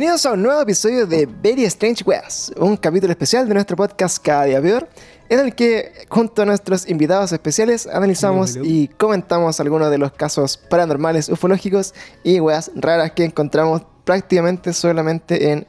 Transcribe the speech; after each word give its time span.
Bienvenidos 0.00 0.24
a 0.24 0.32
un 0.32 0.42
nuevo 0.42 0.62
episodio 0.62 1.06
de 1.06 1.26
Very 1.26 1.66
Strange 1.66 2.02
Weas, 2.06 2.50
un 2.56 2.74
capítulo 2.78 3.12
especial 3.12 3.46
de 3.46 3.52
nuestro 3.52 3.76
podcast 3.76 4.16
Cada 4.24 4.44
Día 4.44 4.62
Peor, 4.62 4.88
en 5.28 5.40
el 5.40 5.54
que 5.54 5.92
junto 6.08 6.40
a 6.40 6.46
nuestros 6.46 6.88
invitados 6.88 7.32
especiales 7.32 7.86
analizamos 7.86 8.56
y 8.56 8.88
comentamos 8.88 9.60
algunos 9.60 9.90
de 9.90 9.98
los 9.98 10.12
casos 10.12 10.56
paranormales, 10.56 11.28
ufológicos 11.28 11.92
y 12.24 12.40
weas 12.40 12.70
raras 12.76 13.10
que 13.10 13.24
encontramos 13.24 13.82
prácticamente 14.04 14.72
solamente 14.72 15.52
en 15.52 15.66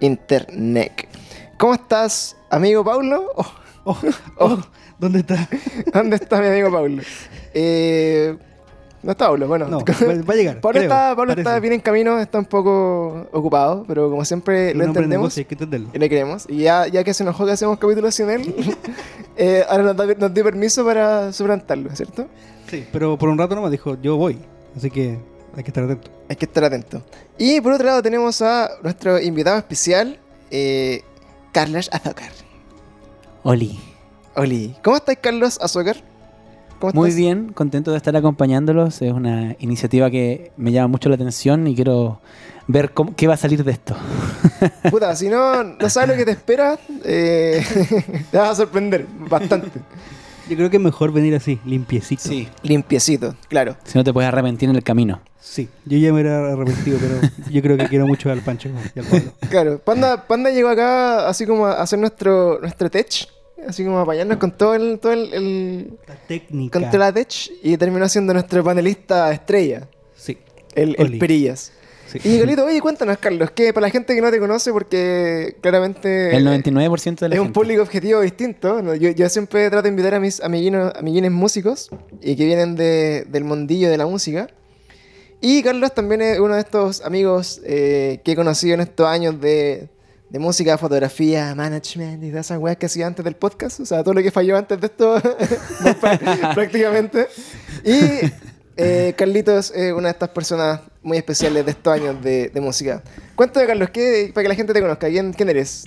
internet. 0.00 1.06
¿Cómo 1.56 1.74
estás, 1.74 2.36
amigo 2.50 2.84
Paulo? 2.84 3.30
Oh, 3.36 3.46
Oh, 3.84 3.96
oh, 4.38 4.58
¿Dónde 4.98 5.20
está? 5.20 5.48
¿Dónde 5.94 6.16
está 6.16 6.40
mi 6.40 6.48
amigo 6.48 6.70
Paulo? 6.70 7.00
Eh, 7.54 8.36
no 9.08 9.12
está 9.12 9.24
Paulo, 9.28 9.48
bueno. 9.48 9.68
No, 9.68 9.78
va, 10.28 10.34
a 10.34 10.36
llegar. 10.36 10.60
Pablo, 10.60 10.80
creo, 10.80 10.82
está, 10.82 11.16
Pablo 11.16 11.30
parece. 11.32 11.40
está 11.40 11.58
bien 11.60 11.72
en 11.72 11.80
camino, 11.80 12.18
está 12.18 12.38
un 12.40 12.44
poco 12.44 13.26
ocupado, 13.32 13.86
pero 13.88 14.10
como 14.10 14.22
siempre 14.22 14.74
lo 14.74 14.84
entendemos 14.84 15.22
negocio, 15.22 15.40
hay 15.40 15.44
que 15.46 15.54
entenderlo. 15.54 15.88
y 15.94 15.98
le 15.98 16.08
queremos. 16.10 16.44
Y 16.46 16.58
ya, 16.58 16.86
ya 16.88 17.02
que 17.02 17.14
se 17.14 17.22
enojó 17.22 17.46
que 17.46 17.52
hacemos 17.52 17.78
capítulos 17.78 18.14
sin 18.14 18.28
él, 18.28 18.54
eh, 19.38 19.64
ahora 19.66 19.82
nos, 19.82 19.96
da- 19.96 20.14
nos 20.14 20.34
dio 20.34 20.44
permiso 20.44 20.84
para 20.84 21.32
suplantarlo, 21.32 21.88
¿cierto? 21.96 22.26
Sí, 22.70 22.86
pero 22.92 23.16
por 23.16 23.30
un 23.30 23.38
rato 23.38 23.54
nomás 23.54 23.70
dijo, 23.70 23.96
yo 24.02 24.18
voy. 24.18 24.38
Así 24.76 24.90
que 24.90 25.18
hay 25.56 25.62
que 25.62 25.70
estar 25.70 25.84
atento. 25.84 26.10
Hay 26.28 26.36
que 26.36 26.44
estar 26.44 26.64
atento. 26.64 27.02
Y 27.38 27.62
por 27.62 27.72
otro 27.72 27.86
lado 27.86 28.02
tenemos 28.02 28.42
a 28.42 28.68
nuestro 28.82 29.18
invitado 29.18 29.56
especial, 29.56 30.20
eh, 30.50 31.00
Carlos 31.52 31.88
Azócar. 31.94 32.30
Oli. 33.42 33.80
Oli, 34.36 34.76
¿cómo 34.84 34.98
estás, 34.98 35.16
Carlos 35.18 35.58
Azócar? 35.62 35.96
¿Cómo 36.78 36.92
Muy 36.94 37.08
estás? 37.10 37.18
bien, 37.18 37.52
contento 37.52 37.90
de 37.90 37.96
estar 37.96 38.14
acompañándolos. 38.16 39.02
Es 39.02 39.12
una 39.12 39.56
iniciativa 39.58 40.10
que 40.10 40.52
me 40.56 40.70
llama 40.72 40.88
mucho 40.88 41.08
la 41.08 41.16
atención 41.16 41.66
y 41.66 41.74
quiero 41.74 42.20
ver 42.68 42.92
cómo- 42.92 43.14
qué 43.16 43.26
va 43.26 43.34
a 43.34 43.38
salir 43.38 43.64
de 43.64 43.72
esto. 43.72 43.96
Puta, 44.90 45.14
si 45.16 45.28
no, 45.28 45.64
no 45.64 45.88
sabes 45.90 46.10
lo 46.10 46.16
que 46.16 46.24
te 46.24 46.30
espera, 46.32 46.78
eh, 47.04 47.64
te 48.30 48.36
vas 48.38 48.50
a 48.50 48.54
sorprender 48.54 49.06
bastante. 49.28 49.68
Yo 50.48 50.56
creo 50.56 50.70
que 50.70 50.76
es 50.78 50.82
mejor 50.82 51.12
venir 51.12 51.34
así, 51.34 51.58
limpiecito. 51.66 52.22
Limpiecito, 52.62 53.34
claro. 53.48 53.76
Si 53.84 53.98
no 53.98 54.04
te 54.04 54.12
puedes 54.12 54.28
arrepentir 54.28 54.70
en 54.70 54.76
el 54.76 54.82
camino. 54.82 55.20
Sí, 55.40 55.68
yo 55.84 55.98
ya 55.98 56.12
me 56.12 56.20
era 56.20 56.52
arrepentido, 56.52 56.98
pero 57.00 57.20
yo 57.50 57.60
creo 57.62 57.76
que 57.76 57.86
quiero 57.88 58.06
mucho 58.06 58.30
al 58.30 58.40
Pancho 58.40 58.68
y 58.94 58.98
al 58.98 59.04
Pablo. 59.06 59.32
Claro, 59.50 59.78
Panda, 59.78 60.26
Panda 60.26 60.50
llegó 60.50 60.68
acá 60.68 61.28
así 61.28 61.44
como 61.46 61.66
a 61.66 61.82
hacer 61.82 61.98
nuestro, 61.98 62.58
nuestro 62.60 62.90
tech, 62.90 63.08
así 63.66 63.84
como 63.84 63.98
a 63.98 64.02
apañarnos 64.02 64.36
con 64.38 64.52
todo 64.52 64.74
el, 64.74 64.98
todo 64.98 65.12
el, 65.12 65.32
el- 65.34 65.98
La 66.06 66.14
técnica. 66.16 66.78
con 66.80 66.90
toda 66.90 67.06
la 67.06 67.12
tech 67.12 67.28
y 67.62 67.76
terminó 67.76 68.08
siendo 68.08 68.32
nuestro 68.32 68.62
panelista 68.64 69.32
estrella, 69.32 69.88
Sí, 70.16 70.38
el, 70.74 70.94
el. 70.98 71.18
Perillas. 71.18 71.72
sí. 72.06 72.18
Y 72.24 72.38
Galito, 72.38 72.64
oye, 72.64 72.80
cuéntanos, 72.80 73.18
Carlos, 73.18 73.50
que 73.52 73.72
para 73.72 73.86
la 73.86 73.90
gente 73.90 74.14
que 74.14 74.20
no 74.20 74.30
te 74.30 74.38
conoce, 74.38 74.72
porque 74.72 75.56
claramente 75.60 76.34
El 76.36 76.46
99% 76.46 77.18
de 77.20 77.28
la 77.28 77.34
es 77.34 77.40
un 77.40 77.46
gente. 77.46 77.54
público 77.60 77.82
objetivo 77.82 78.20
distinto. 78.20 78.82
¿no? 78.82 78.94
Yo, 78.94 79.10
yo 79.10 79.28
siempre 79.28 79.68
trato 79.70 79.82
de 79.84 79.88
invitar 79.90 80.14
a 80.14 80.20
mis 80.20 80.40
amiguinos, 80.40 80.92
amiguines 80.96 81.30
músicos 81.32 81.90
y 82.22 82.34
que 82.36 82.44
vienen 82.46 82.74
de- 82.76 83.24
del 83.28 83.44
mundillo 83.44 83.90
de 83.90 83.96
la 83.98 84.06
música. 84.06 84.48
Y 85.40 85.62
Carlos 85.62 85.94
también 85.94 86.20
es 86.22 86.40
uno 86.40 86.54
de 86.54 86.60
estos 86.60 87.00
amigos 87.04 87.60
eh, 87.64 88.20
que 88.24 88.32
he 88.32 88.36
conocido 88.36 88.74
en 88.74 88.80
estos 88.80 89.06
años 89.06 89.40
de, 89.40 89.88
de 90.30 90.38
música, 90.38 90.76
fotografía, 90.78 91.54
management 91.54 92.22
y 92.22 92.30
de 92.30 92.40
esas 92.40 92.58
weas 92.58 92.76
que 92.76 92.86
hacía 92.86 93.06
antes 93.06 93.24
del 93.24 93.34
podcast. 93.36 93.80
O 93.80 93.86
sea, 93.86 94.02
todo 94.02 94.14
lo 94.14 94.22
que 94.22 94.30
falló 94.30 94.56
antes 94.56 94.80
de 94.80 94.86
esto, 94.86 95.16
prá- 96.00 96.54
prácticamente. 96.54 97.26
Y 97.84 98.26
eh, 98.76 99.14
Carlitos 99.16 99.70
es 99.74 99.92
una 99.92 100.08
de 100.08 100.12
estas 100.12 100.28
personas 100.30 100.80
muy 101.02 101.16
especiales 101.16 101.64
de 101.64 101.70
estos 101.70 101.92
años 101.92 102.22
de, 102.22 102.48
de 102.50 102.60
música. 102.60 103.02
Cuéntame, 103.34 103.66
Carlos, 103.66 103.90
¿qué, 103.90 104.30
para 104.34 104.42
que 104.42 104.48
la 104.48 104.54
gente 104.54 104.72
te 104.72 104.80
conozca, 104.80 105.08
¿quién, 105.08 105.32
quién 105.32 105.48
eres? 105.48 105.86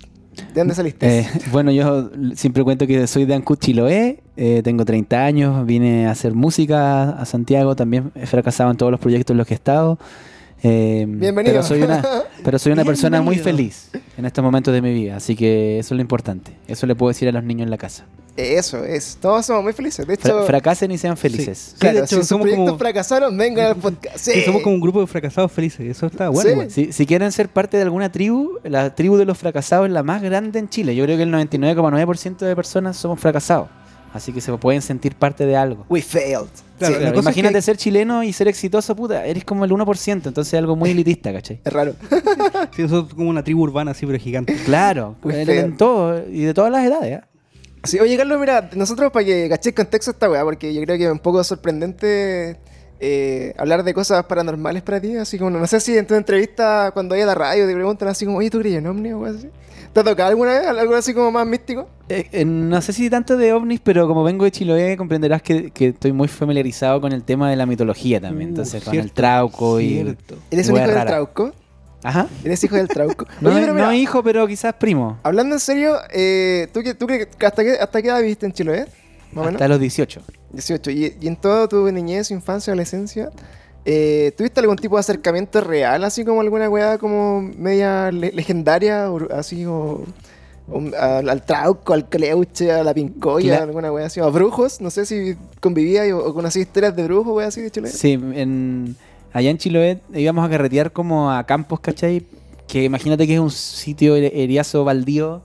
¿De 0.54 0.62
dónde 0.62 0.74
saliste? 0.74 1.20
Eh, 1.20 1.28
bueno, 1.52 1.72
yo 1.72 2.10
siempre 2.36 2.64
cuento 2.64 2.88
que 2.88 3.06
soy 3.06 3.26
de 3.26 3.36
Ancud, 3.36 3.58
Chiloé, 3.60 4.24
eh, 4.38 4.62
tengo 4.64 4.86
30 4.86 5.24
años, 5.26 5.66
vine 5.66 6.08
a 6.08 6.12
hacer 6.12 6.34
música 6.34 7.10
a 7.12 7.26
Santiago, 7.26 7.76
también 7.76 8.12
he 8.16 8.26
fracasado 8.26 8.72
en 8.72 8.78
todos 8.78 8.92
los 8.94 9.00
proyectos 9.02 9.34
en 9.34 9.38
los 9.40 9.46
que 9.48 9.54
he 9.54 9.56
estado. 9.56 10.00
Eh, 10.64 11.06
Bienvenido. 11.08 11.54
Pero 11.56 11.64
soy 11.64 11.82
una, 11.82 12.04
pero 12.44 12.60
soy 12.60 12.72
una 12.72 12.84
persona 12.86 13.22
muy 13.22 13.38
feliz 13.38 13.90
en 14.18 14.26
estos 14.26 14.44
momentos 14.44 14.74
de 14.74 14.82
mi 14.82 14.94
vida, 14.94 15.16
así 15.18 15.36
que 15.36 15.80
eso 15.80 15.94
es 15.94 15.98
lo 15.98 16.02
importante. 16.02 16.52
Eso 16.68 16.86
le 16.88 16.96
puedo 16.96 17.10
decir 17.10 17.28
a 17.30 17.32
los 17.32 17.44
niños 17.44 17.64
en 17.66 17.72
la 17.72 17.78
casa. 17.78 18.06
Eso 18.38 18.86
es. 18.86 19.18
Todos 19.22 19.46
somos 19.46 19.62
muy 19.64 19.74
felices. 19.74 20.08
De 20.08 20.16
Fra- 20.16 20.30
hecho, 20.32 20.44
fracasen 20.46 20.90
y 20.92 20.98
sean 20.98 21.18
felices. 21.18 21.72
Sí, 21.74 21.80
claro, 21.80 21.98
de 22.00 22.04
hecho, 22.06 22.16
si 22.16 22.22
sus 22.22 22.28
somos 22.28 22.44
proyectos 22.44 22.66
como- 22.70 22.80
fracasaron, 22.80 23.38
vengan 23.38 23.66
al 23.68 23.76
podcast. 23.76 24.18
Sí. 24.18 24.32
Sí, 24.32 24.42
somos 24.44 24.62
como 24.62 24.76
un 24.76 24.82
grupo 24.82 25.02
de 25.02 25.08
fracasados 25.08 25.52
felices. 25.52 25.82
Eso 25.86 26.06
está 26.06 26.30
bueno. 26.30 26.64
Si, 26.70 26.94
si 26.94 27.06
quieren 27.06 27.32
ser 27.34 27.50
parte 27.50 27.76
de 27.76 27.84
alguna 27.84 28.10
tribu, 28.10 28.58
la 28.64 28.96
tribu 28.96 29.18
de 29.18 29.26
los 29.26 29.38
fracasados 29.38 29.88
es 29.88 29.92
la 29.92 30.02
más 30.04 30.22
grande 30.22 30.60
en 30.60 30.70
Chile. 30.70 30.96
Yo 30.96 31.04
creo 31.04 31.18
que 31.18 31.24
el 31.24 31.32
99,9% 31.34 32.38
de 32.46 32.56
personas 32.56 32.96
somos 32.96 33.20
fracasados. 33.20 33.68
Así 34.14 34.34
que 34.34 34.42
se 34.42 34.52
pueden 34.58 34.82
sentir 34.82 35.16
parte 35.16 35.46
de 35.46 35.56
algo. 35.56 35.86
We 35.90 36.02
failed. 36.02 36.48
Claro, 36.78 36.98
Sí, 36.98 37.04
es 37.06 37.18
Imagínate 37.18 37.56
que- 37.56 37.62
ser 37.62 37.78
chileno 37.78 38.24
y 38.24 38.34
ser 38.34 38.48
exitoso, 38.48 38.96
puta, 38.96 39.26
eres 39.26 39.46
como 39.46 39.64
el 39.66 39.72
1%, 39.72 40.28
entonces 40.30 40.54
es 40.54 40.58
algo 40.58 40.76
muy 40.76 40.90
elitista, 40.92 41.32
¿cachai? 41.32 41.62
es 41.64 41.72
raro. 41.74 41.96
Sí, 42.76 42.82
nosotros 42.84 43.14
como 43.14 43.30
una 43.30 43.44
tribu 43.44 43.62
urbana 43.64 43.92
así, 43.92 44.06
pero 44.06 44.18
gigante. 44.20 44.56
Claro, 44.66 45.16
en, 45.24 45.46
feo. 45.46 45.66
en 45.66 45.78
todo 45.78 46.24
y 46.30 46.42
de 46.44 46.54
todas 46.54 46.72
las 46.72 46.86
edades. 46.86 47.20
¿eh? 47.20 47.22
Sí, 47.84 48.00
oye, 48.00 48.18
Carlos, 48.18 48.40
mira, 48.40 48.70
nosotros 48.76 49.12
para 49.12 49.26
que 49.26 49.48
caché 49.50 49.70
el 49.70 49.76
contexto 49.76 50.12
esta 50.12 50.30
weá, 50.30 50.44
porque 50.44 50.74
yo 50.74 50.82
creo 50.84 50.98
que 50.98 51.06
es 51.06 51.12
un 51.12 51.20
poco 51.20 51.44
sorprendente 51.44 52.58
eh, 53.02 53.54
hablar 53.58 53.84
de 53.84 53.94
cosas 53.94 54.24
paranormales 54.26 54.84
para 54.84 55.02
ti. 55.02 55.16
Así 55.18 55.38
como, 55.38 55.50
no 55.52 55.68
sé 55.68 55.80
si 55.80 55.98
en 55.98 56.06
tu 56.08 56.16
entrevista, 56.16 56.92
cuando 56.94 57.16
hay 57.16 57.22
a 57.22 57.26
la 57.26 57.36
radio, 57.36 57.68
te 57.68 57.74
preguntan 57.74 58.08
así 58.08 58.26
como, 58.26 58.38
oye, 58.38 58.50
¿tú 58.50 58.60
crees 58.60 58.78
en 58.78 58.88
ovni 58.88 59.12
o 59.12 59.26
algo 59.26 59.38
así? 59.38 59.50
¿Te 59.94 60.00
ha 60.00 60.04
tocado 60.06 60.30
alguna 60.30 60.52
vez 60.58 60.68
algo 60.68 60.96
así 60.96 61.14
como 61.14 61.32
más 61.32 61.46
místico? 61.46 61.90
Eh, 62.08 62.26
eh, 62.32 62.46
no 62.46 62.82
sé 62.82 62.94
si 62.94 63.10
tanto 63.10 63.36
de 63.36 63.52
ovnis, 63.52 63.82
pero 63.84 64.08
como 64.08 64.24
vengo 64.24 64.46
de 64.46 64.52
Chiloé, 64.52 64.96
comprenderás 64.96 65.42
que, 65.42 65.72
que 65.72 65.88
estoy 65.90 66.14
muy 66.14 66.30
familiarizado 66.30 67.02
con 67.02 67.12
el 67.12 67.24
tema 67.24 67.50
de 67.50 67.58
la 67.58 67.66
mitología 67.66 68.22
también. 68.22 68.50
Uh, 68.50 68.52
Entonces, 68.52 68.84
con 68.84 68.94
el 68.94 69.02
cierto, 69.02 69.16
trauco 69.16 69.82
y. 69.82 70.16
¿Eres 70.50 70.70
un 70.70 70.78
hijo 70.78 70.88
del 70.88 71.06
trauco? 71.06 71.52
Ajá. 72.04 72.28
¿Eres 72.44 72.64
hijo 72.64 72.76
del 72.78 72.88
trauco? 72.88 73.26
No, 73.42 73.50
Oye, 73.50 73.62
pero 73.62 73.74
no 73.74 73.92
hijo, 73.94 74.24
pero 74.24 74.48
quizás 74.48 74.74
primo. 74.76 75.20
hablando 75.24 75.56
en 75.56 75.60
serio, 75.60 75.98
eh, 76.14 76.68
¿tú, 76.74 76.82
qué- 76.84 76.94
tú 76.96 77.06
crees 77.06 77.28
que 77.28 77.46
hasta 77.46 77.62
qué, 77.64 77.74
hasta 77.74 78.02
qué 78.02 78.08
edad 78.08 78.22
viviste 78.22 78.46
en 78.46 78.54
Chiloé? 78.54 78.86
Más 79.34 79.44
o 79.44 79.46
menos. 79.46 79.54
Hasta 79.62 79.68
los 79.68 79.80
18. 79.80 80.22
18. 80.54 80.92
Y, 80.92 81.16
y 81.22 81.28
en 81.28 81.36
toda 81.36 81.68
tu 81.68 81.90
niñez, 81.92 82.32
infancia, 82.32 82.72
adolescencia, 82.72 83.30
eh, 83.86 84.32
¿tuviste 84.38 84.60
algún 84.60 84.78
tipo 84.78 84.96
de 84.96 85.00
acercamiento 85.00 85.62
real, 85.62 86.04
así 86.04 86.24
como 86.26 86.42
alguna 86.42 86.70
weá 86.70 86.98
como 86.98 87.42
media 87.42 88.12
le- 88.12 88.32
legendaria, 88.32 89.12
o 89.12 89.32
así 89.34 89.66
o, 89.66 90.04
o 90.70 90.82
al, 91.00 91.30
al 91.30 91.44
trauco, 91.44 91.94
al 91.94 92.08
cleuche, 92.08 92.72
a 92.72 92.84
la 92.84 92.94
pincoya, 92.94 93.64
alguna 93.64 93.92
weá 93.92 94.06
así, 94.08 94.20
o 94.20 94.26
a 94.26 94.30
brujos? 94.30 94.82
No 94.82 94.90
sé 94.92 95.06
si 95.06 95.36
convivía 95.60 96.16
o, 96.16 96.34
conocías 96.34 96.68
historias 96.68 96.96
de 96.96 97.04
brujos, 97.06 97.36
weá 97.36 97.48
así 97.48 97.62
de 97.62 97.72
Chile. 97.72 97.88
Sí, 97.90 98.12
en, 98.14 98.96
allá 99.34 99.50
en 99.50 99.58
Chiloé 99.58 100.00
íbamos 100.14 100.46
a 100.46 100.50
carretear 100.50 100.92
como 100.92 101.32
a 101.32 101.44
campos, 101.46 101.80
¿cachai? 101.80 102.24
Que 102.68 102.84
imagínate 102.84 103.26
que 103.26 103.34
es 103.34 103.40
un 103.40 103.52
sitio 103.52 104.16
eriazo 104.16 104.84
baldío, 104.84 105.42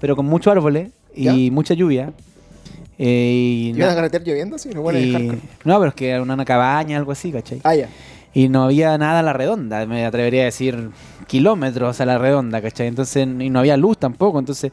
pero 0.00 0.16
con 0.16 0.26
muchos 0.26 0.50
árboles 0.52 0.90
y 1.14 1.24
¿Ya? 1.46 1.52
mucha 1.52 1.74
lluvia. 1.74 2.12
Eh, 3.02 3.70
y 3.72 3.78
¿Iban 3.78 3.88
a 3.88 3.94
carretear 3.94 4.22
lloviendo? 4.22 4.58
Sí, 4.58 4.68
no 4.74 4.82
y- 4.92 5.10
no, 5.64 5.78
pero 5.78 5.88
es 5.88 5.94
que 5.94 6.10
era 6.10 6.20
una, 6.20 6.44
cabaña, 6.44 6.98
algo 6.98 7.12
así, 7.12 7.32
¿cachai? 7.32 7.58
Ah, 7.64 7.74
ya. 7.74 7.88
Y 8.34 8.50
no 8.50 8.64
había 8.64 8.98
nada 8.98 9.20
a 9.20 9.22
la 9.22 9.32
redonda, 9.32 9.86
me 9.86 10.04
atrevería 10.04 10.42
a 10.42 10.44
decir 10.44 10.90
kilómetros 11.26 11.98
a 12.02 12.04
la 12.04 12.18
redonda, 12.18 12.60
¿cachai? 12.60 12.88
Entonces, 12.88 13.26
y 13.26 13.48
no 13.48 13.60
había 13.60 13.78
luz 13.78 13.96
tampoco, 13.96 14.38
entonces 14.38 14.70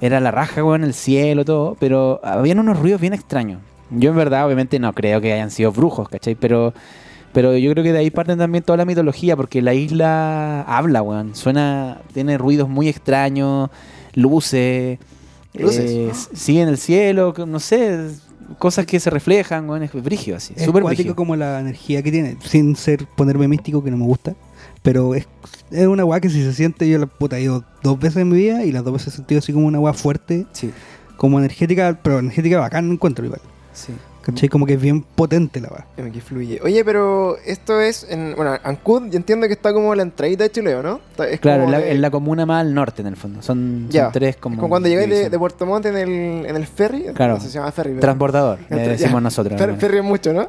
era 0.00 0.18
la 0.18 0.32
raja, 0.32 0.64
weón, 0.64 0.82
el 0.82 0.92
cielo, 0.92 1.44
todo, 1.44 1.76
pero 1.78 2.18
habían 2.24 2.58
unos 2.58 2.80
ruidos 2.80 3.00
bien 3.00 3.12
extraños. 3.12 3.60
Yo 3.90 4.10
en 4.10 4.16
verdad, 4.16 4.44
obviamente, 4.44 4.80
no 4.80 4.92
creo 4.92 5.20
que 5.20 5.32
hayan 5.32 5.52
sido 5.52 5.70
brujos, 5.70 6.08
¿cachai? 6.08 6.34
Pero, 6.34 6.74
pero 7.32 7.56
yo 7.56 7.70
creo 7.70 7.84
que 7.84 7.92
de 7.92 7.98
ahí 8.00 8.10
parten 8.10 8.38
también 8.38 8.64
toda 8.64 8.76
la 8.78 8.84
mitología, 8.86 9.36
porque 9.36 9.62
la 9.62 9.72
isla 9.72 10.62
habla, 10.62 11.00
weón, 11.02 11.36
suena, 11.36 11.98
tiene 12.12 12.38
ruidos 12.38 12.68
muy 12.68 12.88
extraños, 12.88 13.70
Luces. 14.14 14.98
Eh, 15.54 16.12
sí 16.34 16.58
en 16.60 16.68
el 16.68 16.78
cielo, 16.78 17.34
no 17.46 17.60
sé, 17.60 18.10
cosas 18.58 18.86
que 18.86 19.00
se 19.00 19.10
reflejan, 19.10 19.68
weón, 19.68 19.82
es 19.82 19.92
brígido 19.92 20.36
así, 20.36 20.54
Es 20.56 20.64
súper 20.64 20.82
como 21.14 21.36
la 21.36 21.60
energía 21.60 22.02
que 22.02 22.10
tiene, 22.10 22.36
sin 22.44 22.76
ser 22.76 23.06
ponerme 23.16 23.48
místico, 23.48 23.82
que 23.82 23.90
no 23.90 23.96
me 23.96 24.04
gusta. 24.04 24.34
Pero 24.82 25.14
es, 25.14 25.28
es 25.70 25.86
una 25.86 26.04
weá 26.04 26.20
que 26.20 26.28
si 26.28 26.42
se 26.42 26.52
siente, 26.52 26.88
yo 26.88 26.98
la 26.98 27.06
puta 27.06 27.38
he 27.38 27.42
ido 27.42 27.64
dos 27.82 27.98
veces 28.00 28.18
en 28.18 28.28
mi 28.30 28.36
vida 28.36 28.64
y 28.64 28.72
las 28.72 28.82
dos 28.82 28.94
veces 28.94 29.14
he 29.14 29.16
sentido 29.16 29.38
así 29.38 29.52
como 29.52 29.66
una 29.66 29.78
weá 29.78 29.92
fuerte, 29.92 30.46
Sí, 30.52 30.72
como 31.16 31.38
energética, 31.38 31.98
pero 32.02 32.18
energética 32.18 32.58
bacán 32.58 32.90
encuentro 32.90 33.24
igual. 33.24 33.40
sí. 33.72 33.92
¿Cachai? 34.22 34.48
Como 34.48 34.66
que 34.66 34.74
es 34.74 34.80
bien 34.80 35.02
potente 35.02 35.60
la. 35.60 35.86
Eh, 35.96 36.10
Que 36.12 36.20
fluye. 36.20 36.60
Oye, 36.62 36.84
pero 36.84 37.36
esto 37.44 37.80
es 37.80 38.06
en. 38.08 38.34
Bueno, 38.36 38.56
Ancud, 38.62 39.10
yo 39.10 39.16
entiendo 39.16 39.46
que 39.48 39.52
está 39.54 39.72
como 39.72 39.94
la 39.94 40.02
entradita 40.02 40.44
de 40.44 40.50
Chileo, 40.50 40.82
¿no? 40.82 41.00
Está- 41.10 41.28
Es 41.28 41.40
Claro, 41.40 41.64
como 41.64 41.74
en 41.74 41.80
la, 41.80 41.84
de- 41.86 41.92
en 41.92 42.00
la 42.00 42.10
comuna 42.10 42.46
más 42.46 42.60
al 42.60 42.72
norte, 42.74 43.02
en 43.02 43.08
el 43.08 43.16
fondo. 43.16 43.42
Son, 43.42 43.88
tres 44.12 44.30
es 44.30 44.36
como. 44.36 44.56
como 44.56 44.68
cuando 44.68 44.88
llegáis 44.88 45.30
de, 45.30 45.38
Puerto 45.38 45.66
Montt 45.66 45.86
en 45.86 45.96
el, 45.96 46.46
en 46.46 46.56
el 46.56 46.66
ferry. 46.66 47.06
Claro. 47.14 47.34
No 47.34 47.40
sé 47.40 47.46
si 47.46 47.52
se 47.52 47.58
llama 47.58 47.72
ferry. 47.72 47.90
pero- 47.90 48.00
Transbordador, 48.00 48.58
le 48.70 48.76
Ya. 48.76 48.88
decimos 48.92 49.20
nosotros. 49.22 49.60
Fer- 49.60 49.76
ferry 49.76 49.98
es 49.98 50.04
mucho, 50.04 50.32
¿no? 50.32 50.48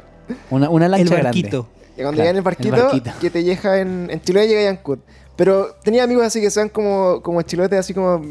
Una, 0.50 0.70
una 0.70 0.84
El 0.86 0.92
lancha 0.92 1.22
barquito. 1.22 1.62
grande. 1.64 1.84
Y 1.96 2.02
cuando 2.02 2.12
Claro, 2.12 2.12
llegáis 2.12 2.28
en 2.30 2.30
el 2.30 2.36
el 2.36 2.42
barquito, 2.42 2.76
barquito. 2.76 3.10
que 3.20 3.30
te 3.30 3.42
llega 3.44 3.80
en, 3.80 4.08
en 4.10 4.20
Chile, 4.20 4.46
llega 4.48 4.68
a 4.68 4.70
Ancud. 4.70 4.98
Pero 5.36 5.74
tenía 5.82 6.04
amigos 6.04 6.24
así 6.24 6.40
que 6.40 6.48
sean 6.50 6.68
como, 6.68 7.20
como 7.22 7.42
chilotes, 7.42 7.78
así 7.78 7.92
como, 7.92 8.22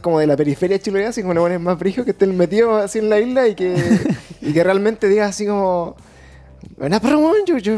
como 0.00 0.18
de 0.20 0.26
la 0.26 0.36
periferia 0.36 0.78
Chiloé, 0.78 1.06
así 1.06 1.22
como 1.22 1.34
los 1.34 1.42
más 1.60 1.78
brijos 1.78 2.04
que 2.04 2.10
estén 2.12 2.36
metidos 2.36 2.82
así 2.84 2.98
en 2.98 3.08
la 3.08 3.18
isla 3.20 3.48
y 3.48 3.54
que, 3.54 3.74
y 4.40 4.52
que 4.52 4.62
realmente 4.64 5.08
digas 5.08 5.30
así 5.30 5.46
como. 5.46 5.96
Pero 6.78 6.88
yo, 7.46 7.58
yo 7.58 7.72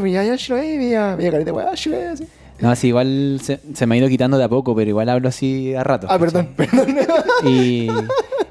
carita, 1.31 1.53
weón, 1.53 1.75
Chiloé, 1.75 2.07
así. 2.07 2.27
No, 2.59 2.69
así 2.71 2.87
igual 2.87 3.41
se, 3.43 3.59
se 3.73 3.85
me 3.85 3.95
ha 3.95 3.97
ido 3.97 4.07
quitando 4.07 4.37
de 4.37 4.45
a 4.45 4.49
poco, 4.49 4.73
pero 4.75 4.89
igual 4.89 5.09
hablo 5.09 5.27
así 5.27 5.75
a 5.75 5.83
rato. 5.83 6.07
Ah, 6.09 6.17
perdón, 6.17 6.49
perdón. 6.55 6.95
Y, 7.45 7.89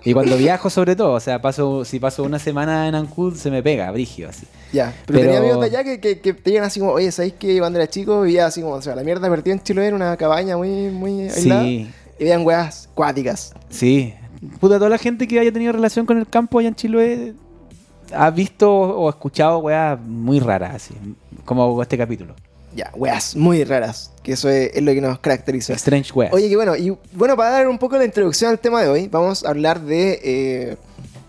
y 0.05 0.13
cuando 0.13 0.37
viajo 0.37 0.69
sobre 0.69 0.95
todo, 0.95 1.13
o 1.13 1.21
sea, 1.21 1.41
paso 1.41 1.87
si 1.87 1.99
paso 1.99 2.23
una 2.23 2.39
semana 2.39 2.87
en 2.87 2.95
Ancud 2.95 3.35
se 3.35 3.51
me 3.51 3.63
pega, 3.63 3.91
brigio 3.91 4.29
así. 4.29 4.47
Ya, 4.75 4.93
pero, 5.07 5.21
Pero- 5.21 5.31
tenía 5.33 5.39
amigos 5.39 5.61
de 5.61 5.67
allá 5.67 5.85
que, 5.85 6.01
que, 6.01 6.21
que 6.21 6.35
te 6.35 6.51
digan 6.51 6.65
así 6.67 6.81
como, 6.81 6.93
oye, 6.93 7.11
¿sabéis 7.13 7.35
que 7.39 7.59
cuando 7.59 7.79
era 7.79 7.89
chico 7.89 8.21
vivía 8.21 8.45
así 8.47 8.61
como, 8.61 8.75
o 8.75 8.83
sea, 8.83 8.95
la 8.95 9.03
mierda 9.05 9.31
perdido 9.31 9.57
en 9.57 9.63
Chiloé 9.63 9.89
en 9.89 9.95
una 9.95 10.15
cabaña 10.19 10.57
muy, 10.59 10.91
muy 10.91 11.23
aislada? 11.23 11.63
Sí, 11.63 11.89
Y 12.19 12.25
veían 12.25 12.45
weas 12.47 12.89
cuáticas. 12.95 13.53
sí. 13.71 14.15
Puta, 14.61 14.77
toda 14.77 14.91
la 14.91 14.99
gente 14.99 15.27
que 15.27 15.41
haya 15.41 15.51
tenido 15.51 15.73
relación 15.73 16.05
con 16.05 16.19
el 16.19 16.27
campo 16.29 16.59
allá 16.59 16.69
en 16.69 16.75
Chiloé 16.75 17.33
ha 18.13 18.29
visto 18.31 18.71
o 18.71 19.09
escuchado 19.09 19.59
weas 19.61 19.99
muy 19.99 20.39
raras, 20.39 20.75
así, 20.75 20.95
como 21.47 21.81
este 21.81 21.97
capítulo. 21.97 22.35
Ya, 22.77 22.91
weas 22.95 23.35
muy 23.37 23.65
raras, 23.65 24.13
que 24.23 24.33
eso 24.33 24.51
es, 24.51 24.71
es 24.75 24.83
lo 24.83 24.93
que 24.93 25.01
nos 25.01 25.19
caracteriza. 25.21 25.73
Strange 25.73 26.13
weas. 26.13 26.33
Oye, 26.35 26.51
que 26.51 26.57
bueno, 26.57 26.77
y 26.77 26.95
bueno, 27.15 27.37
para 27.39 27.51
dar 27.51 27.69
un 27.69 27.79
poco 27.79 27.97
la 27.97 28.05
introducción 28.05 28.51
al 28.51 28.59
tema 28.59 28.83
de 28.83 28.89
hoy, 28.91 29.09
vamos 29.09 29.45
a 29.47 29.49
hablar 29.49 29.81
de 29.81 30.21
eh, 30.23 30.77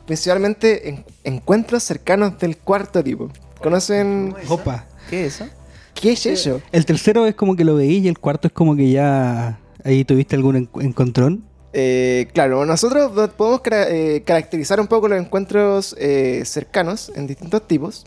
principalmente 0.05 0.89
en- 0.89 1.05
encuentros 1.23 1.83
cercanos 1.83 2.37
del 2.39 2.57
cuarto 2.57 3.01
tipo. 3.01 3.29
¿Conocen 3.61 4.35
Opa. 4.49 4.85
¿Qué 5.09 5.25
es 5.27 5.35
eso? 5.39 5.49
qué 5.93 6.11
es 6.11 6.25
eso? 6.25 6.61
El 6.73 6.85
tercero 6.85 7.25
es 7.27 7.35
como 7.35 7.55
que 7.55 7.63
lo 7.63 7.75
veí 7.75 7.99
y 7.99 8.07
el 8.09 8.19
cuarto 8.19 8.47
es 8.49 8.53
como 8.53 8.75
que 8.75 8.89
ya 8.91 9.57
ahí 9.85 10.03
tuviste 10.03 10.35
algún 10.35 10.55
en- 10.57 10.69
encontrón. 10.81 11.45
Eh, 11.71 12.27
claro, 12.33 12.65
nosotros 12.65 13.11
podemos 13.37 13.61
cara- 13.61 13.89
eh, 13.89 14.23
caracterizar 14.25 14.79
un 14.79 14.87
poco 14.87 15.07
los 15.07 15.19
encuentros 15.19 15.95
eh, 15.99 16.41
cercanos 16.45 17.11
en 17.15 17.27
distintos 17.27 17.67
tipos. 17.67 18.05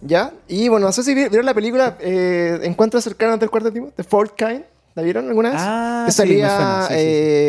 ¿Ya? 0.00 0.32
Y 0.46 0.68
bueno, 0.68 0.86
no 0.86 0.92
sé 0.92 1.02
si 1.02 1.14
vi- 1.14 1.28
vieron 1.28 1.44
la 1.46 1.54
película 1.54 1.96
Encuentros 2.00 3.02
cercanos 3.02 3.40
del 3.40 3.50
cuarto 3.50 3.72
tipo, 3.72 3.90
The 3.96 4.04
Fourth 4.04 4.34
Kind. 4.36 4.62
¿La 4.94 5.02
vieron 5.02 5.28
alguna 5.28 5.50
vez? 5.50 5.58
Ah, 5.60 6.04
que 6.06 6.12
salía 6.12 6.86
sí, 6.88 6.94
sí, 6.94 7.00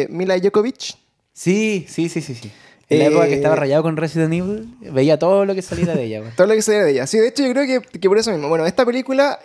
sí. 0.08 0.14
Mila 0.14 0.36
Jokovic. 0.42 0.96
Sí, 1.34 1.86
sí, 1.88 2.10
sí, 2.10 2.22
sí, 2.22 2.36
sí. 2.36 2.52
En 2.90 3.00
la 3.00 3.06
época 3.06 3.28
que 3.28 3.36
estaba 3.36 3.56
rayado 3.56 3.84
con 3.84 3.98
Resident 3.98 4.34
Evil, 4.34 4.76
veía 4.92 5.18
todo 5.20 5.46
lo 5.46 5.54
que 5.56 5.62
saliera 5.62 5.96
de 5.96 6.04
ella. 6.06 6.24
Todo 6.36 6.48
lo 6.48 6.54
que 6.56 6.62
salía 6.64 6.84
de 6.84 6.92
ella. 6.92 7.08
Sí, 7.08 7.20
de 7.20 7.28
hecho 7.28 7.44
yo 7.46 7.52
creo 7.54 7.66
que, 7.82 8.00
que 8.00 8.10
por 8.10 8.18
eso 8.18 8.32
mismo. 8.32 8.50
Bueno, 8.50 8.66
esta 8.66 8.84
película 8.86 9.40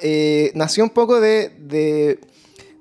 nació 0.55 0.85
un 0.85 0.91
poco 0.91 1.21
de, 1.21 1.51
de, 1.59 2.19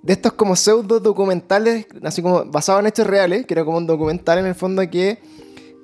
de 0.03 0.13
estos 0.13 0.33
como 0.33 0.55
pseudo 0.55 0.99
documentales, 0.99 1.87
así 2.03 2.21
como 2.21 2.45
basados 2.45 2.81
en 2.81 2.87
hechos 2.87 3.07
reales, 3.07 3.45
que 3.47 3.53
era 3.55 3.65
como 3.65 3.77
un 3.77 3.87
documental 3.87 4.37
en 4.37 4.45
el 4.45 4.53
fondo 4.53 4.87
que 4.89 5.17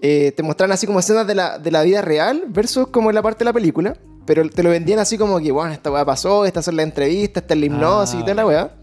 eh, 0.02 0.32
te 0.36 0.44
mostraban 0.44 0.74
así 0.74 0.86
como 0.86 1.00
escenas 1.00 1.26
de 1.26 1.36
la, 1.36 1.58
de 1.58 1.72
la 1.72 1.82
vida 1.84 2.02
real 2.02 2.44
versus 2.50 2.88
como 2.90 3.10
en 3.10 3.16
la 3.16 3.22
parte 3.24 3.40
de 3.40 3.46
la 3.46 3.54
película. 3.54 3.98
Pero 4.26 4.48
te 4.48 4.62
lo 4.62 4.70
vendían 4.70 5.00
así 5.00 5.18
como 5.18 5.40
que, 5.40 5.52
bueno, 5.52 5.72
esta 5.74 5.90
weá 5.90 6.06
pasó, 6.06 6.46
esta 6.46 6.60
es 6.60 6.68
la 6.72 6.84
entrevista, 6.84 7.40
esta 7.40 7.54
es 7.56 7.60
la 7.60 7.66
hipnosis 7.66 8.16
Ah, 8.16 8.20
y 8.20 8.22
toda 8.22 8.36
la 8.36 8.46
weá. 8.46 8.76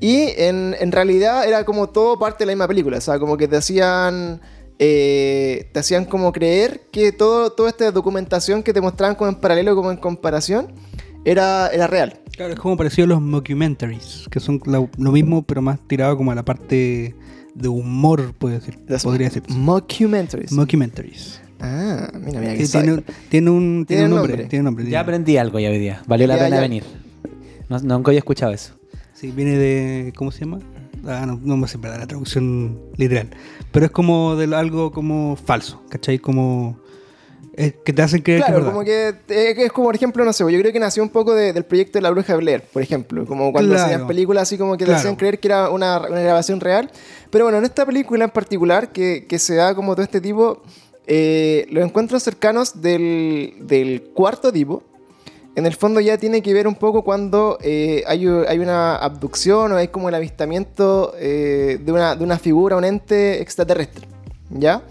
Y 0.00 0.32
en, 0.36 0.76
en 0.78 0.92
realidad 0.92 1.46
era 1.48 1.64
como 1.64 1.88
todo 1.88 2.18
parte 2.18 2.44
de 2.44 2.46
la 2.46 2.52
misma 2.52 2.68
película. 2.68 2.98
O 2.98 3.00
sea, 3.00 3.18
como 3.18 3.36
que 3.36 3.48
te 3.48 3.56
hacían. 3.56 4.40
eh, 4.78 5.70
te 5.72 5.80
hacían 5.80 6.04
como 6.04 6.32
creer 6.32 6.82
que 6.92 7.12
todo, 7.12 7.50
toda 7.50 7.68
esta 7.70 7.90
documentación 7.90 8.62
que 8.62 8.72
te 8.72 8.80
mostraban 8.80 9.16
como 9.16 9.30
en 9.30 9.36
paralelo, 9.36 9.74
como 9.74 9.90
en 9.90 9.96
comparación, 9.96 10.72
era, 11.24 11.68
era 11.68 11.86
real. 11.86 12.20
Claro, 12.36 12.52
es 12.52 12.58
como 12.58 12.76
parecido 12.76 13.04
a 13.06 13.08
los 13.08 13.20
mockumentaries, 13.20 14.26
que 14.30 14.40
son 14.40 14.60
lo, 14.64 14.88
lo 14.96 15.12
mismo 15.12 15.42
pero 15.42 15.60
más 15.62 15.78
tirado 15.88 16.16
como 16.16 16.30
a 16.32 16.34
la 16.34 16.44
parte 16.44 17.14
de 17.54 17.68
humor, 17.68 18.32
puede 18.38 18.56
decir, 18.60 18.78
Las 18.86 19.02
podría 19.02 19.26
decir. 19.28 19.42
Mockumentaries. 19.48 20.52
Mockumentaries. 20.52 21.40
ah, 21.60 22.08
mira, 22.24 22.40
mira 22.40 22.52
que 22.52 22.58
Que 22.60 22.68
tiene, 22.68 22.92
un- 22.92 23.04
tiene 23.28 23.50
un, 23.50 23.84
tiene 23.86 24.04
un 24.04 24.10
nombre. 24.10 24.44
Tiene 24.44 24.60
un 24.60 24.64
nombre. 24.66 24.84
Ya 24.84 24.88
tiene- 24.90 25.00
aprendí 25.02 25.36
algo 25.36 25.58
ya 25.58 25.70
hoy 25.70 25.78
día. 25.78 26.02
Valió 26.06 26.26
la 26.28 26.36
Ya, 26.36 26.44
pena 26.44 26.56
ya. 26.56 26.62
venir. 26.62 26.84
No, 27.68 27.78
nunca 27.80 28.10
había 28.10 28.20
escuchado 28.20 28.52
eso. 28.52 28.74
Sí, 29.14 29.32
viene 29.32 29.56
de. 29.58 30.12
¿Cómo 30.16 30.30
se 30.30 30.40
llama? 30.44 30.60
Ah, 31.06 31.24
no, 31.26 31.40
no 31.42 31.56
me 31.56 31.66
sé 31.66 31.78
la 31.82 32.06
traducción 32.06 32.78
literal. 32.96 33.28
Pero 33.72 33.86
es 33.86 33.90
como 33.92 34.36
de 34.36 34.54
algo 34.54 34.92
como 34.92 35.34
falso, 35.36 35.82
¿cachai? 35.90 36.18
Como. 36.20 36.78
Es 37.58 37.74
que 37.84 37.92
te 37.92 38.02
hacen 38.02 38.22
creer 38.22 38.40
que 38.40 38.46
es 38.46 38.52
Claro, 38.56 38.64
como 38.66 38.84
que 38.84 39.08
eh, 39.28 39.54
es 39.58 39.72
como, 39.72 39.88
por 39.88 39.94
ejemplo, 39.94 40.24
no 40.24 40.32
sé, 40.32 40.44
yo 40.50 40.60
creo 40.60 40.72
que 40.72 40.78
nació 40.78 41.02
un 41.02 41.08
poco 41.08 41.34
de- 41.34 41.52
del 41.52 41.64
proyecto 41.64 41.98
de 41.98 42.02
la 42.02 42.10
bruja 42.10 42.32
de 42.32 42.38
Blair, 42.38 42.62
por 42.72 42.80
ejemplo, 42.82 43.26
como 43.26 43.52
cuando 43.52 43.74
Claro. 43.74 43.84
hacían 43.86 44.06
películas 44.06 44.42
así 44.44 44.56
como 44.56 44.72
que 44.76 44.84
te 44.84 44.84
Claro. 44.86 44.98
hacían 45.00 45.16
creer 45.16 45.38
que 45.40 45.48
era 45.48 45.68
una, 45.70 45.98
una 46.08 46.20
grabación 46.20 46.60
real. 46.60 46.90
Pero 47.30 47.44
bueno, 47.46 47.58
en 47.58 47.64
esta 47.64 47.84
película 47.84 48.24
en 48.24 48.30
particular, 48.30 48.92
que, 48.92 49.26
que 49.28 49.38
se 49.38 49.56
da 49.56 49.74
como 49.74 49.94
todo 49.94 50.04
este 50.04 50.20
tipo, 50.20 50.62
eh, 51.06 51.66
los 51.70 51.84
encuentros 51.84 52.22
cercanos 52.22 52.80
del, 52.80 53.54
del 53.62 54.02
cuarto 54.14 54.52
tipo, 54.52 54.82
en 55.56 55.66
el 55.66 55.74
fondo 55.74 55.98
ya 56.00 56.16
tiene 56.18 56.40
que 56.42 56.54
ver 56.54 56.68
un 56.68 56.76
poco 56.76 57.02
cuando 57.02 57.58
eh, 57.62 58.04
hay, 58.06 58.24
hay 58.46 58.58
una 58.60 58.94
abducción 58.96 59.72
o 59.72 59.76
hay 59.76 59.88
como 59.88 60.08
el 60.08 60.14
avistamiento 60.14 61.14
eh, 61.18 61.80
de, 61.84 61.90
una, 61.92 62.14
de 62.14 62.22
una 62.22 62.38
figura, 62.38 62.76
un 62.76 62.84
ente 62.84 63.42
extraterrestre. 63.42 64.06
¿Ya? 64.50 64.82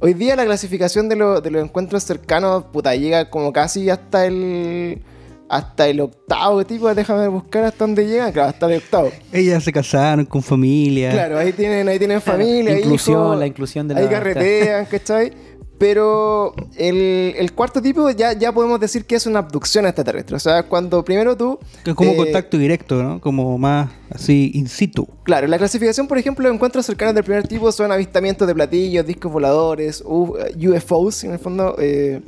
Hoy 0.00 0.14
día 0.14 0.36
la 0.36 0.44
clasificación 0.44 1.08
de, 1.08 1.16
lo- 1.16 1.40
de 1.40 1.50
los 1.50 1.62
encuentros 1.64 2.04
cercanos, 2.04 2.64
puta, 2.72 2.94
llega 2.94 3.30
como 3.30 3.52
casi 3.52 3.88
hasta 3.90 4.26
el. 4.26 5.02
Hasta 5.48 5.86
el 5.86 6.00
octavo 6.00 6.66
tipo, 6.66 6.92
déjame 6.92 7.28
buscar 7.28 7.62
hasta 7.62 7.84
dónde 7.86 8.04
llega, 8.04 8.32
claro, 8.32 8.48
hasta 8.48 8.66
el 8.66 8.78
octavo. 8.78 9.10
Ellas 9.32 9.62
se 9.62 9.72
casaron 9.72 10.24
con 10.26 10.42
familia. 10.42 11.12
Claro, 11.12 11.38
ahí 11.38 11.52
tienen, 11.52 11.88
ahí 11.88 12.00
tienen 12.00 12.20
familia, 12.20 12.76
Inclusión, 12.80 13.16
hijos, 13.20 13.38
la 13.38 13.46
inclusión 13.46 13.86
de 13.86 13.94
la- 13.94 14.00
Ahí 14.00 14.08
carretean, 14.08 14.86
¿cachai? 14.86 15.32
Pero 15.78 16.54
el, 16.76 17.34
el 17.36 17.52
cuarto 17.52 17.82
tipo 17.82 18.08
ya, 18.10 18.32
ya 18.32 18.52
podemos 18.52 18.80
decir 18.80 19.04
que 19.04 19.14
es 19.14 19.26
una 19.26 19.40
abducción 19.40 19.84
extraterrestre. 19.84 20.36
O 20.36 20.40
sea, 20.40 20.62
cuando 20.62 21.04
primero 21.04 21.36
tú. 21.36 21.58
Que 21.84 21.90
es 21.90 21.96
como 21.96 22.12
eh, 22.12 22.16
contacto 22.16 22.56
directo, 22.56 23.02
¿no? 23.02 23.20
Como 23.20 23.58
más 23.58 23.90
así 24.10 24.52
in 24.54 24.68
situ. 24.68 25.06
Claro, 25.24 25.46
la 25.46 25.58
clasificación, 25.58 26.08
por 26.08 26.16
ejemplo, 26.16 26.48
de 26.48 26.54
encuentros 26.54 26.86
cercanos 26.86 27.14
del 27.14 27.24
primer 27.24 27.46
tipo 27.46 27.70
son 27.72 27.92
avistamientos 27.92 28.48
de 28.48 28.54
platillos, 28.54 29.06
discos 29.06 29.30
voladores, 29.30 30.02
UFOs, 30.06 31.24
en 31.24 31.32
el 31.32 31.38
fondo, 31.38 31.76
eh, 31.78 32.22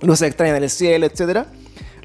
luces 0.00 0.28
extrañas 0.28 0.56
en 0.58 0.62
el 0.62 0.70
cielo, 0.70 1.06
etc. 1.06 1.46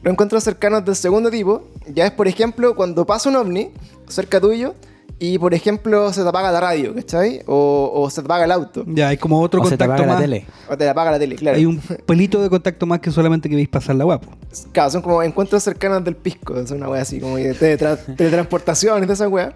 Los 0.02 0.12
encuentros 0.12 0.44
cercanos 0.44 0.84
del 0.86 0.96
segundo 0.96 1.30
tipo 1.30 1.68
ya 1.94 2.08
es, 2.08 2.12
por 2.12 2.28
ejemplo, 2.28 2.76
cuando 2.76 3.06
pasa 3.06 3.30
un 3.30 3.36
ovni 3.36 3.72
cerca 4.08 4.42
tuyo 4.42 4.74
y, 5.20 5.40
por 5.40 5.54
ejemplo, 5.54 6.14
se 6.14 6.22
te 6.22 6.30
apaga 6.30 6.52
la 6.52 6.60
radio, 6.60 6.94
¿cachai? 6.94 7.42
O, 7.48 7.92
o 7.94 8.10
se 8.10 8.22
te 8.22 8.26
apaga 8.26 8.46
el 8.46 8.52
auto. 8.52 8.84
Ya 8.88 9.08
hay 9.10 9.18
como 9.18 9.42
otro 9.42 9.62
o 9.62 9.66
se 9.66 9.72
te 9.72 9.86
contacto 9.86 10.04
apaga 10.04 10.08
más. 10.14 10.16
la 10.20 10.22
tele. 10.22 10.46
O 10.70 10.78
te 10.78 10.88
apaga 10.90 11.12
la 11.12 11.20
tele, 11.20 11.36
claro. 11.36 11.58
Hay 11.58 11.66
un 11.66 11.80
pelito 11.80 12.42
de 12.42 12.50
contacto 12.50 12.86
más 12.86 13.00
que 13.00 13.10
solamente 13.12 13.50
que 13.50 13.56
veis 13.56 13.68
pasar 13.70 13.96
la 13.96 14.04
guapo. 14.04 14.28
Claro, 14.72 14.92
son 14.92 15.02
como 15.02 15.24
encuentros 15.24 15.64
cercanos 15.64 16.04
del 16.04 16.16
pisco, 16.16 16.56
es 16.60 16.70
una 16.72 16.88
wea 16.90 17.02
así, 17.02 17.20
como 17.20 17.38
de 17.38 17.56
teletra- 17.56 17.98
teletransportación 18.16 19.04
y 19.04 19.08
de 19.08 19.14
esa 19.14 19.28
wea. 19.28 19.56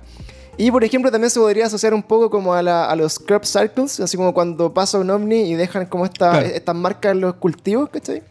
Y 0.58 0.70
por 0.70 0.84
ejemplo, 0.84 1.10
también 1.12 1.30
se 1.30 1.40
podría 1.40 1.66
asociar 1.68 1.94
un 1.94 2.04
poco 2.04 2.30
como 2.30 2.54
a, 2.54 2.62
la- 2.62 2.86
a 2.86 2.96
los 2.96 3.18
crop 3.20 3.44
circles, 3.46 4.00
así 4.00 4.18
como 4.18 4.34
cuando 4.34 4.74
pasa 4.74 4.98
un 5.00 5.10
ovni 5.10 5.42
y 5.44 5.54
dejan 5.56 5.86
como 5.86 6.06
esta- 6.06 6.32
Claro. 6.32 6.46
estas 6.48 6.76
marcas 6.76 7.12
en 7.14 7.22
los 7.22 7.36
cultivos, 7.36 7.90
¿cachai? 7.90 8.22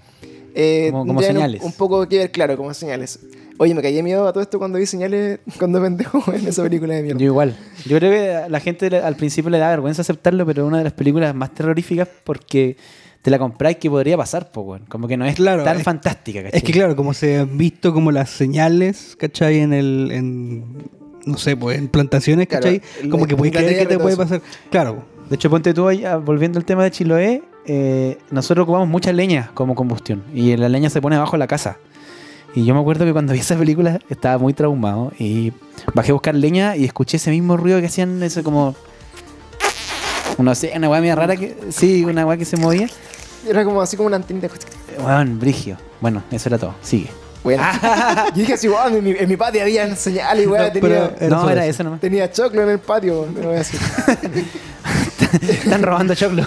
Eh, 0.54 0.88
Como- 0.90 1.06
como 1.06 1.20
tienen 1.20 1.36
un- 1.36 1.42
señales. 1.42 1.62
Un, 1.62 1.72
poco 1.72 2.08
que 2.08 2.18
ver, 2.18 2.30
claro, 2.30 2.56
como 2.56 2.72
señales. 2.74 3.20
Oye, 3.58 3.74
me 3.74 3.82
caí 3.82 3.92
de 3.94 4.02
miedo 4.02 4.26
a 4.26 4.32
todo 4.32 4.42
esto 4.42 4.58
cuando 4.58 4.78
vi 4.78 4.86
señales, 4.86 5.40
cuando 5.58 5.80
pendejo 5.82 6.22
en 6.34 6.46
esa 6.46 6.62
película 6.62 6.94
de 6.94 7.00
Yo 7.00 7.04
mierda. 7.06 7.24
igual. 7.24 7.56
Yo 7.86 7.98
creo 7.98 8.10
que 8.10 8.30
a 8.34 8.48
la 8.48 8.60
gente 8.60 8.88
le- 8.90 8.98
al 9.00 9.16
principio 9.16 9.50
le 9.50 9.58
da 9.58 9.68
vergüenza 9.70 10.02
aceptarlo, 10.02 10.46
pero 10.46 10.62
es 10.62 10.68
una 10.68 10.78
de 10.78 10.84
las 10.84 10.92
películas 10.94 11.34
más 11.34 11.52
terroríficas 11.54 12.08
porque 12.24 12.76
te 13.22 13.30
la 13.30 13.38
compráis 13.38 13.76
que 13.76 13.90
podría 13.90 14.16
pasar, 14.16 14.50
po, 14.50 14.62
weón. 14.62 14.86
Como 14.88 15.06
que 15.06 15.16
no 15.18 15.26
es 15.26 15.34
Claro, 15.36 15.62
tan 15.62 15.76
es- 15.76 15.82
fantástica, 15.82 16.42
¿cachai? 16.42 16.56
Es 16.58 16.64
que 16.64 16.72
claro, 16.72 16.96
como 16.96 17.12
se 17.12 17.38
han 17.38 17.58
visto 17.58 17.92
como 17.92 18.10
las 18.12 18.30
señales, 18.30 19.14
¿cachai? 19.18 19.58
En 19.60 19.72
el. 19.74 20.08
En, 20.10 20.64
no 21.26 21.36
sé, 21.36 21.54
pues 21.54 21.76
en 21.78 21.88
plantaciones, 21.88 22.46
Claro, 22.46 22.62
¿cachai? 22.64 22.80
el- 23.02 23.10
como 23.10 23.26
que 23.26 23.36
puedes 23.36 23.54
creer 23.54 23.78
que 23.78 23.86
te 23.86 23.98
puede 23.98 24.16
pasar. 24.16 24.40
Claro. 24.70 25.04
De 25.28 25.36
hecho, 25.36 25.50
ponte 25.50 25.74
tú 25.74 25.86
ahí, 25.86 26.02
ah, 26.04 26.16
volviendo 26.16 26.58
al 26.58 26.64
tema 26.64 26.82
de 26.82 26.90
Chiloé, 26.90 27.42
eh, 27.66 28.18
nosotros 28.30 28.64
ocupamos 28.64 28.88
mucha 28.88 29.12
leña 29.12 29.50
como 29.54 29.74
combustión 29.74 30.22
y 30.34 30.56
la 30.56 30.68
leña 30.68 30.90
se 30.90 31.00
pone 31.00 31.16
abajo 31.16 31.32
de 31.32 31.38
la 31.38 31.46
casa. 31.46 31.78
Y 32.54 32.64
yo 32.64 32.74
me 32.74 32.80
acuerdo 32.80 33.04
que 33.04 33.12
cuando 33.12 33.32
vi 33.32 33.38
esa 33.38 33.56
película 33.56 34.00
estaba 34.08 34.38
muy 34.38 34.52
traumado 34.54 35.12
y 35.18 35.52
bajé 35.94 36.10
a 36.10 36.14
buscar 36.14 36.34
leña 36.34 36.76
y 36.76 36.84
escuché 36.84 37.16
ese 37.16 37.30
mismo 37.30 37.56
ruido 37.56 37.80
que 37.80 37.86
hacían, 37.86 38.22
eso 38.22 38.42
como... 38.42 38.74
No 40.38 40.54
sé, 40.54 40.72
una 40.74 40.88
weá 40.88 41.00
media 41.00 41.14
rara 41.14 41.36
que... 41.36 41.56
Sí, 41.70 42.04
una 42.04 42.26
weá 42.26 42.36
que 42.36 42.44
se 42.44 42.56
movía. 42.56 42.88
Era 43.46 43.64
como 43.64 43.80
así 43.80 43.96
como 43.96 44.08
una 44.08 44.16
antenita. 44.16 44.48
Weón, 44.98 45.38
brigio. 45.38 45.76
Bueno, 46.00 46.22
eso 46.30 46.48
era 46.48 46.58
todo. 46.58 46.74
Sigue. 46.82 47.10
Bueno. 47.44 47.62
Yo 48.34 48.40
dije 48.40 48.54
así, 48.54 48.68
wow, 48.68 48.88
en 48.88 49.04
mi, 49.04 49.10
en 49.12 49.28
mi 49.28 49.36
patio 49.36 49.62
había 49.62 49.94
señales, 49.96 50.46
weón. 50.46 50.66
No, 50.66 50.72
tenía, 50.72 51.16
no, 51.28 51.50
era 51.50 51.64
eso. 51.64 51.70
eso 51.70 51.84
nomás. 51.84 52.00
tenía 52.00 52.30
choclo 52.30 52.62
en 52.62 52.70
el 52.70 52.78
patio, 52.78 53.26
no 53.34 53.40
voy 53.40 53.54
a 53.54 53.58
decir. 53.58 53.80
Están 55.42 55.82
robando 55.82 56.14
choclo. 56.14 56.44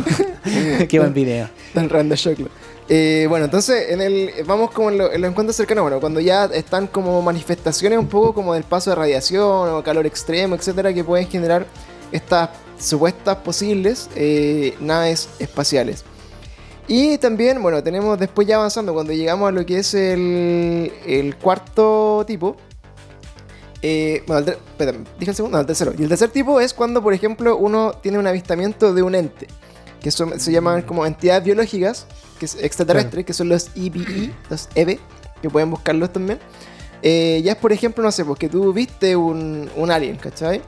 Qué 0.89 0.99
buen 0.99 1.13
video. 1.13 1.49
Están 1.67 1.89
robando 1.89 2.15
choclo. 2.15 2.47
Eh, 2.89 3.25
bueno, 3.29 3.45
entonces 3.45 3.91
en 3.91 4.01
el, 4.01 4.31
vamos 4.45 4.71
como 4.71 4.89
en, 4.89 4.97
lo- 4.97 5.11
en 5.13 5.21
los 5.21 5.29
encuentros 5.31 5.55
cercanos, 5.55 5.83
bueno, 5.83 5.99
cuando 6.01 6.19
ya 6.19 6.45
están 6.45 6.87
como 6.87 7.21
manifestaciones 7.21 7.97
un 7.97 8.07
poco 8.07 8.33
como 8.33 8.53
del 8.53 8.63
paso 8.63 8.89
de 8.89 8.97
radiación 8.97 9.69
o 9.69 9.81
calor 9.83 10.05
extremo, 10.05 10.55
etcétera, 10.55 10.93
que 10.93 11.03
pueden 11.03 11.27
generar 11.27 11.65
estas 12.11 12.49
supuestas 12.77 13.37
posibles 13.37 14.09
eh, 14.15 14.75
naves 14.81 15.29
espaciales. 15.39 16.03
Y 16.85 17.17
también, 17.19 17.61
bueno, 17.61 17.81
tenemos 17.81 18.19
después 18.19 18.45
ya 18.45 18.57
avanzando, 18.57 18.93
cuando 18.93 19.13
llegamos 19.13 19.47
a 19.47 19.51
lo 19.53 19.65
que 19.65 19.79
es 19.79 19.93
el, 19.93 20.91
el 21.07 21.37
cuarto 21.37 22.25
tipo. 22.27 22.57
Eh, 23.83 24.23
bueno, 24.25 24.47
el 24.47 24.53
espera, 24.53 24.93
dije 25.19 25.31
el 25.31 25.35
segundo, 25.35 25.57
no, 25.57 25.61
el 25.61 25.67
tercero. 25.67 25.93
Y 25.97 26.01
el 26.03 26.09
tercer 26.09 26.29
tipo 26.31 26.59
es 26.59 26.73
cuando, 26.73 27.03
por 27.03 27.13
ejemplo, 27.13 27.57
uno 27.57 27.91
tiene 28.01 28.17
un 28.17 28.25
avistamiento 28.25 28.93
de 28.93 29.03
un 29.03 29.13
ente, 29.13 29.47
que 30.01 30.09
son- 30.09 30.39
se 30.39 30.51
llaman 30.51 30.81
como 30.83 31.05
entidades 31.05 31.43
biológicas, 31.43 32.05
que 32.39 32.45
es 32.45 32.55
extraterrestres, 32.55 33.25
que 33.25 33.33
son 33.33 33.49
los 33.49 33.69
EBE, 33.75 34.31
los 34.49 34.69
EB, 34.75 34.99
que 35.41 35.49
pueden 35.49 35.69
buscarlos 35.69 36.11
también. 36.11 36.39
Eh, 37.01 37.41
ya 37.43 37.51
es, 37.51 37.57
por 37.57 37.73
ejemplo, 37.73 38.03
no 38.03 38.11
sé, 38.11 38.23
porque 38.23 38.47
tú 38.49 38.71
viste 38.71 39.15
un, 39.17 39.69
un 39.75 39.91
alien, 39.91 40.15
¿cachai? 40.15 40.61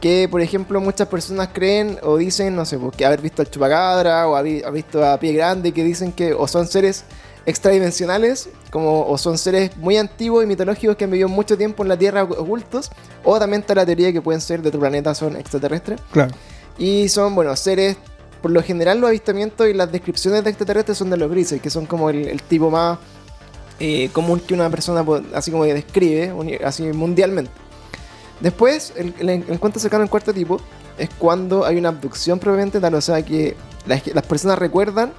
Que, 0.00 0.28
por 0.28 0.40
ejemplo, 0.40 0.80
muchas 0.80 1.06
personas 1.08 1.48
creen 1.52 1.98
o 2.02 2.16
dicen, 2.16 2.54
no 2.56 2.64
sé, 2.66 2.76
porque 2.78 3.06
haber 3.06 3.20
visto 3.22 3.40
al 3.40 3.48
chupacabra 3.50 4.28
o 4.28 4.34
haber 4.36 4.70
visto 4.72 5.04
a 5.04 5.18
Pie 5.18 5.32
Grande, 5.32 5.72
que 5.72 5.84
dicen 5.84 6.12
que 6.12 6.34
o 6.34 6.46
son 6.48 6.66
seres 6.66 7.04
extradimensionales, 7.46 8.48
como, 8.70 9.06
o 9.06 9.16
son 9.16 9.38
seres 9.38 9.76
muy 9.76 9.96
antiguos 9.96 10.44
y 10.44 10.46
mitológicos 10.46 10.96
que 10.96 11.04
han 11.04 11.10
vivido 11.10 11.28
mucho 11.28 11.56
tiempo 11.56 11.84
en 11.84 11.88
la 11.88 11.96
Tierra 11.96 12.24
ocultos, 12.24 12.90
o 13.24 13.38
también 13.38 13.60
está 13.60 13.74
la 13.74 13.86
teoría 13.86 14.12
que 14.12 14.20
pueden 14.20 14.40
ser 14.40 14.60
de 14.62 14.68
otro 14.68 14.80
planeta, 14.80 15.14
son 15.14 15.36
extraterrestres. 15.36 16.00
Claro. 16.10 16.34
Y 16.76 17.08
son, 17.08 17.34
bueno, 17.36 17.54
seres, 17.54 17.96
por 18.42 18.50
lo 18.50 18.62
general 18.62 19.00
los 19.00 19.08
avistamientos 19.08 19.68
y 19.68 19.74
las 19.74 19.90
descripciones 19.90 20.42
de 20.42 20.50
extraterrestres 20.50 20.98
son 20.98 21.08
de 21.08 21.16
los 21.16 21.30
grises, 21.30 21.62
que 21.62 21.70
son 21.70 21.86
como 21.86 22.10
el, 22.10 22.28
el 22.28 22.42
tipo 22.42 22.68
más 22.68 22.98
eh, 23.78 24.10
común 24.12 24.40
que 24.40 24.52
una 24.52 24.68
persona 24.68 25.04
así 25.32 25.50
como 25.52 25.64
que 25.64 25.72
describe, 25.72 26.32
así 26.64 26.82
mundialmente. 26.82 27.52
Después, 28.40 28.92
el, 28.96 29.14
el 29.20 29.30
encuentro 29.30 29.80
cercano 29.80 30.02
al 30.02 30.10
cuarto 30.10 30.34
tipo 30.34 30.60
es 30.98 31.08
cuando 31.16 31.64
hay 31.64 31.76
una 31.76 31.90
abducción 31.90 32.38
propiamente 32.38 32.80
tal, 32.80 32.94
o 32.94 33.00
sea 33.00 33.22
que 33.22 33.56
las, 33.86 34.04
las 34.08 34.26
personas 34.26 34.58
recuerdan 34.58 35.12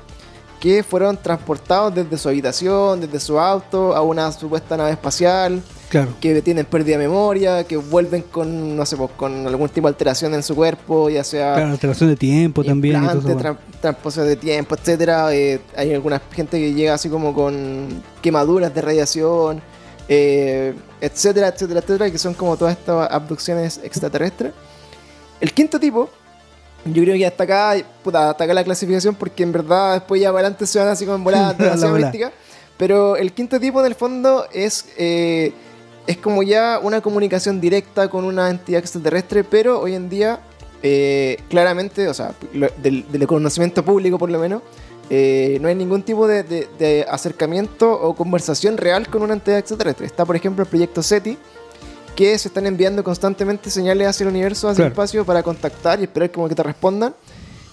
que 0.60 0.82
fueron 0.84 1.18
transportados 1.18 1.94
desde 1.94 2.18
su 2.18 2.30
habitación, 2.30 3.02
desde 3.02 3.20
su 3.20 3.40
auto, 3.40 3.96
a 3.96 4.02
una 4.02 4.32
supuesta 4.32 4.76
nave 4.76 4.92
espacial, 4.92 5.62
Claro. 5.90 6.10
que 6.20 6.42
tienen 6.42 6.66
pérdida 6.66 6.98
de 6.98 7.08
memoria, 7.08 7.64
que 7.64 7.78
vuelven 7.78 8.24
con, 8.24 8.76
no 8.76 8.86
sé, 8.86 8.98
pues, 8.98 9.12
con 9.16 9.46
algún 9.48 9.70
tipo 9.70 9.88
de 9.88 9.92
alteración 9.92 10.34
en 10.34 10.44
su 10.44 10.56
cuerpo, 10.56 11.10
ya 11.10 11.24
sea 11.24 11.54
Claro, 11.56 11.72
alteración 11.72 12.10
de 12.10 12.16
tiempo 12.16 12.64
también. 12.64 12.96
tran- 13.04 13.58
transposición 13.80 14.28
de 14.28 14.36
tiempo, 14.36 14.76
etcétera. 14.76 15.34
Eh, 15.34 15.62
hay 15.78 15.94
alguna 15.94 16.20
gente 16.34 16.60
que 16.60 16.74
llega 16.74 16.96
así 16.96 17.08
como 17.08 17.34
con 17.34 18.04
quemaduras 18.22 18.74
de 18.74 18.82
radiación, 18.82 19.62
eh, 20.10 20.74
etcétera, 21.00 21.50
etcétera, 21.50 21.80
etcétera, 21.82 22.12
que 22.12 22.18
son 22.18 22.34
como 22.34 22.58
todas 22.58 22.76
estas 22.78 23.10
abducciones 23.12 23.80
extraterrestres. 23.84 24.54
El 25.40 25.54
quinto 25.54 25.80
tipo, 25.80 26.10
yo 26.86 27.04
creo 27.04 27.16
que 27.16 27.26
hasta 27.26 27.44
acá, 27.44 27.76
puta, 28.04 28.30
hasta 28.32 28.44
acá 28.44 28.54
la 28.54 28.64
clasificación, 28.64 29.16
porque 29.16 29.44
en 29.44 29.52
verdad 29.52 29.94
después 29.96 30.22
ya 30.22 30.30
para 30.30 30.42
adelante 30.42 30.66
se 30.66 30.80
van 30.80 30.88
así 30.88 31.06
como 31.06 31.18
en 31.18 31.24
voladas 31.24 31.56
La 31.60 31.66
demasiado 31.66 31.96
místicas. 31.96 32.32
Pero 32.78 33.18
el 33.18 33.34
quinto 33.34 33.60
tipo, 33.60 33.80
en 33.82 33.88
el 33.88 33.96
fondo, 33.96 34.46
es, 34.54 34.86
eh, 34.98 35.52
es 36.06 36.18
como 36.18 36.44
ya 36.44 36.80
una 36.82 37.02
comunicación 37.02 37.60
directa 37.60 38.08
con 38.10 38.24
una 38.24 38.50
entidad 38.50 38.80
extraterrestre, 38.80 39.44
pero 39.44 39.80
hoy 39.82 39.96
en 39.96 40.10
día, 40.10 40.40
eh, 40.84 41.38
claramente, 41.50 42.08
o 42.08 42.14
sea, 42.14 42.34
lo- 42.54 42.70
del, 42.78 43.04
del 43.12 43.26
conocimiento 43.28 43.84
público 43.84 44.18
por 44.20 44.30
lo 44.30 44.38
menos, 44.40 44.62
eh, 45.10 45.58
no 45.62 45.70
hay 45.70 45.76
ningún 45.76 46.04
tipo 46.04 46.28
de, 46.28 46.44
de- 46.44 46.68
de 46.78 47.06
acercamiento 47.10 47.92
o 47.92 48.14
conversación 48.16 48.78
real 48.78 49.08
con 49.10 49.24
una 49.24 49.34
entidad 49.34 49.58
extraterrestre. 49.58 50.06
Está, 50.06 50.24
por 50.26 50.36
ejemplo, 50.36 50.64
el 50.64 50.70
proyecto 50.70 51.02
SETI, 51.02 51.38
que 52.18 52.38
se 52.40 52.48
están 52.50 52.66
enviando 52.66 53.04
constantemente 53.04 53.70
señales 53.70 54.08
hacia 54.08 54.24
el 54.26 54.30
universo, 54.32 54.68
hacia 54.68 54.82
el 54.86 54.92
Claro. 54.92 55.04
espacio, 55.04 55.24
para 55.26 55.44
contactar 55.44 56.00
y 56.02 56.04
esperar 56.04 56.32
como 56.32 56.50
que 56.50 56.56
te 56.56 56.64
respondan. 56.64 57.14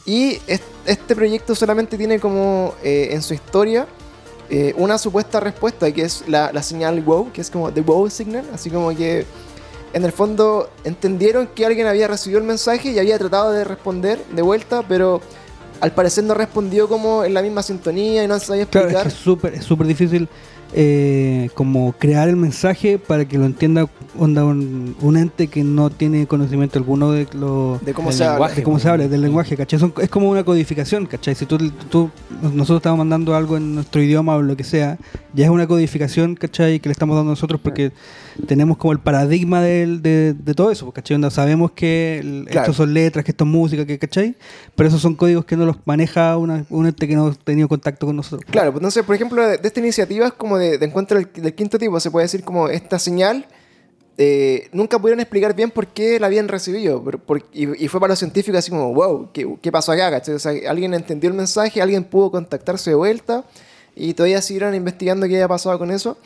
Y 0.07 0.39
es- 0.47 0.61
este 0.85 1.17
proyecto 1.17 1.55
solamente 1.55 1.97
tiene 1.97 2.21
como 2.21 2.75
eh, 2.85 3.09
en 3.13 3.23
su 3.23 3.33
historia 3.35 3.87
eh, 4.51 4.75
una 4.77 4.99
supuesta 4.99 5.41
respuesta, 5.41 5.91
que 5.91 6.03
es 6.03 6.23
la, 6.29 6.53
la 6.53 6.63
señal 6.63 7.01
WOW, 7.03 7.33
que 7.33 7.41
es 7.41 7.51
como 7.51 7.73
the 7.73 7.81
WOW 7.81 8.11
signal, 8.11 8.45
así 8.53 8.69
como 8.69 8.95
que 8.95 9.25
en 9.95 10.05
el 10.05 10.13
fondo 10.13 10.69
entendieron 10.85 11.47
que 11.47 11.65
alguien 11.65 11.87
había 11.87 12.07
recibido 12.07 12.39
el 12.41 12.47
mensaje 12.47 12.91
y 12.93 12.99
había 12.99 13.19
tratado 13.19 13.51
de 13.53 13.65
responder 13.65 14.23
de 14.31 14.43
vuelta, 14.43 14.85
pero 14.87 15.23
al 15.81 15.93
parecer 15.93 16.25
no 16.25 16.35
respondió 16.35 16.87
como 16.89 17.25
en 17.25 17.33
la 17.33 17.41
misma 17.41 17.63
sintonía 17.63 18.23
y 18.23 18.29
no 18.29 18.39
sabía 18.39 18.67
Claro, 18.67 18.89
es 18.89 18.93
explicar. 18.95 19.13
que 19.13 19.25
súper 19.25 19.55
es 19.55 19.65
súper 19.65 19.87
difícil 19.87 20.29
eh, 20.77 21.51
como 21.55 21.93
crear 21.93 22.29
el 22.29 22.37
mensaje 22.37 22.99
para 22.99 23.25
que 23.27 23.39
lo 23.39 23.45
entienda 23.45 23.87
onda 24.19 24.45
un, 24.45 24.97
un 25.01 25.17
ente 25.17 25.47
que 25.49 25.63
no 25.65 25.89
tiene 25.91 26.27
conocimiento 26.27 26.79
alguno 26.79 27.13
de 27.13 27.27
lo 27.33 27.79
de 27.85 27.95
cómo 27.95 28.11
se 28.13 28.25
habla. 28.25 28.35
lenguaje. 28.35 28.57
de 28.57 28.63
cómo 28.65 28.79
se 28.81 28.89
habla, 28.89 29.09
del 29.09 29.21
lenguaje, 29.23 29.57
¿cachai? 29.57 29.79
Son- 29.79 29.95
es 30.01 30.09
como 30.09 30.29
una 30.31 30.43
codificación, 30.45 31.07
¿cachai? 31.07 31.35
Si 31.35 31.47
tú, 31.47 31.59
tú- 31.89 32.11
nosotros 32.43 32.79
estamos 32.79 32.99
mandando 32.99 33.35
algo 33.37 33.57
en 33.57 33.75
nuestro 33.77 34.03
idioma 34.03 34.35
o 34.37 34.43
lo 34.43 34.57
que 34.57 34.65
sea, 34.65 34.99
ya 35.33 35.45
es 35.45 35.51
una 35.51 35.67
codificación, 35.67 36.35
¿cachai? 36.35 36.81
Que 36.81 36.89
le 36.89 36.93
estamos 36.93 37.17
dando 37.17 37.31
nosotros 37.31 37.61
porque 37.63 37.93
tenemos 38.47 38.77
como 38.77 38.93
el 38.93 38.99
paradigma 39.01 39.63
del- 39.63 40.03
de, 40.03 40.35
de 40.35 40.55
todo 40.55 40.71
eso, 40.71 40.91
¿cachai? 40.93 41.15
Onda, 41.15 41.31
sabemos 41.31 41.71
que 41.73 42.19
el- 42.19 42.45
Claro. 42.47 42.61
estos 42.63 42.77
son 42.77 42.93
letras, 42.95 43.25
que 43.25 43.31
esto 43.31 43.45
es 43.45 43.51
música, 43.51 43.87
que, 43.87 43.99
¿cachai? 43.99 44.35
Pero 44.75 44.89
esos 44.89 45.01
son 45.01 45.15
códigos 45.15 45.45
que 45.45 45.57
no 45.57 45.65
los 45.67 45.77
maneja 45.85 46.37
una, 46.37 46.65
un 46.71 46.87
ente 46.87 47.07
que 47.07 47.15
no 47.17 47.29
ha 47.29 47.35
tenido 47.35 47.69
contacto 47.69 48.07
con 48.07 48.17
nosotros. 48.17 48.51
Claro, 48.51 48.73
pues 48.73 48.81
entonces, 48.81 49.05
por 49.05 49.15
ejemplo, 49.15 49.47
de, 49.47 49.59
de 49.59 49.69
esta 49.69 49.81
iniciativa 49.81 50.27
es 50.27 50.33
como 50.33 50.59
de, 50.59 50.79
de 50.79 50.87
encuentro 50.87 51.19
del, 51.19 51.29
del 51.33 51.55
quinto 51.55 51.79
tipo, 51.79 51.99
se 52.01 52.11
puede 52.11 52.25
decir 52.25 52.43
como 52.45 52.69
esta 52.69 52.99
señal, 52.99 53.47
eh, 54.17 54.69
nunca 54.73 54.99
pudieron 54.99 55.21
explicar 55.21 55.57
bien 55.57 55.71
por 55.71 55.89
qué 55.89 56.21
la 56.21 56.27
habían 56.29 56.47
recibido, 56.49 57.03
por- 57.03 57.43
y, 57.53 57.85
y 57.85 57.89
fue 57.89 57.99
para 58.01 58.13
los 58.13 58.19
científicos 58.21 58.59
así 58.59 58.71
como, 58.71 58.95
wow, 58.95 59.31
¿qué, 59.33 59.57
qué 59.61 59.73
pasó 59.73 59.91
acá? 59.93 60.11
¿cachai? 60.11 60.35
O 60.35 60.39
sea, 60.39 60.53
alguien 60.69 60.95
entendió 60.95 61.29
el 61.31 61.37
mensaje, 61.37 61.83
alguien 61.83 62.05
pudo 62.05 62.31
contactarse 62.31 62.91
de 62.91 62.97
vuelta 62.97 63.45
y 63.97 64.15
todavía 64.15 64.41
siguieron 64.41 64.75
investigando 64.75 65.27
qué 65.27 65.35
había 65.35 65.49
pasado 65.49 65.77
con 65.79 65.91
eso. 65.91 66.17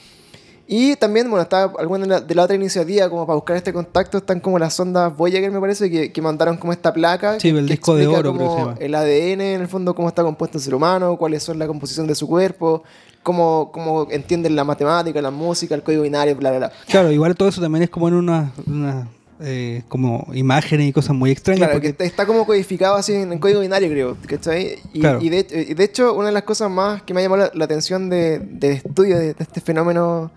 Y 0.70 0.96
también, 0.96 1.30
bueno, 1.30 1.42
está 1.42 1.62
alguna 1.78 2.02
de 2.04 2.08
la, 2.08 2.20
de 2.20 2.38
otra 2.38 2.54
iniciativa 2.54 3.08
como 3.08 3.26
para 3.26 3.37
buscar 3.37 3.56
este 3.56 3.72
contacto, 3.72 4.18
están 4.18 4.38
como 4.38 4.58
las 4.58 4.75
sondas 4.75 5.16
Voyager, 5.16 5.50
me 5.50 5.58
parece, 5.60 5.90
que, 5.90 6.12
que 6.12 6.20
mandaron 6.20 6.58
como 6.58 6.75
esta 6.75 6.92
placa. 6.92 7.40
Sí, 7.40 7.48
el 7.48 7.64
que 7.64 7.72
disco 7.72 7.96
de 7.96 8.06
oro, 8.06 8.20
creo 8.20 8.32
que 8.34 8.38
como 8.38 8.52
se 8.54 8.60
llama. 8.60 8.76
el 8.78 8.94
ADN, 8.94 9.40
en 9.40 9.60
el 9.62 9.68
fondo, 9.68 9.94
cómo 9.94 10.08
está 10.08 10.22
compuesto 10.22 10.58
el 10.58 10.64
ser 10.64 10.75
humano, 10.75 11.16
cuáles 11.16 11.42
son 11.42 11.58
la 11.58 11.66
composición 11.66 12.06
de 12.06 12.14
su 12.14 12.28
cuerpo, 12.28 12.82
cómo, 13.22 13.70
cómo 13.72 14.08
entienden 14.10 14.54
la 14.56 14.64
matemática, 14.64 15.22
la 15.22 15.30
música, 15.30 15.75
el 15.75 15.82
código 15.82 16.02
binario, 16.02 16.37
bla, 16.37 16.50
bla, 16.50 16.58
bla. 16.58 16.72
Claro, 16.87 17.10
igual 17.12 17.34
todo 17.34 17.48
eso 17.48 17.62
también 17.62 17.84
es 17.84 17.88
como 17.88 18.08
en 18.08 18.14
una, 18.14 18.52
una, 18.66 19.08
eh, 19.40 19.84
como 19.88 20.26
imágenes 20.34 20.87
y 20.87 20.92
cosas 20.92 21.16
muy 21.16 21.30
extrañas. 21.30 21.60
Claro, 21.60 21.72
porque 21.80 21.94
que 21.94 22.04
está 22.04 22.26
como 22.26 22.44
codificado 22.44 22.96
así 22.96 23.14
en, 23.14 23.32
en 23.32 23.38
código 23.38 23.60
binario, 23.60 23.88
creo, 23.88 24.18
¿cachai? 24.26 24.80
Y, 24.92 25.00
Claro. 25.00 25.18
y 25.22 25.30
de, 25.30 25.46
y 25.70 25.72
de 25.72 25.84
hecho, 25.84 26.12
una 26.12 26.26
de 26.26 26.32
las 26.32 26.42
cosas 26.42 26.70
más 26.70 27.02
que 27.04 27.14
me 27.14 27.20
ha 27.20 27.22
llamado 27.22 27.44
la, 27.44 27.50
la 27.54 27.64
atención 27.64 28.10
de, 28.10 28.38
del 28.38 28.72
estudio 28.72 29.16
de, 29.16 29.32
de 29.32 29.42
este 29.42 29.62
fenómeno 29.62 30.30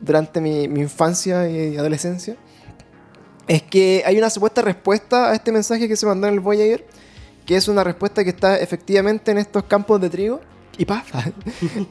durante 0.00 0.40
mi, 0.40 0.68
mi 0.68 0.80
infancia 0.80 1.48
y 1.48 1.76
adolescencia 1.76 2.36
es 3.50 3.62
que 3.62 4.04
hay 4.06 4.16
una 4.16 4.30
supuesta 4.30 4.62
respuesta 4.62 5.30
a 5.30 5.34
este 5.34 5.50
mensaje 5.50 5.88
que 5.88 5.96
se 5.96 6.06
mandó 6.06 6.28
en 6.28 6.34
el 6.34 6.40
Voyager, 6.40 6.86
que 7.44 7.56
es 7.56 7.66
una 7.66 7.82
respuesta 7.82 8.22
que 8.22 8.30
está 8.30 8.56
efectivamente 8.56 9.32
en 9.32 9.38
estos 9.38 9.64
campos 9.64 10.00
de 10.00 10.08
trigo. 10.08 10.40
Y 10.78 10.84
paf, 10.84 11.10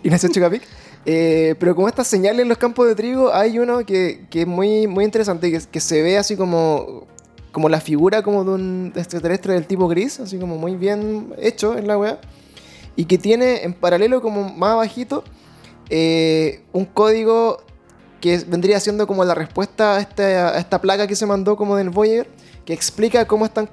y 0.02 0.10
nació 0.10 0.30
Chucapic. 0.30 0.64
Eh, 1.06 1.56
pero 1.60 1.76
como 1.76 1.90
estas 1.90 2.08
señales 2.08 2.44
en 2.44 2.48
los 2.48 2.58
campos 2.58 2.88
de 2.88 2.96
trigo, 2.96 3.34
hay 3.34 3.60
uno 3.60 3.86
que, 3.86 4.26
que 4.30 4.44
es 4.44 4.48
muy, 4.48 4.88
muy 4.88 5.04
interesante, 5.04 5.52
que, 5.52 5.60
que 5.70 5.82
se 5.82 6.02
ve 6.02 6.18
así 6.18 6.38
como, 6.38 7.08
como 7.52 7.68
la 7.68 7.82
figura 7.82 8.22
como 8.22 8.46
de 8.46 8.52
un 8.52 8.94
extraterrestre 8.96 9.54
del 9.54 9.68
tipo 9.68 9.90
gris, 9.90 10.22
así 10.22 10.38
como 10.38 10.56
muy 10.56 10.76
bien 10.76 11.34
hecho 11.40 11.78
en 11.78 11.88
la 11.88 11.98
web. 11.98 12.20
Y 12.96 13.04
que 13.04 13.18
tiene 13.18 13.64
en 13.64 13.74
paralelo 13.74 14.22
como 14.22 14.48
más 14.54 14.72
abajito 14.72 15.26
eh, 15.90 16.62
un 16.72 16.86
código 16.86 17.64
que 18.22 18.38
vendría 18.48 18.80
siendo 18.80 19.08
como 19.08 19.24
la 19.26 19.36
respuesta 19.36 19.96
a, 19.96 20.00
este- 20.02 20.36
a 20.36 20.58
esta 20.58 20.80
placa 20.82 21.08
que 21.08 21.16
se 21.16 21.26
mandó 21.26 21.56
como 21.56 21.76
del 21.76 21.90
Voyager, 21.90 22.28
que 22.66 22.74
explica 22.74 23.26
cómo 23.26 23.46
están 23.46 23.68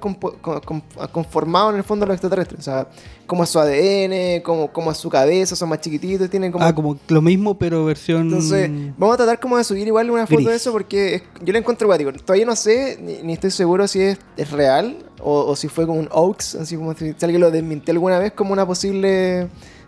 conformados 1.11 1.71
en 1.73 1.77
el 1.77 1.83
fondo 1.83 2.05
los 2.05 2.15
extraterrestres. 2.15 2.59
O 2.61 2.63
sea, 2.63 2.87
cómo 3.25 3.43
es 3.43 3.49
su 3.49 3.59
ADN, 3.59 4.41
cómo, 4.43 4.71
cómo 4.71 4.91
es 4.91 4.97
su 4.97 5.09
cabeza, 5.09 5.55
son 5.55 5.69
más 5.69 5.81
chiquititos, 5.81 6.29
tienen 6.29 6.51
como... 6.51 6.65
Ah, 6.65 6.73
como 6.73 6.97
lo 7.07 7.21
mismo, 7.21 7.57
pero 7.57 7.85
versión. 7.85 8.21
Entonces, 8.23 8.69
vamos 8.97 9.13
a 9.15 9.17
tratar 9.17 9.39
como 9.39 9.57
de 9.57 9.63
subir 9.63 9.85
igual 9.87 10.09
una 10.09 10.25
foto 10.25 10.37
Gris. 10.37 10.47
de 10.49 10.55
eso 10.55 10.71
porque 10.71 11.15
es- 11.15 11.23
yo 11.43 11.53
lo 11.53 11.59
encuentro 11.59 11.87
guático. 11.87 12.11
Todavía 12.13 12.45
no 12.45 12.55
sé, 12.55 12.97
ni, 13.01 13.21
ni 13.23 13.33
estoy 13.33 13.51
seguro 13.51 13.87
si 13.87 14.01
es, 14.01 14.17
es 14.35 14.51
real 14.51 14.97
o, 15.19 15.41
o 15.45 15.55
si 15.55 15.67
fue 15.67 15.85
como 15.85 15.99
un 15.99 16.09
hoax, 16.11 16.55
así 16.55 16.75
como 16.75 16.93
si, 16.95 17.13
si 17.13 17.25
alguien 17.25 17.41
lo 17.41 17.51
desmintió 17.51 17.91
alguna 17.91 18.19
vez 18.19 18.31
como 18.33 18.53
una 18.53 18.65
posible 18.65 19.47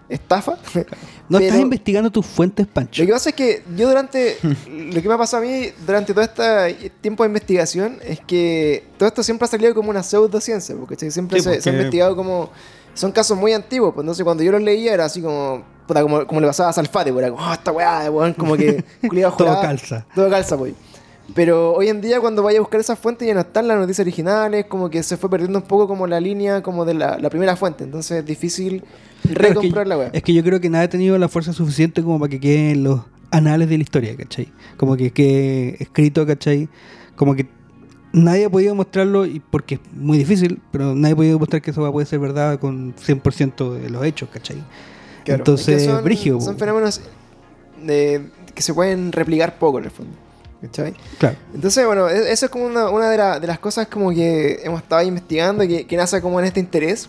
estafa. 0.10 0.58
No 1.30 1.38
estás 1.38 1.60
investigando 1.60 2.12
tus 2.12 2.26
fuentes, 2.26 2.68
Pancho. 2.68 3.04
Lo 3.04 3.08
que 3.08 3.14
pasa 3.14 3.30
es 3.30 3.36
que 3.36 3.64
yo 3.76 3.88
durante, 3.88 4.38
lo 4.68 5.02
que 5.02 5.08
me 5.08 5.14
ha 5.14 5.18
pasado 5.18 5.44
a 5.44 5.46
mí 5.46 5.68
durante 5.86 6.14
todo 6.14 6.24
este 6.24 6.92
tiempo 7.02 7.24
de 7.24 7.28
investigación 7.30 8.00
es 8.04 8.20
que 8.20 8.86
todo 8.98 9.08
esto 9.08 9.24
siempre 9.24 9.46
ha 9.46 9.50
salido 9.50 9.74
como 9.76 9.92
una 9.92 10.04
pseudociencia, 10.04 10.76
porque 10.76 10.96
siempre 11.12 11.40
Sí, 11.40 11.44
se, 11.44 11.62
se 11.62 11.70
ha 11.70 11.74
investigado 11.74 12.16
como, 12.16 12.50
son 12.94 13.12
casos 13.12 13.38
muy 13.38 13.54
antiguos, 13.54 13.94
pues 13.94 14.04
entonces 14.04 14.24
cuando 14.24 14.44
yo 14.44 14.52
los 14.52 14.62
leía 14.62 14.94
era 14.94 15.06
así 15.06 15.22
como, 15.22 15.64
puta, 15.88 16.02
como, 16.02 16.26
como 16.26 16.42
le 16.42 16.48
pasaba 16.48 16.70
a 16.70 16.74
Salfate, 16.74 17.14
pues 17.14 17.24
era 17.24 17.36
como, 17.36 17.48
oh, 17.48 17.54
esta 17.54 17.72
weá, 17.72 18.10
weón, 18.10 18.34
como 18.34 18.58
que 18.58 18.84
Todo 19.38 19.62
calza. 19.62 20.06
Todo 20.16 20.30
calza, 20.30 20.58
pues. 20.58 20.74
Pero 21.36 21.74
hoy 21.74 21.90
en 21.90 22.02
día 22.02 22.20
cuando 22.20 22.42
vaya 22.42 22.58
a 22.58 22.62
buscar 22.62 22.80
esas 22.80 22.98
fuentes 22.98 23.28
ya 23.28 23.36
no 23.36 23.42
están 23.42 23.68
las 23.68 23.78
noticias 23.78 24.00
originales, 24.04 24.66
como 24.66 24.90
que 24.90 25.04
se 25.04 25.16
fue 25.16 25.30
perdiendo 25.30 25.60
un 25.60 25.66
poco 25.66 25.88
como 25.88 26.08
la 26.08 26.20
línea 26.20 26.64
como 26.64 26.86
de 26.86 26.96
la, 26.96 27.20
la 27.20 27.30
primera 27.30 27.56
fuente, 27.56 27.84
entonces 27.84 28.20
es 28.20 28.26
difícil 28.26 28.84
recomprar 29.36 29.88
la 29.88 29.98
weá. 29.98 30.10
Es 30.14 30.24
que 30.24 30.34
yo 30.34 30.44
creo 30.44 30.60
que 30.60 30.70
nadie 30.70 30.86
ha 30.86 30.90
tenido 30.90 31.18
la 31.18 31.28
fuerza 31.30 31.54
suficiente 31.54 32.02
como 32.04 32.20
para 32.20 32.30
que 32.30 32.40
quede 32.40 32.72
en 32.72 32.84
los 32.84 33.02
anales 33.32 33.70
de 33.70 33.78
la 33.78 33.84
historia, 33.84 34.16
¿cachai? 34.16 34.52
Como 34.78 34.96
que 34.98 35.12
quede 35.12 35.76
escrito, 35.82 36.26
¿cachai? 36.26 36.68
Como 37.16 37.36
que 37.36 37.48
nadie 38.12 38.46
ha 38.46 38.50
podido 38.50 38.74
mostrarlo, 38.76 39.26
y 39.26 39.40
porque 39.40 39.76
es 39.76 39.82
muy 39.94 40.18
difícil, 40.18 40.60
pero 40.72 40.96
nadie 40.96 41.14
ha 41.14 41.16
podido 41.16 41.38
mostrar 41.40 41.62
que 41.62 41.72
eso 41.72 41.92
puede 41.92 42.08
ser 42.08 42.20
verdad 42.20 42.60
con 42.60 42.96
100% 42.96 43.74
de 43.74 43.90
los 43.90 44.04
hechos, 44.06 44.30
¿cachai? 44.30 44.58
Claro, 45.26 45.42
Entonces, 45.42 45.68
es 45.82 45.84
que 45.88 45.94
son, 45.94 46.04
brígido, 46.04 46.42
son 46.42 46.58
fenómenos 46.58 47.02
de- 47.86 48.30
que 48.56 48.62
se 48.64 48.74
pueden 48.74 49.12
replicar 49.12 49.60
poco 49.60 49.78
en 49.80 49.86
el 49.86 49.92
fondo. 49.92 50.12
¿cachai? 50.62 50.94
Claro. 51.20 51.38
Entonces, 51.54 51.86
bueno, 51.86 52.10
e- 52.10 52.32
eso 52.34 52.48
es 52.48 52.52
como 52.52 52.66
una, 52.66 52.90
una 52.90 53.10
de, 53.10 53.18
la- 53.18 53.40
de 53.40 53.48
las 53.48 53.60
cosas 53.60 53.88
como 53.88 54.10
que 54.10 54.60
hemos 54.64 54.82
estado 54.82 55.02
investigando 55.04 55.64
y 55.64 55.68
que, 55.70 55.88
que 55.88 55.96
nace 55.96 56.20
como 56.22 56.38
en 56.40 56.48
este 56.48 56.60
interés. 56.60 57.08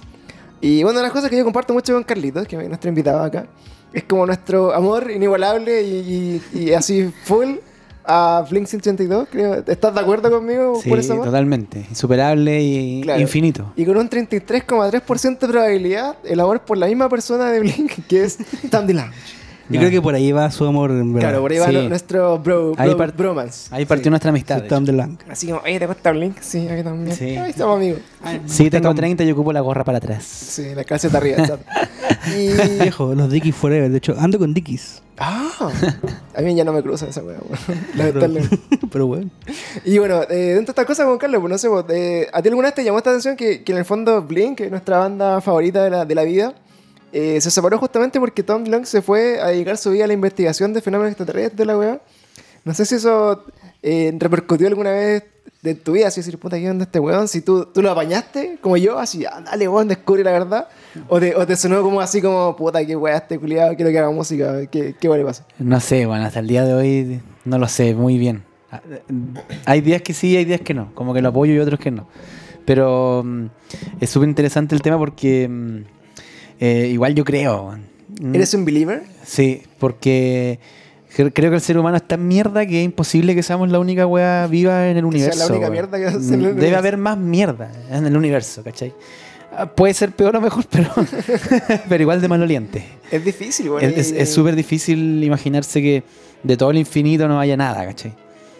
Y 0.61 0.83
bueno, 0.83 0.99
una 0.99 1.01
de 1.01 1.05
las 1.05 1.13
cosas 1.13 1.31
que 1.31 1.37
yo 1.39 1.45
comparto 1.45 1.73
mucho 1.73 1.95
con 1.95 2.03
Carlitos, 2.05 2.47
que 2.47 2.57
es 2.57 2.69
nuestro 2.69 2.89
invitado 2.89 3.23
acá, 3.23 3.47
es 3.93 4.05
como 4.05 4.27
nuestro 4.27 4.73
amor 4.75 5.11
inigualable 5.11 5.83
y, 5.83 6.41
y- 6.55 6.59
y 6.61 6.73
así 6.75 7.11
full 7.25 7.57
a 8.05 8.45
Blink 8.51 8.67
182, 8.67 9.29
creo. 9.31 9.63
¿Estás 9.67 9.95
de 9.95 10.01
acuerdo 10.01 10.31
conmigo 10.31 10.81
Sí, 10.83 10.89
por 10.89 10.99
amor? 11.01 11.25
totalmente. 11.27 11.87
Insuperable 11.91 12.61
y 12.63 13.01
Claro. 13.03 13.21
infinito. 13.21 13.73
Y 13.77 13.85
con 13.85 13.97
un 13.97 14.09
33,3% 14.09 15.47
de 15.47 15.53
probabilidad, 15.53 16.17
el 16.25 16.41
amor 16.41 16.61
por 16.61 16.77
la 16.79 16.87
misma 16.87 17.09
persona 17.09 17.51
de 17.51 17.61
Blink, 17.61 18.07
que 18.09 18.25
es 18.25 18.39
Tom 18.71 18.87
Dylan. 18.87 19.11
Yo 19.71 19.75
No. 19.77 19.81
creo 19.87 19.91
que 19.91 20.03
por 20.03 20.15
ahí 20.15 20.33
va 20.33 20.51
su 20.51 20.65
amor, 20.67 20.91
en 20.91 21.13
verdad. 21.15 21.29
Claro, 21.31 21.43
por 21.43 21.53
ahí 21.53 21.59
va 21.59 21.67
Sí. 21.69 21.73
nu- 21.75 21.89
nuestro 21.89 22.39
bro, 22.39 22.73
Ahí 22.77 22.89
bro- 22.91 22.99
part- 22.99 23.17
bromance. 23.17 23.75
Ahí 23.75 23.85
partió 23.87 24.05
Sí. 24.05 24.11
nuestra 24.11 24.31
amistad. 24.31 24.63
Sí, 24.63 24.69
Tom. 24.69 24.85
Así 25.31 25.47
como, 25.47 25.61
oye, 25.61 25.79
¿te 25.79 25.87
gusta 25.87 26.11
Blink? 26.13 26.39
Sí, 26.41 26.69
a 26.69 26.73
mí 26.75 26.83
también. 26.83 27.17
Sí. 27.17 27.37
Ahí 27.37 27.51
estamos 27.51 27.77
amigos. 27.77 28.01
Sí, 28.47 28.69
tengo 28.69 28.89
Tom. 28.89 28.97
30 28.97 29.25
y 29.25 29.31
ocupo 29.33 29.53
la 29.53 29.61
gorra 29.61 29.85
para 29.85 29.99
atrás. 29.99 30.25
Sí, 30.25 30.75
la 30.75 30.85
calceta 30.85 31.19
arriba. 31.19 31.39
y... 32.37 32.81
Viejo, 32.83 33.15
los 33.15 33.31
Dickies 33.31 33.55
Forever. 33.55 33.91
De 33.91 33.99
hecho, 33.99 34.15
ando 34.19 34.39
con 34.39 34.53
Dickies. 34.53 35.03
Ah, 35.23 35.71
a 36.35 36.41
mí 36.41 36.55
ya 36.55 36.65
no 36.65 36.73
me 36.73 36.83
cruza 36.83 37.07
esa 37.07 37.23
weá, 37.23 37.37
weón. 37.39 37.81
Lamentablemente. 37.95 38.59
Pero 38.91 39.07
bueno. 39.07 39.31
Y 39.85 39.99
bueno, 39.99 40.23
eh, 40.23 40.55
dentro 40.55 40.61
de 40.67 40.71
estas 40.73 40.87
cosas, 40.87 41.05
Juan 41.07 41.19
Carlos, 41.19 41.41
pues 41.43 41.51
no 41.51 41.59
sé, 41.59 41.69
pues, 41.69 41.85
eh, 41.91 42.27
¿a 42.33 42.41
ti 42.41 42.49
alguna 42.49 42.69
vez 42.69 42.75
te 42.75 42.83
llamó 42.85 42.99
esta 42.99 43.11
atención 43.11 43.37
que, 43.37 43.63
que 43.63 43.73
en 43.73 43.79
el 43.79 43.85
fondo 43.85 44.23
Blink, 44.23 44.57
que 44.57 44.65
es 44.65 44.71
nuestra 44.71 44.97
banda 44.99 45.41
favorita 45.43 45.85
de 45.85 45.91
la, 45.91 46.05
de 46.07 46.15
la 46.15 46.23
vida, 46.25 46.55
eh, 47.13 47.41
se 47.41 47.51
separó 47.51 47.79
justamente 47.79 48.19
porque 48.21 48.43
Tom 48.43 48.65
Long 48.65 48.85
se 48.85 49.03
fue 49.03 49.41
a 49.41 49.49
dedicar 49.49 49.77
su 49.77 49.91
vida 49.91 50.05
a 50.05 50.07
la 50.07 50.13
investigación 50.13 50.73
de 50.73 50.81
fenómenos 50.81 51.11
extraterrestres 51.13 51.57
de 51.57 51.65
la 51.65 51.79
weá? 51.79 52.01
No 52.65 52.75
sé 52.75 52.85
si 52.87 52.97
eso 52.97 53.45
eh, 53.83 54.15
repercutió 54.19 54.67
alguna 54.69 54.93
vez 54.93 55.25
de 55.63 55.75
tu 55.75 55.93
vida, 55.93 56.09
así 56.09 56.21
decir, 56.21 56.39
puta, 56.39 56.59
¿qué 56.59 56.71
onda 56.71 56.85
este 56.85 56.99
weón? 57.01 57.29
Si 57.29 57.43
tú, 57.43 57.67
tú 57.67 57.83
lo 57.83 57.91
apañaste, 57.91 58.59
como 58.63 58.77
yo, 58.77 58.99
así, 58.99 59.25
ah, 59.27 59.43
dale, 59.45 59.69
weón, 59.69 59.89
descubre 59.89 60.25
la 60.25 60.33
verdad. 60.33 60.69
O 61.09 61.21
te, 61.21 61.35
o 61.37 61.47
te 61.47 61.57
sonó 61.57 61.83
como 61.83 62.01
así 62.01 62.23
como, 62.23 62.57
puta, 62.57 62.85
qué 62.85 62.97
weá 62.97 63.19
este 63.19 63.39
culiado, 63.39 63.75
quiero 63.77 63.91
que 63.91 63.99
haga 63.99 64.11
música, 64.11 64.67
¿qué, 64.71 64.95
qué 64.99 65.09
le 65.09 65.25
pasa? 65.25 65.47
No 65.59 65.79
sé, 65.81 66.07
bueno, 66.07 66.25
hasta 66.25 66.41
el 66.41 66.47
día 66.47 66.65
de 66.65 66.75
hoy 66.75 67.21
no 67.45 67.59
lo 67.59 67.69
sé 67.69 67.95
muy 67.95 68.17
bien. 68.19 68.43
Ah, 68.71 68.81
Hay 69.67 69.81
días 69.81 70.03
que 70.03 70.15
sí, 70.15 70.37
hay 70.37 70.45
días 70.45 70.61
que 70.61 70.75
no. 70.75 70.95
Como 70.95 71.13
que 71.13 71.21
lo 71.21 71.29
apoyo 71.31 71.53
y 71.53 71.59
otros 71.59 71.81
que 71.81 71.91
no. 71.91 72.07
Pero 72.65 73.23
mm, 73.25 73.47
es 74.01 74.11
súper 74.11 74.29
interesante 74.29 74.75
el 74.75 74.83
tema 74.83 74.97
porque 74.97 75.49
mm, 75.49 75.79
eh, 76.61 76.89
igual 76.93 77.15
yo 77.15 77.25
creo. 77.25 77.77
mm, 78.21 78.35
¿Eres 78.35 78.55
un 78.55 78.65
believer? 78.65 79.03
Sí, 79.25 79.63
porque 79.79 80.59
cre- 81.17 81.33
creo 81.35 81.51
que 81.51 81.57
el 81.57 81.63
ser 81.63 81.79
humano 81.79 81.97
es 81.97 82.07
tan 82.07 82.27
mierda 82.29 82.67
que 82.67 82.81
es 82.81 82.85
imposible 82.85 83.35
que 83.35 83.43
seamos 83.43 83.69
la 83.71 83.79
única 83.79 84.07
wea 84.07 84.47
viva 84.47 84.89
en 84.89 84.97
el 84.99 85.05
Que 85.11 85.19
sea 85.19 85.29
universo. 85.29 85.39
la 85.39 85.47
única 85.55 85.71
mierda 85.71 85.99
que 85.99 86.07
hace 86.07 86.17
en 86.19 86.23
el 86.23 86.29
Mm, 86.29 86.43
Debe 86.43 86.53
universo. 86.53 86.79
haber 86.79 86.97
más 86.99 87.19
mierda 87.19 87.73
en 87.91 88.07
el 88.07 88.17
universo, 88.17 88.63
¿cachai? 88.63 88.93
Ah, 89.57 89.67
Puede 89.67 89.95
ser 89.95 90.13
peor 90.13 90.37
o 90.37 90.41
mejor, 90.41 90.65
pero, 90.71 90.91
pero 91.89 92.03
igual 92.03 92.21
de 92.21 92.29
maloliente. 92.29 92.85
Es 93.11 93.25
difícil, 93.25 93.69
weón. 93.71 93.83
Es- 93.85 93.97
Es 93.97 94.13
es 94.13 94.33
súper 94.33 94.55
difícil 94.55 95.23
imaginarse 95.25 95.81
que 95.83 96.03
de 96.43 96.57
todo 96.57 96.71
el 96.71 96.79
infinito 96.79 97.27
no 97.27 97.41
haya 97.41 97.57
nada, 97.57 97.85
¿cachai? 97.85 98.13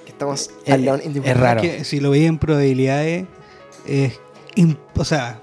Que 0.05 0.11
estamos 0.13 0.51
alone 0.67 1.05
in 1.05 1.13
the 1.13 1.19
es 1.21 1.25
world. 1.27 1.41
raro. 1.41 1.61
Que 1.63 1.85
si 1.85 2.01
lo 2.01 2.11
veis 2.11 2.27
en 2.27 2.39
probabilidades, 2.39 3.25
es. 3.87 4.19
o 4.97 5.05
sea, 5.05 5.41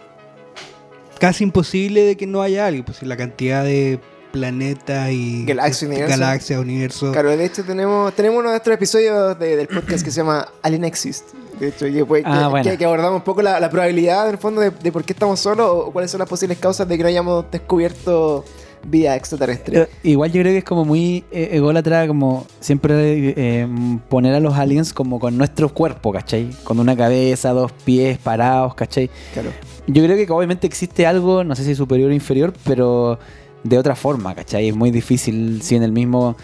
casi 1.18 1.44
imposible 1.44 2.04
de 2.04 2.16
que 2.18 2.28
no 2.28 2.42
haya 2.42 2.66
algo. 2.68 2.86
Pues 2.86 3.02
la 3.04 3.18
cantidad 3.18 3.64
de 3.64 4.00
planetas 4.32 5.10
y. 5.12 5.46
Galaxias, 5.46 6.60
universo. 6.60 7.12
Claro, 7.12 7.36
de 7.36 7.46
hecho 7.46 7.64
tenemos, 7.64 8.14
tenemos 8.14 8.40
uno 8.40 8.52
de 8.52 8.58
estos 8.58 8.74
episodios 8.74 9.38
de- 9.40 9.56
del 9.56 9.68
podcast 9.68 10.04
que 10.04 10.12
se 10.12 10.18
llama 10.22 10.48
Alien 10.62 10.84
Exist. 10.84 11.34
De 11.60 11.70
hecho, 11.70 11.86
que, 11.86 12.06
pues, 12.06 12.24
que- 12.24 12.30
Ah, 12.30 12.48
bueno. 12.50 12.70
que- 12.70 12.78
que 12.78 12.86
abordamos 12.86 13.18
un 13.18 13.24
poco 13.24 13.42
la, 13.42 13.60
la 13.60 13.70
probabilidad 13.70 14.26
en 14.28 14.34
el 14.34 14.38
fondo 14.38 14.62
de, 14.62 14.70
de 14.70 14.92
por 14.92 15.04
qué 15.04 15.14
estamos 15.14 15.40
solos 15.40 15.68
o 15.72 15.92
cuáles 15.92 16.12
son 16.12 16.20
las 16.20 16.30
posibles 16.30 16.58
causas 16.60 16.88
de 16.88 16.98
que 16.98 17.04
no 17.04 17.10
hayamos 17.10 17.46
descubierto 17.50 18.46
vida 18.86 19.16
extraterrestre. 19.16 19.80
Eh, 19.82 19.88
Igual 20.04 20.32
yo 20.32 20.42
creo 20.42 20.54
que 20.54 20.60
es 20.60 20.64
como 20.64 20.86
muy 20.86 21.26
eh, 21.32 21.50
ególatra 21.54 22.08
como 22.08 22.46
siempre 22.60 23.34
eh, 23.36 23.68
poner 24.08 24.36
a 24.36 24.40
los 24.40 24.54
aliens 24.56 24.94
como 24.94 25.20
con 25.20 25.36
nuestro 25.36 25.74
cuerpo, 25.74 26.12
¿cachai? 26.14 26.52
Con 26.64 26.80
una 26.80 26.96
cabeza, 26.96 27.50
dos 27.54 27.72
pies 27.72 28.20
parados, 28.20 28.76
¿cachai? 28.76 29.10
Claro. 29.34 29.50
Yo 29.88 30.04
creo 30.04 30.17
que 30.17 30.32
obviamente 30.32 30.67
existe 30.67 31.08
algo, 31.08 31.43
no 31.43 31.56
sé 31.56 31.63
si 31.63 31.73
superior 31.73 32.12
o 32.12 32.13
inferior, 32.13 32.54
pero 32.65 33.19
de 33.63 33.78
otra 33.78 33.95
forma, 33.95 34.36
¿cachai? 34.36 34.69
Es 34.69 34.76
muy 34.76 34.91
difícil 34.91 35.62
si 35.62 35.76
en 35.76 35.84
el 35.84 35.91
mismo 35.91 36.36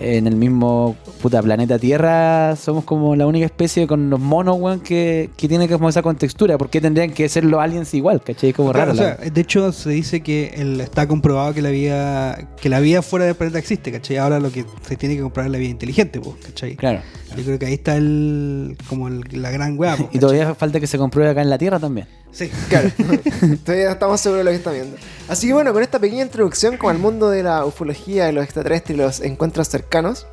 en 0.00 0.26
el 0.26 0.34
mismo 0.36 0.96
puta 1.20 1.42
planeta 1.42 1.78
Tierra 1.78 2.56
somos 2.56 2.84
como 2.84 3.14
la 3.14 3.26
única 3.26 3.44
especie 3.44 3.86
con 3.86 4.08
los 4.10 4.18
monos, 4.18 4.56
weón, 4.58 4.80
que, 4.80 5.28
que 5.36 5.46
tiene 5.48 5.68
como 5.68 5.88
esa 5.88 6.00
contextura. 6.02 6.56
¿Por 6.58 6.70
qué 6.70 6.80
tendrían 6.80 7.12
que 7.12 7.28
ser 7.28 7.44
los 7.44 7.60
aliens 7.60 7.92
igual, 7.94 8.22
cachai? 8.22 8.50
Es 8.50 8.56
como 8.56 8.72
Claro, 8.72 8.92
raro. 8.94 9.14
o 9.14 9.16
sea, 9.18 9.30
de 9.30 9.40
hecho, 9.40 9.70
se 9.72 9.90
dice 9.90 10.20
que 10.22 10.54
el- 10.56 10.80
está 10.80 11.06
comprobado 11.06 11.52
que 11.52 11.62
la 11.62 11.70
vida 11.70 12.48
que 12.60 12.68
la 12.68 12.80
vida 12.80 13.02
fuera 13.02 13.26
del 13.26 13.34
planeta 13.34 13.58
existe, 13.58 13.92
¿cachai? 13.92 14.16
Ahora 14.16 14.40
lo 14.40 14.50
que 14.50 14.64
se 14.88 14.96
tiene 14.96 15.16
que 15.16 15.22
comprobar 15.22 15.46
es 15.48 15.52
la 15.52 15.58
vida 15.58 15.70
inteligente, 15.70 16.20
pues, 16.20 16.36
¿cachai? 16.46 16.76
Claro. 16.76 17.00
Yo 17.36 17.44
creo 17.44 17.58
que 17.58 17.66
ahí 17.66 17.74
está 17.74 17.96
el 17.96 18.76
como 18.88 19.08
el- 19.08 19.24
la 19.32 19.50
gran 19.50 19.78
weá. 19.78 19.96
pues, 19.96 20.08
Y 20.12 20.18
todavía 20.18 20.54
falta 20.54 20.80
que 20.80 20.86
se 20.86 20.96
compruebe 20.98 21.30
acá 21.30 21.42
en 21.42 21.50
la 21.50 21.58
Tierra 21.58 21.78
también. 21.78 22.06
Sí. 22.32 22.48
Claro. 22.68 22.90
Todavía 23.64 23.90
estamos 23.92 24.20
seguros 24.20 24.40
de 24.40 24.44
lo 24.44 24.50
que 24.50 24.56
están 24.56 24.72
viendo. 24.74 24.96
Así 25.30 25.46
que 25.46 25.52
bueno, 25.52 25.72
con 25.72 25.80
esta 25.80 26.00
pequeña 26.00 26.22
introducción 26.22 26.76
como 26.76 26.90
al 26.90 26.98
mundo 26.98 27.30
de 27.30 27.44
la 27.44 27.64
ufología, 27.64 28.26
de 28.26 28.32
los 28.32 28.42
extraterrestres 28.42 28.98
y 28.98 29.00
los 29.00 29.20
encuentros 29.20 29.68
cercanos, 29.68 30.26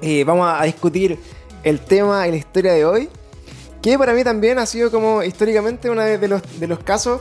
eh, 0.00 0.24
vamos 0.24 0.48
a 0.50 0.64
discutir 0.64 1.18
el 1.62 1.78
tema 1.78 2.26
y 2.26 2.30
la 2.30 2.38
historia 2.38 2.72
de 2.72 2.86
hoy. 2.86 3.10
Que 3.82 3.98
para 3.98 4.14
mí 4.14 4.24
también 4.24 4.58
ha 4.58 4.64
sido 4.64 4.90
como 4.90 5.22
históricamente 5.22 5.90
uno 5.90 6.00
de 6.00 6.26
los, 6.26 6.40
de 6.58 6.78
casos 6.78 7.20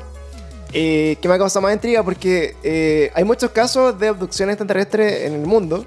eh, 0.71 1.17
que 1.21 1.27
me 1.27 1.33
ha 1.33 1.37
causado 1.37 1.61
más 1.63 1.73
intriga 1.73 2.03
porque 2.03 2.55
eh, 2.63 3.11
hay 3.15 3.25
muchos 3.25 3.51
casos 3.51 3.99
de 3.99 4.07
abducciones 4.07 4.53
extraterrestres 4.53 5.23
en 5.27 5.33
el 5.33 5.45
mundo. 5.45 5.85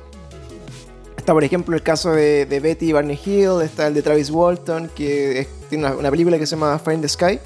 Está, 1.17 1.33
por 1.33 1.45
ejemplo, 1.45 1.75
el 1.75 1.83
caso 1.83 2.13
de, 2.13 2.45
de 2.45 2.61
Betty 2.61 2.93
Barney 2.93 3.19
Hill, 3.25 3.63
está 3.63 3.87
el 3.87 3.95
de 3.95 4.03
Travis 4.03 4.29
Walton, 4.29 4.91
que 4.95 5.49
tiene 5.71 5.87
una, 5.87 5.97
una 5.97 6.11
película 6.11 6.39
que 6.39 6.45
se 6.45 6.57
llama 6.57 6.79
Find 6.79 7.01
the 7.01 7.09
Sky. 7.09 7.41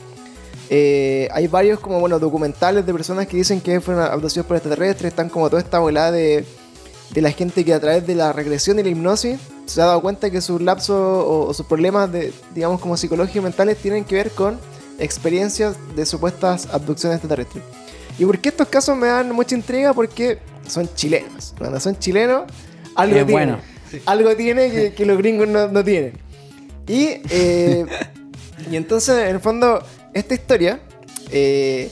Eh, 0.70 1.28
hay 1.32 1.46
varios 1.48 1.80
como 1.80 1.98
bueno 2.00 2.18
documentales 2.18 2.84
de 2.84 2.92
personas 2.92 3.26
que 3.26 3.36
dicen 3.38 3.60
que 3.60 3.80
fueron 3.80 4.04
abducidos 4.04 4.46
por 4.46 4.56
extraterrestres, 4.56 5.10
están 5.12 5.28
como 5.30 5.48
toda 5.48 5.62
esta 5.62 5.78
volada 5.78 6.12
de, 6.12 6.44
de 7.10 7.22
la 7.22 7.30
gente 7.30 7.64
que 7.64 7.72
a 7.72 7.80
través 7.80 8.06
de 8.06 8.14
la 8.14 8.32
regresión 8.32 8.78
y 8.78 8.82
la 8.82 8.90
hipnosis 8.90 9.38
se 9.64 9.80
ha 9.80 9.86
dado 9.86 10.02
cuenta 10.02 10.30
que 10.30 10.40
sus 10.40 10.60
lapsos 10.60 10.96
o, 10.96 11.46
o 11.48 11.54
sus 11.54 11.64
problemas 11.66 12.12
de, 12.12 12.32
digamos, 12.54 12.80
como 12.80 12.96
psicológicos 12.96 13.36
y 13.36 13.40
mentales 13.40 13.78
tienen 13.78 14.04
que 14.04 14.16
ver 14.16 14.30
con 14.30 14.58
experiencias 14.98 15.76
de 15.96 16.04
supuestas 16.04 16.68
abducciones 16.72 17.16
extraterrestres. 17.16 17.64
¿Y 18.18 18.24
por 18.24 18.38
qué 18.38 18.48
estos 18.48 18.68
casos 18.68 18.96
me 18.96 19.06
dan 19.06 19.30
mucha 19.32 19.54
intriga? 19.54 19.94
Porque 19.94 20.38
son 20.66 20.88
chilenos. 20.94 21.54
Cuando 21.56 21.78
son 21.80 21.98
chilenos, 21.98 22.44
algo 22.94 23.16
Es 23.16 23.26
tiene. 23.26 23.32
bueno. 23.32 23.58
Algo 24.06 24.34
tiene 24.36 24.70
que, 24.70 24.92
que 24.92 25.06
los 25.06 25.16
gringos 25.16 25.48
no, 25.48 25.68
no 25.68 25.84
tienen. 25.84 26.12
Y, 26.86 27.20
eh, 27.30 27.86
y 28.70 28.76
entonces, 28.76 29.16
en 29.18 29.36
el 29.36 29.40
fondo, 29.40 29.82
esta 30.18 30.34
historia 30.34 30.80
eh, 31.30 31.90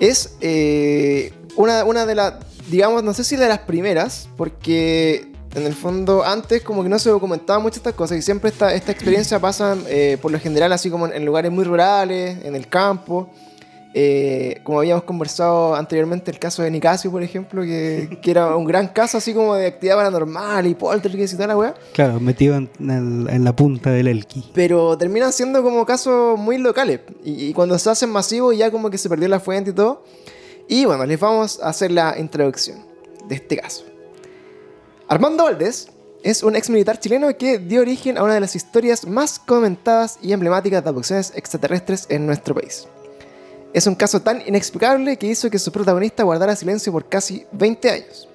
es 0.00 0.36
eh, 0.40 1.32
una, 1.56 2.06
de 2.06 2.14
las, 2.14 2.34
digamos, 2.70 3.02
no 3.02 3.14
sé 3.14 3.24
si 3.24 3.36
de 3.36 3.48
las 3.48 3.60
primeras, 3.60 4.28
porque 4.36 5.28
en 5.54 5.66
el 5.66 5.74
fondo 5.74 6.24
antes 6.24 6.62
como 6.62 6.82
que 6.82 6.88
no 6.88 6.98
se 6.98 7.10
documentaban 7.10 7.62
mucho 7.62 7.76
estas 7.76 7.94
cosas 7.94 8.18
y 8.18 8.22
siempre 8.22 8.50
esta, 8.50 8.72
esta 8.74 8.90
experiencia 8.90 9.38
pasa 9.38 9.76
eh, 9.86 10.18
por 10.20 10.32
lo 10.32 10.40
general 10.40 10.72
así 10.72 10.90
como 10.90 11.06
en 11.06 11.24
lugares 11.24 11.52
muy 11.52 11.64
rurales, 11.64 12.44
en 12.44 12.56
el 12.56 12.68
campo. 12.68 13.30
Eh, 13.94 14.60
como 14.64 14.78
habíamos 14.78 15.04
conversado 15.04 15.74
anteriormente, 15.74 16.30
el 16.30 16.38
caso 16.38 16.62
de 16.62 16.70
Nicasio, 16.70 17.10
por 17.10 17.22
ejemplo, 17.22 17.62
que, 17.62 18.18
que 18.22 18.30
era 18.30 18.56
un 18.56 18.64
gran 18.64 18.88
caso 18.88 19.18
así 19.18 19.34
como 19.34 19.54
de 19.54 19.66
actividad 19.66 19.96
paranormal 19.96 20.66
y 20.66 20.74
poltergeist 20.74 21.34
y 21.34 21.36
toda 21.36 21.48
la 21.48 21.56
weá. 21.58 21.74
Claro, 21.92 22.18
metido 22.18 22.56
en, 22.56 22.70
el- 22.80 23.28
en 23.28 23.44
la 23.44 23.54
punta 23.54 23.90
del 23.90 24.08
Elki. 24.08 24.50
Pero 24.54 24.96
terminan 24.96 25.30
siendo 25.32 25.62
como 25.62 25.84
casos 25.84 26.38
muy 26.38 26.56
locales. 26.56 27.00
Y, 27.22 27.48
y 27.48 27.52
cuando 27.52 27.78
se 27.78 27.90
hacen 27.90 28.08
masivos 28.10 28.56
ya 28.56 28.70
como 28.70 28.88
que 28.88 28.96
se 28.96 29.08
perdió 29.10 29.28
la 29.28 29.40
fuente 29.40 29.70
y 29.70 29.74
todo. 29.74 30.04
Y 30.68 30.86
bueno, 30.86 31.04
les 31.04 31.20
vamos 31.20 31.60
a 31.62 31.68
hacer 31.68 31.90
la 31.90 32.14
introducción 32.18 32.78
de 33.28 33.34
este 33.34 33.58
caso. 33.58 33.84
Armando 35.08 35.44
Valdés 35.44 35.88
es 36.22 36.42
un 36.42 36.56
ex 36.56 36.70
militar 36.70 36.98
chileno 36.98 37.36
que 37.36 37.58
dio 37.58 37.80
origen 37.82 38.16
a 38.16 38.22
una 38.22 38.34
de 38.34 38.40
las 38.40 38.56
historias 38.56 39.06
más 39.06 39.38
comentadas 39.38 40.18
y 40.22 40.32
emblemáticas 40.32 40.82
de 40.82 40.88
abducciones 40.88 41.32
extraterrestres 41.36 42.06
en 42.08 42.24
nuestro 42.26 42.54
país. 42.54 42.86
Es 43.72 43.86
un 43.86 43.94
caso 43.94 44.20
tan 44.20 44.42
inexplicable 44.46 45.16
que 45.16 45.26
hizo 45.26 45.48
que 45.48 45.58
su 45.58 45.72
protagonista 45.72 46.24
guardara 46.24 46.54
silencio 46.54 46.92
por 46.92 47.08
casi 47.08 47.46
20 47.52 47.90
años, 47.90 48.28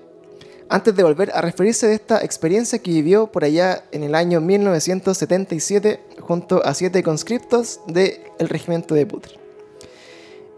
antes 0.67 0.95
de 0.95 1.03
volver 1.03 1.31
a 1.31 1.41
referirse 1.41 1.85
de 1.85 1.93
esta 1.93 2.23
experiencia 2.23 2.79
que 2.79 2.89
vivió 2.89 3.27
por 3.27 3.43
allá 3.43 3.83
en 3.91 4.01
el 4.01 4.15
año 4.15 4.41
1977 4.41 5.99
junto 6.21 6.65
a 6.65 6.73
siete 6.73 7.03
conscriptos 7.03 7.81
del 7.85 8.19
regimiento 8.39 8.95
de 8.95 9.05
Putre. 9.05 9.46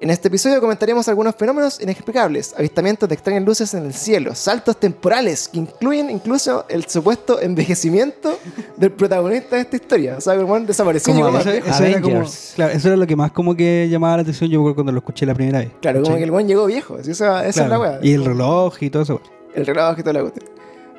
En 0.02 0.10
este 0.10 0.30
episodio 0.30 0.62
comentaremos 0.62 1.10
algunos 1.10 1.36
fenómenos 1.36 1.82
inexplicables, 1.82 2.56
avistamientos 2.58 3.10
de 3.10 3.16
extrañas 3.16 3.44
luces 3.44 3.74
en 3.74 3.86
el 3.86 3.94
cielo, 3.94 4.34
saltos 4.34 4.78
temporales 4.80 5.50
que 5.50 5.58
incluyen 5.60 6.10
incluso 6.10 6.66
el 6.70 6.86
supuesto 6.86 7.42
envejecimiento 7.42 8.40
del 8.78 8.94
protagonista 8.94 9.58
de 9.58 9.64
esta 9.64 9.76
historia. 9.76 10.16
O 10.18 10.22
sea, 10.22 10.36
que 10.36 10.40
el 10.40 10.46
weón 10.46 10.66
desapareció. 10.66 11.14
Como 11.14 11.38
Eso-. 11.38 11.50
Eso 11.50 11.84
era, 11.84 12.02
como, 12.02 12.24
claro, 12.56 12.72
eso 12.74 12.88
era 12.88 12.96
lo 12.96 13.06
que 13.06 13.16
más 13.18 13.32
como 13.34 13.54
que 13.56 13.90
llamaba 13.92 14.16
la 14.16 14.22
atención 14.22 14.50
yo 14.50 14.74
cuando 14.74 14.94
lo 14.94 15.00
escuché 15.00 15.26
la 15.26 15.34
primera 15.36 15.60
vez. 15.60 15.72
Claro, 15.82 16.02
como 16.02 16.16
que 16.16 16.24
el 16.24 16.32
buen 16.32 16.48
llegó 16.48 16.66
viejo. 16.66 16.96
así, 16.98 17.12
Esa, 17.12 17.46
esa 17.46 17.66
Claro, 17.66 17.84
es 17.84 17.92
la 17.92 17.98
weá. 17.98 18.00
Y 18.02 18.14
el 18.14 18.24
reloj 18.24 18.82
y 18.82 18.90
todo 18.90 19.04
eso. 19.04 19.22
el 19.54 19.66
reloj 19.66 20.00
y 20.00 20.02
toda 20.02 20.14
la 20.14 20.22
cuestión. 20.22 20.50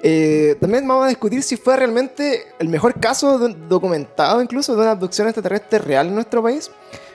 Eh, 0.03 0.57
también 0.61 0.87
vamos 0.87 1.07
a 1.07 1.09
discutir 1.09 1.43
si 1.43 1.57
fue 1.57 1.75
realmente 1.77 2.43
el 2.59 2.69
mejor 2.69 3.01
caso 3.01 3.39
do- 3.39 3.49
documentado 3.49 4.43
incluso 4.43 4.75
de 4.75 4.81
una 4.83 4.91
abducción 4.93 5.27
extraterrestre 5.29 5.79
real 5.79 6.09
en 6.09 6.15
nuestro 6.15 6.43
país 6.43 6.71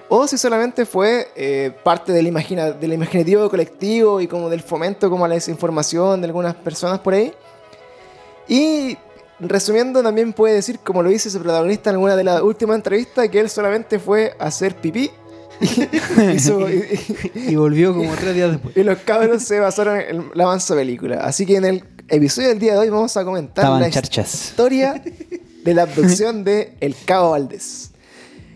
o 0.10 0.28
si 0.28 0.38
solamente 0.38 0.86
fue 0.86 1.28
eh, 1.36 1.72
parte 1.84 2.12
del, 2.12 2.28
imagina 2.28 2.72
del 2.72 2.94
imaginativo 2.94 3.50
colectivo 3.50 4.22
y 4.22 4.28
como 4.28 4.50
del 4.50 4.62
fomento 4.62 5.10
como 5.10 5.26
a 5.26 5.28
la 5.28 5.36
desinformación 5.36 6.22
de 6.22 6.28
algunas 6.28 6.56
personas 6.56 7.00
por 7.00 7.14
ahí. 7.14 7.34
Y 8.48 8.98
resumiendo 9.40 10.04
también 10.04 10.34
puede 10.34 10.56
decir, 10.56 10.80
como 10.80 11.02
lo 11.02 11.10
dice 11.10 11.30
su 11.30 11.40
protagonista 11.42 11.90
en 11.90 11.96
alguna 11.96 12.16
de 12.16 12.24
las 12.24 12.42
últimas 12.42 12.76
entrevistas, 12.76 13.28
que 13.30 13.40
él 13.40 13.50
solamente 13.50 14.00
fue 14.00 14.36
a 14.40 14.46
hacer 14.46 14.76
pipí 14.76 15.10
y, 15.60 15.66
hizo- 16.36 16.70
y- 16.70 17.00
Y 17.52 17.56
volvió 17.56 17.94
como 17.94 18.14
tres 18.16 18.36
días 18.36 18.52
después. 18.52 18.76
y 18.78 18.84
los 18.84 19.00
cabros 19.00 19.42
se 19.44 19.60
basaron 19.60 20.00
en 20.00 20.32
la 20.34 20.46
mansa 20.46 20.76
película. 20.76 21.22
Así 21.26 21.46
que 21.46 21.56
en 21.58 21.66
el 21.66 21.84
episodio 22.10 22.50
del 22.50 22.60
día 22.60 22.74
de 22.74 22.80
hoy 22.80 22.90
vamos 22.90 23.18
a 23.18 23.26
comentar 23.26 23.64
Estaban 23.66 23.82
la 23.82 23.90
charchas. 23.90 24.34
historia 24.34 25.02
de 25.64 25.74
la 25.74 25.82
abducción 25.84 26.44
de 26.44 26.76
El 26.80 26.96
Cabo 27.06 27.32
Valdés. 27.32 27.90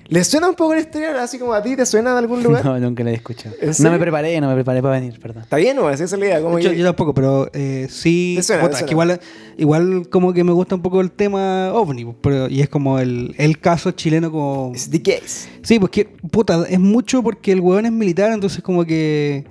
¿Les 0.09 0.27
suena 0.27 0.49
un 0.49 0.55
poco 0.55 0.73
la 0.73 0.81
historia? 0.81 1.21
Así 1.21 1.37
como 1.37 1.53
a 1.53 1.61
ti 1.61 1.75
te 1.75 1.85
suena 1.85 2.13
de 2.13 2.19
algún 2.19 2.41
lugar. 2.41 2.65
No, 2.65 2.79
nunca 2.79 3.03
la 3.03 3.11
he 3.11 3.13
escuchado. 3.13 3.55
¿En 3.61 3.71
No 3.79 3.91
me 3.91 3.99
preparé, 3.99 4.41
no 4.41 4.47
me 4.49 4.55
preparé 4.55 4.81
para 4.81 4.95
venir, 4.99 5.19
perdón. 5.19 5.43
Está 5.43 5.57
bien, 5.57 5.77
o 5.79 5.89
esa 5.89 6.03
es 6.03 6.11
la 6.11 6.17
idea. 6.25 6.41
Como 6.41 6.57
Yo, 6.59 6.71
que- 6.71 6.77
yo 6.77 6.85
tampoco, 6.85 7.13
pero 7.13 7.49
eh, 7.53 7.87
sí. 7.89 8.33
Te 8.37 8.43
suena, 8.43 8.63
puta, 8.63 8.77
te 8.77 8.77
es 8.77 8.89
que 8.89 8.95
suena. 8.95 9.13
igual, 9.13 9.21
igual 9.57 10.09
como 10.09 10.33
que 10.33 10.43
me 10.43 10.51
gusta 10.51 10.73
un 10.75 10.81
poco 10.81 10.99
el 11.01 11.11
tema 11.11 11.71
ovni, 11.73 12.11
pero, 12.21 12.47
y 12.49 12.61
es 12.61 12.69
como 12.69 12.97
el, 12.99 13.35
el 13.37 13.59
caso 13.59 13.91
chileno 13.91 14.31
como... 14.31 14.71
It's 14.73 14.89
the 14.89 15.01
case. 15.01 15.47
Sí, 15.61 15.77
pues 15.79 15.91
que, 15.91 16.05
puta, 16.05 16.65
es 16.67 16.79
mucho 16.79 17.21
porque 17.21 17.51
el 17.51 17.59
huevón 17.59 17.85
es 17.85 17.91
militar, 17.91 18.31
entonces 18.31 18.63
como 18.63 18.85
que 18.85 19.45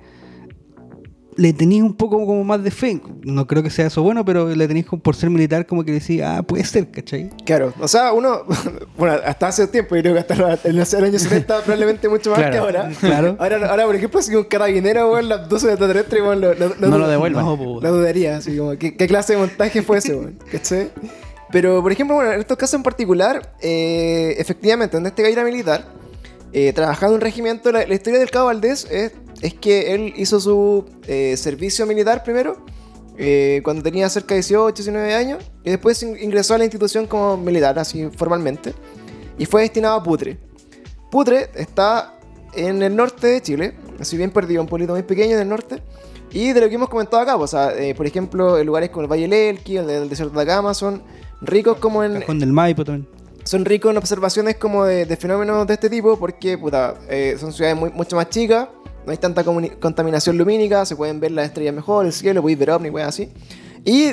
le 1.39 1.53
tenéis 1.53 1.83
un 1.83 1.93
poco 1.93 2.17
como 2.25 2.43
más 2.43 2.61
de 2.63 2.69
fe. 2.69 3.01
No 3.23 3.47
creo 3.47 3.63
que 3.63 3.69
sea 3.69 3.87
eso 3.87 4.03
bueno, 4.03 4.25
pero 4.25 4.49
le 4.49 4.67
tenéis 4.67 4.85
por 5.01 5.15
ser 5.15 5.29
militar 5.29 5.65
como 5.65 5.85
que 5.85 5.93
decís, 5.93 6.21
ah, 6.21 6.43
puede 6.43 6.65
ser, 6.65 6.91
¿cachai? 6.91 7.29
Claro, 7.45 7.73
o 7.79 7.87
sea, 7.87 8.11
uno, 8.11 8.41
bueno, 8.97 9.15
hasta 9.25 9.47
hace 9.47 9.67
tiempo, 9.67 9.95
yo 9.95 10.01
creo 10.01 10.13
que 10.15 10.19
hasta 10.19 10.35
los- 10.35 10.65
en 10.65 10.75
los 10.77 10.93
años 10.93 11.21
70 11.21 11.61
probablemente 11.63 12.09
mucho 12.09 12.29
más 12.31 12.39
Claro, 12.39 12.51
que 12.53 12.57
ahora. 12.59 12.91
claro. 12.99 13.35
Ahora, 13.39 13.69
ahora, 13.69 13.85
por 13.85 13.95
ejemplo, 13.95 14.21
si 14.21 14.35
un 14.35 14.43
carabinero, 14.43 15.11
weón, 15.13 15.29
la 15.29 15.35
abduce 15.35 15.67
de 15.67 15.73
extraterrestre, 15.73 16.21
weón, 16.21 16.41
lo, 16.41 16.53
lo- 16.53 16.75
No 16.75 16.97
lo 16.97 17.07
devuelvan. 17.07 17.45
No, 17.45 17.55
Lo 17.81 17.91
dudaría, 17.91 18.37
así 18.37 18.57
como, 18.57 18.77
¿qué, 18.77 18.95
qué 18.97 19.07
clase 19.07 19.33
de 19.33 19.39
montaje 19.39 19.81
fue 19.81 19.99
ese, 19.99 20.15
weón? 20.15 20.37
¿Cachai? 20.51 20.89
Pero, 21.51 21.81
por 21.81 21.91
ejemplo, 21.91 22.15
bueno, 22.15 22.31
en 22.33 22.41
estos 22.41 22.57
casos 22.57 22.75
en 22.75 22.83
particular, 22.83 23.53
eh, 23.61 24.35
efectivamente, 24.37 24.97
donde 24.97 25.09
este 25.09 25.23
gallo 25.23 25.33
era 25.33 25.43
militar, 25.45 25.85
eh, 26.53 26.73
trabajando 26.73 27.13
en 27.15 27.15
un 27.15 27.21
regimiento, 27.21 27.71
la, 27.71 27.85
la 27.85 27.93
historia 27.93 28.19
del 28.19 28.31
Cabo 28.31 28.47
Valdés 28.47 28.87
es, 28.89 29.11
es 29.41 29.53
que 29.53 29.93
él 29.93 30.13
hizo 30.17 30.39
su 30.39 30.85
eh, 31.07 31.35
servicio 31.37 31.85
militar 31.85 32.23
primero, 32.23 32.63
eh, 33.17 33.61
cuando 33.63 33.83
tenía 33.83 34.09
cerca 34.09 34.29
de 34.33 34.41
18, 34.41 34.73
19 34.75 35.13
años, 35.13 35.43
y 35.63 35.69
después 35.71 36.01
in- 36.03 36.17
ingresó 36.21 36.53
a 36.55 36.57
la 36.57 36.63
institución 36.63 37.05
como 37.05 37.37
militar, 37.37 37.77
así 37.77 38.09
formalmente, 38.15 38.73
y 39.37 39.45
fue 39.45 39.61
destinado 39.61 39.95
a 39.95 40.03
Putre. 40.03 40.37
Putre 41.11 41.49
está 41.55 42.15
en 42.53 42.81
el 42.81 42.95
norte 42.95 43.27
de 43.27 43.41
Chile, 43.41 43.73
así 43.99 44.17
bien 44.17 44.31
perdido, 44.31 44.61
un 44.61 44.67
pueblito 44.67 44.93
muy 44.93 45.03
pequeño 45.03 45.35
en 45.35 45.41
el 45.41 45.49
norte. 45.49 45.81
Y 46.31 46.53
de 46.53 46.61
lo 46.61 46.69
que 46.69 46.75
hemos 46.75 46.89
comentado 46.89 47.21
acá, 47.23 47.35
pues, 47.37 47.53
o 47.53 47.57
sea, 47.57 47.75
eh, 47.75 47.95
por 47.95 48.05
ejemplo, 48.05 48.63
lugares 48.63 48.89
como 48.91 49.01
el 49.03 49.07
Valle 49.11 49.23
del 49.23 49.33
Elqui, 49.33 49.77
el 49.77 50.07
desierto 50.09 50.35
de 50.35 50.43
Atacama, 50.43 50.73
son 50.75 51.01
ricos 51.41 51.77
como 51.79 52.03
en, 52.03 52.19
Cajón 52.19 52.39
del 52.39 52.53
Maipo 52.53 52.85
también. 52.85 53.07
Son 53.49 53.65
ricos 53.65 53.89
en 53.89 53.97
observaciones 53.97 54.57
como 54.57 54.85
de, 54.85 55.07
de 55.07 55.17
fenómenos 55.17 55.65
de 55.65 55.73
este 55.73 55.89
tipo 55.89 56.19
porque 56.19 56.55
puta, 56.55 56.93
eh, 57.09 57.35
son 57.39 57.51
ciudades 57.51 57.75
muy- 57.75 57.89
mucho 57.89 58.15
más 58.15 58.29
chicas, 58.29 58.67
no 59.07 59.11
hay 59.11 59.17
tanta 59.17 59.43
contaminación 59.79 60.37
lumínica, 60.37 60.85
se 60.85 60.95
pueden 60.95 61.19
ver 61.19 61.31
las 61.31 61.47
estrellas 61.47 61.73
mejor, 61.73 62.05
el 62.05 62.13
cielo, 62.13 62.41
podéis 62.43 62.59
ver 62.59 62.69
ovni, 62.69 62.89
weón, 62.91 63.07
así. 63.09 63.27
Y 63.83 64.11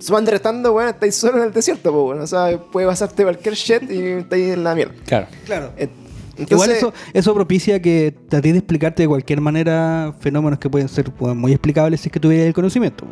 se 0.00 0.12
van 0.12 0.24
derretando, 0.24 0.72
weón, 0.72 0.88
estáis 0.88 1.14
solo 1.14 1.38
en 1.38 1.44
el 1.44 1.52
desierto, 1.52 1.92
pues, 1.92 2.02
bueno, 2.04 2.22
o 2.24 2.26
sea, 2.26 2.58
puede 2.72 2.88
pasarte 2.88 3.22
cualquier 3.22 3.54
shit 3.54 3.88
y 3.88 3.98
estáis 4.22 4.54
en 4.54 4.64
la 4.64 4.74
mierda. 4.74 4.94
Claro. 5.06 5.26
Claro. 5.44 5.70
Eh, 5.76 5.88
Igual 6.36 6.72
eso, 6.72 6.92
eso 7.12 7.32
propicia 7.32 7.80
que 7.80 8.12
trates 8.28 8.50
de 8.54 8.58
explicarte 8.58 9.04
de 9.04 9.08
cualquier 9.08 9.40
manera 9.40 10.12
fenómenos 10.18 10.58
que 10.58 10.68
pueden 10.68 10.88
ser 10.88 11.12
pues, 11.12 11.32
muy 11.36 11.52
explicables 11.52 12.00
si 12.00 12.08
es 12.08 12.12
que 12.12 12.18
tuvieras 12.18 12.48
el 12.48 12.54
conocimiento. 12.54 13.06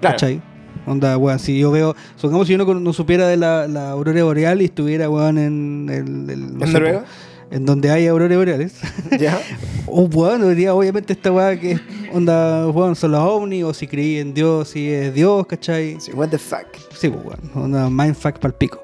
Claro. 0.00 0.14
¿Cachai? 0.14 0.40
Onda, 0.86 1.16
weón, 1.18 1.38
si 1.38 1.58
yo 1.58 1.70
veo, 1.70 1.94
supongamos 2.16 2.46
si 2.46 2.56
yo 2.56 2.64
no, 2.64 2.74
no 2.74 2.92
supiera 2.92 3.26
de 3.28 3.36
la, 3.36 3.66
la 3.68 3.90
aurora 3.90 4.22
boreal 4.24 4.60
y 4.62 4.66
estuviera, 4.66 5.08
weón, 5.10 5.38
en 5.38 5.88
el, 5.90 6.30
el- 6.30 6.58
no 6.58 6.64
¿En 6.64 6.72
Noruega? 6.72 7.04
en 7.50 7.64
donde 7.64 7.90
hay 7.90 8.06
auroras 8.08 8.36
boreales. 8.36 8.74
ya. 9.18 9.38
o 9.86 10.02
weón, 10.02 10.48
diría, 10.48 10.74
obviamente 10.74 11.12
esta 11.12 11.30
weá 11.32 11.58
que 11.58 11.72
es, 11.72 11.80
onda, 12.12 12.66
weón, 12.68 12.94
son 12.96 13.12
los 13.12 13.20
ovnis, 13.22 13.64
o 13.64 13.72
si 13.74 13.86
creí 13.86 14.18
en 14.18 14.34
Dios, 14.34 14.68
si 14.68 14.90
es 14.92 15.14
Dios, 15.14 15.46
¿cachai? 15.46 16.00
Sí, 16.00 16.12
what 16.12 16.28
the 16.28 16.38
fuck. 16.38 16.66
Sí, 16.96 17.08
pues, 17.08 17.24
weón, 17.24 17.40
onda, 17.54 17.88
mindfuck 17.90 18.38
pal 18.38 18.54
pico. 18.54 18.80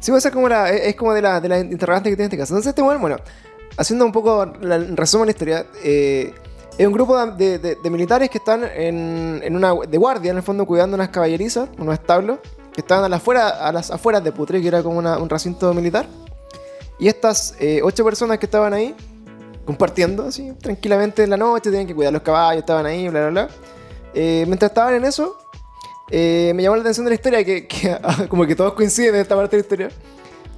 Sí, 0.00 0.10
pues, 0.10 0.22
esa 0.22 0.28
es 0.28 0.34
como, 0.34 0.48
la, 0.48 0.70
es 0.70 0.94
como 0.96 1.14
de 1.14 1.22
la, 1.22 1.40
de 1.40 1.48
la 1.48 1.58
interrogante 1.60 2.10
que 2.10 2.16
tiene 2.16 2.26
este 2.26 2.36
caso. 2.38 2.52
Entonces, 2.54 2.70
este 2.70 2.82
weón, 2.82 3.00
bueno, 3.00 3.16
haciendo 3.76 4.04
un 4.04 4.12
poco 4.12 4.46
la- 4.60 4.76
el 4.76 4.96
resumen 4.96 5.22
de 5.22 5.26
la 5.26 5.30
historia, 5.32 5.66
eh, 5.82 6.32
es 6.78 6.86
un 6.86 6.92
grupo 6.92 7.24
de, 7.26 7.58
de- 7.58 7.74
de 7.76 7.90
militares 7.90 8.28
que 8.30 8.38
están 8.38 8.64
en, 8.64 9.40
en 9.42 9.56
una 9.56 9.74
de 9.88 9.98
guardia, 9.98 10.30
en 10.30 10.36
el 10.36 10.42
fondo, 10.42 10.66
cuidando 10.66 10.94
unas 10.94 11.08
caballerizas, 11.08 11.68
unos 11.78 11.94
establos, 11.94 12.38
que 12.72 12.80
estaban 12.82 13.04
a, 13.04 13.08
la 13.08 13.16
afuera, 13.16 13.48
a 13.48 13.72
las 13.72 13.90
afueras 13.90 14.22
de 14.22 14.32
Putre, 14.32 14.60
que 14.60 14.68
era 14.68 14.82
como 14.82 14.98
una- 14.98 15.18
un 15.18 15.28
recinto 15.30 15.72
militar. 15.72 16.06
Y 16.98 17.08
estas 17.08 17.54
eh, 17.60 17.80
ocho 17.82 18.04
personas 18.04 18.38
que 18.38 18.46
estaban 18.46 18.72
ahí, 18.74 18.94
compartiendo 19.64 20.24
así, 20.24 20.52
tranquilamente 20.60 21.22
en 21.24 21.30
la 21.30 21.36
noche, 21.36 21.70
tenían 21.70 21.86
que 21.86 21.94
cuidar 21.94 22.12
los 22.12 22.22
caballos, 22.22 22.60
estaban 22.60 22.86
ahí, 22.86 23.08
bla, 23.08 23.28
bla, 23.28 23.30
bla. 23.30 23.48
Eh, 24.14 24.44
mientras 24.46 24.70
estaban 24.70 24.94
en 24.94 25.04
eso, 25.04 25.36
eh, 26.10 26.52
me 26.54 26.62
llamó 26.62 26.76
la 26.76 26.82
atención 26.82 27.04
de 27.04 27.10
la 27.10 27.14
historia 27.16 27.44
que, 27.44 27.66
que, 27.66 27.98
como 28.28 28.46
que 28.46 28.54
todos 28.54 28.74
coinciden 28.74 29.14
en 29.16 29.20
esta 29.22 29.34
parte 29.36 29.56
de 29.56 29.62
la 29.62 29.64
historia. 29.64 29.88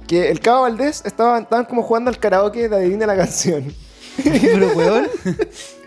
Que 0.07 0.29
el 0.29 0.39
Cabo 0.39 0.61
Valdés 0.61 1.01
estaban, 1.05 1.43
estaban 1.43 1.65
como 1.65 1.83
jugando 1.83 2.09
al 2.09 2.17
karaoke 2.19 2.67
de 2.67 2.75
Adivina 2.75 3.05
la 3.05 3.15
canción. 3.15 3.73
Pero, 4.23 4.69
weón, 4.75 5.07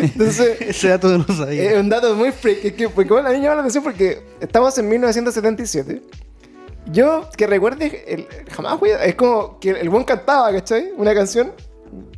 Entonces, 0.00 0.60
ese 0.60 0.88
dato 0.88 1.18
no 1.18 1.26
sabía. 1.26 1.72
es 1.72 1.78
un 1.80 1.88
dato 1.88 2.14
muy 2.14 2.32
freak. 2.32 2.64
Es 2.64 2.72
que, 2.74 2.88
porque, 2.88 3.12
bueno, 3.12 3.28
a 3.28 3.32
mí 3.32 3.38
me 3.38 3.44
llama 3.44 3.56
la 3.56 3.60
atención 3.62 3.84
porque 3.84 4.22
estamos 4.40 4.76
en 4.78 4.88
1977. 4.88 6.02
Yo, 6.92 7.28
que 7.36 7.46
recuerde, 7.46 8.04
el- 8.08 8.26
jamás, 8.50 8.78
güey, 8.78 8.92
es 9.04 9.14
como 9.14 9.58
que 9.60 9.70
el 9.70 9.88
buen 9.90 10.04
cantaba, 10.04 10.50
¿cachai? 10.52 10.92
Una 10.96 11.14
canción 11.14 11.52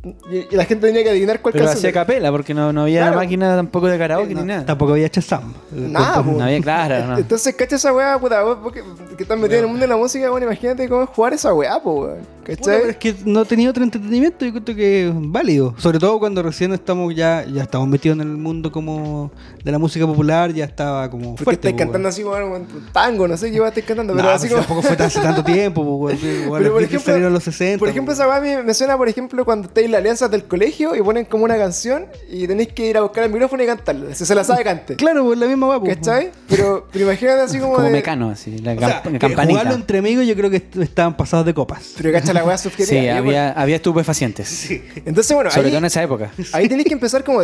y, 0.03 0.35
y 0.51 0.55
la 0.55 0.65
gente 0.65 0.87
tenía 0.87 1.01
que 1.03 1.09
adivinar 1.11 1.41
cuál 1.41 1.53
Pero 1.53 1.69
hacía 1.69 1.91
capela, 1.93 2.29
porque 2.31 2.53
no, 2.53 2.73
no 2.73 2.81
había 2.81 3.01
Claro. 3.03 3.15
máquina 3.17 3.55
tampoco 3.55 3.87
de 3.87 3.97
karaoke 3.97 4.33
No, 4.35 4.41
ni 4.41 4.47
nada. 4.47 4.65
Tampoco 4.65 4.91
había 4.93 5.09
Chazam. 5.09 5.53
Nada, 5.71 6.21
po. 6.23 6.31
No 6.31 6.43
había, 6.43 6.59
claro, 6.61 7.05
no. 7.07 7.17
Entonces, 7.19 7.55
cacha 7.55 7.77
esa 7.77 7.93
weá, 7.93 8.19
puta, 8.19 8.43
vos- 8.43 8.61
vos 8.61 8.73
que, 8.73 8.81
están 9.17 9.39
metidos 9.39 9.59
en 9.59 9.65
el 9.65 9.67
mundo 9.69 9.81
de 9.81 9.87
la 9.87 9.95
música, 9.97 10.29
bueno, 10.29 10.45
imagínate 10.45 10.89
cómo 10.89 11.03
es 11.03 11.09
jugar 11.09 11.33
esa 11.33 11.53
weá, 11.53 11.81
po, 11.81 12.01
weón. 12.01 12.33
Es 12.45 12.97
que 12.97 13.15
no 13.23 13.45
tenía 13.45 13.69
otro 13.69 13.83
entretenimiento, 13.85 14.43
yo 14.45 14.51
creo 14.61 14.75
que 14.75 15.07
es 15.07 15.13
válido. 15.15 15.73
Sobre 15.77 15.97
todo 15.97 16.19
cuando 16.19 16.43
recién 16.43 16.73
estamos 16.73 17.15
ya, 17.15 17.45
ya 17.45 17.63
estamos 17.63 17.87
metidos 17.87 18.17
en 18.17 18.21
el 18.23 18.35
mundo 18.37 18.69
como 18.69 19.31
de 19.63 19.71
la 19.71 19.79
música 19.79 20.05
popular, 20.05 20.51
ya 20.51 20.65
estaba 20.65 21.09
como 21.09 21.29
Porque 21.35 21.43
fuerte. 21.45 21.69
estáis 21.69 21.73
po, 21.75 21.79
cantando 21.85 22.09
así, 22.09 22.21
weón, 22.21 22.67
tango, 22.91 23.29
no 23.29 23.37
sé 23.37 23.49
qué 23.49 23.65
estáis 23.65 23.85
cantando, 23.85 24.13
pero 24.13 24.25
pues 24.27 24.35
así 24.35 24.49
como. 24.49 24.59
tampoco 24.59 24.81
fue 24.81 24.97
tan- 24.97 25.07
hace 25.07 25.21
tanto 25.21 25.41
tiempo, 25.41 25.85
po, 25.85 25.95
weón. 25.95 26.17
Pero, 26.63 26.73
por 26.73 26.83
ejemplo, 26.83 27.29
los 27.29 27.43
60. 27.43 27.79
Por 27.79 27.87
ejemplo, 27.87 28.13
po. 28.13 28.21
esa 28.21 28.27
weá 28.27 28.41
me, 28.41 28.61
me 28.63 28.73
suena, 28.73 28.97
por 28.97 29.07
ejemplo, 29.07 29.45
cuando 29.45 29.69
estáis 29.69 29.89
en 29.93 29.95
la 29.95 29.99
alianza 29.99 30.27
del 30.27 30.43
colegio 30.45 30.95
y 30.95 31.01
ponen 31.01 31.25
como 31.25 31.43
una 31.45 31.57
canción 31.57 32.07
y 32.29 32.47
tenéis 32.47 32.69
que 32.73 32.87
ir 32.87 32.97
a 32.97 33.01
buscar 33.01 33.23
el 33.25 33.31
micrófono 33.31 33.63
y 33.63 33.65
cantarla. 33.65 34.13
Si 34.15 34.25
se 34.25 34.33
la 34.35 34.43
sabe, 34.43 34.63
cante. 34.63 34.95
Claro, 34.95 35.23
pues 35.23 35.37
la 35.39 35.45
misma 35.47 35.67
weá, 35.69 35.79
po. 35.79 35.85
¿Cachai? 35.85 36.31
Pero, 36.49 36.87
pero 36.91 37.05
imagínate 37.05 37.41
así 37.41 37.59
como. 37.59 37.73
Como 37.73 37.85
de- 37.85 37.91
mecano, 37.91 38.29
así, 38.29 38.57
la 38.59 38.73
O 38.73 38.79
sea, 38.79 39.01
campanita. 39.03 39.45
jugarlo 39.45 39.73
entre 39.75 39.99
amigos 39.99 40.25
yo 40.25 40.35
creo 40.35 40.49
que 40.49 40.57
est- 40.57 40.75
estaban 40.77 41.15
pasados 41.15 41.45
de 41.45 41.53
copas. 41.53 41.93
Pero 41.97 42.11
cacha 42.11 42.33
la 42.33 42.43
weá 42.43 42.57
subjetiva. 42.57 43.01
Sí, 43.01 43.07
había, 43.07 43.51
había 43.51 43.75
estupefacientes. 43.77 44.65
bueno, 44.67 44.83
Entonces, 45.05 45.35
bueno, 45.35 45.51
Sobre 45.51 45.67
ahí, 45.67 45.71
todo 45.71 45.77
en 45.79 45.85
esa 45.85 46.03
época. 46.03 46.31
ahí 46.53 46.67
tenéis 46.67 46.87
que 46.87 46.93
empezar 46.93 47.23
como. 47.23 47.43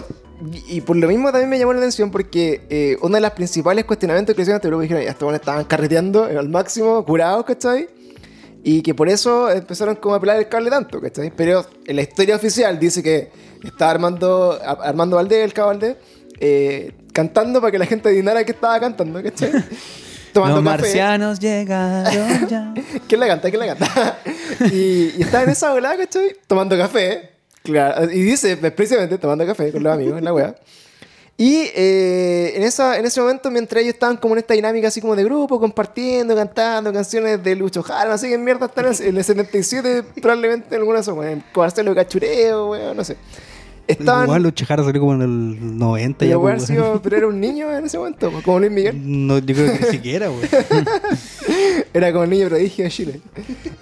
Y, 0.69 0.81
por 0.81 0.95
lo 0.95 1.07
mismo 1.07 1.31
también 1.31 1.49
me 1.49 1.59
llamó 1.59 1.73
la 1.73 1.79
atención 1.79 2.11
porque 2.11 2.61
eh, 2.69 2.97
uno 3.01 3.15
de 3.15 3.21
los 3.21 3.31
principales 3.31 3.83
cuestionamientos 3.85 4.35
que 4.35 4.41
hicieron 4.41 4.57
este 4.57 4.69
grupo 4.69 4.81
dijeron, 4.81 5.03
buenos 5.19 5.41
estaban 5.41 5.65
carreteando 5.65 6.23
al 6.23 6.47
máximo, 6.47 7.03
curados, 7.03 7.43
¿cachai? 7.45 7.89
Y 8.63 8.81
que 8.81 8.93
por 8.93 9.07
eso 9.09 9.49
empezaron 9.49 9.95
como 9.95 10.15
a 10.15 10.19
pelar 10.19 10.37
el 10.37 10.47
cable 10.49 10.69
tanto, 10.69 10.99
¿cachai? 10.99 11.31
Pero 11.35 11.65
en 11.85 11.95
la 11.95 12.01
historia 12.01 12.35
oficial 12.35 12.77
dice 12.79 13.01
que 13.01 13.31
estaba 13.63 13.91
Armando, 13.91 14.59
Armando 14.63 15.15
Valdés, 15.15 15.45
el 15.45 15.53
cabo 15.53 15.69
Valdés, 15.69 15.95
eh, 16.39 16.91
cantando 17.13 17.61
para 17.61 17.71
que 17.71 17.79
la 17.79 17.85
gente 17.85 18.09
adivinara 18.09 18.43
que 18.43 18.51
estaba 18.51 18.79
cantando, 18.79 19.21
¿cachai? 19.23 19.51
Tomando 20.33 20.61
Los 20.61 20.65
café. 20.71 20.81
marcianos 20.83 21.39
llegaron 21.39 22.13
ya. 22.49 22.73
¿Quién 23.07 23.19
la 23.19 23.27
canta? 23.27 23.49
¿Quién 23.49 23.59
la 23.65 23.75
canta? 23.75 24.19
y, 24.71 25.13
y 25.17 25.21
estaba 25.21 25.43
en 25.45 25.49
esa 25.51 25.71
volada, 25.73 25.97
¿cachai? 25.97 26.35
Tomando 26.45 26.77
café. 26.77 27.31
Claro, 27.63 28.11
y 28.11 28.21
dice 28.21 28.55
precisamente 28.57 29.17
tomando 29.17 29.45
café 29.45 29.71
con 29.71 29.83
los 29.83 29.93
amigos 29.93 30.17
en 30.19 30.25
la 30.25 30.33
wea. 30.33 30.55
Y 31.41 31.69
eh, 31.73 32.51
en, 32.57 32.63
esa, 32.63 32.99
en 32.99 33.05
ese 33.05 33.21
momento, 33.21 33.49
mientras 33.49 33.81
ellos 33.81 33.93
estaban 33.93 34.17
como 34.17 34.35
en 34.35 34.39
esta 34.39 34.55
dinámica 34.55 34.89
así 34.89 34.99
como 34.99 35.15
de 35.15 35.23
grupo, 35.23 35.57
compartiendo, 35.57 36.35
cantando 36.35 36.91
canciones 36.91 37.41
de 37.41 37.55
Lucho 37.55 37.81
Jara, 37.81 38.09
no 38.09 38.17
sé 38.17 38.27
qué 38.27 38.37
mierda 38.37 38.65
están 38.65 38.87
en 38.87 38.91
el- 38.93 39.01
en 39.07 39.17
el 39.17 39.23
77, 39.23 40.03
probablemente 40.21 40.75
algunas 40.75 41.05
son, 41.05 41.25
en 41.25 41.41
Marcelo 41.55 41.95
Cachureo, 41.95 42.71
weón, 42.71 42.97
no 42.97 43.05
sé. 43.05 43.15
Estaban. 43.87 44.25
Igual 44.25 44.43
Lucho 44.43 44.65
Jara 44.65 44.83
salió 44.83 44.99
como 44.99 45.13
en 45.13 45.21
el 45.21 45.77
90 45.79 46.25
ya. 46.25 46.31
pero, 46.31 46.41
pues, 46.41 46.65
sido- 46.65 47.01
pero 47.01 47.15
era 47.15 47.27
un 47.27 47.39
niño 47.39 47.71
en 47.73 47.85
ese 47.85 47.97
momento, 47.97 48.31
como 48.43 48.59
Luis 48.59 48.71
Miguel. 48.73 48.99
No, 49.01 49.37
yo 49.39 49.55
creo 49.55 49.71
que 49.73 49.79
ni 49.85 49.91
siquiera, 49.91 50.29
weón. 50.29 50.41
Era 51.93 52.11
como 52.11 52.23
el 52.25 52.29
niño 52.29 52.47
prodigio 52.49 52.83
de 52.85 52.91
Chile. 52.91 53.21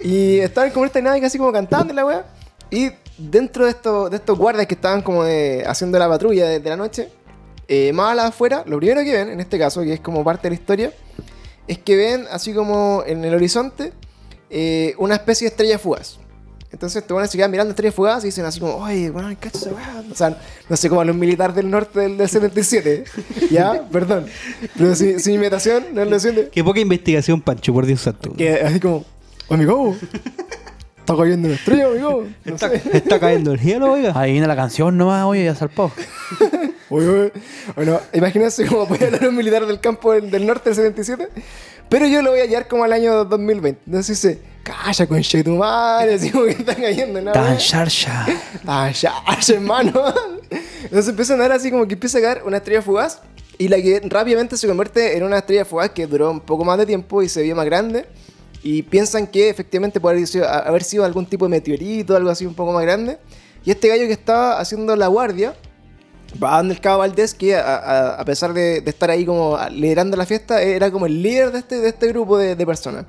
Y 0.00 0.38
estaban 0.38 0.70
como 0.70 0.84
en 0.84 0.86
esta 0.86 0.98
dinámica 1.00 1.26
así 1.26 1.38
como 1.38 1.52
cantando 1.52 1.92
la 1.92 2.06
weá. 2.06 2.24
Y 2.70 2.90
dentro 3.18 3.64
de 3.64 3.70
estos, 3.70 4.10
de 4.10 4.16
estos 4.16 4.38
guardias 4.38 4.66
que 4.66 4.74
estaban 4.74 5.02
como 5.02 5.24
de- 5.24 5.64
haciendo 5.66 5.98
la 5.98 6.08
patrulla 6.08 6.46
de, 6.48 6.60
de 6.60 6.70
la 6.70 6.76
noche, 6.76 7.08
eh, 7.68 7.92
más 7.92 8.12
a 8.12 8.14
la 8.14 8.26
afuera, 8.28 8.64
lo 8.66 8.78
primero 8.78 9.02
que 9.04 9.12
ven, 9.12 9.28
en 9.28 9.40
este 9.40 9.58
caso, 9.58 9.82
que 9.82 9.92
es 9.92 10.00
como 10.00 10.24
parte 10.24 10.44
de 10.44 10.50
la 10.50 10.54
historia, 10.60 10.92
es 11.66 11.78
que 11.78 11.96
ven 11.96 12.24
así 12.30 12.52
como 12.54 13.02
en 13.06 13.24
el 13.24 13.34
horizonte 13.34 13.92
eh, 14.50 14.94
una 14.98 15.14
especie 15.14 15.44
de 15.46 15.50
estrella 15.50 15.78
fugaz. 15.78 16.18
Entonces 16.70 17.06
te 17.06 17.14
van 17.14 17.24
a 17.24 17.28
quedan 17.28 17.50
mirando 17.50 17.70
estrellas 17.70 17.94
fugaz 17.94 18.24
y 18.24 18.26
dicen 18.28 18.44
así 18.44 18.60
como, 18.60 18.74
oye, 18.76 19.08
bueno, 19.10 19.34
cacho 19.40 19.70
weá. 19.74 20.02
O 20.10 20.14
sea, 20.14 20.36
no 20.68 20.76
sé, 20.76 20.88
como 20.90 21.00
a 21.00 21.04
los 21.04 21.16
militares 21.16 21.56
del 21.56 21.70
norte 21.70 22.00
del, 22.00 22.18
del 22.18 22.28
77. 22.28 23.04
¿Ya? 23.50 23.88
Perdón. 23.90 24.26
Pero 24.76 24.94
sin, 24.94 25.18
sin 25.18 25.34
imitación, 25.34 25.86
no 25.94 26.04
lo 26.04 26.18
siento. 26.18 26.42
Qué 26.52 26.62
poca 26.62 26.80
investigación, 26.80 27.40
Pancho, 27.40 27.72
por 27.72 27.86
Dios 27.86 28.02
santo. 28.02 28.34
Que 28.34 28.52
así 28.60 28.80
como, 28.80 29.04
amigo, 29.48 29.96
está 30.98 31.16
cayendo 31.16 31.48
una 31.48 31.56
estrella, 31.56 31.86
amigo. 31.86 32.26
No 32.44 32.54
Está, 32.54 32.68
sé. 32.68 32.82
está 32.92 33.18
cayendo 33.18 33.52
el 33.52 33.60
cielo, 33.60 33.92
oiga. 33.92 34.12
Ahí 34.14 34.32
viene 34.32 34.46
la 34.46 34.56
canción 34.56 34.96
nomás, 34.98 35.24
oye, 35.24 35.44
ya 35.44 35.54
salpó. 35.54 35.90
Oye, 36.90 37.08
oye. 37.08 37.32
Bueno, 37.74 38.00
imagínense 38.12 38.66
cómo 38.66 38.86
puede 38.86 39.06
hablar 39.06 39.28
un 39.28 39.36
militar 39.36 39.66
del 39.66 39.80
campo 39.80 40.12
del, 40.12 40.30
del 40.30 40.46
norte 40.46 40.70
del 40.70 40.76
77. 40.76 41.28
Pero 41.88 42.06
yo 42.06 42.22
lo 42.22 42.30
voy 42.30 42.40
a 42.40 42.46
llevar 42.46 42.68
como 42.68 42.84
al 42.84 42.92
año 42.92 43.24
2020. 43.24 43.82
Entonces 43.86 44.20
dice, 44.20 44.42
calla 44.62 45.06
con 45.06 45.22
tu 45.22 45.50
madre, 45.56 46.14
así 46.14 46.30
como 46.30 46.44
que 46.44 46.50
están 46.50 46.76
cayendo 46.76 47.18
en 47.18 47.24
la 47.26 47.32
Tan 47.32 47.56
sharsha. 47.56 48.26
Ah, 48.66 48.90
ya, 48.90 49.14
hermano. 49.48 50.14
Entonces 50.82 51.08
empieza 51.08 51.34
a 51.34 51.36
dar 51.36 51.52
así 51.52 51.70
como 51.70 51.86
que 51.86 51.94
empieza 51.94 52.18
a 52.18 52.20
caer 52.20 52.42
una 52.44 52.58
estrella 52.58 52.82
fugaz. 52.82 53.20
Y 53.56 53.68
la 53.68 53.76
que 53.78 54.00
rápidamente 54.04 54.56
se 54.56 54.68
convierte 54.68 55.16
en 55.16 55.24
una 55.24 55.38
estrella 55.38 55.64
fugaz 55.64 55.90
que 55.90 56.06
duró 56.06 56.30
un 56.30 56.40
poco 56.40 56.64
más 56.64 56.78
de 56.78 56.86
tiempo 56.86 57.22
y 57.22 57.28
se 57.28 57.42
vio 57.42 57.56
más 57.56 57.64
grande. 57.64 58.06
Y 58.62 58.82
piensan 58.82 59.26
que 59.26 59.48
efectivamente 59.48 60.00
puede 60.00 60.16
haber 60.16 60.28
sido, 60.28 60.48
haber 60.48 60.84
sido 60.84 61.04
algún 61.04 61.26
tipo 61.26 61.46
de 61.46 61.50
meteorito, 61.50 62.14
algo 62.14 62.30
así 62.30 62.44
un 62.44 62.54
poco 62.54 62.72
más 62.72 62.82
grande. 62.82 63.18
Y 63.64 63.70
este 63.70 63.88
gallo 63.88 64.06
que 64.06 64.12
estaba 64.12 64.60
haciendo 64.60 64.94
la 64.94 65.08
guardia, 65.08 65.54
va 66.42 66.56
donde 66.58 66.74
el 66.74 66.80
cabo 66.80 66.98
Valdés, 66.98 67.34
que 67.34 67.56
a, 67.56 67.60
a- 67.76 68.14
a 68.20 68.24
pesar 68.24 68.52
de, 68.52 68.80
de 68.80 68.90
estar 68.90 69.10
ahí 69.10 69.24
como 69.24 69.58
liderando 69.70 70.16
la 70.16 70.26
fiesta, 70.26 70.60
era 70.62 70.90
como 70.90 71.06
el 71.06 71.22
líder 71.22 71.52
de 71.52 71.58
este, 71.60 71.80
de 71.80 71.88
este 71.88 72.08
grupo 72.08 72.36
de, 72.38 72.54
de 72.56 72.66
personas. 72.66 73.04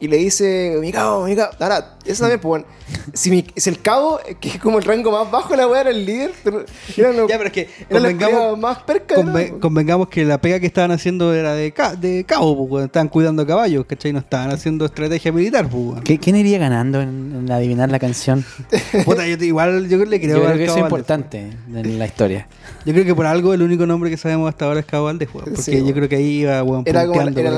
Y 0.00 0.06
le 0.06 0.16
dice, 0.18 0.76
mi 0.80 0.92
cabo, 0.92 1.24
mi 1.26 1.34
cabo. 1.34 1.50
Ahora, 1.58 1.96
eso 2.04 2.20
también, 2.22 2.38
pues 2.40 2.48
bueno. 2.48 2.64
Si, 3.12 3.30
mi- 3.30 3.44
si 3.56 3.68
el 3.68 3.80
cabo, 3.82 4.18
que 4.40 4.48
es 4.48 4.58
como 4.58 4.78
el 4.78 4.84
rango 4.84 5.10
más 5.10 5.30
bajo 5.30 5.50
de 5.50 5.56
la 5.58 5.66
weá, 5.66 5.80
era 5.82 5.90
el 5.90 6.06
líder, 6.06 6.30
pero 6.44 6.64
eran 6.96 7.16
los, 7.16 7.28
Ya, 7.28 7.36
pero 7.36 7.48
es 7.48 7.52
que 7.52 7.68
convengamos- 7.90 8.58
más 8.58 8.78
perca. 8.84 9.16
de 9.16 9.22
Conve- 9.22 9.48
todo. 9.50 9.60
convengamos 9.60 10.08
que 10.08 10.24
la 10.24 10.40
pega 10.40 10.58
que 10.60 10.66
estaban 10.66 10.92
haciendo 10.92 11.34
era 11.34 11.52
de, 11.54 11.72
ca- 11.72 11.96
de 11.96 12.24
cabo, 12.24 12.56
pues, 12.56 12.70
weón. 12.70 12.84
estaban 12.86 13.08
cuidando 13.08 13.44
caballos, 13.46 13.84
¿cachai? 13.86 14.12
No 14.12 14.20
estaban 14.20 14.50
haciendo 14.52 14.84
estrategia 14.86 15.32
militar, 15.32 15.64
pues, 15.68 15.74
weón. 15.84 16.00
¿Qué- 16.04 16.18
¿Quién 16.18 16.36
iría 16.36 16.58
ganando 16.58 17.02
en, 17.02 17.34
en 17.40 17.50
adivinar 17.52 17.90
la 17.90 17.98
canción? 17.98 18.44
Puta, 19.04 19.26
yo 19.26 19.34
igual 19.44 19.88
yo 19.88 19.98
le 20.04 20.20
creo, 20.20 20.36
Yo 20.36 20.42
creo 20.42 20.52
al 20.52 20.58
que 20.58 20.64
eso 20.64 20.76
es 20.76 20.82
importante 20.82 21.50
en 21.74 21.98
la 21.98 22.06
historia. 22.06 22.46
Yo 22.86 22.92
creo 22.94 23.04
que 23.04 23.14
por 23.14 23.26
algo 23.26 23.52
el 23.52 23.60
único 23.62 23.84
nombre 23.84 24.08
que 24.10 24.16
sabemos 24.16 24.48
hasta 24.48 24.64
ahora 24.64 24.80
es 24.80 24.86
Cabo 24.86 25.06
Valdés, 25.06 25.28
weón. 25.34 25.44
Porque 25.46 25.60
Sí, 25.60 25.84
yo 25.84 25.92
creo 25.92 26.08
que 26.08 26.16
ahí 26.16 26.40
iba, 26.42 26.62
weón, 26.62 26.84
Era 26.86 27.04
punteando, 27.04 27.40
era, 27.40 27.50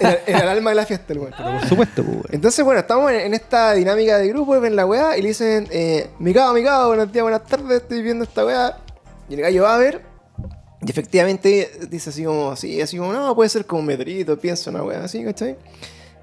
era- 0.00 0.18
era 0.26 0.38
el 0.42 0.48
alma 0.48 0.70
de 0.70 0.76
la 0.76 0.84
fiesta, 0.86 1.12
el 1.14 1.20
weón. 1.20 1.32
Pues. 1.76 1.88
Entonces, 2.30 2.64
bueno, 2.64 2.80
estamos 2.80 3.10
en, 3.12 3.34
esta 3.34 3.74
dinámica 3.74 4.18
de 4.18 4.28
grupo, 4.28 4.58
ven 4.60 4.76
la 4.76 4.86
weá 4.86 5.16
y 5.16 5.22
le 5.22 5.28
dicen, 5.28 5.68
eh, 5.70 6.10
mi 6.18 6.32
cabo, 6.32 6.88
buenos 6.88 7.12
días, 7.12 7.22
buenas 7.22 7.44
tardes, 7.44 7.82
estoy 7.82 8.02
viendo 8.02 8.24
esta 8.24 8.44
weá. 8.44 8.78
Y 9.28 9.34
el 9.34 9.40
gallo 9.40 9.62
va 9.64 9.74
a 9.74 9.78
ver. 9.78 10.02
Y 10.82 10.90
efectivamente 10.90 11.70
dice 11.90 12.10
así 12.10 12.24
como, 12.24 12.54
sí, 12.56 12.80
así 12.80 12.96
como, 12.96 13.12
no, 13.12 13.34
puede 13.34 13.48
ser 13.48 13.66
como 13.66 13.80
un 13.80 13.86
meteorito, 13.86 14.38
pienso 14.38 14.70
una 14.70 14.82
weá 14.82 15.04
así, 15.04 15.24
¿cachai? 15.24 15.56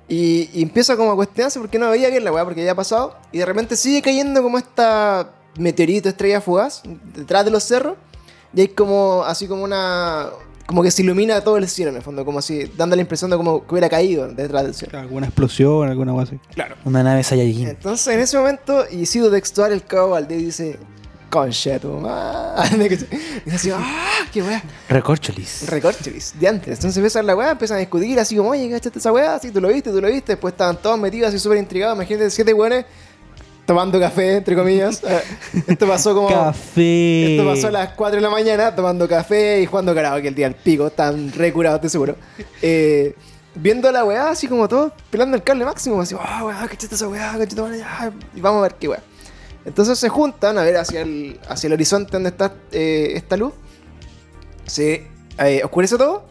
Y, 0.08 0.50
y 0.54 0.62
empieza 0.62 0.96
como 0.98 1.12
a 1.12 1.16
cuestionarse 1.16 1.60
porque 1.60 1.80
no 1.80 1.90
veía 1.90 2.10
bien 2.10 2.24
la 2.24 2.32
weá, 2.32 2.44
porque 2.44 2.64
ya 2.64 2.72
ha 2.72 2.76
pasado. 2.76 3.16
Y 3.32 3.40
de 3.40 3.46
repente 3.46 3.76
sigue 3.76 4.02
cayendo 4.02 4.42
como 4.42 4.58
esta 4.58 5.32
meteorito, 5.58 6.10
estrella 6.10 6.42
fugaz, 6.42 6.82
detrás 7.16 7.46
de 7.46 7.52
los 7.52 7.64
cerros. 7.64 7.98
Y 8.54 8.62
hay 8.62 8.68
como, 8.70 9.24
así 9.26 9.48
como 9.48 9.64
una... 9.64 10.30
Como 10.66 10.82
que 10.82 10.92
se 10.92 11.02
ilumina 11.02 11.42
todo 11.42 11.58
el 11.58 11.68
cielo 11.68 11.92
en 11.92 11.98
el 11.98 12.02
fondo, 12.02 12.24
como 12.24 12.40
así, 12.40 12.72
dando 12.78 12.96
la 12.96 13.02
impresión 13.02 13.30
de 13.30 13.38
como 13.38 13.66
que 13.66 13.74
hubiera 13.74 13.90
caído 13.90 14.28
detrás 14.28 14.64
del 14.64 14.74
cielo. 14.74 14.98
Alguna 14.98 15.28
explosión, 15.28 15.90
alguna 15.90 16.14
cosa 16.14 16.24
así. 16.24 16.40
Claro. 16.54 16.76
Una 16.86 17.04
nave 17.04 17.24
Saiyajin. 17.24 17.68
Entonces, 17.68 18.08
en 18.14 18.20
ese 18.22 18.38
momento, 18.38 18.86
y 18.90 19.06
sido 19.06 19.30
textual, 19.30 19.74
el 19.74 19.84
cabo 19.84 20.12
Valdés 20.12 20.40
dice: 20.40 20.80
Concha 21.30 21.80
tu 21.80 21.90
madre. 21.94 22.86
Y 22.86 22.90
dice 22.90 23.08
así: 23.56 23.72
¡Ah! 23.72 24.26
¡Qué 24.32 24.42
weá! 24.42 24.64
Recorcholis. 24.88 25.68
Recorcholis, 25.68 26.34
de 26.40 26.48
antes. 26.48 26.78
Entonces 26.78 26.96
empiezan 26.96 27.26
la 27.26 27.36
weá, 27.36 27.52
empiezan 27.52 27.78
a 27.78 27.80
discutir 27.80 28.20
así 28.20 28.36
como: 28.36 28.52
Oye, 28.52 28.70
¿cachaste 28.70 29.00
esa 29.00 29.12
weá? 29.12 29.40
Sí, 29.40 29.52
tú 29.52 29.60
lo 29.60 29.68
viste, 29.68 29.92
tú 29.92 30.00
lo 30.00 30.08
viste. 30.08 30.34
Después 30.34 30.54
estaban 30.54 30.78
todos 30.78 31.00
metidos 31.00 31.30
así 31.30 31.40
súper 31.40 31.58
intrigados. 31.58 31.96
Imagínate, 31.96 32.30
siete 32.30 32.54
weones 32.54 32.86
tomando 33.66 34.00
café, 34.00 34.38
entre 34.38 34.56
comillas. 34.56 35.02
Eh, 35.04 35.22
Esto 35.68 35.88
pasó 35.88 36.14
como. 36.14 36.28
Café. 36.30 37.36
Esto 37.36 37.48
pasó 37.50 37.68
a 37.68 37.72
las 37.72 37.90
4 37.90 38.16
de 38.18 38.22
la 38.22 38.30
mañana 38.30 38.76
tomando 38.76 39.08
café 39.08 39.62
y 39.62 39.66
jugando 39.66 39.94
karaoke 39.96 40.28
el 40.28 40.36
día 40.36 40.48
del 40.48 40.56
pico. 40.56 40.88
Están 40.88 41.32
recurados, 41.34 41.78
estoy 41.78 41.90
seguro. 41.90 42.16
Eh, 42.62 43.16
viendo 43.56 43.92
la 43.92 44.04
weá, 44.04 44.30
así 44.30 44.48
como 44.48 44.68
todos 44.68 44.92
pelando 45.10 45.36
el 45.38 45.44
cable 45.44 45.66
máximo. 45.66 46.02
Así, 46.02 46.16
ah, 46.20 46.44
weá, 46.46 46.68
cachete 46.68 46.96
esa 46.96 47.08
weá, 47.08 47.32
cachete 47.38 47.62
madre, 47.62 47.80
ya", 47.80 48.12
Y 48.36 48.42
vamos 48.42 48.60
a 48.60 48.64
ver 48.64 48.76
qué 48.76 48.88
weá. 48.90 49.00
Entonces 49.66 49.98
se 49.98 50.10
juntan 50.10 50.58
a 50.58 50.64
ver 50.64 50.76
hacia 50.76 51.02
el, 51.02 51.40
hacia 51.48 51.68
el 51.68 51.74
horizonte 51.74 52.12
donde 52.12 52.30
está 52.30 52.54
eh, 52.74 53.14
esta 53.16 53.38
luz. 53.38 53.54
Se 54.66 55.08
eh, 55.40 55.62
oscurece 55.64 55.98
todo. 55.98 56.26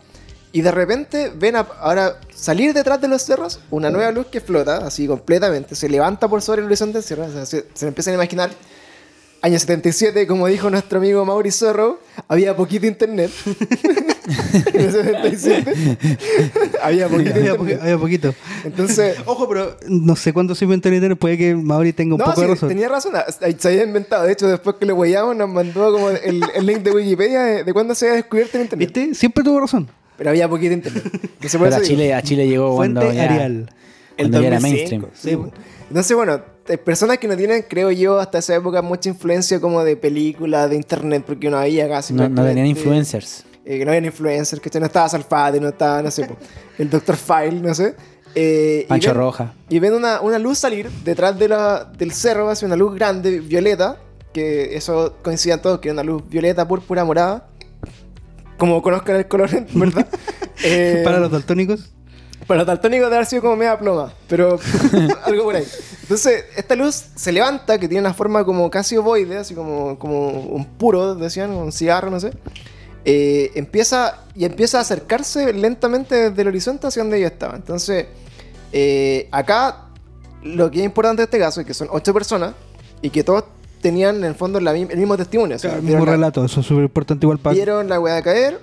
Y 0.53 0.61
de 0.61 0.71
repente 0.71 1.33
ven 1.35 1.57
a- 1.57 1.67
ahora 1.81 2.19
salir 2.43 2.75
detrás 2.75 3.01
de 3.01 3.07
los 3.09 3.23
cerros 3.23 3.61
una 3.71 3.89
nueva 3.91 4.11
luz 4.11 4.27
que 4.27 4.41
flota 4.41 4.79
así 4.79 5.07
completamente. 5.07 5.75
Se 5.77 5.89
levanta 5.89 6.29
por 6.29 6.43
sobre 6.43 6.61
el 6.61 6.67
horizonte 6.67 6.95
del 6.99 7.05
cerro. 7.05 7.27
O 7.27 7.33
sea, 7.33 7.47
se, 7.47 7.67
se 7.73 7.87
empiezan 7.87 8.13
a 8.13 8.15
imaginar. 8.17 8.51
Año 9.45 9.59
77, 9.59 10.27
como 10.29 10.47
dijo 10.47 10.71
nuestro 10.71 10.99
amigo 11.01 11.25
Mauri 11.25 11.51
Zorro, 11.51 11.99
había 12.29 12.55
poquito 12.57 12.87
internet. 12.87 13.29
en 14.73 14.81
el 14.81 14.93
77 14.93 15.99
había 16.83 17.09
poquito 17.09 17.35
Había, 17.35 17.57
po- 17.57 17.65
había 17.65 17.99
poquito. 17.99 18.35
Entonces, 18.65 19.17
Ojo, 19.27 19.49
pero 19.49 19.77
no 19.89 20.15
sé 20.15 20.33
cuánto 20.33 20.55
se 20.55 20.65
inventó 20.65 20.87
en 20.89 20.95
internet. 20.95 21.19
Puede 21.19 21.37
que 21.39 21.57
Mauri 21.57 21.93
tenga 21.93 22.15
un 22.15 22.19
no, 22.21 22.25
poco 22.27 22.37
sí, 22.41 22.47
de 22.47 22.53
razón. 22.55 22.69
tenía 22.69 22.89
razón. 22.89 23.13
ah, 23.17 23.25
Se 23.59 23.69
había 23.69 23.83
inventado. 23.83 24.25
De 24.25 24.33
hecho, 24.33 24.47
después 24.47 24.77
que 24.77 24.87
lo 24.87 24.95
weyamos, 24.95 25.35
nos 25.35 25.49
mandó 25.49 25.93
como 25.93 26.11
el, 26.11 26.43
el 26.55 26.65
link 26.67 26.79
de 26.79 26.93
Wikipedia 26.93 27.43
de, 27.43 27.65
de 27.65 27.73
cuándo 27.73 27.95
se 27.97 28.07
había 28.07 28.17
descubierto 28.19 28.57
el 28.59 28.63
internet. 28.65 28.93
¿Viste? 28.95 29.15
Siempre 29.17 29.43
tuvo 29.43 29.59
razón. 29.59 29.89
Pero 30.23 30.31
había 30.31 30.49
poquito 30.49 30.73
internet. 30.73 31.03
Entonces, 31.13 31.53
por 31.59 31.61
Pero 31.61 31.67
eso 31.69 31.77
a 31.77 31.81
digo, 31.81 31.85
Chile, 31.85 32.15
a 32.15 32.23
Chile 32.23 32.47
llegó 32.47 32.77
Fuente 32.77 33.01
cuando 33.01 33.13
ya, 33.15 33.25
Arial. 33.25 33.71
el 34.17 34.31
cuando 34.31 34.41
ya 34.41 34.47
era 34.47 34.57
2005, 34.61 35.07
mainstream. 35.07 35.07
sí, 35.15 35.37
pues. 35.37 35.53
Entonces, 35.89 36.17
bueno, 36.17 36.41
personas 36.85 37.19
que 37.19 37.29
no 37.29 37.37
tienen, 37.37 37.65
creo 37.69 37.91
yo, 37.91 38.19
hasta 38.21 38.39
esa 38.39 38.55
época 38.55 38.81
mucha 38.83 39.09
influencia 39.11 39.61
como 39.61 39.83
de 39.85 39.97
películas, 39.97 40.71
de 40.71 40.77
internet, 40.77 41.25
porque 41.27 41.49
uno 41.49 41.59
había 41.59 41.89
casi... 41.89 42.15
No, 42.15 42.23
no 42.23 42.29
tenían 42.29 42.45
prácticamente- 42.45 42.69
influencers. 42.81 43.45
eh, 43.65 43.79
que 43.79 43.85
no 43.85 43.91
habían 43.91 44.05
influencers, 44.07 44.63
que 44.63 44.81
no 44.81 44.87
estaba 44.87 45.09
Salfate, 45.09 45.61
no 45.61 45.69
estaba, 45.69 46.01
no 46.03 46.11
sé, 46.11 46.27
el 46.79 46.89
Dr. 46.89 47.17
File, 47.17 47.61
no 47.61 47.75
sé. 47.75 47.95
eh, 48.35 48.83
y 48.85 48.89
Pancho 48.89 49.11
ven- 49.11 49.17
Roja. 49.19 49.53
Y 49.69 49.79
ven 49.81 49.93
una, 49.93 50.21
una 50.23 50.39
luz 50.39 50.59
salir 50.59 50.89
detrás 51.05 51.39
de 51.39 51.49
la, 51.49 51.85
del 51.99 52.13
cerro, 52.13 52.49
así 52.49 52.65
una 52.65 52.77
luz 52.77 52.95
grande, 52.95 53.41
violeta, 53.41 53.99
que 54.33 54.75
eso 54.77 55.17
coincidían 55.23 55.61
todos, 55.61 55.79
que 55.81 55.89
era 55.89 55.93
una 55.95 56.05
luz 56.05 56.23
violeta, 56.27 56.67
púrpura, 56.67 57.05
morada. 57.05 57.49
Como 58.63 58.81
conozcan 58.81 59.17
el 59.17 59.27
color, 59.27 59.51
¿verdad? 59.75 60.07
Eh, 60.63 61.01
Para 61.05 61.19
los 61.19 61.33
daltónicos. 61.33 61.91
para 62.47 62.59
los 62.59 62.67
daltónicos 62.69 63.07
debe 63.07 63.17
haber 63.17 63.27
sido 63.27 63.43
como 63.43 63.57
media 63.57 63.77
ploma, 63.77 64.15
pero 64.29 64.57
algo 65.25 65.43
por 65.43 65.57
ahí. 65.57 65.65
Entonces, 66.03 66.45
esta 66.57 66.77
luz 66.77 67.07
se 67.17 67.33
levanta, 67.33 67.77
que 67.81 67.89
tiene 67.89 68.03
una 68.03 68.15
forma 68.15 68.45
como 68.45 68.71
casi 68.71 68.97
ovoide, 68.97 69.39
así 69.39 69.57
como, 69.57 69.99
como 69.99 70.29
un 70.29 70.65
puro, 70.65 71.17
decían, 71.17 71.51
un 71.51 71.73
cigarro, 71.73 72.09
no 72.09 72.21
sé. 72.21 72.35
Eh, 73.05 73.51
empieza 73.57 74.21
y 74.37 74.45
empieza 74.45 74.79
a 74.79 74.83
acercarse 74.83 75.53
lentamente 75.53 76.31
desde 76.31 76.43
el 76.43 76.47
horizonte 76.47 76.87
hacia 76.87 77.03
donde 77.03 77.21
yo 77.21 77.27
estaba. 77.27 77.57
Entonces, 77.57 78.07
eh, 78.73 79.27
acá 79.33 79.87
lo 80.45 80.71
que 80.71 80.79
es 80.79 80.85
importante 80.85 81.23
de 81.23 81.25
este 81.25 81.41
caso 81.41 81.63
es 81.63 81.67
que 81.67 81.75
son 81.75 81.89
ocho 81.91 82.15
personas 82.15 82.55
y 83.01 83.11
que 83.11 83.25
todos 83.25 83.43
tenían 83.83 84.17
en 84.17 84.25
el 84.25 84.35
fondo 84.35 84.59
la 84.61 84.73
el 84.75 84.97
mismo 84.97 85.17
testimonio. 85.19 85.57
o 85.57 85.59
sea, 85.59 85.71
Claro, 85.73 85.81
el 85.81 85.87
vieron 85.87 86.01
mismo 86.01 86.07
la- 86.13 86.17
relato, 86.17 86.45
eso 86.47 86.61
es 86.61 86.67
súper 86.67 86.85
importante 86.85 87.27
igual 87.27 87.39
para... 87.39 87.55
Vieron 87.55 87.89
la 87.89 88.01
weá 88.01 88.23
caer, 88.23 88.59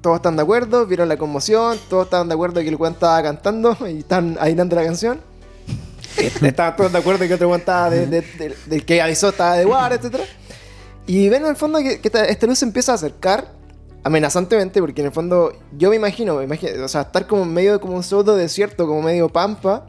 todos 0.00 0.16
están 0.16 0.34
de 0.36 0.42
acuerdo, 0.42 0.86
vieron 0.86 1.08
la 1.08 1.16
conmoción, 1.16 1.78
todos 1.88 2.06
estaban 2.06 2.26
de 2.28 2.34
acuerdo 2.34 2.60
que 2.60 2.68
el 2.68 2.74
weón 2.76 2.94
estaba 2.94 3.22
cantando 3.22 3.76
y 3.88 3.98
están 3.98 4.36
ainando 4.40 4.74
la 4.74 4.82
canción. 4.84 5.20
estaban 6.42 6.74
todos 6.76 6.92
de 6.92 6.98
acuerdo 6.98 7.26
que 7.28 7.34
otro 7.34 7.48
weón 7.48 7.60
estaba 7.60 7.90
de, 7.90 8.06
de- 8.06 8.22
de- 8.22 8.54
del 8.66 8.84
que 8.84 9.00
avisó 9.02 9.28
estaba 9.28 9.54
de 9.56 9.64
guardia, 9.64 10.00
etc. 10.02 10.20
Y 11.06 11.28
ven 11.28 11.42
en 11.44 11.50
el 11.50 11.56
fondo 11.56 11.78
que, 11.78 12.00
que 12.00 12.08
esta, 12.08 12.24
esta 12.24 12.46
luz 12.46 12.58
se 12.58 12.64
empieza 12.64 12.92
a 12.92 12.94
acercar 12.96 13.48
amenazantemente, 14.02 14.80
porque 14.80 15.00
en 15.00 15.08
el 15.08 15.12
fondo 15.12 15.52
yo 15.76 15.90
me 15.90 15.96
imagino, 15.96 16.36
me 16.36 16.44
imagino, 16.44 16.84
o 16.84 16.88
sea, 16.88 17.02
estar 17.02 17.26
como 17.26 17.42
en 17.42 17.52
medio 17.52 17.72
de 17.74 17.78
como 17.80 17.96
un 17.96 18.02
pseudo 18.02 18.36
desierto, 18.36 18.86
como 18.86 19.02
medio 19.02 19.28
pampa, 19.28 19.84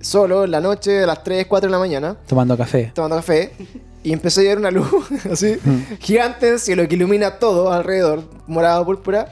solo 0.00 0.44
en 0.44 0.50
la 0.50 0.60
noche 0.60 1.02
a 1.02 1.06
las 1.06 1.24
3, 1.24 1.46
4 1.46 1.66
de 1.68 1.72
la 1.72 1.78
mañana 1.78 2.16
Tomando 2.26 2.56
café. 2.56 2.92
tomando 2.94 3.16
café 3.16 3.52
y 4.06 4.12
empezó 4.12 4.40
a 4.40 4.42
llegar 4.44 4.58
una 4.58 4.70
luz 4.70 4.86
así 5.30 5.56
gigante 6.00 6.46
en 6.46 6.54
el 6.54 6.60
cielo 6.60 6.86
que 6.88 6.94
ilumina 6.94 7.38
todo 7.38 7.72
alrededor, 7.72 8.22
morado, 8.46 8.84
púrpura. 8.84 9.26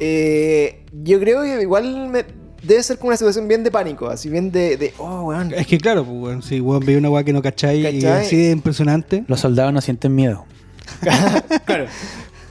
Eh, 0.00 0.84
yo 0.92 1.18
creo 1.18 1.42
que 1.42 1.60
igual 1.62 2.08
me- 2.08 2.24
debe 2.62 2.82
ser 2.82 2.98
como 2.98 3.08
una 3.08 3.16
situación 3.16 3.48
bien 3.48 3.64
de 3.64 3.70
pánico, 3.70 4.08
así 4.08 4.28
bien 4.28 4.52
de, 4.52 4.76
de 4.76 4.94
oh, 4.98 5.22
weón. 5.24 5.52
Es 5.52 5.66
que 5.66 5.78
claro, 5.78 6.04
pues, 6.04 6.16
weón, 6.20 6.42
si 6.42 6.60
weón 6.60 6.84
veía 6.84 6.98
una 6.98 7.10
weá 7.10 7.24
que 7.24 7.32
no 7.32 7.42
cacháis 7.42 7.80
y 7.94 8.00
¿Cachai? 8.02 8.26
así 8.26 8.36
de 8.36 8.50
impresionante, 8.52 9.24
Los 9.26 9.40
soldados 9.40 9.72
no 9.72 9.80
sienten 9.80 10.14
miedo. 10.14 10.44
claro. 11.66 11.86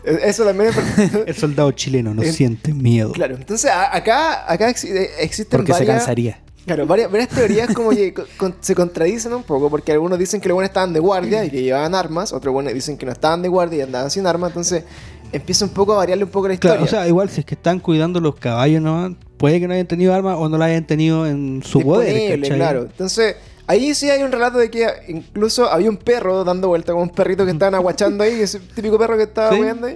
Eso 0.03 0.45
también 0.45 0.69
es. 0.69 1.13
el 1.27 1.35
soldado 1.35 1.71
chileno 1.71 2.13
no 2.13 2.21
Eh, 2.23 2.31
siente 2.31 2.73
miedo. 2.73 3.11
claro, 3.11 3.35
entonces 3.35 3.69
acá, 3.71 4.51
acá 4.51 4.69
eh, 4.69 5.09
existen 5.19 5.57
Porque 5.57 5.73
se 5.73 5.79
varias, 5.79 5.97
cansaría. 5.97 6.39
Claro, 6.67 6.85
varias, 6.85 7.09
varias 7.09 7.29
teorías 7.29 7.73
como 7.73 7.89
que 7.91 8.13
co- 8.13 8.25
con- 8.37 8.53
se 8.59 8.75
contradicen 8.75 9.33
un 9.33 9.43
poco, 9.43 9.69
porque 9.69 9.93
algunos 9.93 10.19
dicen 10.19 10.41
que 10.41 10.49
los 10.49 10.53
buenos 10.55 10.69
estaban 10.69 10.91
de 10.93 10.99
guardia 10.99 11.45
y 11.45 11.49
que 11.49 11.61
llevaban 11.63 11.95
armas, 11.95 12.33
otros 12.33 12.53
buenos 12.53 12.73
dicen 12.73 12.97
que 12.97 13.05
no 13.05 13.11
estaban 13.13 13.41
de 13.41 13.47
guardia 13.47 13.79
y 13.79 13.81
andaban 13.83 14.11
sin 14.11 14.27
armas, 14.27 14.49
entonces 14.51 14.83
empieza 15.31 15.63
un 15.63 15.71
poco 15.71 15.93
a 15.93 15.95
variarle 15.97 16.25
un 16.25 16.29
poco 16.29 16.49
la 16.49 16.55
historia. 16.55 16.75
Claro, 16.75 16.85
o 16.85 16.89
sea, 16.89 17.07
igual 17.07 17.29
si 17.29 17.39
es 17.39 17.45
que 17.45 17.55
están 17.55 17.79
cuidando 17.79 18.19
los 18.19 18.35
caballos 18.35 18.81
nomás, 18.81 19.13
puede 19.37 19.59
que 19.61 19.67
no 19.67 19.73
hayan 19.73 19.87
tenido 19.87 20.13
armas 20.13 20.35
o 20.37 20.49
no 20.49 20.57
la 20.57 20.65
hayan 20.65 20.85
tenido 20.85 21.25
en 21.25 21.63
su 21.63 21.81
poder, 21.81 22.39
claro. 22.41 22.81
Entonces, 22.83 23.37
ahí 23.65 23.93
sí 23.95 24.09
hay 24.09 24.23
un 24.23 24.31
relato 24.33 24.57
de 24.57 24.69
que 24.69 24.85
incluso 25.07 25.69
había 25.71 25.89
un 25.89 25.97
perro 25.97 26.43
dando 26.43 26.67
vuelta, 26.67 26.91
como 26.91 27.03
un 27.03 27.09
perrito 27.11 27.45
que 27.45 27.51
estaban 27.51 27.75
aguachando 27.75 28.23
ahí, 28.25 28.41
ese 28.41 28.59
típico 28.59 28.97
perro 28.97 29.15
que 29.15 29.23
estaba 29.23 29.51
Sí. 29.55 29.61
ahí. 29.61 29.95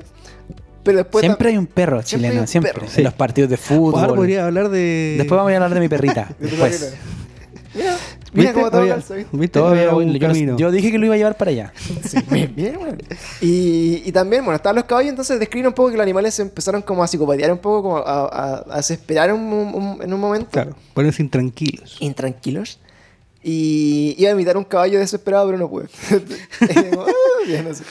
Pero 0.84 0.98
después. 1.00 1.22
Siempre 1.24 1.50
hay 1.50 1.58
un 1.58 1.68
perro 1.68 2.02
Siempre 2.02 2.28
hay 2.28 2.32
chileno, 2.32 2.42
un 2.42 2.48
siempre. 2.48 2.74
perro. 2.74 2.88
En 2.96 3.04
los 3.04 3.14
partidos 3.14 3.50
de 3.50 3.58
fútbol. 3.58 4.02
Ahora 4.02 4.14
podría 4.16 4.46
hablar 4.46 4.70
de... 4.70 5.16
Después 5.18 5.38
vamos 5.38 5.52
a 5.52 5.56
hablar 5.56 5.74
de 5.74 5.80
mi 5.80 5.88
perrita. 5.90 6.30
de 6.40 6.48
tu 6.48 6.56
Después. 6.56 6.96
Mira, 7.74 7.96
mira 8.34 8.50
¿Viste? 8.50 8.54
cómo 8.54 8.70
todo 8.72 8.82
Había- 8.82 8.94
calza, 8.96 9.14
¿viste? 9.16 9.38
¿Viste? 9.38 9.60
Todo 9.60 9.68
Había 9.70 9.96
un 9.96 10.08
yo, 10.12 10.14
no- 10.14 10.20
camino. 10.20 10.58
yo 10.58 10.72
dije 10.72 10.92
que 10.92 10.98
lo 10.98 11.06
iba 11.06 11.16
a 11.16 11.18
llevar 11.18 11.38
para 11.38 11.52
allá. 11.52 11.74
Bien, 12.30 12.54
bien, 12.54 12.76
bueno. 12.78 12.98
Y, 13.40 14.02
y 14.06 14.12
también, 14.12 14.44
bueno, 14.44 14.58
estaban 14.58 14.76
los 14.76 14.84
caballos, 14.86 15.10
entonces 15.12 15.40
describen 15.40 15.68
un 15.68 15.74
poco 15.74 15.90
que 15.92 15.96
los 15.96 16.04
animales 16.04 16.34
se 16.34 16.42
empezaron 16.42 16.82
como 16.82 17.02
a 17.04 17.08
psicopatear 17.08 17.50
un 17.52 17.60
poco, 17.60 17.82
como 17.84 17.98
a, 17.98 18.02
a, 18.28 18.66
a 18.70 18.78
desesperar 18.78 19.32
un- 19.34 19.42
un- 19.42 20.00
en 20.02 20.14
un 20.14 20.20
momento. 20.20 20.50
Claro, 20.52 20.76
ponerse 20.94 21.22
intranquilos. 21.22 21.96
Intranquilos. 22.02 22.80
Y 23.44 24.14
iba 24.20 24.30
a 24.30 24.34
imitar 24.34 24.56
un 24.56 24.64
caballo 24.64 25.00
desesperado, 25.00 25.48
pero 25.48 25.58
no 25.58 25.68
pude. 25.70 25.88
Sé. 27.44 27.84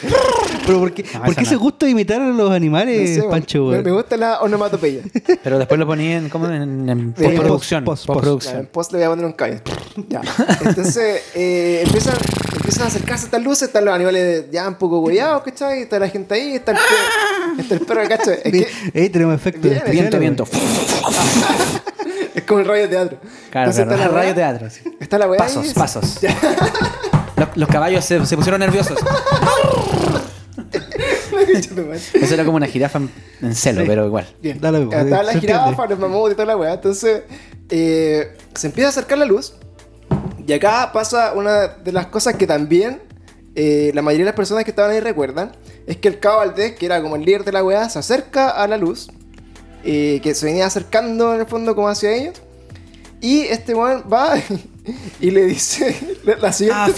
Pero 0.67 0.79
¿por 0.79 0.93
qué, 0.93 1.03
No, 1.13 1.21
¿por 1.21 1.29
eso 1.31 1.35
qué 1.39 1.43
no. 1.43 1.49
se 1.49 1.57
gusta 1.57 1.89
imitar 1.89 2.21
a 2.21 2.29
los 2.29 2.37
No 2.37 2.53
animales, 2.53 3.17
sé, 3.17 3.23
Pancho? 3.25 3.65
me, 3.67 3.91
gusta 3.91 4.17
la 4.17 4.41
onomatopeya. 4.43 5.03
Pero 5.43 5.59
después 5.59 5.79
lo 5.81 5.87
ponían 5.87 6.29
como 6.29 6.47
en, 6.47 6.89
en 6.89 7.15
Sí, 7.19 7.25
postproducción. 7.25 7.85
post- 7.85 8.07
post- 8.07 8.47
en 8.55 8.67
post 8.67 8.93
le 8.93 8.99
voy 8.99 9.07
a 9.07 9.09
poner 9.11 9.25
un 9.25 9.33
caballo. 9.33 9.61
Ya. 10.09 10.21
Entonces, 10.65 11.23
eh, 11.35 11.83
empiezan, 11.85 12.15
empiezan 12.57 12.85
a 12.85 12.87
acercarse 12.87 13.25
estas 13.25 13.43
luces, 13.43 13.63
están 13.69 13.85
los 13.85 13.95
animales 13.95 14.45
ya 14.53 14.69
un 14.69 14.77
poco 14.77 15.01
huellados, 15.01 15.43
¿cachai? 15.43 15.83
Está 15.83 15.99
la 15.99 16.09
gente 16.09 16.33
ahí, 16.35 16.55
está 16.55 16.71
el 16.73 16.79
perro, 16.79 17.61
está 17.63 17.75
el 17.75 17.81
perro, 17.81 18.09
¿cachai? 18.09 18.39
Es, 18.45 18.53
que, 18.53 18.69
Ey, 18.95 19.09
tenemos 19.11 19.35
efectos 19.35 19.63
Bien, 19.69 19.83
Viento, 19.91 20.19
viento. 20.21 20.45
es 22.35 22.43
como 22.45 22.61
el 22.61 22.67
radio 22.67 22.89
teatro. 22.89 23.19
Claro, 23.51 23.71
Entonces, 23.71 23.85
claro. 23.87 24.03
está 24.03 24.13
la 24.15 24.21
Radio 24.21 24.35
teatro. 24.35 24.71
sí. 24.71 24.81
Está 25.01 25.19
la 25.19 25.29
weá 25.29 25.40
Pasos, 25.45 25.67
ahí, 25.69 25.75
pasos. 25.75 26.19
Los, 27.37 27.57
los 27.57 27.69
caballos 27.69 28.05
se, 28.05 28.25
se 28.27 28.37
pusieron 28.37 28.61
nerviosos. 28.61 28.99
Eso 32.15 32.35
era 32.35 32.45
como 32.45 32.57
una 32.57 32.67
jirafa 32.67 33.01
en, 33.41 33.55
celo, 33.55 33.81
Sí. 33.81 33.87
pero 33.87 34.07
igual. 34.07 34.27
Bien. 34.43 34.61
Dale, 34.61 34.83
Estaba 34.83 35.23
la 35.23 35.33
entiende. 35.33 35.59
jirafa, 35.59 35.87
los 35.87 35.99
mamuts 35.99 36.33
y 36.33 36.35
toda 36.35 36.47
la 36.47 36.57
weá. 36.57 36.75
Entonces, 36.75 37.23
eh, 37.71 38.37
se 38.55 38.67
empieza 38.67 38.89
a 38.89 38.91
acercar 38.91 39.19
la 39.19 39.25
luz. 39.25 39.55
Y 40.47 40.53
acá 40.53 40.91
pasa 40.93 41.33
una 41.35 41.69
de 41.69 41.93
las 41.93 42.07
cosas 42.07 42.35
que 42.35 42.47
también 42.47 43.01
eh, 43.55 43.91
la 43.95 44.03
mayoría 44.03 44.25
de 44.27 44.31
las 44.33 44.37
personas 44.37 44.65
que 44.65 44.71
estaban 44.71 44.91
ahí 44.91 45.01
recuerdan. 45.01 45.53
Es 45.87 45.97
que 45.97 46.09
el 46.09 46.19
Cabo 46.19 46.39
Valdés, 46.39 46.73
que 46.77 46.87
era 46.87 47.01
como 47.03 47.17
el 47.17 47.25
líder 47.25 47.45
de 47.45 47.53
la 47.53 47.65
weá, 47.65 47.89
se 47.89 47.99
acerca 47.99 48.51
a 48.51 48.67
la 48.69 48.77
luz. 48.77 49.09
eh, 49.83 50.21
que 50.23 50.35
se 50.35 50.45
venía 50.45 50.67
acercando 50.67 51.35
en 51.35 51.41
el 51.41 51.47
fondo 51.47 51.75
como 51.75 51.89
hacia 51.89 52.13
ellos. 52.13 52.43
Y 53.21 53.41
este 53.43 53.75
weón 53.75 54.05
va 54.13 54.35
y 55.21 55.31
le 55.31 55.45
dice 55.47 55.97
la- 56.25 56.53
siguiente 56.53 56.93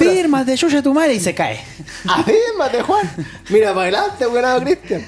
de 0.44 0.56
Yuya 0.56 0.82
tu 0.82 0.94
madre 0.94 1.14
y 1.14 1.20
se 1.20 1.34
cae. 1.34 1.60
Afírmate, 2.08 2.82
Juan. 2.82 3.10
Mira 3.50 3.70
para 3.70 3.82
adelante, 3.82 4.26
weonado 4.26 4.60
Cristian. 4.62 5.04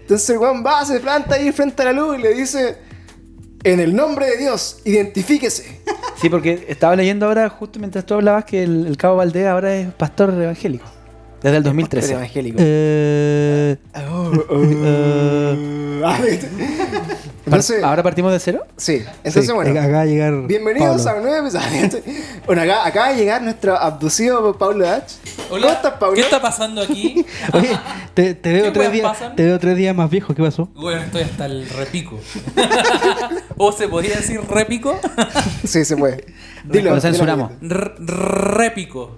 Entonces 0.00 0.30
el 0.30 0.36
Juan 0.38 0.64
va, 0.64 0.84
se 0.84 1.00
planta 1.00 1.34
ahí 1.36 1.52
frente 1.52 1.82
a 1.82 1.86
la 1.86 1.92
luz 1.92 2.18
y 2.18 2.22
le 2.22 2.34
dice: 2.34 2.76
En 3.64 3.80
el 3.80 3.94
nombre 3.94 4.26
de 4.26 4.36
Dios, 4.38 4.78
identifíquese. 4.84 5.80
Sí, 6.20 6.28
porque 6.28 6.66
estaba 6.68 6.96
leyendo 6.96 7.26
ahora, 7.26 7.48
justo 7.48 7.78
mientras 7.78 8.04
tú 8.04 8.14
hablabas, 8.14 8.44
que 8.44 8.62
el, 8.62 8.86
el 8.86 8.96
Cabo 8.96 9.16
Valdés 9.16 9.46
ahora 9.46 9.74
es 9.74 9.92
pastor 9.94 10.30
evangélico. 10.30 10.84
Desde 11.42 11.56
el 11.58 11.62
2013. 11.62 12.12
evangélico. 12.14 12.58
Eh, 12.60 13.76
Oh, 14.10 14.32
oh. 14.50 15.74
Ah, 16.04 16.16
¿viste? 16.24 16.48
Entonces, 17.46 17.82
¿Ahora 17.82 18.02
partimos 18.04 18.30
de 18.32 18.38
cero? 18.38 18.64
sí. 18.76 19.02
Entonces, 19.24 19.46
sí, 19.46 19.52
bueno. 19.52 19.70
Acá 19.72 19.88
va 19.88 20.00
a 20.02 20.04
llegar. 20.04 20.46
Bienvenidos 20.46 21.02
Pablo. 21.02 21.10
a 21.10 21.14
un 21.22 21.22
nuevo 21.28 21.48
episodio. 21.48 22.02
Bueno, 22.46 22.62
acá, 22.62 22.86
acaba 22.86 23.08
de 23.10 23.16
llegar 23.16 23.42
nuestro 23.42 23.76
abducido 23.76 24.56
Pablo 24.56 24.84
Dach. 24.86 25.04
Hola, 25.50 25.62
¿Cómo 25.62 25.74
estás, 25.74 25.92
Pablo? 25.94 26.14
¿Qué 26.14 26.20
está 26.20 26.40
pasando 26.40 26.80
aquí? 26.82 27.26
Oye, 27.52 27.78
te, 28.14 28.34
te 28.34 28.52
veo 28.52 28.64
¿Qué 28.64 28.70
tres 28.70 28.80
weas 28.80 28.92
días, 28.92 29.06
pasan? 29.08 29.36
te 29.36 29.44
veo 29.44 29.58
tres 29.58 29.76
días 29.76 29.94
más 29.96 30.08
viejo. 30.08 30.34
¿Qué 30.34 30.42
pasó? 30.42 30.68
Bueno, 30.74 31.02
estoy 31.02 31.22
hasta 31.22 31.46
el 31.46 31.68
repico. 31.68 32.18
¿O 33.56 33.72
se 33.72 33.88
podría 33.88 34.16
decir 34.16 34.40
repico? 34.48 34.98
Sí, 35.66 35.84
se 35.84 35.96
puede. 35.96 36.24
Dilo. 36.72 36.94
Lo 36.94 37.00
censuramos. 37.00 37.50
dilo. 37.60 37.74
R- 37.76 37.94
repico. 37.98 39.16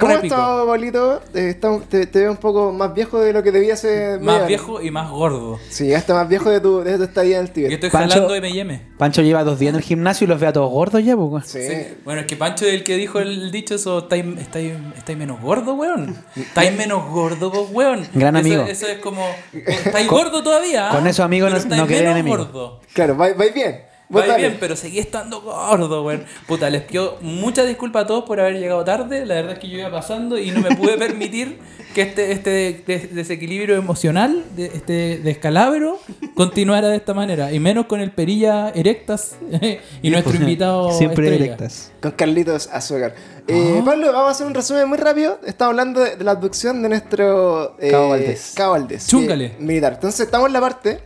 ¿Cómo 0.00 0.12
estás, 0.12 0.64
Pablito? 0.66 1.20
Eh, 1.34 1.50
estamos- 1.50 1.88
te, 1.88 2.06
te 2.06 2.20
veo 2.20 2.30
un 2.30 2.36
poco 2.36 2.72
más 2.72 2.94
viejo 2.94 3.18
de 3.20 3.32
lo 3.32 3.42
que 3.42 3.50
debía 3.52 3.76
ser. 3.76 4.20
Más 4.20 4.46
viejo 4.46 4.80
y 4.80 4.90
más 4.90 5.10
gordo. 5.10 5.58
Sí, 5.68 5.92
hasta 5.92 6.14
más 6.14 6.28
viejo 6.28 6.48
de 6.48 6.60
tu, 6.60 6.80
de 6.82 6.96
tu 6.96 7.02
estadía 7.04 7.36
en 7.38 7.42
el 7.42 7.48
Yo 7.48 7.52
Tíbet. 7.54 7.72
estoy 7.72 7.90
Pancho- 7.90 8.14
jalando 8.14 8.34
M&M. 8.36 8.82
Pancho 8.96 9.22
lleva 9.22 9.42
dos 9.44 9.58
días 9.58 9.70
en 9.70 9.76
el 9.76 9.82
gimnasio 9.82 10.24
y 10.24 10.28
los 10.28 10.40
ve 10.40 10.46
a 10.46 10.52
todos 10.52 10.70
gordos 10.70 11.04
ya, 11.04 11.16
pues. 11.16 11.46
Sí. 11.46 11.60
Sí. 11.66 11.74
Bueno, 12.04 12.20
es 12.20 12.26
que 12.26 12.36
Pancho 12.36 12.66
es 12.66 12.74
el 12.74 12.84
que 12.84 12.96
dijo 12.96 13.18
el 13.18 13.50
dicho 13.50 13.74
eso, 13.74 13.98
estáis, 13.98 14.24
estáis, 14.38 14.74
estáis 14.96 15.18
menos 15.18 15.40
gordo, 15.40 15.74
weón. 15.74 16.16
Estáis 16.36 16.76
menos 16.76 17.08
gordo, 17.10 17.50
vos, 17.50 17.68
weón. 17.72 18.06
Gran 18.14 18.36
Eso- 18.36 18.46
amigo. 18.46 18.62
Eso, 18.64 18.86
es 18.86 18.98
como, 18.98 19.26
estáis 19.52 20.08
gordo 20.08 20.42
todavía. 20.42 20.90
¿ah? 20.90 20.94
con 20.94 21.06
esos 21.06 21.24
amigos 21.24 21.50
no- 21.66 21.76
no 21.76 21.86
quedé 21.86 22.00
menos 22.00 22.14
enemigo. 22.14 22.36
gordo. 22.36 22.80
Claro, 22.94 23.16
vais 23.16 23.52
bien. 23.54 23.80
Va 24.16 24.26
dale. 24.26 24.38
bien, 24.38 24.56
pero 24.58 24.74
seguí 24.74 24.98
estando 24.98 25.42
gordo, 25.42 26.02
weón. 26.02 26.24
Puta, 26.46 26.70
les 26.70 26.82
pido 26.82 27.18
muchas 27.20 27.66
disculpas 27.66 28.04
a 28.04 28.06
todos 28.06 28.24
por 28.24 28.40
haber 28.40 28.58
llegado 28.58 28.82
tarde. 28.84 29.26
La 29.26 29.34
verdad 29.34 29.52
es 29.52 29.58
que 29.58 29.68
yo 29.68 29.78
iba 29.78 29.90
pasando 29.90 30.38
y 30.38 30.50
no 30.50 30.60
me 30.60 30.74
pude 30.76 30.96
permitir 30.98 31.58
que 31.94 32.02
este, 32.02 32.32
este 32.32 32.82
des- 32.86 33.14
desequilibrio 33.14 33.76
emocional, 33.76 34.44
de, 34.56 34.66
este 34.66 35.18
descalabro, 35.18 35.98
continuara 36.34 36.88
de 36.88 36.96
esta 36.96 37.12
manera. 37.12 37.52
Y 37.52 37.60
menos 37.60 37.84
con 37.86 38.00
el 38.00 38.10
perilla 38.10 38.70
erectas 38.70 39.36
y 40.02 40.10
nuestro 40.10 40.34
invitado. 40.36 40.90
Siempre 40.92 41.26
estrella. 41.26 41.42
directas. 41.44 41.92
Con 42.00 42.12
Carlitos 42.12 42.68
Azúcar. 42.72 43.14
Eh, 43.46 43.82
Pablo, 43.84 44.06
vamos 44.12 44.28
a 44.28 44.30
hacer 44.30 44.46
un 44.46 44.54
resumen 44.54 44.88
muy 44.88 44.98
rápido. 44.98 45.38
Estamos 45.46 45.72
hablando 45.72 46.00
de, 46.00 46.16
de 46.16 46.24
la 46.24 46.30
abducción 46.32 46.82
de 46.82 46.88
nuestro 46.88 47.76
eh, 47.78 47.90
Cabo 47.90 48.10
Valdés. 48.10 48.52
Cabo 48.56 48.72
Valdés, 48.72 49.06
Chúngale. 49.06 49.52
que- 49.52 49.62
militar. 49.62 49.94
Entonces 49.94 50.20
estamos 50.20 50.46
en 50.48 50.52
la 50.54 50.60
parte, 50.60 51.00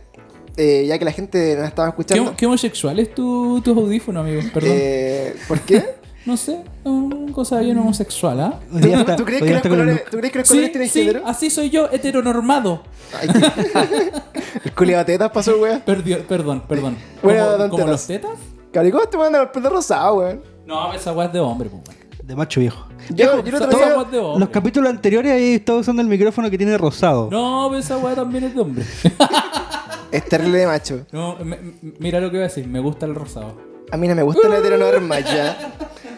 eh, 0.57 0.85
ya 0.87 0.97
que 0.99 1.05
la 1.05 1.11
gente 1.11 1.55
nos 1.57 1.67
estaba 1.67 1.89
¿Qué, 1.95 2.01
escuchando. 2.01 2.35
qué 2.37 2.45
homosexual 2.45 2.99
es 2.99 3.13
tu, 3.15 3.61
tus 3.63 3.75
audífonos, 3.77 4.21
amigo? 4.25 4.41
Perdón. 4.53 4.71
Eh, 4.73 5.35
¿Por 5.47 5.59
qué? 5.61 5.83
No 6.25 6.37
sé, 6.37 6.63
una 6.85 7.33
cosa 7.33 7.59
bien 7.59 7.77
homosexual, 7.77 8.39
¿ah? 8.39 8.57
Está- 8.73 9.17
¿Tú 9.17 9.25
crees 9.25 9.41
que 9.43 9.49
los 9.55 9.65
el 9.65 9.69
colores, 9.69 9.95
look. 9.97 10.09
¿tú 10.09 10.17
crees 10.19 10.31
que 10.31 10.39
los 10.39 10.47
Sí, 10.47 10.53
colores 10.53 10.71
tienen 10.71 10.89
sí, 10.89 10.99
género? 11.01 11.21
así 11.27 11.49
soy 11.49 11.69
yo, 11.69 11.89
heteronormado. 11.91 12.81
Ay, 13.19 13.27
el 14.63 14.71
culiado 14.73 15.03
tetas 15.03 15.29
pasó, 15.31 15.57
weón. 15.57 15.81
Perdón, 15.81 16.63
perdón. 16.65 16.95
Bueno, 17.21 17.57
¿Como, 17.57 17.77
don 17.77 17.89
los 17.89 18.07
tetas? 18.07 18.31
Caricó, 18.71 19.05
te 19.09 19.17
mandan 19.17 19.41
el 19.41 19.49
pelo 19.49 19.69
rosado, 19.69 20.15
weón. 20.19 20.41
No, 20.65 20.93
esa 20.93 21.11
weá 21.11 21.27
es 21.27 21.33
de 21.33 21.41
hombre, 21.41 21.69
pues. 21.69 21.83
weón. 21.89 22.03
De 22.25 22.35
macho 22.37 22.61
viejo. 22.61 22.87
Yo, 23.09 23.43
yo 23.43 23.57
es 23.57 23.59
de 24.11 24.19
hombre. 24.19 24.39
Los 24.39 24.47
capítulos 24.47 24.89
anteriores 24.91 25.29
ahí 25.29 25.55
estaba 25.55 25.79
usando 25.79 26.01
el 26.01 26.07
micrófono 26.07 26.49
que 26.49 26.57
tiene 26.57 26.77
rosado. 26.77 27.27
No, 27.29 27.65
pero 27.69 27.79
esa 27.81 27.97
weá 27.97 28.15
también 28.15 28.45
es 28.45 28.55
de 28.55 28.61
hombre. 28.61 28.85
es 30.13 30.25
terrible 30.25 30.59
de 30.59 30.67
macho. 30.67 31.05
No, 31.11 31.35
me- 31.43 31.59
mira 31.99 32.19
lo 32.19 32.27
que 32.29 32.37
voy 32.37 32.45
a 32.45 32.47
decir, 32.47 32.67
me 32.67 32.79
gusta 32.79 33.05
el 33.05 33.15
rosado. 33.15 33.55
A 33.91 33.97
mí 33.97 34.07
no 34.07 34.15
me 34.15 34.23
gusta 34.23 34.47
el 34.47 34.53
heteronormal 34.53 35.23
ya. 35.23 35.73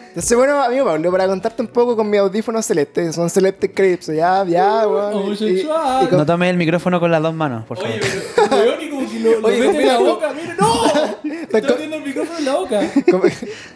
Entonces, 0.08 0.34
bueno, 0.38 0.62
amigo 0.62 0.86
Pablo, 0.86 1.10
para 1.12 1.26
contarte 1.26 1.60
un 1.60 1.68
poco 1.68 1.94
con 1.94 2.08
mis 2.08 2.18
audífonos 2.20 2.64
celestes, 2.64 3.14
son 3.14 3.28
celeste 3.28 3.70
Crips, 3.72 4.06
ya, 4.06 4.44
ya, 4.46 4.88
weón. 4.88 5.34
y- 5.38 5.44
y- 5.44 5.60
y 5.60 6.06
con- 6.08 6.16
No 6.18 6.24
tome 6.24 6.48
el 6.48 6.56
micrófono 6.56 6.98
con 6.98 7.10
las 7.10 7.20
dos 7.20 7.34
manos, 7.34 7.66
por 7.66 7.76
favor. 7.76 7.92
Oye, 7.92 8.00
pero 8.34 8.56
weón, 8.56 8.80
y 8.80 8.88
lo, 9.18 9.40
lo 9.40 9.48
Oye, 9.48 9.60
mete 9.60 9.80
en 9.82 9.86
la 9.88 9.94
combina- 9.96 10.14
boca, 10.14 10.32
mira, 10.32 10.54
no. 10.58 10.86
Está 11.46 11.60
co- 11.60 11.66
metiendo 11.68 11.96
el 11.96 12.02
micrófono 12.04 12.38
en 12.38 12.44
la 12.44 12.54
boca. 12.54 12.80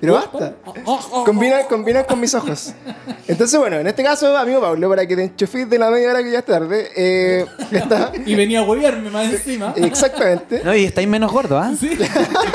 Pero 0.01 0.15
basta. 0.15 0.55
Combina, 1.25 1.65
combina 1.65 2.05
con 2.05 2.21
mis 2.21 2.35
ojos. 2.35 2.73
Entonces, 3.29 3.59
bueno, 3.59 3.77
en 3.77 3.87
este 3.87 4.03
caso, 4.03 4.37
amigo 4.37 4.61
Pablo, 4.61 4.89
para 4.89 5.07
que 5.07 5.17
te 5.17 5.25
enchufís 5.25 5.69
de 5.71 5.79
la 5.79 5.91
media 5.91 6.11
hora 6.11 6.23
que 6.23 6.31
ya 6.33 6.39
es 6.41 6.45
tarde, 6.45 6.89
eh, 6.97 7.47
está. 7.71 8.13
Y 8.27 8.35
venía 8.35 8.61
a 8.61 8.63
huevearme 8.63 9.11
más 9.11 9.33
encima. 9.33 9.73
Exactamente. 9.77 10.63
No, 10.65 10.75
y 10.75 10.85
estáis 10.85 11.07
menos 11.09 11.31
gordo, 11.33 11.59
¿ah? 11.59 11.73
Sí, 11.79 11.91
es 11.93 11.99
que 11.99 12.05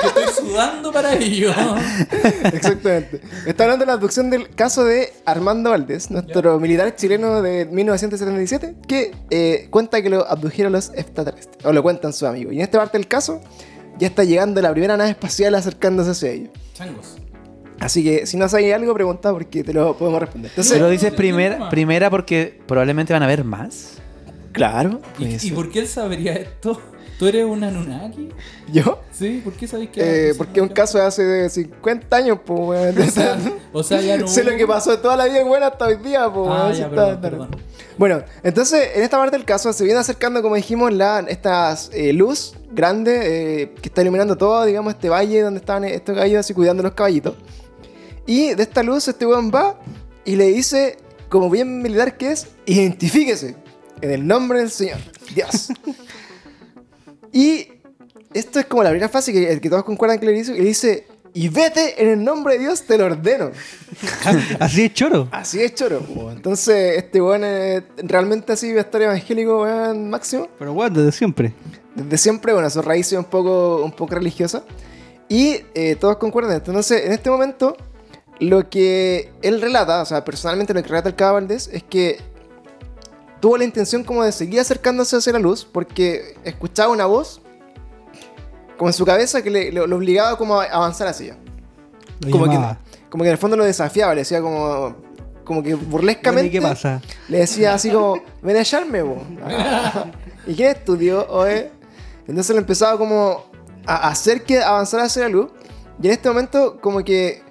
estoy 0.08 0.46
sudando 0.48 0.92
para 0.92 1.14
ello. 1.16 1.54
Exactamente. 2.44 3.22
Está 3.46 3.64
hablando 3.64 3.84
de 3.84 3.88
la 3.88 3.94
abducción 3.94 4.30
del 4.30 4.50
caso 4.56 4.84
de 4.86 5.14
Armando 5.26 5.70
Valdés, 5.72 6.10
nuestro 6.12 6.60
militar 6.60 6.96
chileno 6.96 7.42
de 7.42 7.66
1977, 7.66 8.76
que 8.88 9.12
eh, 9.30 9.68
cuenta 9.70 10.02
que 10.02 10.10
lo 10.10 10.28
abdujeron 10.28 10.72
los 10.74 10.92
extraterrestres. 10.94 11.58
O 11.66 11.72
lo 11.74 11.82
cuentan 11.84 12.14
sus 12.14 12.24
amigos. 12.24 12.54
Y 12.54 12.62
esta 12.66 12.78
parte 12.80 12.98
del 12.98 13.08
caso, 13.08 13.42
ya 13.98 14.08
está 14.08 14.24
llegando 14.24 14.62
la 14.62 14.72
primera 14.72 14.98
nave 14.98 15.12
espacial 15.12 15.56
acercándose 15.56 16.12
hacia 16.12 16.32
ellos. 16.32 16.50
Changos. 16.74 17.16
Así 17.80 18.04
que 18.04 18.26
si 18.26 18.38
no 18.38 18.48
sabes 18.48 18.74
algo, 18.74 18.94
pregunta 18.94 19.32
porque 19.32 19.64
te 19.64 19.74
lo 19.74 19.98
podemos 19.98 20.20
responder. 20.20 20.52
Entonces, 20.52 20.74
Pero 20.74 20.90
dices 20.90 21.12
no, 21.12 21.18
primer- 21.18 21.58
no, 21.60 21.66
no. 21.66 21.70
primera 21.70 22.10
porque 22.10 22.60
probablemente 22.68 23.12
van 23.14 23.22
a 23.22 23.26
haber 23.26 23.44
más. 23.44 23.98
claro. 24.54 25.02
¿Y, 25.20 25.52
por 25.52 25.70
qué 25.72 25.80
él 25.80 25.88
sabría 25.88 26.34
esto? 26.34 26.82
¿Tú 27.18 27.28
eres 27.28 27.46
un 27.46 27.64
Anunnaki? 27.64 28.30
¿Yo? 28.72 29.00
Sí, 29.12 29.42
¿por 29.44 29.54
qué 29.54 29.68
sabéis 29.68 29.90
que.? 29.90 30.30
Eh, 30.30 30.34
porque 30.36 30.60
es 30.60 30.62
un 30.62 30.74
caso 30.74 30.98
de 30.98 31.06
hace 31.06 31.50
50 31.50 32.16
años, 32.16 32.40
pues. 32.46 32.98
O 32.98 33.12
sea, 33.12 33.38
o 33.72 33.84
sea, 33.84 34.02
ya 34.02 34.18
no. 34.20 34.28
sé 34.28 34.44
lo 34.44 34.56
que 34.58 34.68
pasó 34.68 35.00
toda 35.00 35.16
la 35.16 35.26
vida 35.26 35.40
en 35.40 35.48
buena 35.48 35.68
hasta 35.68 35.86
hoy 35.86 35.96
día, 35.96 36.30
pues, 36.32 36.50
Ah, 36.52 36.74
ya, 36.74 36.90
perdón, 36.90 37.22
perdón. 37.22 37.50
Bueno, 37.98 38.24
entonces 38.44 38.90
en 38.96 39.04
esta 39.04 39.18
parte 39.18 39.38
del 39.38 39.46
caso 39.46 39.72
se 39.72 39.86
viene 39.86 40.00
acercando, 40.00 40.42
como 40.42 40.56
dijimos, 40.56 40.92
la, 40.92 41.20
esta 41.30 41.78
eh, 41.94 42.12
luz 42.12 42.54
grande 42.72 43.62
eh, 43.62 43.76
que 43.82 43.88
está 43.88 44.02
iluminando 44.02 44.36
todo, 44.36 44.66
digamos, 44.66 44.94
este 44.94 45.08
valle 45.08 45.42
donde 45.42 45.62
estaban 45.62 45.86
estos 45.86 46.16
gallos 46.16 46.40
así 46.40 46.54
cuidando 46.54 46.84
los 46.84 46.94
caballitos. 46.94 47.36
Y 48.28 48.54
de 48.56 48.64
esta 48.64 48.84
luz 48.84 49.08
este 49.08 49.26
weón 49.26 49.52
va 49.54 49.80
y 50.26 50.36
le 50.36 50.48
dice, 50.48 50.98
como 51.30 51.50
bien 51.50 51.82
militar 51.82 52.18
que 52.18 52.34
es, 52.34 52.48
identifíquese 52.66 53.56
en 54.02 54.12
el 54.12 54.28
nombre 54.28 54.60
del 54.60 54.72
Señor, 54.72 54.98
Dios. 55.34 55.70
y 57.36 57.68
esto 58.34 58.62
es 58.62 58.66
como 58.66 58.82
la 58.82 58.92
primera 58.92 59.10
frase 59.10 59.34
que, 59.34 59.60
que 59.60 59.70
todos 59.70 59.84
concuerdan 59.84 60.20
que 60.20 60.26
le 60.26 60.32
dice, 60.32 60.54
y 60.54 60.60
le 60.60 60.64
dice, 60.64 61.06
y 61.34 61.50
vete 61.50 62.02
en 62.02 62.10
el 62.12 62.24
nombre 62.24 62.54
de 62.54 62.62
Dios, 62.62 62.84
te 62.84 62.98
lo 62.98 63.08
ordeno. 63.08 63.52
Así 64.62 64.86
es 64.86 64.94
choro. 64.94 65.28
Así 65.34 65.62
es, 65.62 65.76
choro. 65.76 66.00
po. 66.00 66.32
Entonces, 66.32 66.98
este 66.98 67.22
weón 67.22 67.44
es 67.44 67.84
realmente 67.98 68.54
así 68.54 68.72
va 68.72 68.80
a 68.80 68.84
estar 68.84 69.02
evangélico, 69.02 69.64
weón, 69.64 70.10
máximo. 70.10 70.48
Pero 70.58 70.74
bueno, 70.74 70.98
desde 70.98 71.12
siempre. 71.12 71.54
Desde 71.94 72.18
siempre, 72.18 72.54
bueno, 72.54 72.70
su 72.70 72.82
raíz 72.82 73.12
es 73.12 73.20
un 73.20 73.26
poco, 73.26 73.84
un 73.84 73.92
poco 73.92 74.16
religiosa. 74.16 74.64
Y 75.28 75.58
eh, 75.74 75.98
todos 76.00 76.16
concuerdan. 76.16 76.56
Entonces, 76.56 77.06
en 77.06 77.12
este 77.12 77.30
momento, 77.30 77.76
lo 78.40 78.70
que 78.70 79.34
él 79.42 79.60
relata, 79.60 80.04
o 80.04 80.06
sea, 80.06 80.24
personalmente 80.24 80.74
lo 80.74 80.82
que 80.82 80.88
relata 80.88 81.10
el 81.10 81.16
Cabo 81.16 81.34
Valdés, 81.34 81.70
es 81.74 81.84
que 81.84 82.18
tuvo 83.40 83.58
la 83.58 83.64
intención 83.64 84.04
como 84.04 84.24
de 84.24 84.32
seguir 84.32 84.60
acercándose 84.60 85.16
hacia 85.18 85.34
la 85.34 85.40
luz, 85.40 85.66
porque 85.66 86.36
escuchaba 86.44 86.92
una 86.92 87.06
voz, 87.06 87.42
como 88.78 88.90
en 88.90 88.94
su 88.94 89.06
cabeza, 89.06 89.42
que 89.42 89.50
le, 89.50 89.72
lo, 89.72 89.88
lo 89.88 89.98
obligaba 89.98 90.38
como 90.38 90.60
a 90.60 90.66
avanzar 90.66 91.08
hacia 91.08 91.34
ella. 91.34 91.38
Como 92.32 92.50
que, 92.50 92.58
como 93.10 93.24
que 93.24 93.30
en 93.30 93.34
el 93.34 93.38
fondo 93.38 93.58
lo 93.58 93.66
desafiaba, 93.66 94.14
le 94.14 94.22
decía 94.22 94.42
como, 94.42 94.96
como 95.44 95.64
que 95.64 95.76
burlescamente. 95.76 96.48
¿Y 96.48 96.52
qué 96.52 96.62
pasa? 96.62 97.02
Le 97.28 97.40
decía 97.40 97.74
así 97.74 97.90
como, 97.90 98.22
ven 98.42 98.58
a 98.58 98.62
echarme, 98.62 99.02
bo. 99.02 99.22
¿Y 100.48 100.56
quién 100.56 100.70
estudió, 100.70 101.26
oe? 101.30 101.72
Entonces 102.28 102.56
le 102.56 102.60
empezaba 102.60 102.98
como 102.98 103.46
a 103.86 104.10
hacer 104.10 104.44
que 104.44 104.62
avanzara 104.62 105.04
hacia 105.04 105.24
la 105.24 105.30
luz. 105.30 105.52
Y 106.02 106.08
en 106.08 106.14
este 106.14 106.28
momento, 106.28 106.80
como 106.82 107.04
que 107.04 107.44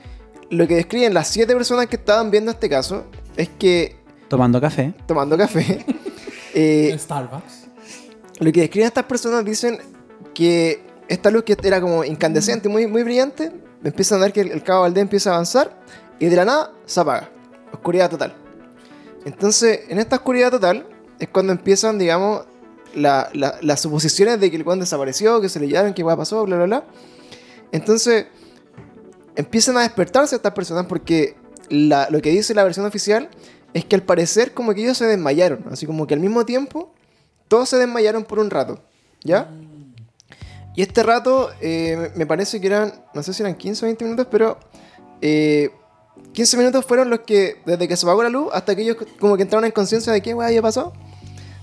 lo 0.51 0.67
que 0.69 0.77
describen 0.77 1.15
las 1.15 1.29
siete 1.29 1.55
personas 1.55 1.87
que 1.87 1.97
estaban 1.97 2.31
viendo 2.31 2.51
este 2.51 2.69
caso 2.69 3.05
es 3.37 3.49
que, 3.49 3.97
Tomando 4.35 4.61
café. 4.61 4.93
tomando 5.07 5.37
café, 5.39 5.85
eh, 6.55 6.91
En 6.93 6.99
Starbucks. 6.99 7.67
lo 8.41 8.51
que 8.53 8.61
describen 8.63 8.89
estas 8.89 9.05
personas 9.05 9.45
dicen 9.45 9.79
que 10.35 10.83
esta 11.09 11.31
luz 11.31 11.45
que 11.45 11.57
era 11.63 11.81
como 11.81 12.03
incandescente, 12.05 12.69
muy, 12.69 12.87
muy 12.87 13.03
brillante, 13.05 13.53
empiezan 13.85 14.19
a 14.19 14.23
ver 14.23 14.33
que 14.33 14.41
el, 14.41 14.51
el 14.51 14.63
cabo 14.63 14.81
Valdés 14.83 15.03
empieza 15.03 15.31
a 15.31 15.35
avanzar 15.35 15.79
y 16.19 16.27
de 16.27 16.37
la 16.37 16.45
nada 16.45 16.73
se 16.87 17.01
apaga. 17.01 17.31
Oscuridad 17.73 18.11
total. 18.11 18.35
Entonces, 19.25 19.81
en 19.89 19.99
esta 19.99 20.17
oscuridad 20.17 20.51
total 20.51 20.87
es 21.19 21.29
cuando 21.29 21.53
empiezan, 21.53 21.99
digamos, 21.99 22.45
la- 22.95 23.29
la- 23.35 23.59
las 23.63 23.81
suposiciones 23.81 24.41
de 24.41 24.51
que 24.51 24.57
el 24.57 24.63
Juan 24.65 24.81
desapareció, 24.81 25.41
que 25.41 25.49
se 25.49 25.61
le 25.61 25.69
llevaron, 25.69 25.95
que 25.95 26.03
igual 26.03 26.17
pasó, 26.17 26.45
bla, 26.45 26.57
bla, 26.57 26.65
bla. 26.67 26.85
Entonces, 27.73 28.27
empiezan 29.37 29.77
a 29.77 29.81
despertarse 29.83 30.37
estas 30.37 30.53
personas 30.53 30.87
porque 30.87 31.37
la- 31.69 32.09
lo 32.11 32.21
que 32.21 32.31
dice 32.31 32.55
la 32.55 32.65
versión 32.65 32.87
oficial 32.87 33.29
es 33.75 33.85
que 33.85 33.97
al 33.97 34.03
parecer 34.03 34.55
como 34.55 34.73
que 34.73 34.81
ellos 34.83 34.97
se 34.97 35.05
desmayaron. 35.07 35.65
Así 35.71 35.85
como 35.87 36.07
que 36.07 36.15
al 36.15 36.21
mismo 36.21 36.47
tiempo 36.47 36.95
todos 37.49 37.69
se 37.69 37.77
desmayaron 37.77 38.25
por 38.25 38.39
un 38.39 38.49
rato, 38.49 38.81
¿ya? 39.23 39.51
Y 40.75 40.83
este 40.83 41.03
rato 41.03 41.51
eh, 41.61 42.11
me- 42.17 42.27
parece 42.27 42.61
que 42.61 42.67
eran, 42.69 42.93
no 43.13 43.23
sé 43.23 43.33
si 43.35 43.43
eran 43.43 43.55
15 43.55 43.85
o 43.85 43.87
20 43.87 44.05
minutos, 44.05 44.27
pero 44.31 44.59
eh, 45.21 45.71
15 46.33 46.57
minutos 46.57 46.85
fueron 46.85 47.11
los 47.11 47.21
que, 47.21 47.61
desde 47.67 47.87
que 47.87 47.97
se 47.97 48.07
apagó 48.07 48.23
la 48.23 48.29
luz 48.31 48.49
hasta 48.53 48.75
que 48.75 48.83
ellos 48.83 48.97
como 49.21 49.37
que 49.37 49.43
entraron 49.43 49.65
en 49.67 49.71
conciencia 49.73 50.13
de 50.13 50.21
qué 50.23 50.35
weá 50.35 50.49
había 50.49 50.63
pasado. 50.63 50.93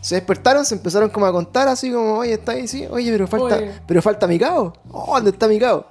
Se 0.01 0.16
despertaron, 0.16 0.66
se 0.66 0.76
empezaron 0.76 1.09
como 1.09 1.26
a 1.28 1.32
contar 1.32 1.68
así 1.68 1.91
como, 1.91 2.18
oye, 2.20 2.34
está 2.34 2.53
ahí, 2.53 2.68
sí, 2.68 2.88
oye, 2.89 3.12
pero 3.12 3.28
falta, 3.28 3.57
Oye. 3.57 3.72
pero 3.86 4.01
falta 4.01 4.28
mi 4.28 4.39
cabo. 4.39 4.74
Oh, 4.91 5.14
¿dónde 5.16 5.32
está 5.32 5.47
mi 5.47 5.59
cabo? 5.59 5.86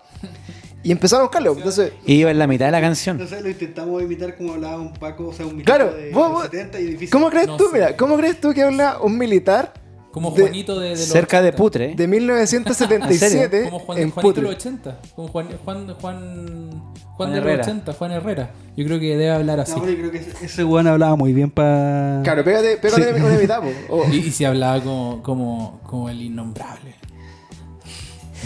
Y 0.83 0.93
empezaron 0.93 1.23
a 1.23 1.25
buscarlo. 1.27 1.53
Entonces, 1.57 1.93
Y 2.07 2.15
iba 2.15 2.31
en 2.31 2.39
la 2.39 2.47
mitad 2.47 2.67
de 2.67 2.73
la 2.73 2.81
canción. 2.81 3.17
Entonces 3.17 3.43
lo 3.43 3.51
intentamos 3.51 4.03
imitar 4.03 4.37
como 4.37 4.55
hablaba 4.55 4.81
un 4.81 4.93
Paco, 4.95 5.29
o 5.29 5.33
sea, 5.33 5.45
un 5.47 5.61
Claro, 5.61 5.93
vos- 6.13 6.33
vos- 6.33 6.49
y 6.53 6.83
difícil. 6.85 7.11
¿cómo 7.11 7.29
crees 7.29 7.47
No 7.49 7.57
tú? 7.59 7.65
sé. 7.67 7.73
Mira, 7.75 7.97
¿cómo 7.97 8.17
crees 8.17 8.41
tú 8.41 8.53
que 8.55 8.63
habla 8.63 8.99
un 9.03 9.19
militar 9.19 9.75
Como 10.11 10.31
de- 10.31 10.41
Juanito 10.43 10.81
de, 10.81 10.85
de 10.91 10.97
los 10.97 11.01
Cerca 11.05 11.43
de 11.43 11.49
80. 11.49 11.57
Putre. 11.59 11.95
de 11.95 12.09
1977 12.09 13.65
Como 13.65 13.79
Juan, 13.81 13.99
en 13.99 14.11
Juanito 14.11 14.21
de 14.21 14.23
Putre? 14.23 14.43
los 14.43 14.55
80. 14.55 14.99
Como 15.15 15.29
Juan, 15.29 15.49
Juan, 15.65 15.87
Juan, 15.87 15.95
Juan, 16.01 16.93
Juan 17.17 17.33
de 17.33 17.39
Herrera. 17.39 17.57
los 17.59 17.67
80, 17.67 17.93
Juan 17.93 18.13
Herrera. 18.13 18.51
Yo 18.77 18.85
creo 18.87 18.99
que 18.99 19.07
debe 19.17 19.31
hablar 19.31 19.61
así. 19.61 19.73
No, 19.79 19.87
yo 19.87 19.97
creo 19.97 20.11
que 20.11 20.25
ese, 20.43 20.65
weón 20.65 20.87
hablaba 20.87 21.15
muy 21.17 21.35
bien 21.35 21.51
para. 21.51 22.21
Claro, 22.25 22.43
pégate, 22.43 22.79
pégate 22.79 23.23
una 23.23 23.37
mitad, 23.37 23.61
po. 23.61 23.69
O- 23.97 24.09
Y, 24.11 24.17
y 24.17 24.31
si 24.31 24.47
hablaba 24.47 24.81
como, 24.81 25.23
como, 25.23 25.81
como 25.85 26.09
el 26.09 26.23
innombrable. 26.23 26.95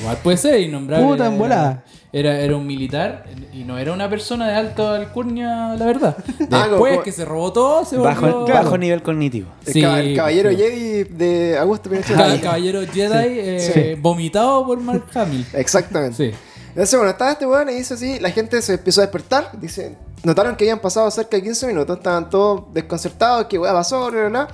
Igual 0.00 0.16
puede 0.22 0.36
ser 0.36 0.60
innombrable. 0.60 1.06
Puta, 1.06 1.26
en 1.26 1.38
volada. 1.38 1.84
Era, 2.14 2.38
era 2.38 2.56
un 2.56 2.64
militar 2.64 3.24
y 3.52 3.64
no 3.64 3.76
era 3.76 3.92
una 3.92 4.08
persona 4.08 4.46
de 4.46 4.54
alta 4.54 4.94
alcurnia, 4.94 5.74
la 5.74 5.84
verdad. 5.84 6.16
Ah, 6.52 6.68
Después 6.68 7.00
que 7.00 7.10
se 7.10 7.24
robó 7.24 7.52
todo, 7.52 7.84
se 7.84 7.96
Bajo, 7.96 8.30
volvió... 8.30 8.54
bajo 8.54 8.78
nivel 8.78 9.02
cognitivo. 9.02 9.48
el, 9.66 9.72
Sí, 9.72 9.82
el 9.82 10.14
caballero 10.14 10.50
sí. 10.50 10.56
Jedi 10.56 11.04
de 11.04 11.58
Augusto 11.58 11.90
Pinochet. 11.90 12.16
El 12.16 12.40
caballero 12.40 12.82
Jedi 12.82 13.26
eh, 13.40 13.98
vomitado 14.00 14.64
por 14.64 14.78
Mark 14.80 15.06
Hamill. 15.12 15.44
Exactamente. 15.54 16.30
Sí. 16.30 16.38
Entonces, 16.68 16.96
bueno, 16.96 17.10
estaba 17.10 17.32
este 17.32 17.46
weón 17.46 17.68
y 17.70 17.74
dice 17.74 17.94
así, 17.94 18.20
la 18.20 18.30
gente 18.30 18.62
se 18.62 18.74
empezó 18.74 19.00
a 19.00 19.04
despertar, 19.04 19.50
dice, 19.60 19.96
notaron 20.22 20.54
que 20.54 20.64
habían 20.64 20.78
pasado 20.80 21.10
cerca 21.10 21.36
de 21.36 21.42
15 21.42 21.66
minutos, 21.66 21.96
estaban 21.96 22.30
todos 22.30 22.72
desconcertados, 22.72 23.46
que 23.46 23.58
weá 23.58 23.72
pasó, 23.72 24.08
bla, 24.10 24.20
bla, 24.20 24.28
bla. 24.28 24.48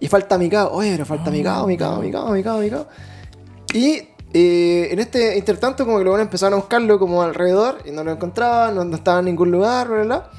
Y 0.00 0.08
falta 0.08 0.38
mi 0.38 0.48
cao, 0.48 0.72
oye, 0.72 0.92
pero 0.92 1.04
falta 1.04 1.30
mi 1.30 1.42
cao, 1.42 1.66
mi 1.66 1.76
cao, 1.76 2.00
mi 2.00 2.10
cao, 2.42 2.86
Y 4.34 4.92
en 4.92 4.98
este 4.98 5.38
intertanto, 5.38 5.86
como 5.86 5.98
que 5.98 6.04
weones 6.04 6.24
empezaron 6.24 6.54
a 6.54 6.56
buscarlo 6.56 6.98
como 6.98 7.22
alrededor 7.22 7.78
y 7.84 7.92
no 7.92 8.02
lo 8.02 8.10
encontraban, 8.10 8.74
no, 8.74 8.84
no 8.84 8.96
estaba 8.96 9.20
en 9.20 9.26
ningún 9.26 9.52
lugar, 9.52 9.86
bla, 9.86 9.96
bla, 9.98 10.04
bla. 10.04 10.30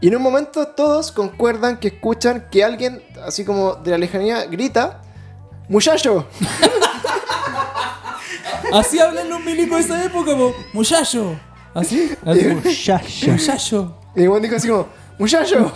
Y 0.00 0.08
en 0.08 0.16
un 0.16 0.22
momento 0.22 0.66
todos 0.66 1.12
concuerdan 1.12 1.78
que 1.78 1.88
escuchan 1.88 2.48
que 2.50 2.64
alguien, 2.64 3.00
así 3.24 3.44
como 3.44 3.74
de 3.76 3.92
la 3.92 3.98
lejanía, 3.98 4.46
grita, 4.46 5.00
muchacho. 5.68 6.26
Así 8.72 8.98
hablan 8.98 9.28
los 9.28 9.40
milicos 9.44 9.78
de 9.78 9.84
esa 9.84 10.04
época, 10.04 10.36
po. 10.36 10.54
Muchacho. 10.72 11.38
Así. 11.72 12.10
Así. 12.26 12.46
Muchacho. 12.48 13.26
Muchacho. 13.30 13.96
Y 14.16 14.24
el 14.24 14.42
dijo 14.42 14.56
así 14.56 14.68
como, 14.68 14.88
muchacho. 15.18 15.72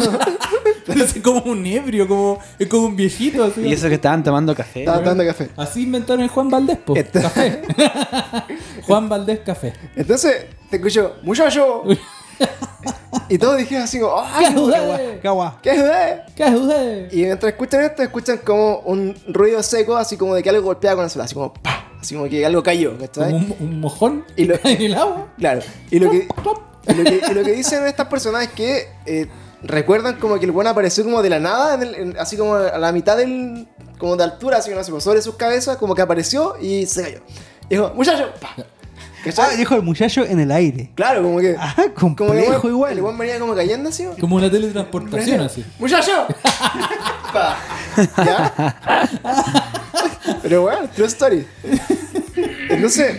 Es 0.95 1.15
como 1.23 1.41
un 1.43 1.65
ebrio, 1.67 2.07
como, 2.07 2.39
es 2.59 2.69
como 2.69 2.87
un 2.87 2.97
viejito. 2.97 3.45
Así, 3.45 3.63
Y 3.63 3.73
eso 3.73 3.89
que 3.89 3.95
estaban 3.95 4.23
tomando 4.23 4.55
café. 4.55 4.81
Estaba 4.81 5.01
dando 5.01 5.25
café. 5.25 5.49
así 5.57 5.83
inventaron 5.85 6.23
el 6.23 6.29
Juan 6.29 6.51
Valdés, 6.51 6.79
po. 6.79 6.95
Este- 6.97 7.21
Café. 7.23 7.63
Juan 8.87 9.09
Valdés 9.09 9.41
Café. 9.41 9.73
Entonces 9.97 10.47
te 10.71 10.77
escucho, 10.77 11.17
muchacho. 11.23 11.83
y 13.29 13.39
todos 13.39 13.57
dijeron 13.59 13.85
así 13.85 13.99
como, 14.01 14.17
¿Qué 14.39 14.47
¡ay, 14.47 14.57
usted? 14.57 15.21
Cagua. 15.23 15.59
qué 15.63 15.71
es 15.71 15.83
de? 15.85 16.21
¿Qué 16.37 16.45
es 16.45 16.55
usted? 16.55 17.13
Y 17.13 17.23
mientras 17.23 17.53
escuchan 17.53 17.83
esto, 17.85 18.03
escuchan 18.03 18.39
como 18.45 18.79
un 18.81 19.15
ruido 19.29 19.63
seco, 19.63 19.97
así 19.97 20.17
como 20.17 20.35
de 20.35 20.43
que 20.43 20.51
algo 20.51 20.63
golpeaba 20.63 20.97
con 20.97 21.05
el 21.05 21.11
suelo, 21.11 21.25
así 21.25 21.35
como 21.35 21.53
¡pah! 21.55 21.81
Así 22.01 22.15
como 22.15 22.29
que 22.29 22.45
algo 22.45 22.63
cayó, 22.63 22.99
¿cachai? 22.99 23.33
Un, 23.33 23.55
un 23.61 23.81
mojón 23.81 24.25
Y 24.37 24.45
lo- 24.45 24.57
en 24.65 24.83
el 24.83 24.95
agua. 24.95 25.29
Claro. 25.39 25.61
Y 25.91 25.99
lo 25.99 26.11
que, 26.11 26.29
y 26.89 26.93
lo 26.95 27.05
que, 27.05 27.23
y 27.31 27.35
lo 27.35 27.43
que 27.45 27.53
dicen 27.53 27.87
estas 27.87 28.09
personas 28.09 28.43
es 28.43 28.51
que 28.51 28.89
eh, 29.07 29.27
recuerdan 29.65 30.17
como 30.19 30.39
que 30.39 30.45
el 30.47 30.53
buen 30.53 30.67
apareció 30.67 31.05
como 31.05 31.23
de 31.23 31.31
la 31.31 31.41
nada, 31.41 31.75
en 31.75 31.83
el- 31.83 31.95
en- 31.95 32.19
así 32.19 32.37
como 32.37 32.55
a 32.55 32.79
la 32.79 32.93
mitad 32.93 33.17
del. 33.17 33.67
como 33.99 34.17
de 34.17 34.25
altura, 34.25 34.59
así 34.59 34.71
que 34.71 34.77
no 34.77 34.85
sé, 34.85 35.01
sobre 35.01 35.23
sus 35.23 35.37
cabezas, 35.37 35.77
como 35.79 35.95
que 35.95 36.03
apareció 36.03 36.57
y 36.61 36.85
se 36.87 37.03
cayó. 37.03 37.19
Y 37.69 37.77
dijo, 37.77 37.93
muchacho. 37.95 38.29
¿Cachai? 39.25 39.55
Ah, 39.55 39.57
dijo 39.57 39.75
el 39.75 39.81
muchacho 39.83 40.23
en 40.25 40.39
el 40.41 40.51
aire. 40.53 40.91
Claro, 40.95 41.23
como 41.23 41.39
que. 41.39 41.57
Ah, 41.59 41.75
como 41.99 42.15
que 42.15 42.25
el 42.25 42.45
buen- 42.61 42.67
igual. 42.73 42.93
El 42.93 43.01
buen 43.01 43.17
venía 43.17 43.39
como 43.39 43.55
cayendo 43.55 43.89
así. 43.89 44.05
Como 44.21 44.37
una 44.37 44.51
teletransportación 44.51 45.41
así. 45.41 45.65
¡Muchacho! 45.79 46.27
Pa. 47.33 47.57
¿Ya? 48.19 48.77
Pero 50.43 50.63
bueno, 50.63 50.89
true 50.95 51.07
story. 51.07 51.47
Entonces, 52.69 53.17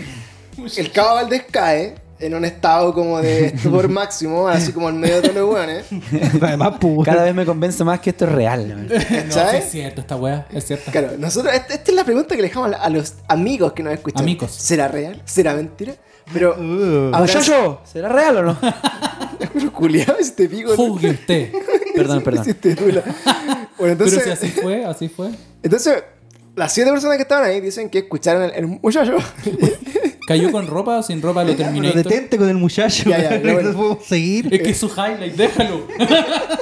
el 0.77 0.91
Cabo 0.91 1.15
Valdés 1.15 1.43
cae 1.49 1.95
en 2.25 2.35
un 2.35 2.45
estado 2.45 2.93
como 2.93 3.21
de 3.21 3.45
estupor 3.55 3.87
máximo, 3.89 4.47
así 4.47 4.71
como 4.71 4.89
en 4.89 4.99
medio 4.99 5.15
de 5.21 5.29
todos 5.29 5.35
los 5.35 5.53
weones. 5.53 5.85
Además, 6.41 6.73
pues, 6.79 7.05
Cada 7.05 7.23
vez 7.23 7.33
me 7.35 7.45
convence 7.45 7.83
más 7.83 7.99
que 7.99 8.09
esto 8.11 8.25
es 8.25 8.31
real. 8.31 8.67
¿no? 8.69 8.75
No, 8.95 8.99
sí 8.99 9.05
¿Cachai? 9.29 9.57
es 9.59 9.71
cierto, 9.71 10.01
esta 10.01 10.15
weá, 10.15 10.47
es 10.51 10.65
cierto. 10.65 10.91
Claro, 10.91 11.11
nosotros, 11.17 11.53
esta, 11.53 11.73
esta 11.73 11.91
es 11.91 11.95
la 11.95 12.03
pregunta 12.03 12.35
que 12.35 12.41
le 12.41 12.47
dejamos 12.49 12.71
a, 12.79 12.89
los 12.89 13.13
amigos 13.27 13.73
que 13.73 13.83
nos 13.83 13.93
escuchan. 13.93 14.21
Amigos. 14.23 14.51
¿Será 14.51 14.87
real? 14.87 15.21
¿Será 15.25 15.53
mentira? 15.55 15.93
Pero, 16.33 16.55
Uh. 16.57 17.07
ahora 17.13 17.19
Muchacho, 17.19 17.81
¿será 17.85 18.09
real 18.09 18.37
o 18.37 18.43
no? 18.43 18.57
pero 19.53 19.71
culiao, 19.71 20.17
este 20.19 20.49
pico. 20.49 20.75
Juzgue 20.75 21.11
usted. 21.11 21.51
Perdón, 21.95 22.23
perdón. 22.23 22.45
La- 22.93 23.67
Bueno, 23.77 23.91
entonces, 23.93 24.21
Pero 24.23 24.35
si 24.35 24.45
así 24.47 24.59
fue, 24.61 24.85
así 24.85 25.07
fue. 25.09 25.29
entonces, 25.61 26.03
las 26.55 26.73
siete 26.73 26.89
personas 26.91 27.17
que 27.17 27.23
estaban 27.23 27.43
ahí 27.45 27.61
dicen 27.61 27.89
que 27.89 27.99
escucharon 27.99 28.43
el, 28.43 28.51
el 28.55 28.67
muchacho. 28.67 29.17
¿Cayó 30.27 30.51
con 30.51 30.65
ropa 30.67 30.97
o 30.97 31.03
sin 31.03 31.21
ropa 31.21 31.43
lo 31.43 31.51
pero 31.51 31.63
terminó? 31.65 31.91
detente 31.93 32.37
con 32.37 32.49
el 32.49 32.57
muchacho. 32.57 33.09
Ya, 33.09 33.39
ya, 33.41 33.53
no 33.73 33.99
seguir. 34.05 34.53
Es 34.53 34.61
que 34.61 34.69
es 34.71 34.77
su 34.77 34.87
highlight, 34.87 35.35
déjalo. 35.35 35.87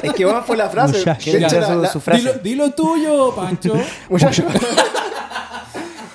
es 0.03 0.13
que 0.13 0.25
bueno, 0.25 0.43
fue 0.43 0.57
la 0.57 0.69
frase. 0.69 0.97
Muchacho. 0.99 1.31
De 1.31 1.37
hecho, 1.37 1.47
Ya, 1.49 1.59
la- 1.61 1.67
su- 1.73 1.81
la- 1.81 1.91
su 1.91 1.99
frase. 2.01 2.21
Dilo, 2.21 2.33
dilo 2.43 2.71
tuyo, 2.71 3.33
Pancho. 3.35 3.73
Muchacho. 4.09 4.43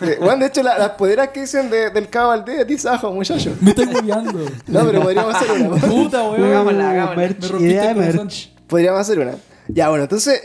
Eh, 0.01 0.17
Bueno, 0.21 0.37
de 0.39 0.47
hecho, 0.47 0.63
la- 0.63 0.79
las 0.79 0.91
poderas 0.91 1.29
que 1.29 1.41
dicen 1.41 1.69
de- 1.71 1.91
del 1.91 2.09
Cabo 2.09 2.29
Valdés, 2.29 2.67
dice 2.67 2.87
abajo, 2.89 3.11
muchacho. 3.13 3.57
Me 3.61 3.71
estoy 3.71 3.87
moviendo. 3.87 4.47
No, 4.69 4.85
pero 4.87 5.03
podríamos 5.03 5.35
hacer 5.35 5.51
una. 5.51 5.77
Puta, 5.77 6.23
weón. 6.31 6.45
Hagámosla, 6.45 6.91
hagámosla. 6.91 7.17
Me 7.17 7.29
rompiste 7.29 7.65
de 7.81 7.89
el 7.89 7.97
merch. 7.97 8.51
Podríamos 8.69 9.01
hacer 9.01 9.19
una. 9.19 9.33
Ya, 9.67 9.89
bueno, 9.89 10.05
entonces 10.05 10.41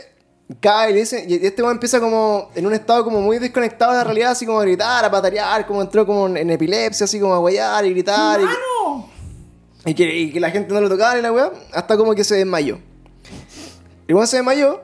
cae 0.60 0.90
y 0.90 0.94
le 0.94 1.00
dice, 1.00 1.24
y 1.26 1.34
este 1.46 1.62
weón 1.62 1.76
empieza 1.76 2.00
como 2.00 2.50
en 2.54 2.66
un 2.66 2.74
estado 2.74 3.04
como 3.04 3.20
muy 3.20 3.38
desconectado 3.38 3.92
de 3.92 3.98
la 3.98 4.04
realidad, 4.04 4.32
así 4.32 4.44
como 4.44 4.60
a 4.60 4.62
gritar, 4.62 5.04
a 5.04 5.10
patarear, 5.10 5.66
como 5.66 5.80
entró 5.80 6.04
como 6.06 6.26
en, 6.28 6.50
epilepsia, 6.50 7.04
así 7.04 7.18
como 7.18 7.34
a 7.34 7.38
guayar 7.38 7.84
y 7.86 7.90
gritar. 7.90 8.40
Y, 8.40 9.90
y 9.90 9.94
que, 9.94 10.18
y 10.18 10.32
que 10.32 10.40
la 10.40 10.50
gente 10.50 10.72
no 10.72 10.80
lo 10.80 10.88
tocara 10.88 11.18
y 11.18 11.22
la 11.22 11.32
weá, 11.32 11.50
hasta 11.72 11.96
como 11.96 12.14
que 12.14 12.24
se 12.24 12.36
desmayó. 12.36 12.78
El 14.06 14.14
weón 14.14 14.26
se 14.26 14.36
desmayó, 14.36 14.82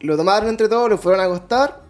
lo 0.00 0.16
tomaron 0.16 0.48
entre 0.48 0.68
todos, 0.68 0.88
lo 0.88 0.98
fueron 0.98 1.20
a 1.20 1.24
acostar 1.24 1.82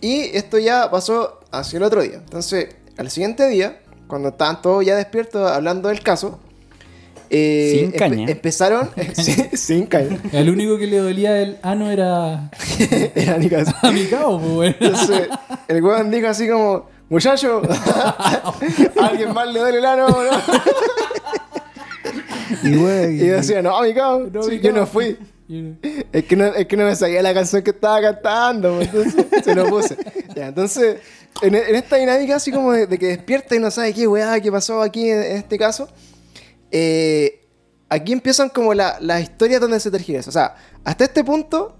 y 0.00 0.36
esto 0.36 0.58
ya 0.58 0.90
pasó 0.90 1.40
hacia 1.50 1.78
el 1.78 1.82
otro 1.82 2.02
día. 2.02 2.16
Entonces, 2.16 2.76
al 2.96 3.10
siguiente 3.10 3.48
día, 3.48 3.80
cuando 4.06 4.28
estaban 4.28 4.62
todos 4.62 4.84
ya 4.84 4.96
despiertos 4.96 5.50
hablando 5.50 5.88
del 5.88 6.02
caso, 6.02 6.38
eh, 7.30 7.70
Sin 7.78 7.92
empe- 7.92 7.98
caña. 7.98 8.28
empezaron 8.30 8.90
sin, 9.14 9.56
sin 9.56 9.86
caña. 9.86 10.18
El 10.32 10.50
único 10.50 10.76
que 10.78 10.86
le 10.86 10.98
dolía 10.98 11.40
el 11.40 11.58
ano 11.62 11.90
era 11.90 12.50
Era 13.14 13.38
ni 13.38 13.48
caso. 13.48 13.72
a 13.82 13.90
mi 13.92 14.04
cabo, 14.06 14.38
pues. 14.56 14.74
Entonces, 14.80 15.28
el 15.68 15.82
weón 15.82 16.10
dijo 16.10 16.26
así 16.28 16.48
como, 16.48 16.88
muchacho, 17.08 17.62
¿a 17.68 19.06
alguien 19.06 19.32
más 19.32 19.46
le 19.52 19.60
duele 19.60 19.78
el 19.78 19.86
ano 19.86 20.08
no? 20.08 20.30
Y, 22.62 23.16
decía, 23.28 23.62
no, 23.62 23.80
mi 23.82 23.94
cabrón, 23.94 24.30
No, 24.32 24.42
sí, 24.42 24.50
mi 24.50 24.56
yo 24.56 24.62
cabrón". 24.62 24.80
no 24.80 24.86
fui. 24.86 25.18
Es 26.12 26.24
que 26.26 26.36
no, 26.36 26.46
es 26.46 26.66
que 26.66 26.76
no 26.76 26.84
me 26.84 26.94
sabía 26.94 27.22
la 27.22 27.34
canción 27.34 27.62
que 27.62 27.70
estaba 27.70 28.00
cantando, 28.00 28.76
pues, 28.76 28.88
entonces 28.94 29.44
se 29.44 29.54
lo 29.54 29.66
puse. 29.66 29.96
Ya, 30.34 30.48
entonces, 30.48 30.98
en, 31.42 31.54
en 31.56 31.74
esta 31.74 31.96
dinámica 31.96 32.36
así 32.36 32.52
como 32.52 32.72
de, 32.72 32.86
de 32.86 32.98
que 32.98 33.06
despierta 33.08 33.56
y 33.56 33.58
no 33.58 33.70
sabe 33.70 33.92
qué 33.92 34.06
weá, 34.06 34.40
qué 34.40 34.50
pasó 34.52 34.80
aquí 34.80 35.08
en, 35.10 35.18
en 35.22 35.36
este 35.38 35.58
caso, 35.58 35.88
eh, 36.70 37.46
aquí 37.88 38.12
empiezan 38.12 38.48
como 38.48 38.74
la- 38.74 38.98
las 39.00 39.22
historias 39.22 39.60
donde 39.60 39.80
se 39.80 39.90
tergiversa. 39.90 40.30
O 40.30 40.32
sea, 40.32 40.54
hasta 40.84 41.04
este 41.04 41.24
punto, 41.24 41.76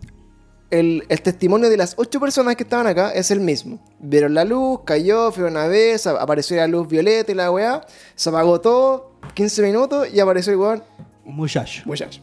el, 0.70 1.04
el 1.08 1.22
testimonio 1.22 1.68
de 1.68 1.76
las 1.76 1.94
ocho 1.96 2.20
personas 2.20 2.56
que 2.56 2.62
estaban 2.64 2.86
acá 2.86 3.12
es 3.12 3.30
el 3.30 3.40
mismo. 3.40 3.78
Vieron 3.98 4.34
la 4.34 4.44
luz, 4.44 4.80
cayó, 4.84 5.32
fue 5.32 5.44
una 5.44 5.66
vez, 5.66 6.06
apareció 6.06 6.56
la 6.56 6.66
luz 6.68 6.88
violeta 6.88 7.32
y 7.32 7.34
la 7.34 7.50
weá, 7.50 7.84
se 8.14 8.28
apagó 8.30 8.60
todo, 8.60 9.12
15 9.34 9.62
minutos 9.62 10.08
y 10.12 10.20
apareció 10.20 10.52
el 10.52 10.58
weón, 10.58 10.84
Muchacho. 11.24 11.82
muchacho. 11.86 12.20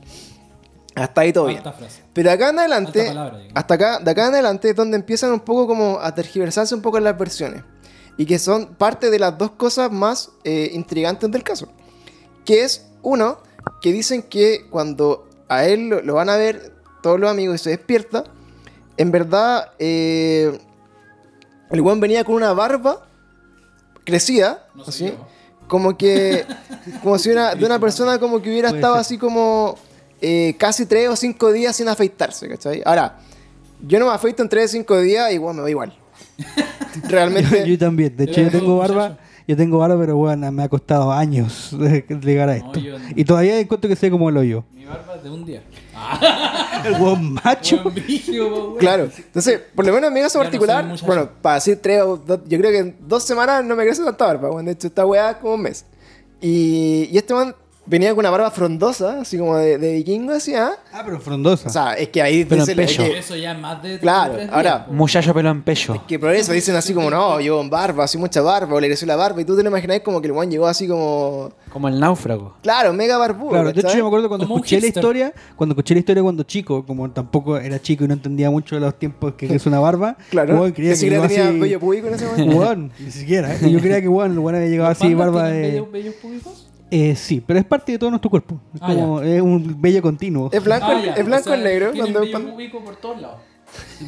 Hasta 0.96 1.22
ahí 1.22 1.32
todo 1.32 1.46
bien. 1.46 1.60
Alta 1.60 1.74
frase. 1.74 2.02
Pero 2.12 2.32
acá 2.32 2.50
en 2.50 2.60
adelante, 2.60 3.06
palabra, 3.06 3.40
hasta 3.54 3.74
acá, 3.76 4.00
de 4.00 4.12
acá 4.12 4.28
en 4.28 4.34
adelante 4.34 4.70
es 4.72 4.76
donde 4.76 4.98
empiezan 4.98 5.32
un 5.32 5.40
poco 5.42 5.68
como 5.68 6.00
a 6.00 6.14
tergiversarse 6.16 6.74
un 6.74 6.82
poco 6.82 7.00
las 7.00 7.18
versiones. 7.18 7.62
Y 8.18 8.26
que 8.26 8.40
son 8.40 8.74
parte 8.76 9.12
de 9.12 9.20
las 9.20 9.38
dos 9.38 9.52
cosas 9.52 9.92
más 9.92 10.32
eh, 10.44 10.72
intrigantes 10.74 11.30
del 11.30 11.44
caso. 11.44 11.70
Que 12.48 12.64
es, 12.64 12.88
uno, 13.04 13.40
que 13.82 13.92
dicen 13.92 14.24
que 14.24 14.66
cuando 14.70 15.28
a 15.50 15.66
él 15.66 15.90
lo, 15.90 16.02
lo 16.02 16.14
van 16.14 16.30
a 16.30 16.38
ver 16.38 16.72
todos 17.04 17.20
los 17.20 17.30
amigos 17.30 17.56
y 17.62 17.64
se 17.66 17.70
despierta, 17.72 18.24
en 18.98 19.12
verdad, 19.12 19.72
eh, 19.80 20.58
el 21.70 21.82
weón 21.82 22.00
venía 22.00 22.24
con 22.24 22.36
una 22.36 22.54
barba 22.54 23.06
crecida, 24.06 24.68
No 24.74 24.84
así, 24.88 25.08
yo. 25.08 25.28
como 25.68 25.98
que, 25.98 26.46
como 27.04 27.18
si 27.20 27.30
una, 27.30 27.54
de 27.56 27.66
una 27.66 27.80
persona 27.80 28.18
como 28.20 28.42
que 28.42 28.50
hubiera 28.50 28.70
estado 28.70 28.96
así 28.96 29.18
como 29.18 29.78
eh, 30.22 30.56
casi 30.58 30.86
tres 30.86 31.10
o 31.10 31.16
cinco 31.16 31.52
días 31.52 31.76
sin 31.76 31.88
afeitarse, 31.90 32.48
¿cachai? 32.48 32.82
Ahora, 32.86 33.20
yo 33.86 34.00
no 34.00 34.08
me 34.08 34.12
afeito 34.14 34.42
en 34.42 34.50
tres 34.50 34.72
o 34.72 34.74
cinco 34.74 35.00
días 35.00 35.30
y 35.32 35.36
igual 35.36 35.56
me 35.56 35.62
va 35.64 35.70
igual. 35.70 35.94
Realmente, 37.10 37.68
Yo 37.70 37.78
también. 37.78 38.16
De 38.16 38.24
hecho, 38.24 38.42
yo 38.42 38.50
tengo 38.50 38.78
barba. 38.78 39.18
Yo 39.48 39.56
tengo 39.56 39.78
barba, 39.78 39.98
pero 39.98 40.18
bueno, 40.18 40.52
me 40.52 40.64
ha 40.64 40.70
costado 40.70 41.12
años 41.12 41.72
llegar 42.22 42.50
a 42.50 42.58
No, 42.58 42.66
esto. 42.68 42.80
yo. 42.80 42.98
Y 43.16 43.24
todavía 43.24 43.58
encuentro 43.60 43.90
que 43.90 43.96
sé 43.96 44.12
como 44.12 44.28
el 44.30 44.36
hoyo. 44.38 44.66
Mi 44.74 44.84
barba 44.86 45.16
es 45.16 45.24
de 45.24 45.30
un 45.30 45.46
día. 45.46 45.64
El 46.86 46.96
buen 46.96 47.34
macho. 47.34 47.82
Buen. 47.84 48.76
Claro, 48.78 49.10
entonces, 49.18 49.62
por 49.74 49.86
lo 49.86 49.94
menos 49.94 50.10
en 50.10 50.14
mi 50.14 50.22
caso 50.22 50.38
no 50.38 50.44
particular, 50.44 50.86
bueno, 51.06 51.30
para 51.42 51.56
decir 51.56 51.80
tres 51.82 52.02
o 52.02 52.18
dos, 52.18 52.42
yo 52.48 52.58
creo 52.60 52.72
que 52.72 52.78
en 52.80 52.96
dos 53.08 53.24
semanas 53.24 53.64
no 53.64 53.76
me 53.76 53.84
crece 53.84 54.04
tanta 54.04 54.26
barba, 54.26 54.50
bueno, 54.50 54.68
de 54.68 54.74
hecho 54.74 54.88
esta 54.88 55.06
weá 55.06 55.40
como 55.40 55.56
un 55.56 55.62
mes. 55.62 55.86
Y, 56.42 57.10
y 57.12 57.18
este 57.18 57.34
man 57.34 57.56
venía 57.88 58.10
con 58.12 58.20
una 58.20 58.30
barba 58.30 58.52
frondosa, 58.52 59.22
así 59.22 59.38
como 59.38 59.56
de, 59.58 59.78
de 59.78 59.94
vikingo, 59.94 60.34
así, 60.34 60.54
¿ah? 60.54 60.72
Ah, 60.94 61.02
pero 61.06 61.20
frondosa. 61.20 61.70
O 61.70 61.72
sea, 61.72 61.94
es 61.94 62.10
que 62.10 62.22
ahí 62.22 62.46
Pero 62.46 62.62
dice 62.62 62.72
en 62.74 62.78
pecho. 62.78 63.04
que, 63.04 63.18
Eso 63.20 63.36
ya 63.36 63.54
es 63.54 63.60
más 63.60 63.82
de. 63.82 63.98
Claro, 64.00 64.34
tres 64.34 64.46
días, 64.48 64.56
ahora- 64.56 64.86
po. 64.86 64.94
Muchacho 64.94 65.34
pelo 65.34 65.50
en 65.50 65.62
pecho. 65.64 66.04
que 66.08 66.20
por 66.20 66.34
eso 66.34 66.52
dicen 66.52 66.76
así 66.76 66.94
como, 66.94 67.10
no, 67.10 67.40
llevo 67.40 67.62
en 67.62 67.70
barba, 67.70 68.04
así 68.04 68.18
mucha 68.18 68.42
barba, 68.42 68.76
o 68.76 68.80
le 68.80 68.88
creció 68.88 69.08
la 69.08 69.16
barba, 69.16 69.42
y 69.42 69.46
tú 69.46 69.56
te 69.56 69.64
lo 69.64 69.70
imaginas 69.70 70.02
como 70.02 70.20
que 70.22 70.28
el 70.28 70.34
weón 70.34 70.52
llegó 70.52 70.68
así 70.68 70.88
como, 70.88 71.52
Como 71.72 71.88
el 71.88 72.00
náufrago. 72.00 72.56
claro, 72.62 72.94
mega 72.94 73.18
barbudo. 73.18 73.50
Claro, 73.52 73.66
de 73.66 73.72
hecho 73.72 73.82
¿cachai? 73.84 73.98
yo 74.00 74.04
me 74.04 74.08
acuerdo 74.10 74.28
cuando 74.28 74.46
Como 74.46 74.56
un 74.56 74.60
escuché 74.62 74.76
la 74.78 74.82
hipster. 74.88 75.02
historia, 75.04 75.34
cuando 75.56 75.74
escuché 75.74 75.94
la 75.94 76.00
historia 76.00 76.24
cuando 76.24 76.44
chico, 76.44 76.86
como 76.86 77.10
tampoco 77.12 77.58
era 77.58 77.82
chico 77.82 78.04
y 78.04 78.08
no 78.08 78.14
entendía 78.14 78.50
mucho 78.52 78.76
de 78.76 78.82
los 78.82 78.98
tiempos 79.00 79.34
que 79.36 79.54
es 79.54 79.66
una 79.66 79.80
barba, 79.80 80.18
Claro, 80.30 80.56
weón, 80.60 80.72
creía 80.74 80.90
ni 80.92 80.94
que 80.94 81.00
siquiera 81.00 81.16
llegó 81.24 81.28
tenía 81.34 81.50
así- 81.50 81.60
vello 81.60 81.80
público 81.80 82.08
en 82.08 82.14
ese 82.16 82.26
momento. 82.26 82.56
Weón, 82.58 82.92
ni 83.00 83.12
siquiera. 83.12 83.56
¿eh? 83.56 83.72
Yo 83.72 83.80
creía 83.80 84.02
que 84.02 84.08
weón, 84.08 84.32
el 84.34 84.40
weón 84.40 84.56
había 84.56 84.68
llegado 84.68 84.90
¿Los 84.90 84.98
así, 85.02 85.10
pandas 85.16 85.34
barba 85.34 85.44
tienen 85.52 85.62
de... 85.62 85.82
bellos- 85.82 85.92
bellos 85.92 86.16
públicos? 86.16 86.67
Eh, 86.90 87.16
sí, 87.16 87.44
pero 87.46 87.60
es 87.60 87.66
parte 87.66 87.92
de 87.92 88.00
todo 88.00 88.10
nuestro 88.10 88.30
cuerpo. 88.30 88.60
Es 88.74 88.82
Ah, 88.82 88.88
como, 88.94 89.22
es 89.22 89.42
un 89.42 89.82
vello 89.82 90.02
continuo. 90.02 90.50
Es 90.54 90.64
blanco, 90.64 90.88
Ah, 90.90 91.02
es 91.18 91.26
blanco 91.26 91.42
o 91.50 91.54
sea, 91.54 91.56
en 91.56 91.64
negro. 91.64 91.92
Cuando, 91.96 92.50
público 92.52 92.84
por 92.84 92.96
todos 92.96 93.22
lados. 93.22 93.38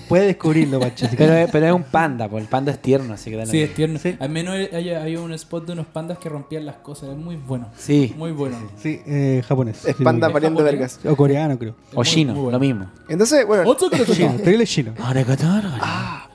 Puede 0.08 0.28
descubrirlo, 0.28 0.80
Pacho. 0.80 1.06
Pero, 1.18 1.34
es- 1.36 1.52
pero 1.52 1.66
es 1.68 1.74
un 1.74 1.84
panda, 1.84 2.30
pues 2.30 2.42
el 2.44 2.50
panda 2.50 2.72
es 2.72 2.82
tierno, 2.82 3.14
así 3.14 3.30
que 3.30 3.36
dale. 3.36 3.52
Sí, 3.52 3.62
es 3.62 3.74
tierno. 3.74 4.00
Sí. 4.00 4.16
Al 4.18 4.30
menos 4.30 4.56
hay, 4.56 4.90
hay 4.90 5.16
un 5.18 5.34
spot 5.34 5.66
de 5.68 5.74
unos 5.74 5.88
pandas 5.88 6.18
que 6.18 6.30
rompían 6.30 6.66
las 6.66 6.78
cosas. 6.78 7.10
Es 7.10 7.18
muy 7.18 7.36
bueno. 7.36 7.68
Sí. 7.78 8.16
Muy 8.18 8.32
bueno. 8.32 8.58
Sí, 8.82 9.02
eh, 9.06 9.44
japonés. 9.46 9.84
es 9.84 9.98
sí, 9.98 10.04
panda 10.04 10.28
lo 10.28 10.34
pariendo 10.34 10.64
vergas. 10.64 11.00
O 11.06 11.16
coreano, 11.18 11.60
creo. 11.60 11.76
O 11.94 12.04
chino, 12.06 12.34
bueno. 12.34 12.52
lo 12.52 12.60
mismo. 12.60 12.86
Entonces, 13.10 13.46
bueno, 13.46 13.70
Otro 13.70 13.90
que 13.90 14.06
Chino, 14.06 14.36
terrible 14.38 14.66
chino. 14.66 14.94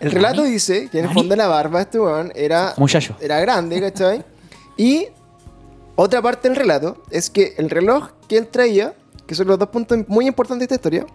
el 0.00 0.10
relato 0.10 0.42
dice 0.42 0.88
que 0.92 0.98
en 0.98 1.06
el 1.06 1.10
fondo 1.12 1.30
de 1.30 1.36
la 1.38 1.46
barba 1.48 1.80
este 1.80 1.98
weón 1.98 2.30
era, 2.34 2.74
Muchacho. 2.76 3.16
era 3.22 3.40
grande, 3.40 3.80
¿cachai? 3.80 4.22
Y 4.76 5.06
otra 5.96 6.20
parte 6.22 6.48
del 6.48 6.56
relato 6.56 7.02
es 7.10 7.30
que 7.30 7.54
el 7.56 7.70
reloj 7.70 8.10
que 8.28 8.36
él 8.36 8.48
traía, 8.48 8.94
que 9.26 9.34
son 9.34 9.46
los 9.46 9.58
dos 9.58 9.68
puntos 9.68 9.98
muy 10.08 10.26
importantes 10.26 10.68
de 10.68 10.74
esta 10.74 10.88
historia, 10.88 11.06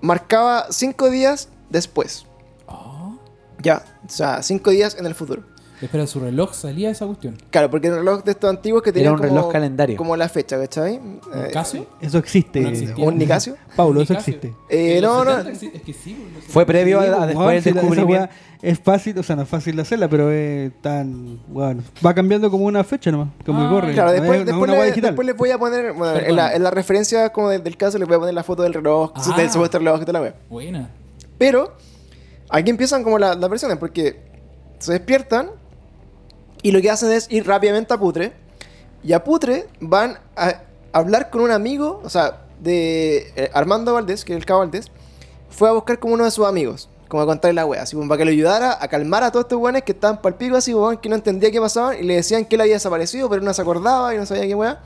marcaba 0.00 0.66
cinco 0.70 1.08
días 1.10 1.48
después. 1.70 2.26
Ah. 2.68 3.16
Ya, 3.62 3.84
o 4.06 4.08
sea, 4.08 4.42
cinco 4.42 4.70
días 4.70 4.96
en 4.98 5.06
el 5.06 5.14
futuro. 5.14 5.42
Espera, 5.82 6.06
su 6.06 6.20
reloj 6.20 6.52
salía 6.52 6.90
esa 6.90 7.06
cuestión. 7.06 7.38
Claro, 7.50 7.70
porque 7.70 7.88
el 7.88 7.94
reloj 7.96 8.22
de 8.22 8.32
estos 8.32 8.50
antiguos 8.50 8.82
que 8.82 8.90
Era 8.90 8.94
tenían 8.94 9.12
un 9.14 9.18
como, 9.20 9.28
reloj 9.30 9.52
calendario. 9.52 9.96
como 9.96 10.14
la 10.16 10.28
fecha, 10.28 10.58
¿cachai? 10.58 10.98
¿Un 10.98 11.20
Eh, 11.34 11.48
Casio? 11.52 11.86
Eso 12.00 12.18
existe. 12.18 12.60
No. 12.60 13.04
¿Un 13.06 13.16
Nicasio? 13.18 13.56
Paulo, 13.76 14.02
eso 14.02 14.12
existe. 14.12 14.52
Eh, 14.68 14.98
no, 15.00 15.24
no. 15.24 15.30
70 15.38 15.50
exi- 15.52 15.70
Es 15.74 15.82
que 15.82 15.92
sí, 15.94 16.14
pues, 16.20 16.34
no 16.34 16.40
sé. 16.42 16.48
Fue 16.52 16.66
previo 16.66 17.00
Sí, 17.02 17.08
a, 17.08 17.22
a 17.22 17.26
después 17.26 17.64
del 17.64 17.74
descubrimiento. 17.74 18.28
es 18.60 18.78
fácil, 18.78 19.18
o 19.18 19.22
sea, 19.22 19.36
no 19.36 19.42
es 19.42 19.48
fácil 19.48 19.74
de 19.76 19.82
hacerla, 19.82 20.08
pero 20.08 20.30
es 20.30 20.70
tan. 20.82 21.40
Bueno, 21.48 21.82
va 22.04 22.12
cambiando 22.14 22.50
como 22.50 22.66
una 22.66 22.84
fecha 22.84 23.10
nomás, 23.10 23.28
como 23.46 23.60
Ah, 23.60 23.64
que 23.68 23.74
corre. 23.74 23.92
Claro, 23.94 24.12
después, 24.12 24.30
es- 24.32 24.36
no 24.36 24.40
es 24.40 24.46
después, 24.46 24.96
le- 24.96 25.00
después 25.08 25.26
les 25.26 25.36
voy 25.36 25.50
a 25.50 25.58
poner, 25.58 25.92
bueno, 25.94 26.18
en 26.18 26.36
la, 26.36 26.54
en 26.54 26.62
la 26.62 26.70
referencia 26.70 27.30
como 27.30 27.48
de- 27.48 27.58
del 27.58 27.76
caso 27.76 27.96
les 27.98 28.06
voy 28.06 28.16
a 28.16 28.20
poner 28.20 28.34
la 28.34 28.42
foto 28.44 28.62
del 28.62 28.74
reloj, 28.74 29.12
Ah. 29.14 29.34
del 29.36 29.50
supuesto 29.50 29.78
reloj 29.78 30.00
que 30.00 30.04
te 30.06 30.12
la 30.12 30.20
veo. 30.20 30.34
Buena. 30.50 30.90
Pero 31.38 31.72
aquí 32.50 32.68
empiezan 32.70 33.02
como 33.02 33.18
la- 33.18 33.34
las 33.34 33.48
versiones, 33.48 33.78
porque 33.78 34.28
se 34.78 34.92
despiertan 34.92 35.50
y 36.62 36.70
lo 36.72 36.80
que 36.80 36.90
hacen 36.90 37.10
es 37.12 37.26
ir 37.30 37.46
rápidamente 37.46 37.92
a 37.94 37.98
Putre. 37.98 38.32
Y 39.02 39.12
a 39.12 39.24
Putre 39.24 39.66
van 39.80 40.18
a 40.36 40.62
hablar 40.92 41.30
con 41.30 41.40
un 41.42 41.50
amigo, 41.50 42.00
o 42.04 42.10
sea, 42.10 42.42
de 42.60 43.32
eh, 43.36 43.50
Armando 43.54 43.94
Valdés, 43.94 44.24
que 44.24 44.32
es 44.34 44.38
el 44.38 44.44
cabo 44.44 44.60
Valdés, 44.60 44.86
fue 45.48 45.68
a 45.68 45.72
buscar 45.72 45.98
como 45.98 46.14
uno 46.14 46.24
de 46.24 46.30
sus 46.30 46.46
amigos, 46.46 46.88
como 47.08 47.22
a 47.22 47.26
contarle 47.26 47.54
la 47.54 47.64
wea, 47.66 47.82
así 47.82 47.96
como 47.96 48.08
para 48.08 48.18
que 48.18 48.24
lo 48.26 48.30
ayudara 48.30 48.76
a 48.80 48.88
calmar 48.88 49.22
a 49.22 49.32
todos 49.32 49.44
estos 49.46 49.58
weones 49.58 49.82
que 49.82 49.92
estaban 49.92 50.20
pico, 50.36 50.56
así, 50.56 50.74
weón, 50.74 50.98
que 50.98 51.08
no 51.08 51.14
entendía 51.14 51.50
qué 51.50 51.60
pasaba, 51.60 51.96
y 51.96 52.02
le 52.04 52.16
decían 52.16 52.44
que 52.44 52.56
él 52.56 52.60
había 52.60 52.74
desaparecido, 52.74 53.28
pero 53.30 53.40
no 53.42 53.52
se 53.54 53.62
acordaba 53.62 54.14
y 54.14 54.18
no 54.18 54.26
sabía 54.26 54.46
qué 54.46 54.54
wea. 54.54 54.80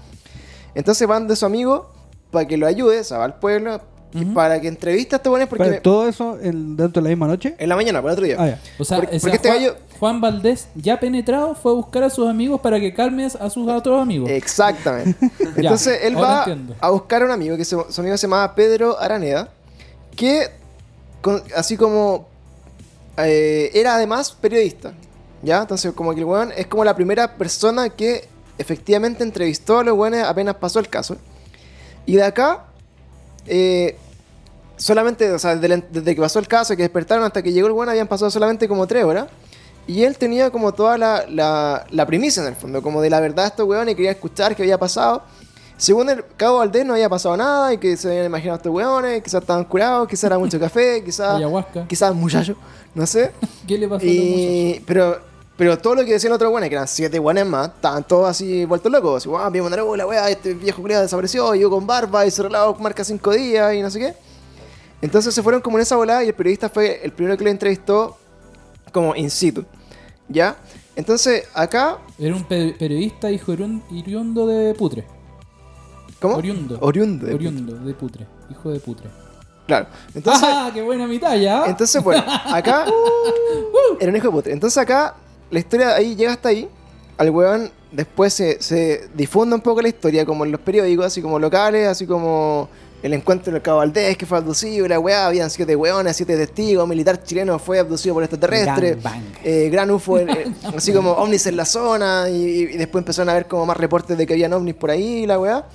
Entonces 0.74 1.06
van 1.06 1.26
de 1.28 1.36
su 1.36 1.44
amigo 1.46 1.90
para 2.30 2.46
que 2.46 2.56
lo 2.56 2.66
ayude, 2.66 3.00
o 3.00 3.04
sea, 3.04 3.18
va 3.18 3.24
al 3.24 3.38
pueblo, 3.38 3.80
y 4.12 4.24
para 4.26 4.60
que 4.60 4.68
entreviste 4.68 5.16
a 5.16 5.18
estos 5.18 5.32
weones 5.32 5.48
porque 5.48 5.64
Pero, 5.64 5.82
¿Todo 5.82 6.08
eso 6.08 6.38
en- 6.40 6.76
dentro 6.76 7.02
de 7.02 7.08
la 7.08 7.08
misma 7.08 7.26
noche? 7.26 7.56
en 7.58 7.68
la 7.68 7.74
mañana, 7.74 8.00
para 8.00 8.12
el 8.12 8.18
otro 8.18 8.24
día. 8.26 8.36
Ah. 8.38 8.58
O 8.78 8.84
sea, 8.84 8.98
Porque- 8.98 9.18
porque 9.18 9.36
este 9.36 9.48
Juan, 9.48 9.60
gallo- 9.60 9.76
Juan 10.04 10.20
Valdés, 10.20 10.68
ya 10.74 11.00
penetrado, 11.00 11.54
fue 11.54 11.72
a 11.72 11.76
buscar 11.76 12.02
a 12.02 12.10
sus 12.10 12.28
amigos 12.28 12.60
para 12.60 12.78
que 12.78 12.92
calme 12.92 13.24
a 13.24 13.48
sus 13.48 13.66
otros 13.66 14.02
amigos. 14.02 14.28
Exactamente. 14.28 15.16
Entonces 15.56 16.00
él 16.02 16.14
ahora 16.16 16.28
va 16.28 16.38
entiendo. 16.40 16.74
a 16.78 16.90
buscar 16.90 17.22
a 17.22 17.24
un 17.24 17.30
amigo, 17.30 17.56
que 17.56 17.64
se- 17.64 17.74
su 17.88 18.00
amigo 18.02 18.14
se 18.18 18.26
llamaba 18.26 18.54
Pedro 18.54 19.00
Araneda, 19.00 19.48
que 20.14 20.50
con- 21.22 21.42
así 21.56 21.78
como 21.78 22.28
eh, 23.16 23.70
era 23.72 23.94
además 23.94 24.30
periodista. 24.32 24.92
¿Ya? 25.42 25.62
Entonces 25.62 25.90
como 25.94 26.12
que 26.12 26.20
el 26.20 26.26
weón 26.26 26.52
es 26.54 26.66
como 26.66 26.84
la 26.84 26.94
primera 26.94 27.36
persona 27.38 27.88
que 27.88 28.28
efectivamente 28.58 29.22
entrevistó 29.24 29.78
a 29.78 29.84
los 29.84 29.96
weones 29.96 30.22
apenas 30.24 30.56
pasó 30.56 30.80
el 30.80 30.88
caso. 30.90 31.16
Y 32.04 32.16
de 32.16 32.24
acá, 32.24 32.64
eh, 33.46 33.96
solamente, 34.76 35.32
o 35.32 35.38
sea, 35.38 35.56
desde, 35.56 36.14
que 36.14 36.20
pasó 36.20 36.40
el 36.40 36.46
caso, 36.46 36.76
que 36.76 36.82
despertaron 36.82 37.24
hasta 37.24 37.42
que 37.42 37.52
llegó 37.52 37.68
el 37.68 37.72
weón, 37.72 37.88
habían 37.88 38.06
pasado 38.06 38.30
solamente 38.30 38.68
como 38.68 38.86
tres 38.86 39.02
horas. 39.04 39.28
Y 39.86 40.04
él 40.04 40.16
tenía 40.16 40.50
como 40.50 40.72
toda 40.72 40.96
la, 40.96 41.24
la, 41.28 41.86
la 41.90 42.06
primicia 42.06 42.42
en 42.42 42.48
el 42.48 42.56
fondo, 42.56 42.82
como 42.82 43.02
de 43.02 43.10
la 43.10 43.20
verdad 43.20 43.46
estos 43.46 43.66
weones 43.66 43.92
y 43.92 43.96
quería 43.96 44.12
escuchar 44.12 44.56
qué 44.56 44.62
había 44.62 44.78
pasado. 44.78 45.22
Según 45.76 46.08
el 46.08 46.24
Cabo 46.36 46.58
Valdés 46.58 46.86
no 46.86 46.94
había 46.94 47.08
pasado 47.08 47.36
nada 47.36 47.72
y 47.72 47.78
que 47.78 47.96
se 47.96 48.08
habían 48.08 48.26
imaginado 48.26 48.56
estos 48.56 48.72
weones, 48.72 49.22
quizás 49.22 49.42
estaban 49.42 49.64
curados, 49.64 50.08
quizás 50.08 50.24
era 50.24 50.38
mucho 50.38 50.58
café, 50.58 51.02
quizás 51.04 51.40
quizás 51.88 52.14
muchacho, 52.14 52.56
no 52.94 53.06
sé. 53.06 53.32
¿Qué 53.66 53.76
le 53.76 53.88
pasó 53.88 54.04
a 54.04 54.06
los? 54.06 54.14
Y, 54.14 54.82
pero, 54.86 55.18
pero 55.56 55.76
todo 55.76 55.96
lo 55.96 56.04
que 56.04 56.12
decían 56.12 56.30
los 56.30 56.36
otros 56.36 56.52
weones, 56.52 56.70
que 56.70 56.76
eran 56.76 56.88
siete 56.88 57.18
weones 57.18 57.44
más, 57.44 57.68
estaban 57.68 58.04
todos 58.04 58.28
así 58.28 58.64
vueltos 58.64 58.90
locos. 58.90 59.22
Así, 59.22 59.28
wow, 59.28 59.50
vimos 59.50 59.70
una 59.70 59.96
la 59.96 60.06
wea, 60.06 60.30
este 60.30 60.54
viejo 60.54 60.80
culiado 60.80 61.02
desapareció, 61.02 61.54
y 61.54 61.60
yo 61.60 61.68
con 61.68 61.86
barba 61.86 62.24
y 62.24 62.30
se 62.30 62.42
relado 62.42 62.74
marca 62.76 63.04
cinco 63.04 63.32
días 63.32 63.74
y 63.74 63.82
no 63.82 63.90
sé 63.90 63.98
qué. 63.98 64.14
Entonces 65.02 65.34
se 65.34 65.42
fueron 65.42 65.60
como 65.60 65.76
en 65.76 65.82
esa 65.82 65.96
volada 65.96 66.24
y 66.24 66.28
el 66.28 66.34
periodista 66.34 66.70
fue 66.70 67.00
el 67.04 67.12
primero 67.12 67.36
que 67.36 67.44
le 67.44 67.50
entrevistó 67.50 68.16
como 68.94 69.14
in 69.14 69.28
situ. 69.28 69.64
¿Ya? 70.28 70.56
Entonces 70.96 71.46
acá. 71.52 71.98
Era 72.18 72.34
un 72.34 72.44
pe- 72.44 72.74
periodista 72.78 73.30
hijo 73.30 73.52
oriun- 73.52 73.82
oriundo 73.90 74.46
de 74.46 74.72
Putre. 74.74 75.04
¿Cómo? 76.20 76.36
Oriundo. 76.36 76.78
Oriundo. 76.80 77.26
de- 77.26 77.34
Oriundo 77.34 77.74
de 77.74 77.92
Putre. 77.94 78.26
Hijo 78.50 78.70
de 78.70 78.80
Putre. 78.80 79.10
Claro. 79.66 79.86
Entonces. 80.14 80.42
¡Ah, 80.46 80.70
qué 80.72 80.80
buena 80.82 81.06
mi 81.06 81.18
talla! 81.18 81.64
Entonces, 81.66 82.02
bueno, 82.02 82.22
acá 82.46 82.86
era 84.00 84.10
un 84.10 84.16
hijo 84.16 84.26
de 84.28 84.32
puta. 84.32 84.50
Entonces 84.50 84.78
acá 84.78 85.14
la 85.50 85.58
historia 85.58 85.94
ahí 85.94 86.14
llega 86.14 86.32
hasta 86.32 86.50
ahí. 86.50 86.68
Al 87.16 87.30
weón 87.30 87.70
después 87.92 88.32
se, 88.34 88.60
se 88.60 89.08
difunde 89.14 89.54
un 89.54 89.60
poco 89.62 89.80
la 89.82 89.88
historia, 89.88 90.24
como 90.26 90.44
en 90.44 90.52
los 90.52 90.60
periódicos, 90.60 91.06
así 91.06 91.22
como 91.22 91.38
locales, 91.38 91.86
así 91.88 92.06
como 92.06 92.68
el 93.04 93.12
encuentro 93.12 93.52
del 93.52 93.60
Cabo 93.60 93.78
Valdés, 93.78 94.16
que 94.16 94.24
fue 94.24 94.38
abducido, 94.38 94.88
la 94.88 94.98
weá, 94.98 95.26
habían 95.26 95.50
siete 95.50 95.76
weones, 95.76 96.16
siete 96.16 96.38
testigos, 96.38 96.88
militar 96.88 97.22
chileno 97.22 97.58
fue 97.58 97.78
abducido 97.78 98.14
por 98.14 98.22
extraterrestres, 98.22 98.92
Gang 98.94 99.02
bang. 99.02 99.22
eh, 99.44 99.68
gran 99.70 99.90
UFO, 99.90 100.18
eh, 100.20 100.50
así 100.74 100.90
como 100.90 101.10
ovnis 101.12 101.46
en 101.46 101.58
la 101.58 101.66
zona, 101.66 102.30
y, 102.30 102.62
y 102.62 102.76
después 102.78 103.02
empezaron 103.02 103.28
a 103.28 103.34
ver 103.34 103.46
como 103.46 103.66
más 103.66 103.76
reportes 103.76 104.16
de 104.16 104.26
que 104.26 104.32
habían 104.32 104.54
ovnis 104.54 104.74
por 104.74 104.90
ahí, 104.90 105.26
la 105.26 105.38
weá. 105.38 105.66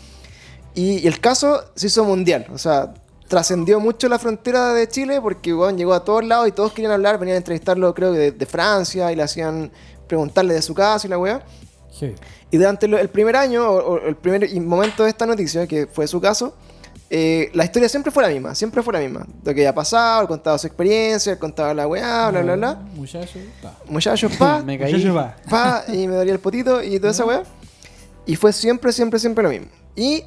Y, 0.74 0.98
y 1.04 1.08
el 1.08 1.20
caso 1.20 1.66
se 1.76 1.86
hizo 1.86 2.04
mundial, 2.04 2.48
o 2.52 2.58
sea, 2.58 2.96
trascendió 3.28 3.80
mucho 3.80 4.10
la 4.10 4.18
frontera 4.18 4.74
de 4.74 4.88
Chile 4.88 5.22
porque 5.22 5.54
weón, 5.54 5.78
llegó 5.78 5.94
a 5.94 6.04
todos 6.04 6.26
lados 6.26 6.48
y 6.48 6.52
todos 6.52 6.74
querían 6.74 6.94
hablar, 6.94 7.20
venían 7.20 7.36
a 7.36 7.38
entrevistarlo 7.38 7.94
creo 7.94 8.12
que 8.12 8.18
de, 8.18 8.32
de 8.32 8.46
Francia 8.48 9.12
y 9.12 9.16
le 9.16 9.22
hacían 9.22 9.72
preguntarle 10.08 10.56
de 10.56 10.64
su 10.64 10.74
casa 10.74 11.06
y 11.06 11.12
la 11.12 11.20
weá. 11.20 11.44
Sí. 11.92 12.16
Y 12.50 12.58
durante 12.58 12.88
el 12.88 13.10
primer 13.10 13.36
año, 13.36 13.70
o, 13.70 13.94
o 13.94 13.98
el 14.00 14.16
primer 14.16 14.50
momento 14.62 15.04
de 15.04 15.10
esta 15.10 15.28
noticia, 15.28 15.68
que 15.68 15.86
fue 15.86 16.08
su 16.08 16.20
caso, 16.20 16.56
eh, 17.10 17.50
la 17.54 17.66
historia 17.66 17.90
siempre 17.90 18.12
fue 18.12 18.22
la 18.22 18.30
misma, 18.30 18.54
siempre 18.54 18.84
fue 18.84 18.94
la 18.94 19.00
misma. 19.00 19.26
Lo 19.44 19.54
que 19.54 19.62
había 19.62 19.74
pasado, 19.74 20.22
él 20.22 20.28
contaba 20.28 20.58
su 20.58 20.68
experiencia, 20.68 21.34
él 21.34 21.40
contaba 21.40 21.74
la 21.74 21.88
weá, 21.88 22.30
bla, 22.30 22.42
bla, 22.42 22.56
bla. 22.56 22.76
Muchacho, 22.94 23.40
pa. 23.62 23.78
Muchachos, 23.88 24.32
pa, 24.38 24.62
Me 24.66 24.78
caí. 24.78 24.94
Muchacho, 24.94 25.14
va. 25.16 25.36
pa, 25.50 25.84
y 25.88 26.08
me 26.08 26.16
dolía 26.16 26.34
el 26.34 26.40
potito 26.40 26.84
y 26.84 27.00
toda 27.00 27.12
esa 27.12 27.26
weá. 27.26 27.44
Y 28.26 28.36
fue 28.36 28.54
siempre, 28.54 28.94
siempre, 28.94 29.20
siempre 29.20 29.44
lo 29.44 29.50
mismo. 29.50 29.68
Y 29.96 30.24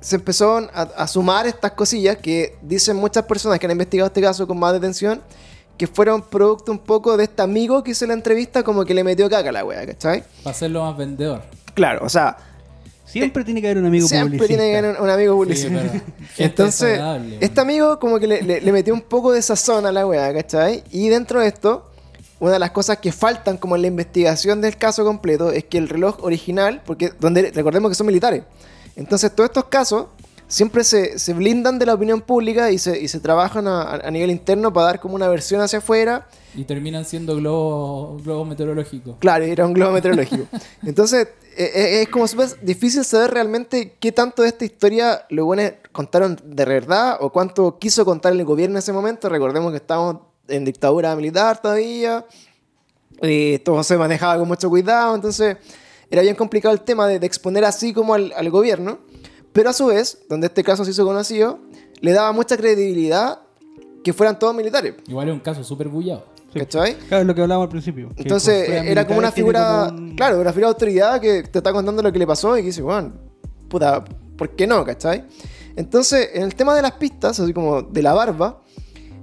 se 0.00 0.16
empezó 0.16 0.56
a, 0.56 0.82
a 0.82 1.06
sumar 1.06 1.46
estas 1.46 1.72
cosillas 1.72 2.16
que 2.16 2.56
dicen 2.62 2.96
muchas 2.96 3.24
personas 3.24 3.58
que 3.58 3.66
han 3.66 3.72
investigado 3.72 4.06
este 4.06 4.22
caso 4.22 4.46
con 4.46 4.58
más 4.58 4.72
detención, 4.72 5.20
que 5.76 5.86
fueron 5.86 6.22
producto 6.22 6.72
un 6.72 6.78
poco 6.78 7.16
de 7.16 7.24
este 7.24 7.42
amigo 7.42 7.82
que 7.84 7.90
hizo 7.90 8.06
la 8.06 8.14
entrevista, 8.14 8.62
como 8.62 8.86
que 8.86 8.94
le 8.94 9.04
metió 9.04 9.28
caca 9.28 9.50
a 9.50 9.52
la 9.52 9.64
weá, 9.64 9.86
¿cachai? 9.86 10.24
Para 10.42 10.56
hacerlo 10.56 10.82
más 10.84 10.96
vendedor. 10.96 11.42
Claro, 11.74 12.04
o 12.04 12.08
sea, 12.08 12.36
Siempre 13.20 13.44
tiene 13.44 13.60
que 13.60 13.66
haber 13.68 13.78
un 13.78 13.86
amigo 13.86 14.06
siempre 14.08 14.38
publicista. 14.38 14.62
tiene 14.62 14.72
que 14.72 14.78
haber 14.78 14.96
un, 14.98 15.04
un 15.04 15.10
amigo 15.10 15.34
publicista. 15.36 15.80
Entonces, 16.38 16.98
este 17.40 17.60
amigo 17.60 17.98
como 17.98 18.18
que 18.18 18.26
le, 18.26 18.42
le- 18.42 18.60
le 18.60 18.72
metió 18.72 18.94
un 18.94 19.02
poco 19.02 19.32
de 19.32 19.42
sazón 19.42 19.86
a 19.86 19.92
la 19.92 20.06
weá, 20.06 20.32
¿cachai? 20.32 20.82
Y 20.90 21.08
dentro 21.08 21.40
de 21.40 21.48
esto, 21.48 21.90
una 22.40 22.52
de 22.52 22.58
las 22.58 22.70
cosas 22.72 22.98
que 22.98 23.12
faltan 23.12 23.56
como 23.56 23.76
en 23.76 23.82
la 23.82 23.88
investigación 23.88 24.60
del 24.60 24.76
caso 24.76 25.04
completo 25.04 25.50
es 25.52 25.64
que 25.64 25.78
el 25.78 25.88
reloj 25.88 26.22
original, 26.24 26.82
porque 26.84 27.12
donde 27.20 27.50
recordemos 27.52 27.90
que 27.90 27.94
son 27.94 28.06
militares, 28.06 28.42
entonces 28.96 29.30
todos 29.34 29.48
estos 29.50 29.66
casos 29.66 30.06
siempre 30.52 30.84
se, 30.84 31.18
se 31.18 31.32
blindan 31.32 31.78
de 31.78 31.86
la 31.86 31.94
opinión 31.94 32.20
pública 32.20 32.70
y 32.70 32.76
se, 32.76 33.00
y 33.00 33.08
se 33.08 33.20
trabajan 33.20 33.66
a, 33.66 33.94
a 33.94 34.10
nivel 34.10 34.30
interno 34.30 34.70
para 34.70 34.86
dar 34.86 35.00
como 35.00 35.14
una 35.14 35.26
versión 35.28 35.62
hacia 35.62 35.78
afuera. 35.78 36.28
Y 36.54 36.64
terminan 36.64 37.06
siendo 37.06 37.36
globos 37.36 38.22
globos 38.22 38.46
meteorológicos. 38.46 39.16
Claro, 39.18 39.44
era 39.44 39.64
un 39.64 39.72
globo 39.72 39.92
meteorológico. 39.92 40.46
Entonces, 40.82 41.28
eh, 41.56 41.70
eh, 41.74 42.02
es 42.02 42.08
como 42.10 42.28
súper 42.28 42.48
difícil 42.60 43.02
saber 43.02 43.30
realmente 43.30 43.96
qué 43.98 44.12
tanto 44.12 44.42
de 44.42 44.48
esta 44.48 44.66
historia 44.66 45.24
los 45.30 45.46
buenos 45.46 45.72
contaron 45.90 46.38
de 46.44 46.64
verdad 46.66 47.16
o 47.20 47.32
cuánto 47.32 47.78
quiso 47.78 48.04
contar 48.04 48.34
el 48.34 48.44
gobierno 48.44 48.74
en 48.74 48.80
ese 48.80 48.92
momento. 48.92 49.30
Recordemos 49.30 49.70
que 49.70 49.78
estábamos 49.78 50.18
en 50.48 50.66
dictadura 50.66 51.16
militar 51.16 51.62
todavía. 51.62 52.26
Eh, 53.22 53.58
todo 53.64 53.82
se 53.82 53.96
manejaba 53.96 54.36
con 54.38 54.48
mucho 54.48 54.68
cuidado, 54.68 55.14
entonces 55.14 55.56
era 56.10 56.20
bien 56.20 56.34
complicado 56.34 56.74
el 56.74 56.82
tema 56.82 57.08
de, 57.08 57.18
de 57.18 57.26
exponer 57.26 57.64
así 57.64 57.94
como 57.94 58.12
al, 58.12 58.34
al 58.36 58.50
gobierno. 58.50 58.98
Pero 59.52 59.70
a 59.70 59.72
su 59.72 59.86
vez, 59.86 60.18
donde 60.28 60.46
este 60.46 60.62
caso 60.64 60.84
se 60.84 60.90
hizo 60.92 61.04
conocido, 61.04 61.58
le 62.00 62.12
daba 62.12 62.32
mucha 62.32 62.56
credibilidad 62.56 63.40
que 64.02 64.12
fueran 64.12 64.38
todos 64.38 64.54
militares. 64.54 64.94
Igual 65.06 65.28
es 65.28 65.34
un 65.34 65.40
caso 65.40 65.62
súper 65.62 65.88
bullado. 65.88 66.26
¿Cachai? 66.54 66.96
Claro, 67.08 67.22
es 67.22 67.26
lo 67.26 67.34
que 67.34 67.40
hablábamos 67.42 67.66
al 67.66 67.70
principio. 67.70 68.10
Entonces 68.16 68.68
era 68.68 69.06
como 69.06 69.18
una 69.18 69.32
figura, 69.32 69.86
como 69.88 69.98
un- 70.02 70.16
claro, 70.16 70.38
una 70.40 70.50
figura 70.52 70.66
de 70.68 70.72
autoridad 70.72 71.20
que 71.20 71.42
te 71.44 71.58
está 71.58 71.72
contando 71.72 72.02
lo 72.02 72.12
que 72.12 72.18
le 72.18 72.26
pasó 72.26 72.56
y 72.58 72.60
que 72.60 72.66
dice, 72.66 72.82
bueno, 72.82 73.12
puta, 73.68 74.04
¿por 74.36 74.50
qué 74.50 74.66
no? 74.66 74.84
¿Cachai? 74.84 75.24
Entonces, 75.76 76.28
en 76.34 76.42
el 76.42 76.54
tema 76.54 76.74
de 76.74 76.82
las 76.82 76.92
pistas, 76.92 77.40
así 77.40 77.54
como 77.54 77.80
de 77.80 78.02
la 78.02 78.12
barba, 78.12 78.60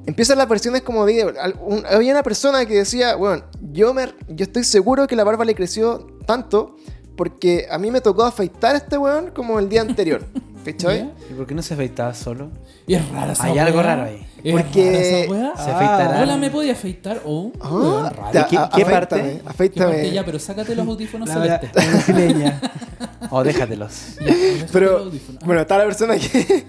empiezan 0.08 0.40
las 0.40 0.50
versiones 0.50 0.82
como 0.82 1.06
de... 1.06 1.26
un- 1.62 1.86
había 1.86 2.14
una 2.14 2.24
persona 2.24 2.66
que 2.66 2.76
decía, 2.78 3.16
bueno, 3.16 3.44
yo, 3.72 3.94
me, 3.94 4.08
yo 4.30 4.46
estoy 4.46 4.64
seguro 4.64 5.06
que 5.06 5.16
la 5.16 5.24
barba 5.24 5.46
le 5.46 5.54
creció 5.54 6.08
tanto 6.26 6.78
porque 7.20 7.68
a 7.70 7.78
mí 7.78 7.92
me 7.92 8.00
tocó 8.00 8.24
afeitar 8.24 8.76
a 8.76 8.78
este 8.78 8.98
weón 8.98 9.32
como 9.32 9.60
el 9.60 9.68
día 9.68 9.82
anterior. 9.82 10.24
¿Cachai? 10.64 11.12
¿Y 11.30 11.34
por 11.34 11.46
qué 11.48 11.54
no 11.56 11.62
se 11.62 11.74
afeitaba 11.74 12.14
solo? 12.14 12.50
Y 12.88 12.94
es 12.94 13.10
rara 13.10 13.34
esa 13.34 13.44
Hay 13.46 13.54
weá. 13.54 13.66
algo 13.66 13.82
raro 13.82 14.04
ahí. 14.04 14.26
Es 14.44 14.54
Porque- 14.54 14.86
rara 14.92 15.00
esa 15.00 15.32
weá. 15.32 15.54
Se 15.66 15.72
afeitará. 15.72 16.22
Hola, 16.22 16.38
¿me 16.38 16.50
podía 16.50 16.72
afeitar? 16.74 17.22
Oh, 17.26 17.52
Ah, 17.62 18.10
raro. 18.16 18.32
¿Qué- 18.32 18.46
qué 18.50 18.58
afeítame, 18.58 18.86
parte? 18.92 19.16
¿Qué 19.16 19.30
parte 19.44 19.50
Afeítame. 19.50 20.12
ya, 20.12 20.24
pero 20.24 20.40
sácate 20.40 20.76
los 20.76 20.88
audífonos 20.88 21.30
celestes. 21.30 21.72
O 23.32 23.44
déjatelos. 23.44 24.16
Ya, 24.20 24.26
sácate 24.28 24.58
los 24.62 24.72
Pero, 24.72 24.98
audífonos. 25.00 25.44
bueno, 25.44 25.62
está 25.62 25.78
la 25.78 25.84
persona 25.86 26.16
que, 26.18 26.66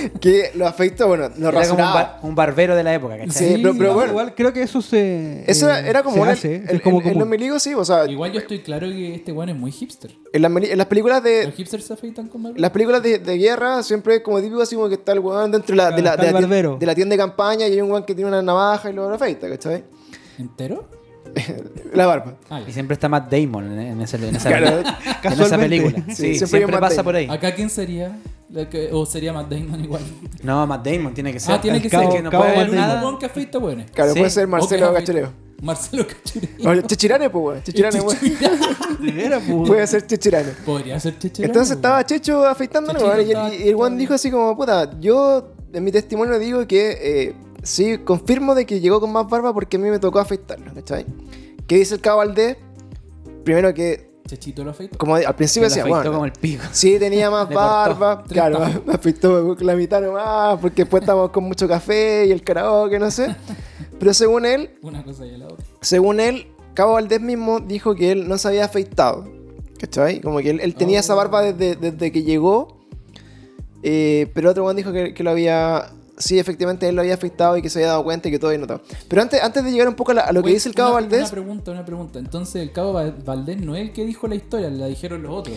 que 0.20 0.50
lo 0.54 0.66
afeitó, 0.66 1.08
bueno, 1.08 1.28
lo 1.28 1.28
Era 1.28 1.38
como 1.38 1.48
un, 1.48 1.54
rasuraba. 1.54 1.94
bar- 1.94 2.18
un 2.22 2.34
barbero 2.34 2.76
de 2.76 2.82
la 2.82 2.94
época, 2.94 3.16
¿cachai? 3.18 3.32
Sí, 3.32 3.54
pero, 3.62 3.74
pero 3.74 3.88
No, 3.90 3.94
bueno, 3.94 4.10
Igual 4.12 4.34
creo 4.34 4.52
que 4.52 4.62
eso 4.62 4.80
se. 4.82 5.44
eso 5.50 5.66
era, 5.66 5.80
eh, 5.80 5.90
era 5.90 6.02
como 6.02 6.24
se 6.24 6.30
hace, 6.30 6.54
el- 6.56 6.76
es 6.76 6.82
como 6.82 7.00
en- 7.02 7.18
los 7.18 7.28
miligos 7.28 7.62
sí, 7.62 7.74
o 7.74 7.84
sea, 7.84 8.06
Igual 8.06 8.32
yo 8.32 8.40
estoy 8.40 8.60
claro 8.60 8.86
que 8.88 9.14
este 9.14 9.32
weón 9.32 9.48
es 9.50 9.56
muy 9.56 9.72
hipster. 9.72 10.10
en 10.32 10.42
las, 10.42 10.50
meli- 10.50 10.70
en 10.70 10.78
las 10.78 10.86
películas 10.86 11.16
Los 11.22 11.24
de 11.24 11.52
hipsters 11.56 11.84
se 11.84 11.92
afeitan 11.94 12.28
con 12.28 12.42
barba. 12.42 12.58
las 12.58 12.70
películas 12.70 13.02
de, 13.02 13.18
de 13.18 13.38
guerra 13.38 13.82
siempre 13.82 14.16
es 14.16 14.20
como 14.22 14.40
típico 14.40 14.62
así 14.62 14.74
como 14.76 14.88
que 14.88 14.94
está 14.94 15.12
el 15.12 15.20
weón 15.20 15.50
dentro 15.50 15.72
de 15.72 15.76
la, 15.76 15.90
de 15.90 16.02
la, 16.02 16.10
de 16.16 16.22
tienda, 16.22 16.40
barbero. 16.40 16.76
de 16.78 16.86
la 16.86 16.94
tienda 16.94 17.14
de 17.14 17.18
campaña 17.18 17.66
y 17.66 17.72
hay 17.72 17.80
un 17.80 17.90
weón 17.90 18.04
que 18.04 18.14
tiene 18.14 18.28
una 18.28 18.42
navaja 18.42 18.90
y 18.90 18.92
lo 18.92 19.08
afeita, 19.12 19.48
¿cachai? 19.48 19.84
¿Entero? 20.38 20.84
La 21.94 22.06
barba. 22.06 22.34
Ah, 22.48 22.60
Y 22.66 22.72
siempre 22.72 22.94
está 22.94 23.08
Matt 23.08 23.30
Damon 23.32 23.72
en, 23.72 23.78
en 23.80 24.00
ese- 24.02 24.16
en 24.16 24.36
esa, 24.36 24.48
Claro. 24.48 24.78
en 25.22 25.32
esa 25.40 25.58
película. 25.58 26.04
Sí, 26.08 26.14
Sí, 26.14 26.22
siempre 26.36 26.46
siempre, 26.46 26.74
un 26.76 26.80
pasa 26.80 26.96
Damon. 26.96 27.04
por 27.04 27.16
ahí. 27.16 27.28
¿Acá 27.30 27.54
quién 27.54 27.70
sería? 27.70 28.16
Que- 28.70 28.90
¿O 28.92 29.06
sería 29.06 29.32
Matt 29.32 29.48
Damon 29.50 29.84
igual? 29.84 30.02
No, 30.42 30.66
Matt 30.66 30.84
Damon 30.86 31.14
tiene 31.14 31.32
que 31.32 31.40
ser. 31.40 31.54
Ah, 31.54 31.60
tiene 31.60 31.80
que 31.80 31.88
cabo- 31.90 32.10
ser. 32.10 32.16
que 32.18 32.22
no 32.22 32.30
cabo 32.30 32.44
puede 32.44 32.56
haber 32.56 32.70
un 32.70 32.76
nada. 32.76 33.02
weón 33.02 33.18
que 33.18 33.26
afeita 33.26 33.58
weones. 33.58 33.90
Claro, 33.92 34.12
Sí. 34.12 34.18
puede 34.18 34.30
ser 34.30 34.46
Marcelo 34.48 34.92
Cachureo. 34.94 35.32
Marcelo 35.62 36.06
Cachureo. 36.06 36.82
Chechirane, 36.86 37.28
pues 37.30 37.44
weón. 37.44 37.62
Chechirane, 37.62 38.00
weón. 38.00 38.18
De 39.00 39.12
veras, 39.12 39.42
pues. 39.46 39.68
Puede 39.68 39.86
ser 39.86 40.06
Chechirane. 40.06 40.50
Podría 40.64 40.98
ser 40.98 41.18
Chechero. 41.18 41.46
Entonces 41.46 41.76
estaba 41.76 42.04
Checho 42.06 42.46
afeitándolo, 42.46 43.12
el- 43.14 43.28
y 43.60 43.68
el 43.68 43.74
weón 43.76 43.96
dijo 43.98 44.14
así 44.14 44.30
como, 44.30 44.56
puta, 44.56 44.98
yo 45.00 45.52
en 45.72 45.84
mi 45.84 45.92
testimonio 45.92 46.38
digo 46.38 46.66
que 46.66 46.98
eh, 47.00 47.34
sí, 47.62 47.98
confirmo 47.98 48.54
de 48.54 48.66
que 48.66 48.80
llegó 48.80 49.00
con 49.00 49.12
más 49.12 49.28
barba 49.28 49.52
porque 49.52 49.76
a 49.76 49.80
mí 49.80 49.88
me 49.90 49.98
tocó 49.98 50.18
afeitarlo, 50.18 50.72
¿cachai? 50.74 51.06
¿Qué 51.66 51.76
dice 51.76 51.94
el 51.94 52.00
cabo 52.00 52.18
Valdés? 52.18 52.56
Primero 53.44 53.72
que, 53.72 54.10
Chechito 54.26 54.62
lo 54.62 54.70
afeitó. 54.70 54.96
como 54.96 55.16
al 55.16 55.34
principio 55.34 55.68
decía, 55.68 55.84
bueno, 55.84 56.12
como 56.12 56.24
el 56.24 56.32
pico. 56.32 56.62
sí 56.72 56.98
tenía 56.98 57.30
más 57.30 57.48
barba, 57.52 58.22
claro, 58.24 58.60
me 58.86 58.94
afeitó 58.94 59.56
la 59.60 59.74
mitad 59.74 60.00
nomás, 60.00 60.58
porque 60.60 60.82
después 60.82 61.02
estábamos 61.02 61.30
con 61.30 61.44
mucho 61.44 61.66
café 61.66 62.26
y 62.26 62.30
el 62.30 62.42
karaoke, 62.42 62.98
no 62.98 63.10
sé. 63.10 63.34
Pero 63.98 64.14
según 64.14 64.46
él, 64.46 64.70
Una 64.82 65.02
cosa 65.02 65.26
y 65.26 65.36
la 65.36 65.46
otra. 65.46 65.64
según 65.80 66.20
él, 66.20 66.46
Cabo 66.74 66.92
Valdés 66.94 67.20
mismo 67.20 67.60
dijo 67.60 67.94
que 67.94 68.12
él 68.12 68.28
no 68.28 68.38
se 68.38 68.48
había 68.48 68.64
afeitado. 68.64 69.26
¿Cachai? 69.78 70.20
Como 70.20 70.38
que 70.38 70.50
él, 70.50 70.60
él 70.60 70.74
tenía 70.74 71.00
esa 71.00 71.14
barba 71.14 71.42
desde, 71.42 71.74
desde 71.74 72.12
que 72.12 72.22
llegó. 72.22 72.78
eh, 73.82 74.30
pero 74.34 74.50
otro 74.50 74.64
weón 74.64 74.76
dijo 74.76 74.92
que, 74.92 75.14
que 75.14 75.22
lo 75.24 75.30
había. 75.30 75.90
Sí, 76.20 76.38
efectivamente 76.38 76.86
él 76.88 76.94
lo 76.94 77.00
había 77.00 77.14
afeitado 77.14 77.56
y 77.56 77.62
que 77.62 77.68
se 77.70 77.78
había 77.80 77.88
dado 77.88 78.04
cuenta 78.04 78.28
y 78.28 78.30
que 78.30 78.38
todo 78.38 78.50
había 78.50 78.60
notado. 78.60 78.82
Pero 79.08 79.22
antes, 79.22 79.42
antes 79.42 79.64
de 79.64 79.72
llegar 79.72 79.88
un 79.88 79.94
poco 79.94 80.12
a, 80.12 80.14
la- 80.14 80.20
a 80.22 80.32
lo 80.32 80.42
que 80.42 80.50
dice 80.50 80.68
el 80.68 80.74
Cabo 80.74 80.90
una- 80.90 81.00
Valdés. 81.00 81.20
Una 81.22 81.30
pregunta, 81.30 81.70
una 81.72 81.84
pregunta. 81.84 82.18
Entonces, 82.18 82.62
el 82.62 82.70
Cabo 82.72 82.92
Val- 82.92 83.16
Valdés 83.24 83.60
no 83.60 83.74
es 83.74 83.80
el 83.82 83.92
que 83.92 84.04
dijo 84.04 84.28
la 84.28 84.34
historia, 84.36 84.70
la 84.70 84.86
dijeron 84.86 85.22
los 85.22 85.32
otros. 85.32 85.56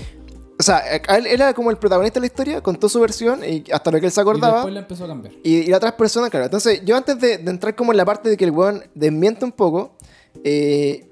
O 0.59 0.63
sea, 0.63 0.77
a 1.07 1.17
él, 1.17 1.25
era 1.27 1.53
como 1.53 1.71
el 1.71 1.77
protagonista 1.77 2.15
de 2.19 2.21
la 2.21 2.27
historia, 2.27 2.61
contó 2.61 2.87
su 2.87 2.99
versión 3.01 3.43
y 3.43 3.63
hasta 3.71 3.91
lo 3.91 3.99
que 3.99 4.05
él 4.05 4.11
se 4.11 4.21
Y 4.21 4.23
acordaba. 4.23 4.53
después 4.55 4.73
la 4.73 4.79
empezó 4.79 5.03
a 5.03 5.07
cambiar. 5.07 5.33
Y, 5.43 5.55
y 5.57 5.65
las 5.67 5.77
otras 5.77 5.93
personas, 5.93 6.29
claro. 6.29 6.45
Entonces, 6.45 6.81
yo 6.85 6.95
antes 6.95 7.19
de, 7.19 7.37
de 7.39 7.51
entrar 7.51 7.75
como 7.75 7.91
en 7.91 7.97
la 7.97 8.05
parte 8.05 8.29
de 8.29 8.37
que 8.37 8.45
el 8.45 8.51
weón 8.51 8.83
desmiente 8.95 9.43
un 9.43 9.51
poco, 9.51 9.97
eh, 10.43 11.09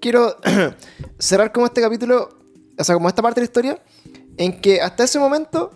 quiero 0.00 0.36
cerrar 1.18 1.52
como 1.52 1.66
este 1.66 1.80
capítulo, 1.80 2.28
o 2.78 2.84
sea, 2.84 2.94
como 2.94 3.08
esta 3.08 3.22
parte 3.22 3.40
de 3.40 3.46
la 3.46 3.50
historia, 3.50 3.78
en 4.36 4.60
que 4.60 4.80
hasta 4.80 5.04
ese 5.04 5.18
momento 5.18 5.70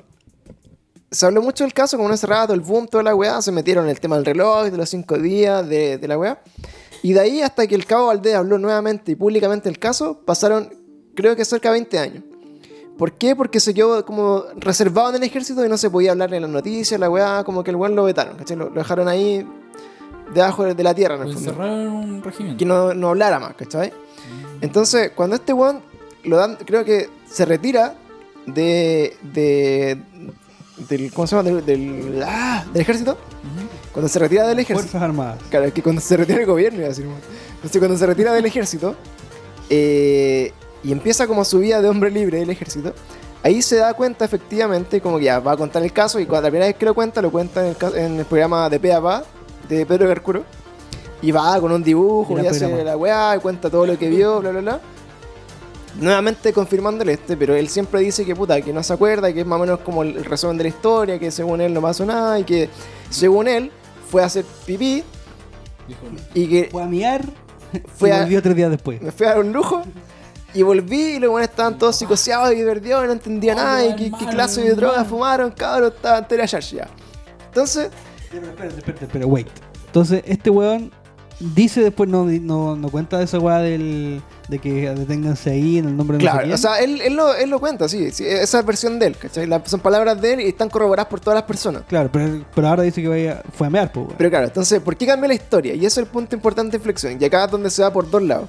se 1.14 1.26
habló 1.26 1.42
mucho 1.42 1.64
del 1.64 1.72
caso, 1.72 1.96
como 1.96 2.12
ese 2.12 2.26
rato, 2.26 2.52
el 2.52 2.60
boom, 2.60 2.88
toda 2.88 3.02
la 3.02 3.14
weá, 3.14 3.40
se 3.40 3.52
metieron 3.52 3.84
en 3.84 3.90
el 3.90 4.00
tema 4.00 4.16
del 4.16 4.24
reloj, 4.24 4.64
de 4.64 4.76
los 4.76 4.88
cinco 4.88 5.18
días, 5.18 5.66
de, 5.68 5.98
de 5.98 6.08
la 6.08 6.18
weá. 6.18 6.42
Y 7.02 7.12
de 7.12 7.20
ahí 7.20 7.40
hasta 7.42 7.66
que 7.66 7.74
el 7.74 7.86
cabo 7.86 8.06
Valdés 8.06 8.34
habló 8.34 8.58
nuevamente 8.58 9.12
y 9.12 9.14
públicamente 9.14 9.68
del 9.68 9.78
caso, 9.78 10.20
pasaron, 10.24 10.72
creo 11.14 11.36
que 11.36 11.44
cerca 11.44 11.68
de 11.68 11.74
20 11.74 11.98
años. 11.98 12.24
¿Por 12.98 13.12
qué? 13.12 13.34
Porque 13.34 13.60
se 13.60 13.74
quedó 13.74 14.04
como 14.04 14.44
reservado 14.56 15.10
en 15.10 15.16
el 15.16 15.22
ejército 15.24 15.64
y 15.64 15.68
no 15.68 15.76
se 15.76 15.90
podía 15.90 16.12
hablar 16.12 16.32
en 16.32 16.42
las 16.42 16.50
noticias, 16.50 16.98
la 16.98 17.10
weá, 17.10 17.44
como 17.44 17.64
que 17.64 17.70
el 17.70 17.76
weón 17.76 17.96
lo 17.96 18.04
vetaron, 18.04 18.36
¿cachai? 18.36 18.56
Lo, 18.56 18.70
lo 18.70 18.76
dejaron 18.76 19.08
ahí 19.08 19.46
debajo 20.32 20.74
de 20.74 20.82
la 20.82 20.94
tierra, 20.94 21.16
en 21.16 21.22
el 21.22 21.34
fondo. 21.34 21.52
un 21.52 22.22
regimiento. 22.22 22.58
Que 22.58 22.64
no, 22.64 22.94
no 22.94 23.10
hablara 23.10 23.38
más, 23.38 23.54
¿cachai? 23.54 23.92
Entonces, 24.60 25.12
cuando 25.14 25.36
este 25.36 25.52
weón 25.52 25.80
lo 26.22 26.36
dan, 26.36 26.56
creo 26.64 26.84
que 26.84 27.10
se 27.28 27.44
retira 27.44 27.94
de. 28.46 29.16
de 29.22 30.00
del, 30.76 31.12
¿Cómo 31.12 31.26
se 31.26 31.36
llama? 31.36 31.48
Del, 31.48 31.64
del, 31.64 32.22
ah, 32.26 32.64
del 32.72 32.82
ejército. 32.82 33.16
Cuando 33.92 34.08
se 34.08 34.18
retira 34.18 34.46
del 34.46 34.58
ejército. 34.58 34.88
Fuerzas 34.88 35.02
Armadas. 35.02 35.38
Claro, 35.48 35.66
es 35.66 35.72
que 35.72 35.82
cuando 35.82 36.00
se 36.00 36.16
retira 36.16 36.40
el 36.40 36.46
gobierno, 36.46 36.78
iba 36.78 36.86
a 36.86 36.88
decir. 36.88 37.06
Entonces, 37.54 37.78
cuando 37.78 37.96
se 37.96 38.06
retira 38.06 38.32
del 38.32 38.44
ejército 38.44 38.96
eh, 39.70 40.52
y 40.82 40.92
empieza 40.92 41.26
como 41.26 41.44
su 41.44 41.60
vida 41.60 41.80
de 41.80 41.88
hombre 41.88 42.10
libre 42.10 42.40
del 42.40 42.50
ejército, 42.50 42.92
ahí 43.42 43.62
se 43.62 43.76
da 43.76 43.94
cuenta 43.94 44.24
efectivamente, 44.24 45.00
como 45.00 45.18
que 45.18 45.24
ya 45.24 45.38
va 45.38 45.52
a 45.52 45.56
contar 45.56 45.82
el 45.82 45.92
caso 45.92 46.18
y 46.18 46.26
cuando 46.26 46.48
la 46.48 46.50
primera 46.50 46.66
vez 46.66 46.76
que 46.76 46.86
lo 46.86 46.94
cuenta, 46.94 47.22
lo 47.22 47.30
cuenta 47.30 47.66
en 47.66 47.76
el, 47.80 47.96
en 47.96 48.18
el 48.18 48.24
programa 48.24 48.68
de 48.68 48.80
Pe 48.80 48.92
a 48.92 49.00
Pa 49.00 49.24
de 49.68 49.86
Pedro 49.86 50.08
Carcuro. 50.08 50.44
Y 51.22 51.30
va 51.30 51.58
con 51.58 51.72
un 51.72 51.82
dibujo 51.82 52.34
Mira 52.34 52.44
y 52.44 52.46
hace 52.48 52.84
la 52.84 52.96
weá 52.98 53.34
y 53.36 53.38
cuenta 53.38 53.70
todo 53.70 53.86
lo 53.86 53.98
que 53.98 54.10
vio, 54.10 54.40
bla, 54.40 54.50
bla, 54.50 54.60
bla. 54.60 54.80
Nuevamente 56.00 56.52
confirmándole 56.52 57.12
este, 57.12 57.36
pero 57.36 57.54
él 57.54 57.68
siempre 57.68 58.00
dice 58.00 58.24
que 58.24 58.34
puta, 58.34 58.60
que 58.60 58.72
no 58.72 58.82
se 58.82 58.92
acuerda, 58.92 59.32
que 59.32 59.40
es 59.40 59.46
más 59.46 59.58
o 59.58 59.60
menos 59.60 59.78
como 59.80 60.02
el, 60.02 60.16
el 60.16 60.24
resumen 60.24 60.56
de 60.58 60.64
la 60.64 60.68
historia, 60.70 61.18
que 61.18 61.30
según 61.30 61.60
él 61.60 61.72
no 61.72 61.80
pasó 61.80 62.04
nada 62.04 62.38
y 62.38 62.44
que 62.44 62.68
según 63.10 63.46
él 63.48 63.70
fue 64.10 64.22
a 64.22 64.26
hacer 64.26 64.44
pipí 64.66 65.04
y 66.34 66.46
que 66.48 66.68
Fue 66.70 66.82
a 66.82 66.86
miar 66.86 67.24
Fue 67.96 68.08
y 68.08 68.12
a- 68.12 68.20
volvió 68.20 68.42
tres 68.42 68.56
días 68.56 68.70
después. 68.70 69.00
me 69.02 69.12
fui 69.12 69.26
a 69.26 69.30
dar 69.30 69.38
un 69.40 69.52
lujo 69.52 69.82
y 70.52 70.62
volví 70.62 71.16
y 71.16 71.18
los 71.18 71.30
buenos 71.30 71.50
estaban 71.50 71.76
todos 71.78 71.96
psicoseados 71.96 72.52
y 72.54 72.62
perdidos 72.62 73.04
y 73.04 73.06
no 73.08 73.12
entendían 73.12 73.58
Oh, 73.58 73.62
nada 73.62 73.86
y 73.86 73.94
qué, 73.96 74.26
clase 74.26 74.62
de 74.62 74.74
drogas 74.74 75.06
fumaron, 75.06 75.50
cabrón, 75.50 75.92
estaba 75.94 76.18
entera 76.18 76.44
ya. 76.46 76.88
Entonces, 77.46 77.90
Pero 78.30 78.46
espérate, 78.48 78.76
espérate, 78.78 79.06
pero 79.12 79.26
wait. 79.26 79.48
Entonces, 79.86 80.22
este 80.26 80.50
weón 80.50 80.92
dice 81.40 81.80
después, 81.82 82.08
no, 82.08 82.24
no, 82.24 82.76
no 82.76 82.88
cuenta 82.88 83.18
de 83.18 83.24
esa 83.24 83.38
weá 83.40 83.58
del, 83.58 84.22
de 84.48 84.58
que 84.58 84.90
deténganse 84.90 85.50
ahí 85.50 85.78
en 85.78 85.86
el 85.88 85.96
nombre 85.96 86.18
de 86.18 86.24
no 86.24 86.30
sé 86.30 86.32
claro, 86.32 86.42
quién. 86.44 86.54
o 86.54 86.58
sea, 86.58 86.78
él, 86.80 87.00
él, 87.00 87.14
lo, 87.14 87.34
él 87.34 87.48
lo 87.48 87.58
cuenta, 87.58 87.88
sí, 87.88 88.10
sí, 88.10 88.26
esa 88.26 88.58
es 88.60 88.66
versión 88.66 88.98
de 88.98 89.06
él, 89.06 89.16
¿cachai? 89.16 89.46
La- 89.46 89.62
son 89.64 89.80
palabras 89.80 90.20
de 90.20 90.34
él 90.34 90.40
y 90.42 90.48
están 90.48 90.68
corroboradas 90.68 91.08
por 91.08 91.18
todas 91.20 91.34
las 91.36 91.44
personas. 91.44 91.82
Claro, 91.88 92.10
pero, 92.12 92.44
pero 92.54 92.68
ahora 92.68 92.82
dice 92.82 93.00
que 93.00 93.08
vaya, 93.08 93.42
fue 93.56 93.66
a 93.66 93.70
mear, 93.70 93.90
pues. 93.90 94.08
Pero 94.18 94.28
claro, 94.30 94.46
entonces, 94.46 94.80
¿por 94.80 94.96
qué 94.96 95.06
cambió 95.06 95.28
la 95.28 95.34
historia? 95.34 95.74
Y 95.74 95.78
eso 95.86 96.00
es 96.00 96.06
el 96.06 96.12
punto 96.12 96.34
importante 96.36 96.72
de 96.72 96.76
inflexión. 96.76 97.16
Y 97.18 97.24
acá 97.24 97.44
es 97.46 97.50
donde 97.50 97.70
se 97.70 97.82
va 97.82 97.90
por 97.92 98.10
dos 98.10 98.22
lados. 98.22 98.48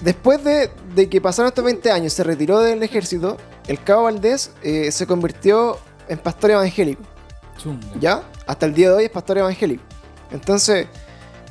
Después 0.00 0.42
de, 0.44 0.70
de 0.94 1.08
que 1.08 1.20
pasaron 1.20 1.48
estos 1.48 1.64
20 1.64 1.90
años, 1.90 2.12
se 2.12 2.24
retiró 2.24 2.58
del 2.60 2.82
ejército, 2.82 3.36
el 3.66 3.82
cabo 3.82 4.04
Valdés 4.04 4.50
eh, 4.62 4.90
se 4.92 5.06
convirtió 5.06 5.78
en 6.08 6.18
pastor 6.18 6.50
evangélico. 6.50 7.02
chunga. 7.56 7.86
¿Ya? 8.00 8.22
Hasta 8.46 8.66
el 8.66 8.74
día 8.74 8.88
de 8.90 8.96
hoy 8.96 9.04
es 9.04 9.10
pastor 9.10 9.38
evangélico. 9.38 9.82
Entonces, 10.30 10.88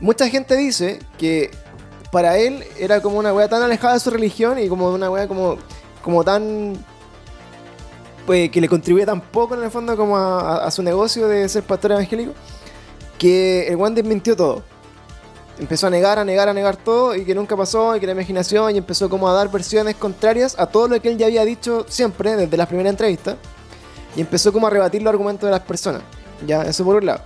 mucha 0.02 0.28
gente 0.30 0.56
dice 0.56 1.00
que 1.18 1.50
para 2.14 2.38
él 2.38 2.64
era 2.78 3.02
como 3.02 3.18
una 3.18 3.34
wea 3.34 3.50
tan 3.50 3.64
alejada 3.64 3.96
de 3.96 4.00
su 4.00 4.12
religión 4.12 4.60
y 4.60 4.70
como 4.70 4.94
una 4.94 5.10
wea 5.10 5.28
como, 5.28 5.58
como 6.04 6.24
tan 6.24 6.78
pues, 8.28 8.52
que 8.52 8.62
le 8.62 8.70
contribuye 8.70 9.04
tan 9.04 9.20
poco 9.20 9.56
en 9.56 9.64
el 9.64 9.72
fondo 9.72 9.98
como 9.98 10.16
a, 10.16 10.70
su 10.70 10.84
negocio 10.84 11.28
de 11.28 11.50
ser 11.50 11.64
pastor 11.64 11.94
evangélico, 11.94 12.34
que 13.18 13.68
el 13.68 13.78
Juan 13.78 13.96
desmintió 13.96 14.36
todo. 14.36 14.62
Empezó 15.58 15.88
a 15.88 15.90
negar, 15.90 16.20
a 16.20 16.24
negar, 16.24 16.48
a 16.48 16.54
negar 16.54 16.78
todo 16.78 17.16
y 17.16 17.26
que 17.26 17.34
nunca 17.34 17.58
pasó 17.58 17.96
y 17.96 18.00
que 18.00 18.06
la 18.06 18.12
imaginación 18.12 18.76
y 18.76 18.78
empezó 18.78 19.10
como 19.10 19.28
a 19.28 19.34
dar 19.34 19.50
versiones 19.50 19.96
contrarias 19.96 20.56
a 20.60 20.68
todo 20.68 20.88
lo 20.88 21.02
que 21.02 21.10
él 21.10 21.18
ya 21.18 21.26
había 21.26 21.44
dicho 21.46 21.84
siempre 21.90 22.36
desde 22.36 22.56
las 22.58 22.68
primeras 22.68 22.92
entrevistas 22.92 23.38
y 24.16 24.22
empezó 24.22 24.54
como 24.54 24.68
a 24.68 24.70
rebatir 24.70 25.02
los 25.02 25.10
argumentos 25.12 25.48
de 25.48 25.52
las 25.52 25.62
personas. 25.62 26.04
Ya, 26.46 26.62
eso 26.62 26.86
por 26.86 26.98
un 26.98 27.08
lado. 27.08 27.22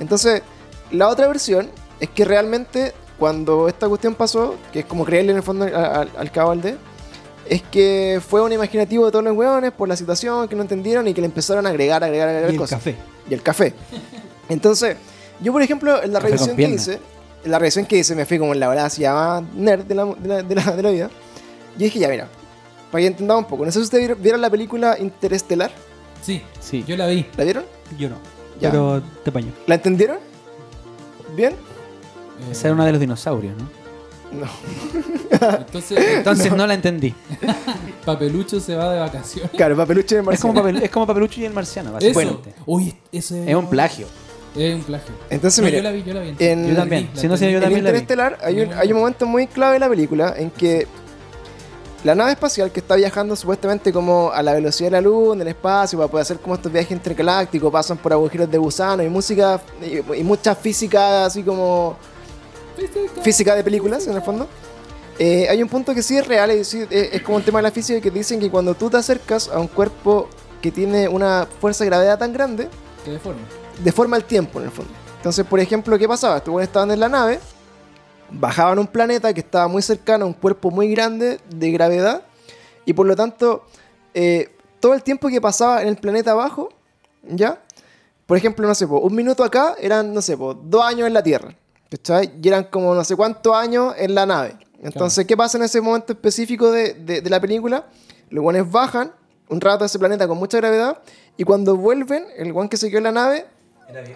Entonces, 0.00 0.42
la 0.90 1.08
otra 1.08 1.28
versión 1.28 1.70
es 1.98 2.10
que 2.10 2.26
realmente 2.26 2.92
cuando 3.22 3.68
esta 3.68 3.86
cuestión 3.88 4.16
pasó, 4.16 4.56
que 4.72 4.80
es 4.80 4.84
como 4.84 5.04
creerle 5.04 5.30
en 5.30 5.36
el 5.36 5.42
fondo 5.44 5.64
al, 5.64 6.10
al, 6.16 6.30
Valdés, 6.34 6.74
es 7.48 7.62
que 7.62 8.20
fue 8.26 8.42
un 8.42 8.50
imaginativo 8.50 9.04
de 9.06 9.12
todos 9.12 9.24
los 9.24 9.36
hueones 9.36 9.70
por 9.70 9.86
la 9.88 9.94
situación 9.94 10.48
que 10.48 10.56
no 10.56 10.62
entendieron 10.62 11.06
y 11.06 11.14
que 11.14 11.20
le 11.20 11.26
empezaron 11.28 11.64
a 11.64 11.68
agregar, 11.68 12.02
agregar, 12.02 12.28
agregar 12.28 12.50
Y 12.50 12.54
el 12.54 12.58
cosas. 12.58 12.80
café. 12.80 12.96
Y 13.30 13.34
el 13.34 13.40
café. 13.42 13.74
Entonces, 14.48 14.96
yo 15.40 15.52
por 15.52 15.62
ejemplo, 15.62 16.02
en 16.02 16.12
la 16.12 16.18
Café 16.18 16.32
revisión 16.32 16.56
que 16.56 16.62
hice, 16.68 16.98
en 17.44 17.50
la 17.52 17.60
revisión 17.60 17.86
que 17.86 17.96
hice, 17.98 18.16
me 18.16 18.26
fui 18.26 18.40
como 18.40 18.54
en 18.54 18.58
la 18.58 18.66
verdad, 18.68 18.88
se 18.88 19.02
llama 19.02 19.46
nerd 19.54 19.84
de 19.84 19.94
la, 19.94 20.04
de 20.04 20.28
la, 20.28 20.42
de 20.42 20.54
la- 20.56 20.76
de 20.76 20.82
la 20.82 20.90
vida. 20.90 21.10
Yo 21.78 21.84
dije, 21.84 22.00
ya 22.00 22.08
mira, 22.08 22.26
para 22.90 23.02
que 23.02 23.06
entendamos 23.06 23.44
un 23.44 23.48
poco. 23.48 23.64
No 23.64 23.70
sé 23.70 23.78
si 23.78 23.84
ustedes 23.84 24.02
vieron, 24.02 24.20
vieron 24.20 24.40
la 24.40 24.50
película 24.50 24.96
Interestelar. 24.98 25.70
Sí, 26.22 26.42
Sí. 26.58 26.82
yo 26.88 26.96
la 26.96 27.06
vi. 27.06 27.24
¿La 27.36 27.44
vieron? 27.44 27.64
Yo 27.96 28.08
no. 28.08 28.16
Ya. 28.60 28.70
Pero 28.70 29.00
te 29.24 29.30
paño. 29.30 29.52
¿La 29.68 29.76
entendieron? 29.76 30.18
¿Bien? 31.36 31.54
Eh, 32.48 32.52
Esa 32.52 32.68
era 32.68 32.74
una 32.74 32.86
de 32.86 32.92
los 32.92 33.00
dinosaurios, 33.00 33.54
¿no? 33.56 33.82
No. 34.32 34.46
Entonces, 35.58 35.98
Entonces 36.16 36.52
no, 36.52 36.66
la 36.66 36.74
entendí. 36.74 37.14
Papelucho 38.04 38.60
se 38.60 38.74
va 38.74 38.92
de 38.92 39.00
vacaciones. 39.00 39.50
Claro, 39.52 39.76
papeluche 39.76 40.16
de 40.16 40.32
Es 40.32 40.40
como, 40.40 40.54
marciano. 40.54 40.78
papel- 40.78 40.82
es 40.84 40.90
como 40.90 41.06
Papelucho 41.06 41.40
y 41.40 41.44
el 41.44 41.52
marciano, 41.52 41.90
Eso. 41.98 42.06
básicamente. 42.14 42.54
Uy, 42.66 42.94
eso 43.12 43.36
es. 43.36 43.48
Es 43.48 43.54
un 43.54 43.68
plagio. 43.68 44.06
Es 44.56 44.74
un 44.74 44.82
plagio. 44.82 45.14
Entonces, 45.30 45.58
No, 45.60 45.64
mire, 45.66 45.76
yo 45.78 45.82
la 45.82 45.90
vi, 45.92 46.02
yo 46.02 46.14
la 46.14 46.20
vi. 46.20 46.34
en- 46.38 46.68
Yo 46.68 46.74
también. 46.76 47.10
La 47.14 47.20
Si 47.20 47.28
no, 47.28 47.36
si 47.36 47.44
yo 47.44 47.50
en 47.58 47.60
también 47.60 47.84
la 47.84 47.90
vi. 47.92 47.98
Interestelar 47.98 48.38
hay 48.42 48.60
un, 48.62 48.72
hay 48.72 48.92
un 48.92 48.98
momento 48.98 49.26
muy 49.26 49.46
clave 49.46 49.74
de 49.74 49.78
la 49.80 49.88
película 49.88 50.34
en 50.36 50.50
que 50.50 50.86
la 52.04 52.14
nave 52.16 52.32
espacial 52.32 52.72
que 52.72 52.80
está 52.80 52.96
viajando 52.96 53.36
supuestamente 53.36 53.92
como 53.92 54.32
a 54.32 54.42
la 54.42 54.52
velocidad 54.54 54.88
de 54.88 54.92
la 54.92 55.00
luz 55.00 55.34
en 55.36 55.42
el 55.42 55.48
espacio 55.48 55.98
para 55.98 56.10
poder 56.10 56.22
hacer 56.22 56.38
como 56.38 56.56
estos 56.56 56.72
viajes 56.72 56.90
intergalácticos, 56.90 57.70
pasan 57.70 57.96
por 57.98 58.12
agujeros 58.12 58.50
de 58.50 58.58
gusano 58.58 59.02
y 59.04 59.08
música 59.08 59.60
y, 59.80 60.18
y 60.18 60.24
mucha 60.24 60.54
física 60.56 61.26
así 61.26 61.42
como 61.44 61.96
física 63.22 63.54
de 63.54 63.64
películas 63.64 64.06
en 64.06 64.14
el 64.14 64.22
fondo. 64.22 64.48
Eh, 65.18 65.46
hay 65.48 65.62
un 65.62 65.68
punto 65.68 65.94
que 65.94 66.02
sí 66.02 66.16
es 66.16 66.26
real, 66.26 66.50
es, 66.50 66.72
es 66.74 67.22
como 67.22 67.36
un 67.36 67.42
tema 67.42 67.58
de 67.58 67.64
la 67.64 67.70
física 67.70 68.00
que 68.00 68.10
dicen 68.10 68.40
que 68.40 68.50
cuando 68.50 68.74
tú 68.74 68.88
te 68.90 68.96
acercas 68.96 69.48
a 69.48 69.58
un 69.58 69.68
cuerpo 69.68 70.28
que 70.60 70.70
tiene 70.70 71.08
una 71.08 71.46
fuerza 71.60 71.84
de 71.84 71.90
gravedad 71.90 72.18
tan 72.18 72.32
grande, 72.32 72.68
deforma. 73.04 73.40
deforma 73.84 74.16
el 74.16 74.24
tiempo 74.24 74.58
en 74.60 74.66
el 74.66 74.70
fondo. 74.70 74.92
Entonces, 75.16 75.44
por 75.44 75.60
ejemplo, 75.60 75.98
¿qué 75.98 76.08
pasaba? 76.08 76.38
Estos 76.38 76.62
estaban 76.62 76.90
en 76.90 77.00
la 77.00 77.08
nave, 77.08 77.38
bajaban 78.30 78.78
a 78.78 78.80
un 78.80 78.86
planeta 78.86 79.32
que 79.34 79.40
estaba 79.40 79.68
muy 79.68 79.82
cercano 79.82 80.24
a 80.24 80.28
un 80.28 80.34
cuerpo 80.34 80.70
muy 80.70 80.90
grande 80.90 81.38
de 81.48 81.70
gravedad, 81.70 82.22
y 82.84 82.92
por 82.92 83.06
lo 83.06 83.14
tanto, 83.14 83.64
eh, 84.14 84.50
todo 84.80 84.94
el 84.94 85.02
tiempo 85.02 85.28
que 85.28 85.40
pasaba 85.40 85.82
en 85.82 85.88
el 85.88 85.96
planeta 85.96 86.32
abajo, 86.32 86.70
¿ya? 87.22 87.62
Por 88.26 88.36
ejemplo, 88.36 88.66
no 88.66 88.74
sé, 88.74 88.86
po, 88.86 88.98
un 88.98 89.14
minuto 89.14 89.44
acá 89.44 89.76
eran, 89.78 90.12
no 90.12 90.22
sé, 90.22 90.36
po, 90.36 90.54
dos 90.54 90.82
años 90.84 91.06
en 91.06 91.14
la 91.14 91.22
Tierra, 91.22 91.54
¿cachai? 91.92 92.32
Y 92.42 92.48
eran 92.48 92.64
como 92.64 92.94
no 92.94 93.04
sé 93.04 93.14
cuántos 93.16 93.54
años 93.54 93.94
en 93.98 94.14
la 94.14 94.26
nave. 94.26 94.56
Entonces, 94.82 95.24
¿qué 95.26 95.36
pasa 95.36 95.58
en 95.58 95.64
ese 95.64 95.80
momento 95.80 96.12
específico 96.12 96.72
de, 96.72 96.94
de- 96.94 97.20
de 97.20 97.30
la 97.30 97.40
película? 97.40 97.86
Los 98.30 98.42
guanes 98.42 98.68
bajan 98.70 99.12
un 99.48 99.60
rato 99.60 99.84
a 99.84 99.86
ese 99.86 99.98
planeta 99.98 100.26
con 100.26 100.38
mucha 100.38 100.56
gravedad, 100.58 100.98
y 101.36 101.44
cuando 101.44 101.76
vuelven, 101.76 102.24
el 102.36 102.52
guan 102.52 102.68
que 102.68 102.76
se 102.76 102.88
quedó 102.88 102.98
en 102.98 103.04
la 103.04 103.12
nave, 103.12 103.44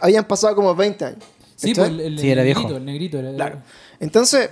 habían 0.00 0.24
pasado 0.24 0.54
como 0.56 0.74
20 0.74 1.04
años. 1.04 1.18
Sí, 1.54 1.74
pues 1.74 1.88
el, 1.88 2.00
el 2.00 2.18
Sí, 2.18 2.30
era 2.30 2.42
negrito, 2.42 2.60
viejo. 2.68 2.76
el 2.78 2.84
negrito. 2.84 3.18
Era, 3.18 3.32
Claro. 3.34 3.56
Entonces, 4.00 4.50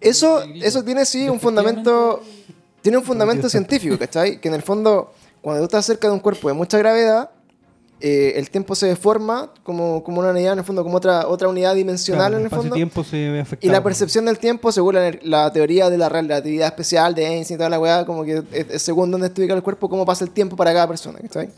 eso, 0.00 0.40
Negrito. 0.46 0.66
eso 0.66 0.84
tiene 0.84 1.04
sí 1.04 1.28
un 1.28 1.40
fundamento. 1.40 2.22
Tiene 2.82 2.98
un 2.98 3.04
fundamento 3.04 3.48
científico, 3.48 3.98
¿cachai? 3.98 4.40
Que 4.40 4.46
en 4.48 4.54
el 4.54 4.62
fondo, 4.62 5.12
cuando 5.42 5.60
tú 5.62 5.64
estás 5.66 5.84
cerca 5.86 6.06
de 6.08 6.14
un 6.14 6.20
cuerpo 6.20 6.46
de 6.48 6.54
mucha 6.54 6.78
gravedad, 6.78 7.30
eh, 8.00 8.34
el 8.36 8.50
tiempo 8.50 8.74
se 8.74 8.86
deforma 8.86 9.50
como, 9.62 10.02
como 10.04 10.20
una 10.20 10.30
unidad, 10.30 10.52
en 10.52 10.58
el 10.58 10.64
fondo, 10.64 10.82
como 10.84 10.96
otra, 10.98 11.26
otra 11.28 11.48
unidad 11.48 11.74
dimensional 11.74 12.20
Claro, 12.30 12.34
en 12.36 12.40
el 12.40 12.44
el 12.44 12.50
fondo. 12.50 12.64
espacio-tiempo 12.76 13.04
se 13.04 13.30
ve 13.30 13.40
afectado. 13.40 13.68
Y 13.70 13.72
la 13.72 13.82
percepción 13.82 14.26
del 14.26 14.38
tiempo, 14.38 14.70
según 14.72 14.94
la, 14.96 15.12
la 15.22 15.52
teoría 15.52 15.88
de 15.88 15.96
la 15.98 16.08
relatividad 16.08 16.66
especial 16.68 17.14
de 17.14 17.26
Einstein 17.26 17.56
y 17.56 17.58
toda 17.58 17.70
la 17.70 17.80
weá, 17.80 18.04
como 18.04 18.24
que 18.24 18.42
es, 18.52 18.66
es 18.70 18.82
según 18.82 19.10
dónde 19.10 19.28
está 19.28 19.40
ubicado 19.40 19.56
el 19.56 19.62
cuerpo, 19.64 19.88
cómo 19.88 20.04
pasa 20.04 20.24
el 20.24 20.30
tiempo 20.30 20.56
para 20.56 20.72
cada 20.74 20.86
persona, 20.88 21.18
¿cachai? 21.20 21.48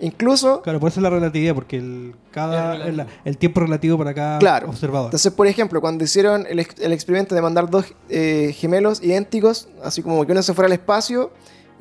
Incluso, 0.00 0.62
Claro, 0.62 0.80
por 0.80 0.88
eso 0.90 0.98
es 0.98 1.02
la 1.04 1.10
relatividad, 1.10 1.54
porque 1.54 1.76
el, 1.76 2.14
cada, 2.32 2.74
el, 2.86 3.06
el 3.24 3.38
tiempo 3.38 3.60
relativo 3.60 3.96
para 3.96 4.12
cada 4.12 4.38
Claro. 4.40 4.68
observador. 4.70 5.06
Entonces, 5.08 5.32
por 5.32 5.46
ejemplo, 5.46 5.80
cuando 5.80 6.02
hicieron 6.02 6.44
el, 6.48 6.58
ex- 6.58 6.80
el 6.80 6.92
experimento 6.92 7.34
de 7.36 7.42
mandar 7.42 7.70
dos 7.70 7.84
eh, 8.08 8.52
gemelos 8.58 9.00
idénticos, 9.02 9.68
así 9.84 10.02
como 10.02 10.24
que 10.26 10.32
uno 10.32 10.42
se 10.42 10.54
fuera 10.54 10.66
al 10.66 10.72
espacio 10.72 11.30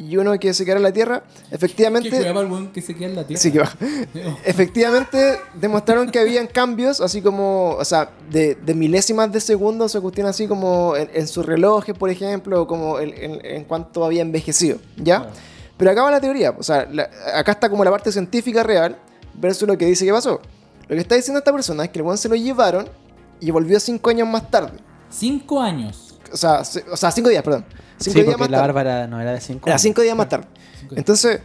y 0.02 0.18
uno 0.18 0.38
que 0.40 0.54
se 0.54 0.64
quedara 0.66 0.80
en 0.80 0.84
la 0.84 0.92
Tierra, 0.94 1.24
efectivamente, 1.52 2.10
jugaba 2.12 2.42
el 2.42 2.48
weón 2.52 2.72
que 2.72 2.82
se 2.82 2.96
queda 2.96 3.10
en 3.10 3.16
la 3.16 3.26
tierra. 3.28 3.42
sí 3.42 3.52
que 3.52 3.60
va. 3.60 3.72
efectivamente 4.46 5.40
demostraron 5.56 6.10
que 6.10 6.20
habían 6.20 6.48
cambios, 6.48 7.02
así 7.02 7.22
como, 7.22 7.72
o 7.72 7.86
sea, 7.86 8.10
de, 8.30 8.56
de 8.56 8.74
milésimas 8.74 9.32
de 9.32 9.40
segundos, 9.42 9.96
o 9.96 10.02
cuestión 10.02 10.28
así 10.28 10.48
como 10.48 10.96
en, 10.96 11.10
en 11.14 11.28
su 11.28 11.44
reloj, 11.44 11.86
por 11.98 12.10
ejemplo, 12.10 12.68
como 12.68 13.00
en, 13.00 13.14
en- 13.18 13.46
en 13.46 13.64
cuanto 13.66 14.04
había 14.06 14.22
envejecido, 14.22 14.78
¿ya? 14.98 15.20
Claro. 15.22 15.32
Pero 15.78 15.92
acá 15.92 16.04
va 16.04 16.12
la 16.12 16.22
teoría, 16.22 16.52
o 16.58 16.64
sea, 16.64 16.88
la- 16.92 17.10
acá 17.36 17.54
está 17.54 17.70
como 17.70 17.84
la 17.84 17.92
parte 17.92 18.12
científica 18.12 18.64
real 18.64 18.98
versus 19.34 19.68
lo 19.68 19.78
que 19.78 19.86
dice 19.86 20.06
que 20.06 20.12
pasó. 20.12 20.42
Lo 20.88 20.96
que 20.96 21.02
está 21.02 21.16
diciendo 21.16 21.40
esta 21.40 21.52
persona 21.54 21.86
es 21.86 21.90
que 21.90 22.00
el 22.00 22.06
weón 22.06 22.18
se 22.18 22.28
lo 22.30 22.36
llevaron 22.36 22.88
y 23.40 23.50
volvió 23.52 23.80
cinco 23.80 24.10
años 24.10 24.28
más 24.28 24.50
tarde. 24.52 24.78
Cinco 25.10 25.60
años. 25.62 26.11
O 26.34 26.38
sea, 26.38 26.64
se- 26.64 26.86
o 26.92 26.98
sea 26.98 27.12
cinco 27.12 27.30
días, 27.30 27.44
perdón. 27.44 27.66
Cinco 27.98 28.20
Sí, 28.20 28.24
días 28.24 28.26
porque 28.26 28.40
más 28.40 28.50
la 28.52 28.58
tarde. 28.60 28.74
Bárbara 28.74 29.08
no 29.08 29.20
era 29.22 29.32
de 29.34 29.42
5 29.42 29.70
Era 29.70 29.78
cinco 29.78 30.02
días 30.02 30.16
más 30.16 30.28
tarde. 30.30 30.48
Cinco 30.80 30.96
días. 30.96 30.98
Entonces, 31.00 31.40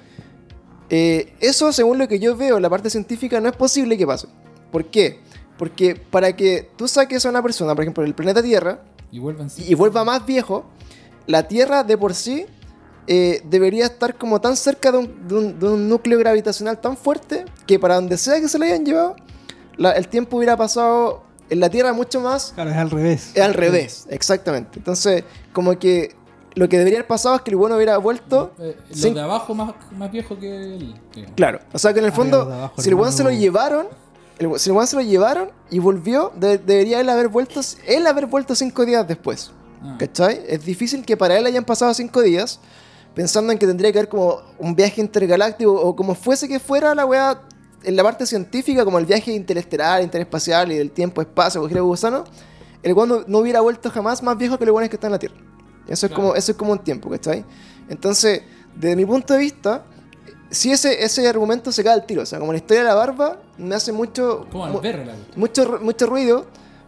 eh, 0.91 1.35
eso 1.41 1.73
según 1.73 1.99
lo 1.99 2.07
que 2.09 2.19
yo 2.19 2.37
veo 2.37 2.61
la 2.61 2.71
parte 2.71 2.91
científica 2.91 3.41
no 3.41 3.49
es 3.49 3.57
posible 3.57 3.97
que 3.99 4.07
pase. 4.07 4.29
¿Por 4.71 4.85
qué? 4.87 5.21
Porque 5.59 5.95
para 5.97 6.35
que 6.37 6.71
tú 6.77 6.87
saques 6.89 7.25
a 7.27 7.31
una 7.31 7.43
persona, 7.43 7.75
por 7.75 7.83
ejemplo, 7.85 8.03
del 8.05 8.15
planeta 8.15 8.43
Tierra, 8.43 8.81
Y 9.11 9.19
vuelvan 9.19 9.49
y, 9.57 9.73
y 9.73 9.75
vuelva 9.75 10.05
más 10.05 10.25
viejo, 10.27 10.65
la 11.27 11.49
Tierra 11.49 11.83
de 11.85 11.97
por 11.99 12.15
sí 12.15 12.47
eh, 13.09 13.41
debería 13.45 13.87
estar 13.87 14.17
como 14.17 14.41
tan 14.41 14.57
cerca 14.57 14.91
de 14.93 14.99
un, 14.99 15.29
de 15.29 15.35
un- 15.35 15.59
de 15.61 15.69
un 15.69 15.89
núcleo 15.89 16.19
gravitacional 16.19 16.81
tan 16.81 16.97
fuerte 16.97 17.45
que 17.67 17.79
para 17.79 17.95
donde 17.97 18.17
sea 18.19 18.41
que 18.41 18.49
se 18.49 18.59
lo 18.59 18.65
hayan 18.65 18.85
llevado, 18.85 19.15
la- 19.77 19.93
el 19.93 20.09
tiempo 20.09 20.37
hubiera 20.39 20.57
pasado 20.57 21.23
en 21.51 21.61
la 21.61 21.71
Tierra 21.71 21.93
mucho 21.93 22.21
más 22.21 22.53
Claro, 22.55 22.71
es 22.71 22.77
al 22.77 22.91
revés. 22.91 23.31
es 23.35 23.43
al 23.43 23.55
revés, 23.55 24.07
exactamente. 24.11 24.79
Entonces, 24.79 25.25
como 25.53 25.79
que 25.79 26.15
lo 26.55 26.69
que 26.69 26.79
debería 26.79 26.99
haber 27.01 27.07
pasado 27.09 27.35
es 27.37 27.43
que 27.43 27.51
el 27.51 27.57
bueno 27.57 27.77
hubiera 27.77 27.99
vuelto. 27.99 28.53
Eh, 28.59 28.77
los 28.89 28.99
sin- 29.01 29.15
de 29.15 29.21
abajo 29.21 29.55
más, 29.55 29.75
más 29.93 30.11
viejo 30.11 30.39
que 30.39 30.49
él. 30.57 30.95
digamos. 31.15 31.37
Claro. 31.37 31.61
O 31.73 31.79
sea 31.79 31.93
que 31.93 31.99
en 31.99 32.07
el 32.07 32.13
Ah, 32.13 32.15
fondo, 32.15 32.41
abajo, 32.43 32.75
si 32.81 32.89
el 32.89 32.95
hermano. 32.95 33.13
se 33.13 33.23
lo 33.25 33.31
llevaron, 33.31 33.87
el, 34.39 34.59
si 34.59 34.71
el 34.71 34.87
se 34.87 34.97
lo 34.97 35.03
llevaron 35.03 35.51
y 35.71 35.79
volvió, 35.79 36.33
de- 36.37 36.59
debería 36.59 37.01
él 37.01 37.09
haber 37.11 37.29
vuelto, 37.29 37.61
él 37.87 38.07
haber 38.07 38.27
vuelto 38.27 38.55
cinco 38.55 38.87
días 38.87 39.07
después. 39.07 39.51
Ah. 39.83 39.97
¿Cachai? 39.99 40.43
Es 40.49 40.65
difícil 40.65 41.05
que 41.05 41.17
para 41.17 41.37
él 41.37 41.45
hayan 41.47 41.65
pasado 41.65 41.93
cinco 41.93 42.23
días 42.23 42.59
pensando 43.15 43.53
en 43.53 43.59
que 43.59 43.67
tendría 43.67 43.93
que 43.93 43.99
haber 43.99 44.09
como 44.09 44.41
un 44.59 44.75
viaje 44.75 45.01
intergaláctico 45.01 45.73
o 45.73 45.95
como 45.95 46.15
fuese 46.15 46.49
que 46.49 46.59
fuera 46.59 46.95
la 46.95 47.05
weá 47.07 47.41
en 47.87 47.97
la 47.97 48.03
parte 48.03 48.27
científica, 48.27 48.85
como 48.85 48.99
el 48.99 49.07
viaje 49.07 49.33
interestelar, 49.33 50.03
interespacial 50.03 50.71
y 50.73 50.77
del 50.77 50.91
tiempo, 50.91 51.21
espacio, 51.23 51.67
de 51.67 51.81
gusano, 51.81 52.25
el 52.83 52.93
weón 52.93 53.25
no, 53.27 53.39
hubiera 53.39 53.61
vuelto 53.61 53.91
jamás 53.91 54.23
más 54.23 54.37
viejo 54.37 54.59
que 54.59 54.67
los 54.67 54.75
weones 54.75 54.91
que 54.91 54.97
están 54.97 55.09
en 55.09 55.13
la 55.13 55.19
Tierra. 55.19 55.37
Eso 55.89 56.07
es, 56.07 56.13
como, 56.13 56.35
eso 56.35 56.53
es 56.53 56.59
como 56.59 56.73
un 56.73 56.81
tiempo, 56.81 57.09
¿cachai? 57.09 57.45
Entonces, 57.89 58.43
desde 58.75 58.97
mi 58.97 59.05
punto 59.07 59.33
de 59.35 59.41
vista, 59.41 59.85
si 60.51 60.73
ese, 60.73 61.03
ese 61.05 61.27
argumento 61.29 61.71
se 61.73 61.83
cae 61.85 61.93
al 61.95 62.07
tiro, 62.07 62.23
o 62.23 62.27
sea, 62.27 62.39
como 62.41 62.53
la 62.53 62.59
historia 62.59 62.83
de 62.83 62.89
la 62.89 62.95
barba, 62.95 63.41
me 63.59 63.75
hace 63.75 63.93
mucho, 63.93 64.47
Como 64.51 64.67
mu- 64.67 64.77
al 64.77 64.83
perro 64.83 65.05
mucho, 65.37 65.79
mucho 65.81 66.07
ruido 66.07 66.47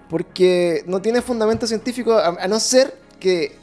porque 0.09 0.83
no 0.87 1.01
tiene 1.03 1.23
fundamento 1.23 1.67
científico, 1.67 2.13
a, 2.15 2.29
a 2.43 2.49
no 2.49 2.59
ser 2.61 2.97
que, 3.21 3.57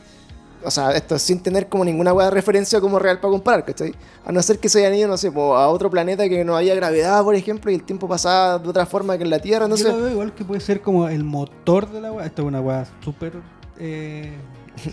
o 0.65 0.71
sea, 0.71 0.91
esto 0.91 1.17
sin 1.19 1.39
tener 1.41 1.67
como 1.69 1.85
ninguna 1.85 2.11
buena 2.11 2.29
referencia 2.29 2.81
como 2.81 2.99
real 2.99 3.19
para 3.19 3.31
comparar, 3.31 3.63
¿cachai? 3.65 3.93
A 4.25 4.31
no 4.31 4.41
ser 4.41 4.59
que 4.59 4.67
se 4.69 4.79
hayan 4.79 4.95
ido, 4.97 5.07
no 5.07 5.17
sé, 5.17 5.27
a 5.27 5.67
otro 5.67 5.89
planeta 5.89 6.27
que 6.27 6.43
no 6.43 6.55
había 6.57 6.75
gravedad, 6.75 7.23
por 7.23 7.35
ejemplo, 7.35 7.71
y 7.71 7.75
el 7.75 7.83
tiempo 7.83 8.07
pasaba 8.07 8.57
de 8.59 8.67
otra 8.69 8.85
forma 8.85 9.17
que 9.17 9.23
en 9.23 9.29
la 9.29 9.39
Tierra, 9.39 9.61
Yo 9.67 9.75
entonces... 9.75 9.87
lo 9.87 9.97
veo 9.97 10.09
igual 10.11 10.33
que 10.33 10.43
puede 10.43 10.61
ser 10.61 10.81
como 10.81 11.07
el 11.07 11.23
motor 11.23 11.89
de 11.91 12.01
la 12.01 12.11
weá. 12.11 12.25
Esto 12.25 12.41
es 12.41 12.47
una 12.47 12.61
weá 12.61 12.85
súper 13.03 13.33
eh, 13.79 14.33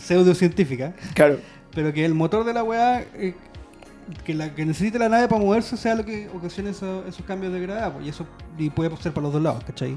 pseudocientífica. 0.00 0.94
Claro. 1.14 1.38
Pero 1.74 1.92
que 1.92 2.04
el 2.04 2.14
motor 2.14 2.44
de 2.44 2.52
la 2.52 2.62
weá, 2.62 3.02
eh, 3.14 3.34
que 4.24 4.34
la 4.34 4.54
que 4.54 4.66
necesite 4.66 4.98
la 4.98 5.08
nave 5.08 5.28
para 5.28 5.40
moverse, 5.42 5.76
sea 5.76 5.94
lo 5.94 6.04
que 6.04 6.28
ocasione 6.34 6.70
eso- 6.70 7.04
esos 7.06 7.24
cambios 7.24 7.52
de 7.52 7.60
gravedad. 7.60 7.92
pues, 7.92 8.06
y 8.06 8.08
eso 8.10 8.26
y 8.58 8.68
puede 8.70 8.94
ser 8.98 9.12
para 9.12 9.24
los 9.24 9.32
dos 9.32 9.42
lados, 9.42 9.64
¿cachai? 9.64 9.96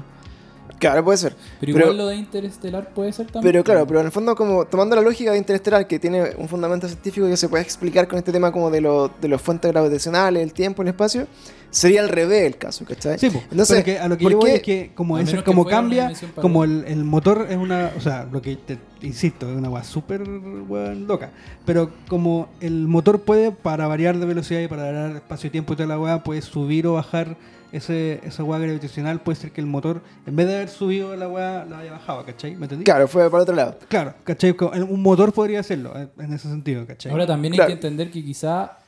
Claro, 0.78 1.02
puede 1.04 1.16
ser. 1.18 1.34
Pero 1.60 1.72
Pero- 1.72 1.84
igual 1.86 1.96
lo 1.96 2.06
de 2.08 2.16
Interestelar 2.16 2.90
puede 2.92 3.12
ser 3.12 3.26
también. 3.26 3.42
Pero 3.52 3.64
claro, 3.64 3.86
pero 3.86 4.00
en 4.00 4.06
el 4.06 4.12
fondo, 4.12 4.34
como 4.36 4.66
tomando 4.66 4.94
la 4.96 5.02
lógica 5.02 5.32
de 5.32 5.38
Interestelar, 5.38 5.86
que 5.86 5.98
tiene 5.98 6.32
un 6.36 6.48
fundamento 6.48 6.86
científico 6.86 7.26
que 7.26 7.36
se 7.36 7.48
puede 7.48 7.62
explicar 7.64 8.06
con 8.08 8.18
este 8.18 8.30
tema 8.32 8.52
como 8.52 8.70
de, 8.70 8.80
lo- 8.82 9.08
de 9.20 9.28
los 9.28 9.40
fuentes 9.40 9.70
gravitacionales, 9.72 10.42
el 10.42 10.52
tiempo, 10.52 10.82
el 10.82 10.88
espacio, 10.88 11.26
sería 11.70 12.00
al 12.02 12.08
revés 12.10 12.44
el 12.44 12.56
caso, 12.58 12.84
¿cachai? 12.84 13.18
Sí, 13.18 13.30
po. 13.30 13.42
Entonces, 13.50 13.84
que 13.84 13.98
a 13.98 14.06
lo 14.08 14.16
que 14.18 14.22
¿por 14.24 14.32
yo 14.32 14.38
voy 14.38 14.50
es 14.52 14.62
que 14.62 14.92
como, 14.94 15.16
que 15.16 15.42
como 15.44 15.64
cambia, 15.64 16.12
como 16.40 16.64
el, 16.64 16.84
el 16.86 17.04
motor 17.04 17.46
es 17.50 17.56
una, 17.56 17.90
o 17.96 18.00
sea, 18.00 18.26
lo 18.30 18.40
que 18.42 18.56
te 18.56 18.78
insisto, 19.02 19.50
es 19.50 19.56
una 19.56 19.68
weá 19.70 19.84
súper 19.84 20.26
loca, 20.26 21.30
pero 21.64 21.90
como 22.08 22.48
el 22.60 22.86
motor 22.86 23.20
puede, 23.20 23.50
para 23.52 23.86
variar 23.88 24.18
de 24.18 24.26
velocidad 24.26 24.60
y 24.60 24.68
para 24.68 24.84
variar 24.84 25.16
espacio 25.16 25.48
y 25.48 25.50
tiempo 25.50 25.72
y 25.72 25.76
toda 25.76 25.88
la 25.88 25.98
weá, 25.98 26.22
puede 26.22 26.42
subir 26.42 26.86
o 26.86 26.94
bajar 26.94 27.36
ese, 27.76 28.20
esa 28.24 28.42
weá 28.44 28.58
gravitacional, 28.58 29.20
puede 29.20 29.36
ser 29.36 29.52
que 29.52 29.60
el 29.60 29.66
motor, 29.66 30.00
en 30.26 30.36
vez 30.36 30.46
de 30.46 30.56
haber 30.56 30.68
subido 30.68 31.14
la 31.16 31.28
weá, 31.28 31.64
la 31.64 31.78
haya 31.78 31.92
bajado, 31.92 32.24
¿cachai? 32.24 32.54
¿Me 32.56 32.64
entendí? 32.66 32.84
Claro, 32.84 33.06
fue 33.08 33.30
para 33.30 33.42
otro 33.42 33.54
lado. 33.54 33.76
Claro, 33.88 34.14
¿cachai? 34.24 34.54
Un 34.88 35.02
motor 35.02 35.32
podría 35.32 35.60
hacerlo, 35.60 35.92
en 36.18 36.32
ese 36.32 36.48
sentido, 36.48 36.86
¿cachai? 36.86 37.12
Ahora 37.12 37.26
también 37.26 37.52
hay 37.52 37.56
Claro. 37.58 37.68
que 37.68 37.74
entender 37.74 38.10
que 38.10 38.24
quizá 38.24 38.78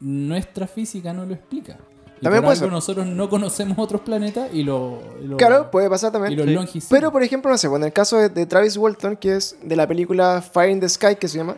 nuestra 0.00 0.66
física 0.66 1.12
no 1.12 1.24
lo 1.26 1.34
explica. 1.34 1.76
Y 2.20 2.22
También 2.22 2.42
por 2.42 2.48
puede 2.48 2.58
algo 2.58 2.66
ser. 2.66 2.72
nosotros 2.72 3.06
no 3.06 3.28
conocemos 3.28 3.78
otros 3.78 4.00
planetas 4.00 4.50
y 4.52 4.64
lo, 4.64 5.00
Claro, 5.36 5.70
puede 5.70 5.88
pasar 5.88 6.10
también. 6.10 6.32
y 6.32 6.52
los 6.52 6.70
Sí. 6.70 6.80
Pero, 6.90 7.12
por 7.12 7.22
ejemplo, 7.22 7.50
no 7.50 7.56
sé, 7.58 7.68
bueno, 7.68 7.84
en 7.84 7.88
el 7.88 7.92
caso 7.92 8.16
de, 8.16 8.28
de 8.28 8.44
Travis 8.44 8.76
Walton, 8.76 9.16
que 9.16 9.36
es 9.36 9.56
de 9.62 9.76
la 9.76 9.86
película 9.86 10.42
Fire 10.42 10.70
in 10.70 10.80
the 10.80 10.88
Sky, 10.88 11.14
que 11.16 11.28
se 11.28 11.38
llama, 11.38 11.56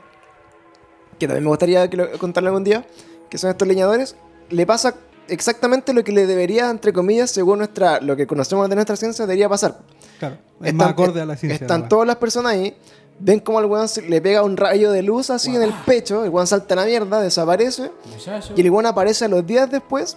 que 1.18 1.26
también 1.26 1.44
me 1.44 1.48
gustaría 1.48 1.88
que 1.88 1.96
lo, 1.96 2.10
contarle 2.18 2.48
algún 2.48 2.64
día, 2.64 2.84
que 3.30 3.38
son 3.38 3.48
estos 3.50 3.66
leñadores, 3.66 4.16
le 4.50 4.66
pasa 4.66 4.94
exactamente 5.30 5.92
lo 5.92 6.04
que 6.04 6.12
le 6.12 6.26
debería, 6.26 6.70
entre 6.70 6.92
comillas, 6.92 7.30
según 7.30 7.58
nuestra 7.58 8.00
lo 8.00 8.16
que 8.16 8.26
conocemos 8.26 8.68
de 8.68 8.74
nuestra 8.74 8.96
ciencia, 8.96 9.26
debería 9.26 9.48
pasar. 9.48 9.78
Claro, 10.18 10.36
es 10.62 10.74
más 10.74 10.88
acorde 10.90 11.20
a 11.20 11.26
la 11.26 11.36
ciencia. 11.36 11.64
Están 11.64 11.82
la 11.82 11.88
todas 11.88 12.06
las 12.06 12.16
personas 12.16 12.52
ahí, 12.52 12.76
ven 13.18 13.40
como 13.40 13.58
al 13.58 13.66
weón 13.66 13.86
le 14.08 14.20
pega 14.20 14.42
un 14.42 14.56
rayo 14.56 14.90
de 14.92 15.02
luz 15.02 15.30
así 15.30 15.54
en 15.54 15.62
el 15.62 15.72
pecho, 15.86 16.24
el 16.24 16.30
weón 16.30 16.46
salta 16.46 16.74
a 16.74 16.76
la 16.78 16.84
mierda, 16.84 17.20
desaparece, 17.20 17.90
Muchacho, 18.10 18.52
y 18.56 18.60
el 18.60 18.70
weón 18.70 18.86
aparece 18.86 19.24
a 19.24 19.28
los 19.28 19.46
días 19.46 19.70
después, 19.70 20.16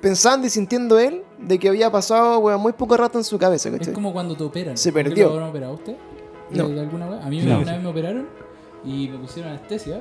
pensando 0.00 0.46
y 0.46 0.50
sintiendo 0.50 0.98
él 0.98 1.22
de 1.38 1.58
que 1.58 1.68
había 1.68 1.90
pasado 1.90 2.38
weón, 2.38 2.60
muy 2.60 2.72
poco 2.72 2.96
rato 2.96 3.18
en 3.18 3.24
su 3.24 3.38
cabeza, 3.38 3.68
es 3.68 3.88
como 3.90 4.12
cuando 4.12 4.36
te 4.36 4.44
operan. 4.44 4.76
Se 4.76 4.90
¿Nunca 4.90 5.04
perdió. 5.04 5.26
lo 5.28 5.32
habrán 5.34 5.48
operado 5.50 5.72
a 5.72 5.74
usted? 5.76 5.96
¿De, 6.50 6.58
No. 6.58 6.68
de 6.68 6.80
alguna 6.80 7.08
vez? 7.08 7.24
A 7.24 7.28
mí 7.28 7.42
No. 7.42 7.58
una 7.60 7.72
vez 7.72 7.82
me 7.82 7.88
operaron 7.88 8.28
y 8.84 9.08
me 9.08 9.18
pusieron 9.18 9.50
anestesia. 9.52 10.00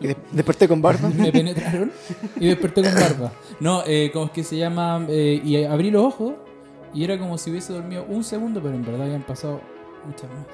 Y 0.00 0.06
de- 0.08 0.16
desperté 0.32 0.68
con 0.68 0.80
barba. 0.82 1.08
me 1.16 1.32
penetraron 1.32 1.90
y 2.38 2.46
desperté 2.46 2.82
con 2.82 2.94
barba. 2.94 3.32
No, 3.60 3.82
eh, 3.86 4.10
como 4.12 4.26
es 4.26 4.30
que 4.32 4.44
se 4.44 4.56
llama. 4.56 5.04
eh, 5.08 5.40
y 5.44 5.64
abrí 5.64 5.90
los 5.90 6.04
ojos 6.04 6.34
y 6.94 7.04
era 7.04 7.18
como 7.18 7.36
si 7.38 7.50
hubiese 7.50 7.72
dormido 7.72 8.04
un 8.08 8.24
segundo, 8.24 8.60
pero 8.62 8.74
en 8.74 8.84
verdad 8.84 9.02
habían 9.06 9.22
pasado 9.22 9.60
muchas 10.06 10.30
más. 10.30 10.46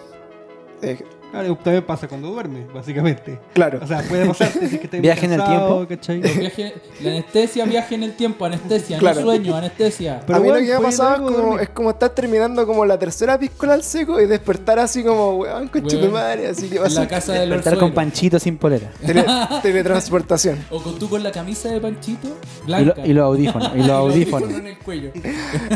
Eh, 0.83 1.05
Claro, 1.35 1.57
también 1.57 1.83
pasa 1.85 2.07
cuando 2.07 2.29
duermes, 2.31 2.73
básicamente. 2.73 3.39
claro. 3.53 3.81
O 3.83 3.87
sea, 3.87 4.03
puede 4.03 4.25
pasarte 4.27 4.69
si 4.69 4.75
es 4.77 4.81
que 4.81 4.87
estás 4.87 5.01
Viaje 5.01 5.27
en 5.27 5.33
el 5.33 5.39
cansado, 5.41 5.87
tiempo. 5.87 6.29
viajes- 6.39 6.73
la 7.01 7.11
anestesia, 7.11 7.65
viaje 7.65 7.95
en 7.97 8.03
el 8.05 8.13
tiempo, 8.15 8.45
anestesia, 8.45 8.99
Claro. 8.99 9.21
no 9.21 9.27
sueño, 9.27 9.57
anestesia. 9.57 10.21
Pero 10.27 10.39
a 10.39 10.41
mí 10.41 10.49
lo 10.49 10.55
que 10.55 10.63
me 10.63 10.73
ha 10.75 10.81
pasado 10.81 11.15
es 11.29 11.37
como, 11.37 11.59
es 11.59 11.69
como 11.71 11.91
estar 11.91 12.11
terminando 12.11 12.65
como 12.67 12.87
la 12.87 12.99
tercera 12.99 13.37
piscola 13.39 13.75
al 13.75 13.83
seco 13.83 14.21
y 14.21 14.27
despertar 14.27 14.79
así 14.79 15.03
como, 15.03 15.39
weón, 15.39 15.67
concha 15.69 16.01
tu 16.01 16.09
madre, 16.11 16.47
así 16.47 16.69
que 16.69 16.79
va 16.79 16.87
a 16.87 17.09
casa 17.09 17.33
de 17.33 17.41
Despertar 17.41 17.79
con 17.79 17.93
panchito 17.93 18.39
sin 18.39 18.57
polera. 18.57 18.91
tele- 19.05 19.25
teletransportación. 19.61 20.65
O 20.71 20.81
con 20.83 20.99
tú 20.99 21.09
con 21.09 21.23
la 21.23 21.33
camisa 21.33 21.69
de 21.69 21.81
Panchito, 21.81 22.29
Y, 22.63 22.67
blanca. 22.67 23.07
y 23.07 23.13
los 23.13 23.25
audífonos. 23.25 23.73
Y 23.75 23.79
los 23.79 23.91
audífonos. 23.91 24.51
en 24.51 24.67
el 24.69 24.79
cuello. 24.79 25.11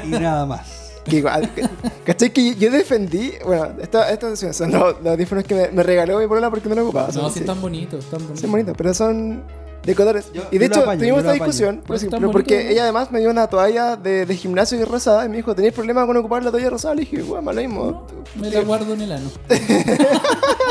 Y 0.05 0.09
nada 0.09 0.47
más. 0.47 0.88
Que 1.05 1.17
igual, 1.17 1.53
que- 1.55 1.63
¿Cachai? 2.05 2.31
Que 2.33 2.55
yo 2.57 2.71
defendí, 2.71 3.33
bueno, 3.45 3.69
esta- 3.81 4.11
estas 4.11 4.39
son 4.57 4.71
los, 4.73 4.97
los 5.03 5.07
audífonos 5.13 5.45
que 5.45 5.55
me, 5.55 5.69
me 5.71 5.83
regaló 5.83 6.19
mi 6.19 6.27
polola 6.27 6.51
porque 6.51 6.69
no 6.69 6.75
lo 6.75 6.83
ocupaba. 6.85 7.09
No, 7.09 7.13
son- 7.15 7.33
sí, 7.33 7.41
están 7.41 7.61
bonitos, 7.61 8.05
están 8.05 8.19
bonitos. 8.21 8.41
Son 8.41 8.51
bonitos, 8.51 8.75
pero 8.77 8.95
son 8.95 9.43
de 9.85 9.95
colores. 9.95 10.31
Yo- 10.35 10.43
y 10.51 10.59
de 10.59 10.67
hecho, 10.67 10.81
apaño, 10.81 10.99
tuvimos 10.99 11.21
esta 11.21 11.33
discusión, 11.33 11.83
por 11.87 11.99
Pero 11.99 12.31
porque 12.31 12.71
ella 12.73 12.83
además 12.83 13.11
me 13.11 13.21
dio 13.21 13.31
una 13.31 13.47
toalla 13.47 13.97
de, 13.97 14.27
de 14.27 14.37
gimnasio 14.37 14.79
y 14.79 14.85
rosada 14.85 15.25
y 15.25 15.29
me 15.31 15.37
dijo, 15.37 15.55
¿tenéis 15.55 15.73
problema 15.73 16.05
con 16.07 16.17
ocupar 16.19 16.45
la 16.45 16.51
toalla 16.51 16.69
rosada? 16.71 16.95
Le 16.95 17.01
dije, 17.03 17.23
weón, 17.23 17.45
me 17.45 17.55
lo 17.55 17.61
mismo. 17.63 18.07
Me 18.35 18.51
la 18.51 18.61
guardo 18.61 18.93
en 18.95 19.01
el 19.03 19.13
ano. 19.13 19.31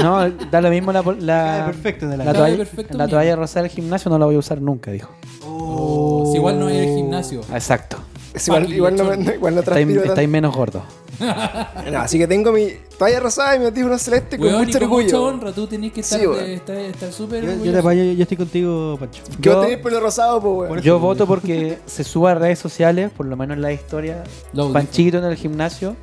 No, 0.04 0.30
da 0.52 0.62
lo 0.62 0.70
mismo 0.70 0.92
la, 0.92 1.02
la, 1.20 1.64
perfecto 1.66 2.06
en 2.06 2.12
el 2.14 2.18
la. 2.20 2.26
Cabe 2.26 2.38
toalla, 2.38 2.58
perfecto 2.58 2.98
la 2.98 3.08
toalla 3.08 3.36
rosada 3.36 3.64
del 3.64 3.72
gimnasio 3.72 4.12
no 4.12 4.20
la 4.20 4.26
voy 4.28 4.36
a 4.36 4.40
usar 4.40 4.62
nunca, 4.62 4.92
dijo. 4.92 5.10
Oh, 5.44 6.30
si 6.32 6.38
igual 6.38 6.60
no 6.60 6.68
hay 6.68 6.78
el 6.78 6.96
gimnasio. 6.96 7.42
Exacto. 7.52 7.98
Es 8.34 8.48
igual, 8.48 8.72
igual, 8.72 8.96
no, 8.96 9.04
me- 9.06 9.16
igual 9.36 9.56
no 9.56 9.60
Estáis 9.62 9.86
transpiro 9.86 10.04
estáis 10.04 10.30
menos 10.30 10.56
gordo. 10.56 10.84
No, 11.92 12.00
así 12.00 12.20
que 12.20 12.28
tengo 12.28 12.52
mi 12.52 12.68
toalla 13.00 13.20
rosada 13.20 13.56
y 13.56 13.60
mi 13.60 13.66
audífono 13.66 13.98
celeste 13.98 14.38
con 14.38 14.48
Weón, 14.48 14.64
y 14.64 14.66
mucho 14.68 14.80
con 14.80 14.90
mucha 14.90 15.04
orgullo. 15.18 15.24
honra, 15.26 15.52
tú 15.52 15.66
tenés 15.66 15.92
que 15.92 16.02
estar 16.02 16.20
Sí, 16.20 16.28
weón. 16.28 16.44
de- 16.46 16.54
estar 16.56 16.76
estar 16.78 17.12
súper 17.12 17.44
Yo, 17.44 17.52
yo 17.64 17.72
te 17.72 17.78
orgulloso. 17.80 18.14
yo 18.14 18.22
estoy 18.22 18.38
contigo, 18.38 18.98
Pancho. 19.00 19.24
Que 19.24 19.50
vos 19.50 19.58
Yo, 19.58 19.62
tenés 19.62 19.78
pelo 19.80 20.00
rosado, 20.00 20.40
pues, 20.42 20.70
weón. 20.72 20.84
Yo 20.84 21.00
voto 21.00 21.26
porque 21.26 21.80
se 21.88 22.04
suba 22.04 22.32
a 22.32 22.36
redes 22.36 22.60
sociales, 22.60 23.10
por 23.16 23.26
lo 23.26 23.36
menos 23.36 23.56
en 23.56 23.64
la 23.64 23.74
historia, 23.74 24.24
Lo. 24.54 24.72
Panchito 24.72 25.18
en 25.18 25.24
el 25.26 25.36
gimnasio, 25.36 25.96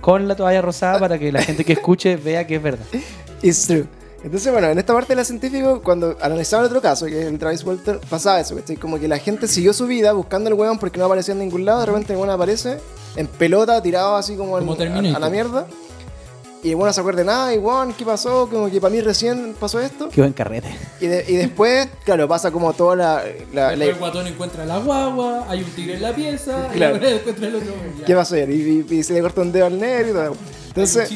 con 0.00 0.28
la 0.28 0.36
toalla 0.36 0.62
rosada 0.62 0.98
para 1.00 1.18
que 1.18 1.32
la 1.32 1.42
gente 1.42 1.64
que 1.64 1.72
escuche 1.72 2.16
vea 2.16 2.46
que 2.46 2.56
es 2.56 2.62
verdad. 2.62 2.86
It's 3.42 3.66
true. 3.66 3.86
Entonces, 4.22 4.52
bueno, 4.52 4.68
en 4.68 4.78
esta 4.78 4.92
parte 4.92 5.08
de 5.12 5.16
la 5.16 5.24
científico, 5.24 5.80
cuando 5.82 6.16
analizaban 6.20 6.66
otro 6.66 6.80
caso, 6.82 7.06
que 7.06 7.20
es 7.20 7.26
el 7.26 7.38
Travis 7.38 7.64
Walter, 7.64 7.98
pasaba 8.10 8.38
eso, 8.40 8.54
¿cachai? 8.54 8.76
Como 8.76 8.98
que 9.00 9.08
la 9.08 9.18
gente 9.18 9.48
siguió 9.48 9.72
su 9.72 9.86
vida 9.86 10.12
buscando 10.12 10.48
el 10.48 10.54
weón 10.54 10.78
porque 10.78 10.98
no 10.98 11.06
aparecía 11.06 11.32
en 11.32 11.40
ningún 11.40 11.64
lado, 11.64 11.80
de 11.80 11.86
repente 11.86 12.12
el 12.12 12.18
weón 12.18 12.30
aparece 12.30 12.78
en 13.16 13.26
pelota, 13.26 13.80
tirado 13.82 14.16
así 14.16 14.36
como, 14.36 14.58
en- 14.58 14.66
a 15.16 15.18
la 15.18 15.30
mierda. 15.30 15.66
Y 16.62 16.70
el 16.70 16.74
weón 16.76 16.88
no 16.88 16.92
se 16.92 17.00
acuerda 17.00 17.20
de 17.20 17.24
nada, 17.24 17.54
y 17.54 17.58
weón, 17.58 17.94
¿qué 17.94 18.04
pasó? 18.04 18.46
Como 18.50 18.70
que 18.70 18.80
para 18.82 18.92
mí 18.92 19.00
recién 19.00 19.54
pasó 19.58 19.80
esto. 19.80 20.10
Qué 20.10 20.20
buen 20.20 20.34
carrete. 20.34 20.68
Y, 21.00 21.06
de- 21.06 21.24
y 21.26 21.36
después, 21.36 21.88
claro, 22.04 22.28
pasa 22.28 22.50
como 22.50 22.72
toda 22.74 22.96
la... 22.96 23.22
la- 23.54 23.72
el 23.72 23.94
guatón 23.94 24.26
encuentra 24.26 24.66
la 24.66 24.78
guagua, 24.78 25.46
hay 25.48 25.60
un 25.62 25.70
tigre 25.70 25.94
en 25.94 26.02
la 26.02 26.14
pieza, 26.14 26.68
Claro. 26.72 26.96
y 27.02 27.12
encuentra 27.14 27.46
el 27.48 27.54
otro. 27.54 27.72
ya. 27.98 28.04
¿Qué 28.04 28.14
pasó 28.14 28.34
ayer? 28.34 28.50
Y, 28.50 28.86
y- 28.90 28.94
y 28.94 29.02
se 29.02 29.14
le 29.14 29.22
corta 29.22 29.40
un 29.40 29.52
dedo 29.52 29.66
al 29.66 29.80
negro 29.80 30.08
y 30.10 30.12
todo. 30.12 30.36
Entonces... 30.68 31.10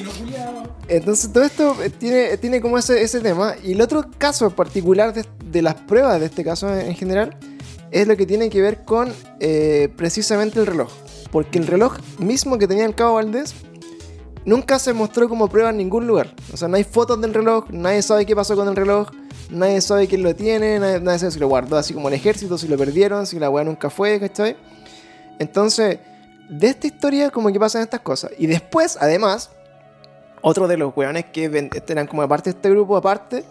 Entonces 0.89 1.33
todo 1.33 1.45
esto 1.45 1.77
eh, 1.83 1.91
tiene, 1.91 2.37
tiene 2.37 2.61
como 2.61 2.79
ese, 2.79 3.03
ese 3.03 3.21
tema. 3.21 3.55
Y 3.63 3.73
el 3.73 3.81
otro 3.81 4.05
caso 4.19 4.51
particular 4.51 5.15
de, 5.15 5.25
de 5.45 5.63
las 5.63 5.75
pruebas 5.75 6.21
de 6.21 6.27
este 6.27 6.45
caso 6.45 6.73
en, 6.73 6.87
en 6.89 6.95
general 6.95 7.37
es 7.91 8.07
lo 8.07 8.17
que 8.17 8.27
tiene 8.27 8.51
que 8.51 8.61
ver 8.61 8.85
con 8.85 9.13
eh, 9.41 9.89
precisamente 9.97 10.59
el 10.61 10.67
reloj. 10.67 10.91
Porque 11.31 11.59
el 11.59 11.67
reloj 11.67 11.97
mismo 12.19 12.59
que 12.59 12.67
tenía 12.69 12.85
el 12.85 12.95
Cabo 12.95 13.15
Valdés 13.15 13.55
nunca 14.45 14.79
se 14.79 14.93
mostró 14.93 15.29
como 15.29 15.49
prueba 15.49 15.71
en 15.71 15.77
ningún 15.77 16.07
lugar. 16.07 16.35
O 16.53 16.57
sea, 16.57 16.69
no 16.69 16.77
hay 16.77 16.85
fotos 16.85 17.21
del 17.21 17.35
reloj, 17.35 17.67
nadie 17.71 18.03
sabe 18.03 18.27
qué 18.27 18.35
pasó 18.37 18.57
con 18.57 18.69
el 18.69 18.77
reloj, 18.77 19.09
nadie 19.51 19.81
sabe 19.81 20.07
quién 20.07 20.23
lo 20.23 20.35
tiene, 20.35 20.79
nadie, 20.79 21.19
sabe 21.19 21.33
si 21.33 21.39
lo 21.39 21.49
guardó 21.49 21.77
así 21.77 21.95
como 21.95 22.09
el 22.09 22.15
ejército, 22.15 22.59
si 22.59 22.69
lo 22.69 22.77
perdieron, 22.77 23.27
si 23.27 23.39
la 23.39 23.51
weá 23.51 23.65
nunca 23.65 23.91
fue, 23.91 24.21
¿cachai? 24.21 24.57
Entonces, 25.39 25.99
de 26.49 26.67
esta 26.69 26.87
historia 26.87 27.31
como 27.31 27.53
que 27.53 27.59
pasan 27.59 27.83
estas 27.83 28.01
cosas. 28.01 28.33
Y 28.39 28.47
después, 28.47 28.99
además, 29.01 29.51
otro 30.43 30.69
de 30.69 30.77
los 30.77 30.95
weones 30.97 31.27
que 31.27 31.71
eran 31.89 32.07
como 32.07 32.27
parte 32.29 32.51
de 32.51 32.57
este 32.57 32.71
grupo 32.71 32.97
aparte, 32.97 33.45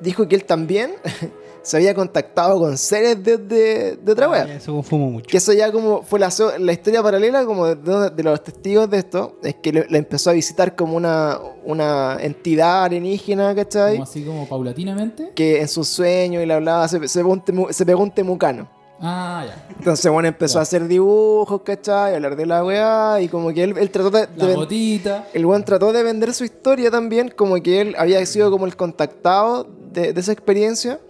dijo 0.00 0.26
que 0.26 0.34
él 0.36 0.44
también 0.44 0.94
se 1.64 1.76
había 1.78 1.94
contactado 1.94 2.58
con 2.60 2.78
seres 2.78 3.22
de, 3.24 3.38
de, 3.38 3.96
de 3.96 4.12
otra 4.12 4.26
Ah, 4.26 4.30
wea. 4.30 4.46
ya, 4.46 4.54
Eso 4.54 4.82
fumo 4.82 5.10
mucho. 5.10 5.26
Que 5.26 5.38
eso 5.38 5.52
ya 5.52 5.72
como 5.72 6.02
fue 6.02 6.20
la, 6.20 6.28
la 6.60 6.72
historia 6.72 7.02
paralela 7.02 7.44
como 7.44 7.66
de, 7.66 7.74
de- 7.74 8.10
de 8.10 8.22
los 8.22 8.42
testigos 8.44 8.88
de 8.88 8.98
esto, 8.98 9.38
es 9.42 9.56
que 9.56 9.72
le, 9.72 9.86
le 9.88 9.98
empezó 9.98 10.30
a 10.30 10.34
visitar 10.34 10.76
como 10.76 10.96
una, 10.96 11.38
una 11.64 12.18
entidad 12.20 12.84
alienígena, 12.84 13.54
¿cachai? 13.54 13.94
Como 13.94 14.04
así 14.04 14.22
como 14.24 14.46
paulatinamente. 14.48 15.32
Que 15.34 15.60
en 15.60 15.68
sus 15.68 15.88
sueños 15.88 16.42
y 16.42 16.46
le 16.46 16.54
hablaba, 16.54 16.86
se, 16.86 17.08
se, 17.08 17.18
pegó 17.18 17.32
un 17.32 17.42
temu- 17.44 17.72
se 17.72 17.84
pegó 17.84 18.02
un 18.02 18.10
temucano. 18.10 18.68
Ah, 19.00 19.44
ya. 19.46 19.66
Entonces, 19.76 20.10
bueno, 20.10 20.28
empezó 20.28 20.58
a 20.60 20.62
hacer 20.62 20.86
dibujos, 20.86 21.62
¿cachai? 21.62 22.12
A 22.12 22.16
hablar 22.16 22.36
de 22.36 22.46
la 22.46 22.64
weá 22.64 23.20
y 23.20 23.28
como 23.28 23.52
que 23.52 23.64
él, 23.64 23.74
él 23.76 23.90
trató 23.90 24.10
de... 24.10 24.20
de 24.26 24.36
La 24.36 24.46
ven- 24.46 24.56
gotita. 24.56 25.26
el 25.34 25.44
weón 25.44 25.64
trató 25.64 25.92
de 25.92 26.02
vender 26.02 26.32
su 26.32 26.44
historia 26.44 26.90
también, 26.90 27.28
como 27.34 27.56
que 27.56 27.80
él 27.80 27.94
había 27.98 28.24
sido 28.24 28.50
como 28.50 28.66
el 28.66 28.76
contactado 28.76 29.66
de, 29.92 30.12
de 30.12 30.20
esa 30.20 30.32
experiencia 30.32 31.00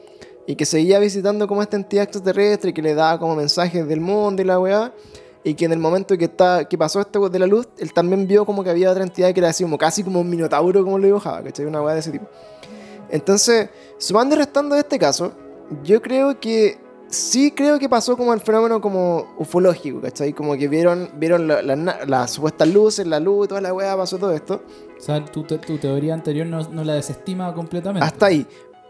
y 0.47 0.57
que 0.57 0.65
seguía 0.67 0.99
visitando 0.99 1.47
como 1.49 1.63
esta 1.63 1.77
entidad 1.77 2.05
extraterrestre 2.05 2.73
que 2.75 2.83
le 2.83 2.95
daba 2.95 3.19
como 3.19 3.35
mensajes 3.37 3.87
del 3.89 4.01
mundo 4.01 4.43
y 4.43 4.45
la 4.45 4.59
weá. 4.59 4.93
Y 5.47 5.53
que 5.55 5.67
en 5.67 5.73
el 5.73 5.79
momento 5.79 6.17
que, 6.17 6.25
está, 6.25 6.65
que 6.67 6.79
pasó 6.79 7.01
esto 7.03 7.29
de 7.29 7.39
la 7.39 7.47
luz, 7.47 7.69
él 7.77 7.93
también 7.93 8.27
vio 8.27 8.47
como 8.47 8.65
que 8.65 8.71
había 8.71 8.91
otra 8.91 9.03
entidad 9.05 9.31
que 9.35 9.41
era 9.41 9.51
así 9.51 9.63
como 9.63 9.77
casi 9.77 10.03
como 10.03 10.21
un 10.21 10.31
minotauro, 10.31 10.83
como 10.83 10.99
lo 10.99 11.05
dibujaba, 11.05 11.43
¿cachai? 11.43 11.67
Una 11.67 11.83
weá 11.83 11.93
de 11.93 12.01
ese 12.01 12.11
tipo. 12.13 12.27
Entonces, 13.11 13.69
sumando 13.99 14.35
y 14.35 14.39
restando 14.39 14.75
de 14.75 14.81
este 14.81 14.99
caso, 14.99 15.33
yo 15.83 16.01
creo 16.01 16.41
que 16.41 16.79
sí 17.09 17.51
creo 17.53 17.79
que 17.79 17.89
pasó 17.89 18.17
como 18.17 18.33
el 18.33 18.41
fenómeno 18.41 18.81
como 18.81 19.35
ufológico, 19.39 20.01
¿cachai? 20.01 20.33
Como 20.33 20.57
que 20.57 20.67
vieron, 20.67 21.11
vieron 21.17 21.47
la- 21.47 21.63
la- 21.63 21.77
na- 21.77 21.99
las 22.07 22.31
supuestas 22.33 22.67
luces, 22.69 23.07
la 23.07 23.21
luz, 23.21 23.49
toda 23.49 23.61
la 23.61 23.73
weá, 23.75 23.95
pasó 23.97 24.17
todo 24.19 24.33
esto. 24.33 24.63
O 24.99 25.01
sea, 25.01 25.23
tu, 25.25 25.45
te- 25.45 25.59
tu 25.59 25.77
teoría 25.79 26.15
anterior 26.15 26.47
no, 26.47 26.67
no 26.71 26.83
la 26.83 26.95
desestima 26.95 27.53
completamente. 27.55 28.05
Hasta 28.07 28.27
ahí. 28.27 28.47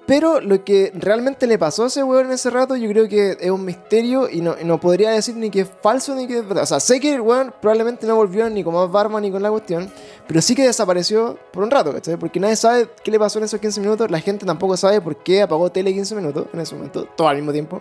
Pero 0.06 0.40
lo 0.40 0.62
que 0.64 0.92
realmente 0.94 1.46
le 1.46 1.58
pasó 1.58 1.84
a 1.84 1.86
ese 1.86 2.04
weón 2.04 2.26
en 2.26 2.32
ese 2.32 2.50
rato, 2.50 2.76
yo 2.76 2.90
creo 2.90 3.08
que 3.08 3.38
es 3.40 3.50
un 3.50 3.64
misterio 3.64 4.28
y 4.28 4.42
no, 4.42 4.54
y 4.60 4.64
no 4.64 4.78
podría 4.78 5.10
decir 5.10 5.34
ni 5.34 5.48
que 5.48 5.60
es 5.60 5.68
falso 5.80 6.14
ni 6.14 6.26
que 6.26 6.38
es 6.38 6.46
verdad. 6.46 6.64
O 6.64 6.66
sea, 6.66 6.78
sé 6.78 7.00
que 7.00 7.14
el 7.14 7.22
weón 7.22 7.54
probablemente 7.58 8.06
no 8.06 8.14
volvió 8.14 8.48
ni 8.50 8.62
con 8.62 8.74
más 8.74 8.90
barba 8.90 9.18
ni 9.20 9.30
con 9.30 9.42
la 9.42 9.50
cuestión, 9.50 9.90
pero 10.26 10.42
sí 10.42 10.54
que 10.54 10.64
desapareció 10.64 11.38
por 11.52 11.64
un 11.64 11.70
rato, 11.70 11.90
¿cachai? 11.92 12.18
Porque 12.18 12.38
nadie 12.38 12.56
sabe 12.56 12.88
qué 13.02 13.10
le 13.10 13.18
pasó 13.18 13.38
en 13.38 13.46
esos 13.46 13.58
15 13.58 13.80
minutos, 13.80 14.10
la 14.10 14.20
gente 14.20 14.44
tampoco 14.44 14.76
sabe 14.76 15.00
por 15.00 15.22
qué 15.22 15.40
apagó 15.40 15.72
tele 15.72 15.94
15 15.94 16.14
minutos 16.16 16.46
en 16.52 16.60
ese 16.60 16.74
momento, 16.74 17.06
todo 17.16 17.28
al 17.28 17.36
mismo 17.36 17.52
tiempo, 17.52 17.80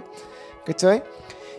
¿cachai? 0.66 1.04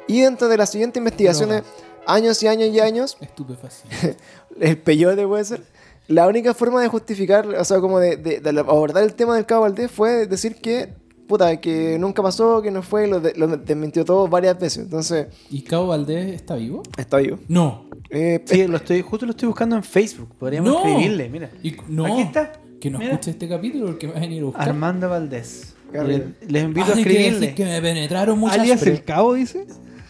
Y 0.07 0.21
dentro 0.21 0.49
de 0.49 0.57
las 0.57 0.71
siguientes 0.71 0.99
investigaciones, 0.99 1.63
años 2.07 2.43
y 2.43 2.49
años 2.49 2.71
y 2.71 2.81
años, 2.81 3.19
Estupefaciente. 3.21 4.17
el 4.61 4.79
peyote 4.79 5.27
puede 5.27 5.45
ser. 5.45 5.74
La 6.09 6.27
única 6.29 6.53
forma 6.55 6.83
de 6.83 6.89
justificar, 6.89 7.47
o 7.47 7.65
sea, 7.65 7.81
como 7.81 7.99
de, 7.99 8.17
de- 8.17 8.41
de 8.41 8.61
abordar 8.61 9.03
el 9.05 9.15
tema 9.15 9.37
del 9.37 9.47
Cabo 9.47 9.63
Valdés 9.63 9.91
fue 9.91 10.27
decir 10.27 10.57
que, 10.57 10.93
puta, 11.27 11.59
que 11.61 11.97
nunca 11.99 12.23
pasó, 12.23 12.61
que 12.61 12.71
no 12.71 12.83
fue, 12.83 13.07
lo, 13.07 13.21
de- 13.21 13.33
lo 13.37 13.47
desmintió 13.57 14.05
todo 14.05 14.29
varias 14.29 14.59
veces. 14.59 14.85
Entonces, 14.85 15.29
¿Y 15.51 15.63
Cabo 15.63 15.87
Valdés 15.89 16.35
está 16.35 16.57
vivo? 16.57 16.83
está 16.99 17.17
vivo. 17.19 17.39
No. 17.49 17.87
Eh, 18.11 18.43
Sí, 18.45 18.67
lo 18.67 18.77
estoy, 18.77 19.01
justo 19.01 19.25
lo 19.25 19.31
estoy 19.33 19.49
buscando 19.49 19.77
en 19.77 19.83
Facebook. 19.83 20.29
Podríamos 20.39 20.71
No. 20.73 20.79
escribirle, 20.87 21.29
mira. 21.31 21.51
Y- 21.63 21.75
no. 21.89 22.05
Aquí 22.07 22.21
está. 22.23 22.53
Que 22.81 22.91
no 22.91 23.01
escuche 23.01 23.31
este 23.31 23.49
capítulo 23.49 23.87
porque 23.87 24.07
me 24.07 24.13
va 24.13 24.19
a 24.19 24.23
venir 24.23 24.43
a 24.43 24.45
buscar. 24.45 24.69
Armando 24.69 25.09
Valdés. 25.09 25.75
Gabriel. 25.91 26.35
Le- 26.43 26.49
Les 26.53 26.65
invito 26.65 26.87
a 26.93 26.95
Ay, 26.97 27.03
que 27.05 27.11
escribirle. 27.11 27.55
que 27.55 27.65
me 27.65 27.81
penetraron 27.81 28.39
muchas 28.39 28.59
Alias 28.59 28.83
el 28.83 29.03
cabo, 29.05 29.33
dice. 29.35 29.65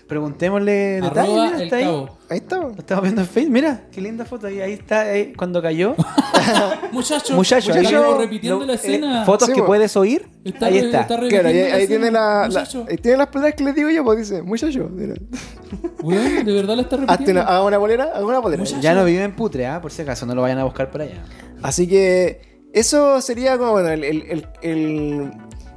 Preguntémosle 0.06 0.72
detalles. 1.00 1.18
Arroba 1.18 1.44
mira, 1.50 1.64
está 1.64 1.76
ahí. 1.76 2.06
ahí 2.30 2.36
está. 2.38 2.56
Lo 2.58 2.70
estamos 2.76 3.02
viendo 3.02 3.20
en 3.22 3.26
Facebook. 3.26 3.52
Mira, 3.52 3.84
qué 3.90 4.00
linda 4.02 4.24
foto. 4.24 4.46
Ahí, 4.48 4.60
ahí 4.60 4.72
está, 4.74 5.00
ahí, 5.00 5.32
cuando 5.34 5.62
cayó. 5.62 5.94
Muchacho, 6.92 7.34
Muchacho, 7.36 7.72
repitiendo 8.18 8.60
lo- 8.60 8.66
la 8.66 8.72
eh, 8.74 8.76
escena. 8.76 9.24
fotos 9.24 9.48
Sí, 9.48 9.54
que 9.54 9.62
puedes 9.62 9.96
oír. 9.96 10.28
Está 10.44 10.66
ahí 10.66 10.80
re- 10.80 10.86
está. 10.86 11.00
está 11.02 11.18
Claro, 11.28 11.48
ahí, 11.48 11.58
ahí 11.58 11.86
tiene, 11.86 12.10
la, 12.10 12.48
la- 12.48 12.68
ahí 12.88 12.96
tiene 12.98 13.16
las 13.18 13.28
palabras 13.28 13.54
que 13.56 13.64
les 13.64 13.74
digo 13.74 13.88
yo, 13.90 14.04
pues 14.04 14.18
dice, 14.18 14.42
muchacho, 14.42 14.88
mira. 14.92 15.14
De 16.44 16.52
verdad 16.52 16.76
la 16.76 16.82
está 16.82 16.96
repitiendo. 16.98 17.40
una, 17.40 17.42
haga 17.50 17.64
una 17.64 17.78
bolera, 17.78 18.04
haga 18.14 18.26
una 18.26 18.38
bolera. 18.40 18.62
Muchacho. 18.62 18.80
Ya 18.82 18.94
no 18.94 19.04
vive 19.04 19.22
en 19.24 19.34
Putre, 19.34 19.66
¿ah? 19.66 19.80
por 19.80 19.90
si 19.90 20.02
acaso, 20.02 20.26
no 20.26 20.34
lo 20.34 20.42
vayan 20.42 20.58
a 20.58 20.64
buscar 20.64 20.90
por 20.90 21.00
allá. 21.00 21.24
Así 21.62 21.88
que 21.88 22.60
eso 22.74 23.20
sería 23.22 23.56
como, 23.56 23.72
bueno, 23.72 23.88
el, 23.88 24.04
el- 24.04 24.22
el- 24.30 24.46
el 24.62 25.30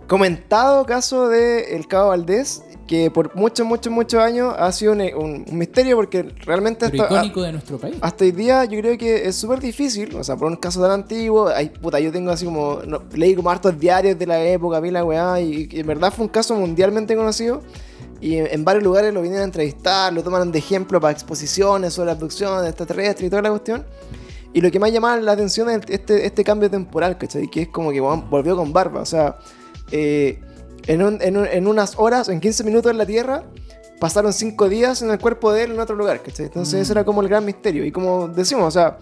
comentado 0.08 0.86
caso 0.86 1.28
de 1.30 1.76
El 1.76 1.88
Cabo 1.88 2.10
Valdés, 2.10 2.64
que 2.88 3.12
por 3.12 3.36
muchos, 3.36 3.66
muchos, 3.66 3.92
muchos 3.92 4.20
años 4.22 4.56
ha 4.58 4.72
sido 4.72 4.94
un, 4.94 5.02
un- 5.02 5.46
un 5.50 5.58
misterio 5.58 5.96
porque 5.98 6.24
realmente 6.46 6.86
hasta, 6.86 6.98
icónico 6.98 7.42
de 7.42 7.52
nuestro 7.52 7.78
país. 7.78 7.96
hasta 8.02 8.24
hoy 8.24 8.32
día 8.32 8.64
yo 8.66 8.80
creo 8.80 8.98
que 8.98 9.28
es 9.28 9.36
súper 9.36 9.60
difícil, 9.60 10.16
o 10.16 10.24
sea, 10.24 10.36
por 10.38 10.48
un 10.48 10.56
caso 10.56 10.82
tan 10.82 10.92
antiguo, 10.92 11.50
hay, 11.50 11.70
puta, 11.70 12.00
yo 12.00 12.12
tengo 12.12 12.32
así 12.32 12.46
como, 12.46 12.80
no, 12.88 13.02
leí 13.14 13.36
como 13.36 13.50
hartos 13.50 13.78
diarios 13.78 14.18
de 14.18 14.26
la 14.26 14.42
época, 14.42 14.80
vi 14.80 14.90
la 14.92 15.04
weá, 15.04 15.40
y, 15.42 15.68
y 15.70 15.80
en 15.82 15.88
verdad 15.88 16.12
fue 16.14 16.24
un 16.26 16.30
caso 16.30 16.56
mundialmente 16.56 17.16
conocido. 17.16 17.62
Y 18.20 18.38
en, 18.38 18.48
en 18.50 18.66
varios 18.66 18.84
lugares 18.84 19.14
lo 19.14 19.22
vienen 19.22 19.42
a 19.42 19.44
entrevistar, 19.44 20.12
lo 20.12 20.24
toman 20.24 20.52
de 20.52 20.58
ejemplo 20.58 21.00
para 21.00 21.12
exposiciones 21.12 21.94
sobre 21.94 22.10
abducciones 22.10 22.68
extraterrestres 22.68 23.28
y 23.28 23.30
toda 23.30 23.44
la 23.44 23.50
cuestión. 23.52 23.86
Y 24.54 24.62
lo 24.62 24.72
que 24.72 24.80
más 24.80 24.92
llama 24.92 25.18
la 25.18 25.34
atención 25.34 25.70
es 25.70 25.82
este, 25.88 26.26
este 26.26 26.44
cambio 26.44 26.68
temporal, 26.72 27.16
¿cachai? 27.20 27.48
Que 27.48 27.64
es 27.64 27.68
como 27.68 27.92
que 27.92 28.00
volvió 28.00 28.56
con 28.56 28.74
barba. 28.74 29.02
O 29.02 29.06
sea, 29.06 29.38
eh, 29.92 30.40
en, 30.88 31.04
un- 31.04 31.22
en 31.22 31.38
un- 31.38 31.46
en 31.48 31.68
unas 31.68 31.94
horas, 31.98 32.30
en 32.30 32.40
15 32.40 32.64
minutos 32.64 32.92
en 32.92 32.98
la 32.98 33.06
Tierra, 33.06 33.44
pasaron 34.00 34.32
5 34.34 34.70
días 34.70 35.02
en 35.02 35.10
el 35.12 35.20
cuerpo 35.20 35.52
de 35.52 35.64
él 35.64 35.72
en 35.72 35.80
otro 35.80 35.96
lugar, 35.96 36.22
¿cachai? 36.22 36.46
Entonces 36.48 36.82
ese 36.82 36.92
era 36.94 37.04
como 37.04 37.22
el 37.22 37.28
gran 37.28 37.44
misterio. 37.46 37.84
Y 37.86 37.92
como 37.92 38.28
decimos, 38.28 38.66
o 38.66 38.72
sea, 38.72 38.98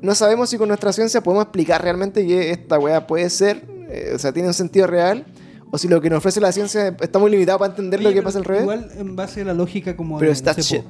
no 0.00 0.14
sabemos 0.14 0.48
si 0.50 0.56
con 0.58 0.68
nuestra 0.68 0.92
ciencia 0.92 1.20
podemos 1.22 1.44
explicar 1.44 1.82
realmente 1.82 2.26
que 2.26 2.50
esta 2.50 2.78
weá 2.78 3.06
puede 3.06 3.28
ser, 3.30 3.64
eh, 3.90 4.12
o 4.14 4.18
sea, 4.18 4.32
tiene 4.32 4.48
un 4.48 4.54
sentido 4.54 4.86
real, 4.86 5.26
o 5.70 5.76
si 5.76 5.86
lo 5.88 6.00
que 6.00 6.08
nos 6.08 6.18
ofrece 6.18 6.40
la 6.40 6.50
ciencia 6.52 6.96
está 7.00 7.18
muy 7.18 7.30
limitado 7.30 7.58
para 7.58 7.70
entender 7.70 8.02
lo 8.02 8.10
que 8.12 8.22
pasa 8.22 8.38
al 8.38 8.44
revés. 8.44 8.62
Igual 8.62 8.90
en 8.96 9.16
base 9.16 9.42
a 9.42 9.44
la 9.44 9.54
lógica 9.54 9.94
como 9.96 10.18
Pero 10.18 10.30
de, 10.30 10.32
está 10.32 10.54
no 10.56 10.62
sé, 10.62 10.84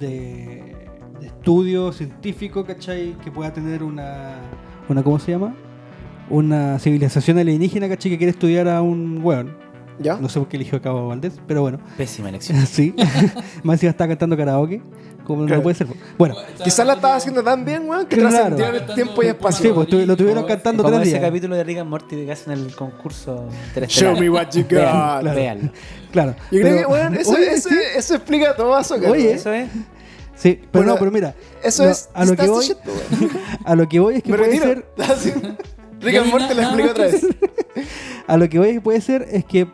de 0.00 0.74
estudio 1.22 1.92
científico, 1.92 2.64
¿cachai? 2.64 3.16
Que 3.22 3.30
pueda 3.30 3.52
tener 3.52 3.82
una, 3.82 4.40
una 4.88 5.02
¿cómo 5.04 5.18
se 5.20 5.30
llama? 5.32 5.54
Una 6.30 6.78
civilización 6.78 7.38
alienígena, 7.38 7.88
¿cachai? 7.88 8.10
Que 8.10 8.18
quiere 8.18 8.30
estudiar 8.32 8.66
a 8.68 8.82
un 8.82 9.20
weón. 9.22 9.56
¿Ya? 9.98 10.16
No 10.16 10.28
sé 10.28 10.38
por 10.40 10.48
qué 10.48 10.56
eligió 10.56 10.78
a 10.78 10.82
Cabo 10.82 11.08
Valdés, 11.08 11.34
pero 11.46 11.62
bueno. 11.62 11.78
Pésima 11.96 12.28
elección. 12.30 12.66
sí. 12.66 12.94
Más 13.62 13.74
encima 13.74 13.90
está 13.90 14.08
cantando 14.08 14.36
karaoke. 14.36 14.82
Como 15.24 15.46
Claro. 15.46 15.56
no 15.56 15.62
puede 15.62 15.74
ser. 15.74 15.86
Bueno, 16.18 16.34
Quizás 16.62 16.86
la 16.86 16.94
estaba 16.94 17.16
haciendo 17.16 17.42
tan 17.42 17.64
bien, 17.64 17.88
weón, 17.88 18.04
que 18.04 18.16
Claro. 18.18 18.58
en 18.58 18.74
el 18.74 18.94
tiempo 18.94 19.22
y 19.22 19.28
espacio. 19.28 19.62
Sí, 19.70 19.72
pues, 19.74 19.88
tu- 19.88 20.04
lo 20.04 20.16
tuvieron 20.18 20.44
cantando 20.44 20.82
Como 20.82 20.96
tres 20.96 21.08
ese 21.08 21.18
días. 21.18 21.28
capítulo 21.30 21.56
de 21.56 21.64
Rick 21.64 21.78
and 21.78 21.88
Morty 21.88 22.26
que 22.26 22.30
hacen 22.32 22.52
el 22.52 22.74
concurso 22.76 23.48
Show 23.88 24.18
me 24.20 24.28
what 24.28 24.50
you 24.52 24.66
Vean, 24.68 25.24
got. 25.24 25.34
véanlo. 25.34 25.70
claro. 26.12 26.34
Yo 26.50 26.60
creo 26.60 26.76
que, 26.76 26.86
weón, 26.86 27.14
eso, 27.14 27.30
Oye, 27.32 27.52
eso, 27.54 27.70
sí, 27.70 27.74
eso 27.96 28.14
explica 28.16 28.54
todo 28.54 28.78
eso. 28.78 28.96
Oye, 28.96 29.32
Eso 29.32 29.50
es. 29.50 29.70
sí, 30.36 30.60
pero 30.70 30.84
Bueno, 30.84 30.92
no, 30.92 30.98
pero 30.98 31.10
mira. 31.10 31.34
Eso 31.62 31.84
no, 31.84 31.90
es. 31.90 32.10
a 32.12 32.24
lo 32.26 32.36
que 32.36 32.46
voy, 32.46 32.64
shit, 32.66 32.76
a 33.64 33.74
lo 33.76 33.88
que 33.88 34.00
voy 34.00 34.16
es 34.16 34.22
que 34.22 34.30
Me 34.30 34.36
puede 34.36 34.50
retiro. 34.50 34.82
ser. 35.16 35.56
Rick 36.00 36.16
and 36.18 36.30
Morty 36.30 36.54
lo 36.54 36.60
explico 36.62 36.90
otra 36.90 37.06
que 37.06 37.12
vez. 37.12 37.26
A 38.26 38.36
lo 38.36 38.48
que 38.50 38.58
voy 38.58 38.78
puede 38.80 39.00
ser 39.00 39.26
es 39.30 39.44
que 39.46 39.66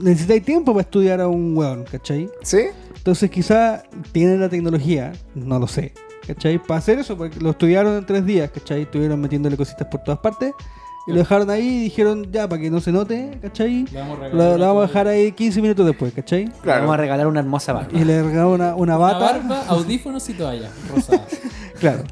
necesitáis 0.00 0.44
tiempo 0.44 0.72
para 0.72 0.82
estudiar 0.82 1.20
a 1.20 1.28
un 1.28 1.56
weón, 1.56 1.84
¿cachai? 1.90 2.28
¿Sí? 2.42 2.66
Entonces 2.96 3.30
quizá 3.30 3.82
tienen 4.12 4.40
la 4.40 4.48
tecnología, 4.48 5.12
no 5.34 5.58
lo 5.58 5.66
sé, 5.66 5.92
¿cachai? 6.26 6.58
Para 6.62 6.78
hacer 6.78 6.98
eso, 7.00 7.16
porque 7.16 7.40
lo 7.40 7.50
estudiaron 7.50 7.96
en 7.98 8.06
tres 8.06 8.24
días, 8.24 8.50
¿cachai? 8.50 8.82
Estuvieron 8.82 9.20
metiéndole 9.20 9.56
cositas 9.56 9.86
por 9.88 10.02
todas 10.02 10.20
partes 10.20 10.52
y 11.08 11.10
lo 11.10 11.18
dejaron 11.18 11.50
ahí 11.50 11.66
y 11.66 11.82
dijeron, 11.84 12.30
ya, 12.30 12.48
para 12.48 12.62
que 12.62 12.70
no 12.70 12.80
se 12.80 12.92
note, 12.92 13.38
¿cachai? 13.42 13.86
Le 13.90 13.98
vamos 13.98 14.18
a 14.18 14.22
regalar 14.22 14.34
Lo, 14.52 14.58
lo 14.58 14.66
vamos 14.66 14.70
a 14.70 14.72
una- 14.78 14.86
dejar 14.86 15.08
ahí 15.08 15.32
15 15.32 15.60
minutos 15.62 15.84
después, 15.84 16.12
¿cachai? 16.12 16.44
Claro. 16.62 16.82
Vamos 16.82 16.94
a 16.94 16.96
regalar 16.98 17.26
una 17.26 17.40
hermosa 17.40 17.72
barba. 17.72 17.90
Y 17.98 18.04
le 18.04 18.22
regalaron 18.22 18.52
una, 18.52 18.74
una 18.76 18.96
Una 18.96 18.96
bata. 18.98 19.18
barba, 19.18 19.64
audífonos 19.66 20.28
y 20.28 20.34
toalla 20.34 20.70
rosada. 20.94 21.26
Claro. 21.80 22.04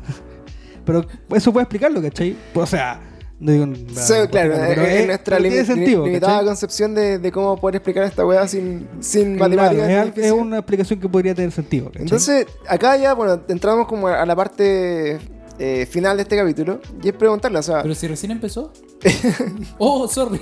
Pero 0.85 1.07
eso 1.37 1.53
puede 1.53 1.62
explicarlo, 1.64 2.03
¿cachai? 2.03 2.37
O 2.55 2.66
sea, 2.66 2.99
no 3.41 3.53
digo. 3.53 3.66
Sí, 3.95 4.12
claro, 4.30 4.55
pero 4.68 4.82
es, 4.82 4.88
es- 4.88 5.01
es 5.01 5.07
nuestra 5.07 5.38
sentido, 5.64 6.05
limitada 6.07 6.32
¿cachai? 6.34 6.47
concepción 6.47 6.95
de, 6.95 7.18
de 7.18 7.32
cómo 7.32 7.57
poder 7.59 7.76
explicar 7.76 8.05
esta 8.05 8.24
weá 8.26 8.47
sin, 8.47 8.86
sin 9.01 9.36
Claro, 9.36 9.57
matemáticas. 9.57 10.24
es, 10.26 10.32
una 10.32 10.59
explicación 10.59 11.01
que 11.01 11.09
podría 11.09 11.34
tener 11.34 11.51
sentido. 11.51 11.86
¿cachai? 11.86 12.03
Entonces, 12.03 12.47
acá 12.68 12.97
ya, 12.97 13.14
bueno, 13.14 13.41
entramos 13.49 13.86
como 13.88 14.09
a 14.09 14.24
la 14.26 14.36
parte 14.36 15.18
eh, 15.63 15.85
final 15.85 16.17
de 16.17 16.23
este 16.23 16.37
capítulo 16.39 16.81
y 17.03 17.09
es 17.09 17.15
preguntarle, 17.15 17.59
o 17.59 17.63
sea, 17.63 17.83
Pero 17.83 17.95
si 17.95 18.09
recién 18.09 18.33
empezó. 18.33 18.73
Oh, 19.79 20.09
sorry. 20.09 20.41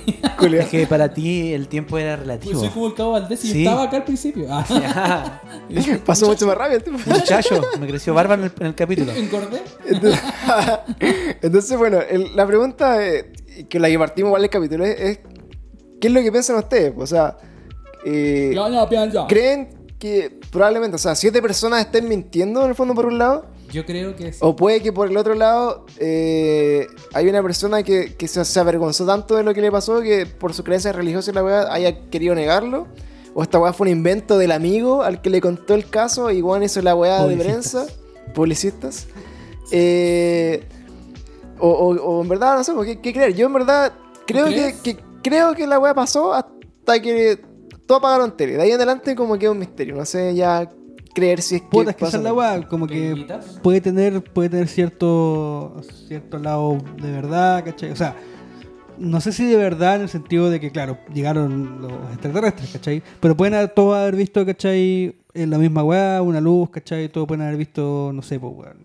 Es 0.57 0.65
que 0.67 0.87
para 0.87 1.13
ti 1.13 1.53
el 1.53 1.67
tiempo 1.67 1.97
era 1.97 2.15
Pues 2.15 2.19
relativo. 2.27 2.59
soy 2.59 2.69
como 2.69 2.87
el 2.87 2.93
cabo 2.93 3.11
Valdés 3.11 3.43
y 3.45 3.51
Sí. 3.51 3.59
estaba 3.65 3.83
acá 3.83 3.97
al 3.97 4.03
principio. 4.05 4.47
Ah, 4.49 5.41
pasó 6.05 6.27
mucho 6.27 6.47
más 6.47 6.57
rápido 6.57 6.77
el 6.77 6.83
tiempo. 6.83 7.01
Muchacho, 7.05 7.61
me 7.79 7.87
creció 7.87 8.13
barba 8.13 8.35
en 8.35 8.43
el, 8.45 8.51
en 8.59 8.65
el 8.67 8.75
capítulo. 8.75 9.11
engordé. 9.11 9.61
Entonces, 9.85 10.19
entonces, 11.41 11.77
bueno, 11.77 11.99
el- 12.09 12.35
la 12.35 12.45
pregunta 12.47 13.05
eh, 13.05 13.31
que 13.69 13.79
la 13.79 13.89
que 13.89 13.99
partimos 13.99 14.29
igual 14.29 14.43
el 14.43 14.49
capítulo 14.49 14.85
es, 14.85 14.99
es, 14.99 15.19
¿qué 15.99 16.07
es 16.07 16.13
lo 16.13 16.21
que 16.21 16.31
piensan 16.31 16.55
ustedes? 16.57 16.93
O 16.97 17.07
sea, 17.07 17.37
eh, 18.05 18.51
Ya, 18.55 18.69
ya, 18.69 18.87
piensa. 18.89 19.25
¿creen 19.27 19.69
que 19.99 20.39
probablemente, 20.51 20.95
o 20.95 20.99
sea, 20.99 21.15
siete 21.15 21.41
personas 21.41 21.81
estén 21.81 22.07
mintiendo 22.07 22.63
en 22.63 22.69
el 22.69 22.75
fondo 22.75 22.93
por 22.95 23.05
un 23.05 23.17
lado? 23.17 23.45
Yo 23.71 23.85
creo 23.85 24.15
que 24.15 24.31
sí. 24.33 24.39
O 24.41 24.55
puede 24.55 24.81
que 24.81 24.91
por 24.91 25.07
el 25.09 25.17
otro 25.17 25.35
lado 25.35 25.85
eh, 25.99 26.87
hay 27.13 27.27
una 27.27 27.41
persona 27.43 27.83
que, 27.83 28.15
que 28.15 28.27
se, 28.27 28.43
se 28.45 28.59
avergonzó 28.59 29.05
tanto 29.05 29.35
de 29.35 29.43
lo 29.43 29.53
que 29.53 29.61
le 29.61 29.71
pasó 29.71 30.01
que 30.01 30.25
por 30.25 30.53
su 30.53 30.63
creencia 30.63 30.91
religiosa 30.91 31.31
y 31.31 31.33
la 31.33 31.43
weá 31.43 31.73
haya 31.73 32.09
querido 32.09 32.33
negarlo. 32.35 32.87
O 33.35 33.43
esta 33.43 33.59
weá 33.59 33.71
fue 33.73 33.87
un 33.87 33.93
invento 33.93 34.37
del 34.37 34.51
amigo 34.51 35.03
al 35.03 35.21
que 35.21 35.29
le 35.29 35.39
contó 35.39 35.75
el 35.75 35.87
caso 35.89 36.31
y 36.31 36.41
Juan 36.41 36.63
hizo 36.63 36.81
la 36.81 36.95
weá 36.95 37.25
de 37.27 37.35
prensa. 37.37 37.85
Publicistas. 38.33 39.07
Eh, 39.71 40.63
o, 41.59 41.69
o- 41.69 41.95
o 42.17 42.21
en 42.23 42.29
verdad, 42.29 42.57
no 42.57 42.63
sé, 42.63 42.73
¿qué, 42.85 42.99
qué 43.01 43.13
creer? 43.13 43.33
Yo 43.35 43.45
en 43.47 43.53
verdad 43.53 43.93
creo 44.25 44.47
que, 44.47 44.75
que- 44.83 44.97
creo 45.21 45.53
que 45.53 45.67
la 45.67 45.77
weá 45.79 45.93
pasó 45.93 46.33
hasta 46.33 47.01
que 47.01 47.39
todos 47.85 47.99
apagaron 47.99 48.35
tele. 48.35 48.53
De 48.53 48.61
ahí 48.63 48.69
en 48.69 48.75
adelante 48.77 49.15
como 49.15 49.37
que 49.37 49.45
es 49.45 49.51
un 49.51 49.59
misterio. 49.59 49.95
No 49.95 50.05
sé 50.05 50.33
ya 50.35 50.69
creer 51.13 51.41
si 51.41 51.55
es 51.55 51.61
que... 51.61 51.67
Puta, 51.67 51.91
es 51.91 51.95
que 51.95 52.05
es 52.05 52.13
la 52.13 52.33
weá, 52.33 52.67
como 52.67 52.87
que 52.87 53.27
puede 53.61 53.81
tener, 53.81 54.23
puede 54.23 54.49
tener 54.49 54.67
cierto, 54.67 55.81
cierto 56.07 56.39
lado 56.39 56.77
de 57.01 57.11
verdad, 57.11 57.63
¿cachai? 57.63 57.91
O 57.91 57.95
sea, 57.95 58.15
no 58.97 59.21
sé 59.21 59.31
si 59.31 59.45
de 59.45 59.55
verdad 59.55 59.95
en 59.95 60.01
el 60.03 60.09
sentido 60.09 60.49
de 60.49 60.59
que, 60.59 60.71
claro, 60.71 60.97
llegaron 61.13 61.81
los 61.81 61.91
extraterrestres, 62.11 62.69
¿cachai? 62.71 63.01
Pero 63.19 63.35
pueden 63.35 63.53
haber, 63.53 63.69
todos 63.69 63.97
haber 63.97 64.15
visto, 64.15 64.45
¿cachai? 64.45 65.15
En 65.33 65.49
la 65.49 65.57
misma 65.57 65.83
weá, 65.83 66.21
una 66.21 66.41
luz, 66.41 66.69
¿cachai? 66.69 67.09
Todos 67.09 67.27
pueden 67.27 67.43
haber 67.43 67.57
visto, 67.57 68.11
no 68.13 68.21
sé, 68.21 68.39
pues, 68.39 68.53
weón, 68.55 68.77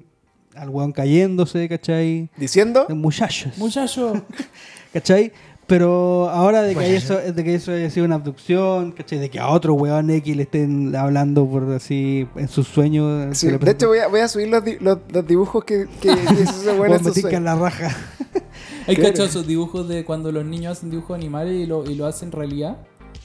al 0.54 0.68
weón 0.68 0.92
cayéndose, 0.92 1.68
¿cachai? 1.68 2.28
Diciendo... 2.36 2.86
Muchachos. 2.90 3.58
Muchacho. 3.58 4.24
¿Cachai? 4.92 5.32
Pero 5.66 6.28
ahora 6.28 6.62
de 6.62 6.74
que, 6.74 6.94
eso, 6.94 7.16
de 7.16 7.42
que 7.44 7.54
eso 7.54 7.72
haya 7.72 7.88
sido 7.88 8.04
una 8.04 8.16
abducción, 8.16 8.92
¿cachai? 8.92 9.18
De 9.18 9.30
que 9.30 9.38
a 9.40 9.48
otro 9.48 9.72
weón 9.74 10.10
X 10.10 10.36
le 10.36 10.42
estén 10.42 10.94
hablando 10.94 11.46
por 11.48 11.70
así 11.72 12.26
en 12.36 12.48
sus 12.48 12.68
sueños. 12.68 13.36
Sí, 13.38 13.48
de 13.48 13.70
hecho 13.70 13.88
voy 13.88 13.98
a, 13.98 14.08
voy 14.08 14.20
a 14.20 14.28
subir 14.28 14.48
los, 14.48 14.62
di- 14.62 14.76
los, 14.80 14.98
los 15.10 15.26
dibujos 15.26 15.64
que, 15.64 15.86
que, 16.02 16.08
que 16.14 16.70
Weón, 16.78 17.00
en 17.34 17.44
la 17.44 17.54
raja. 17.54 17.96
¿Hay 18.86 18.94
Claro. 18.96 19.10
cachado 19.12 19.28
esos 19.28 19.46
dibujos 19.46 19.88
de 19.88 20.04
cuando 20.04 20.30
los 20.32 20.44
niños 20.44 20.76
hacen 20.76 20.90
dibujos 20.90 21.16
animales 21.16 21.54
y 21.54 21.64
lo, 21.66 21.90
y 21.90 21.94
lo 21.94 22.04
hacen 22.06 22.30
realidad? 22.30 22.76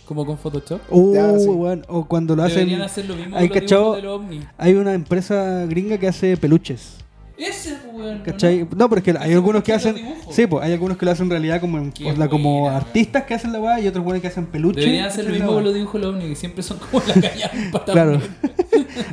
Como 0.06 0.26
con 0.26 0.38
Photoshop. 0.38 0.80
Uh, 0.90 1.14
Ya, 1.14 1.38
sí. 1.38 1.48
weón, 1.50 1.84
O 1.90 2.06
cuando 2.06 2.36
lo 2.36 2.44
hacen. 2.44 2.60
Deberían 2.60 2.82
hacer 2.84 3.06
lo 3.06 3.16
mismo 3.16 3.36
¿Hay 3.36 3.50
con 3.50 3.56
los 3.56 3.64
cachado? 3.64 3.82
dibujos 3.82 3.98
de 3.98 4.02
los 4.04 4.20
ovnis. 4.22 4.46
Hay 4.58 4.74
una 4.76 4.94
empresa 4.94 5.66
gringa 5.66 5.98
que 5.98 6.08
hace 6.08 6.38
peluches. 6.38 6.96
Ese, 7.38 7.78
weón. 8.00 8.20
¿Cachai? 8.20 8.60
¿no? 8.60 8.68
No, 8.76 8.90
pero 8.90 9.00
es 9.00 9.04
que 9.06 9.16
hay 9.20 9.34
algunos 9.34 9.64
que 9.64 9.74
hacen. 9.74 9.96
Sí, 10.32 10.48
pues 10.48 10.64
hay 10.64 10.74
algunos 10.74 10.98
que 10.98 11.06
lo 11.06 11.12
hacen 11.12 11.26
en 11.26 11.32
realidad 11.32 11.62
como, 11.62 11.78
en- 11.78 11.92
como 12.30 12.62
buena, 12.62 12.78
artistas 12.78 13.24
que 13.24 13.34
hacen 13.34 13.52
la 13.52 13.60
weá 13.60 13.80
y 13.80 13.88
otros 13.88 14.04
buenos 14.04 14.22
que 14.22 14.28
hacen 14.28 14.46
peluches. 14.48 14.84
Deberían 14.84 15.06
hacer 15.08 15.26
lo 15.26 15.32
mismo 15.32 15.54
con 15.54 15.64
los 15.64 15.74
dibujos 15.74 16.02
de 16.02 16.08
los 16.08 16.16
ovnis, 16.16 16.30
que 16.30 16.36
siempre 16.36 16.64
son 16.64 16.78
como 16.80 17.04
la 17.08 17.14
callampa 17.14 17.86
Claro. 17.92 18.22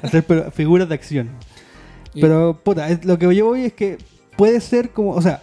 hacer 0.03 0.25
pero- 0.25 0.51
figuras 0.51 0.89
de 0.89 0.95
acción. 0.95 1.31
Pero, 2.19 2.59
puta, 2.63 2.89
es- 2.89 3.05
lo 3.05 3.19
que 3.19 3.35
yo 3.35 3.47
voy 3.47 3.63
es 3.63 3.73
que 3.73 3.99
puede 4.37 4.61
ser 4.61 4.91
como. 4.91 5.11
O 5.13 5.21
sea, 5.23 5.43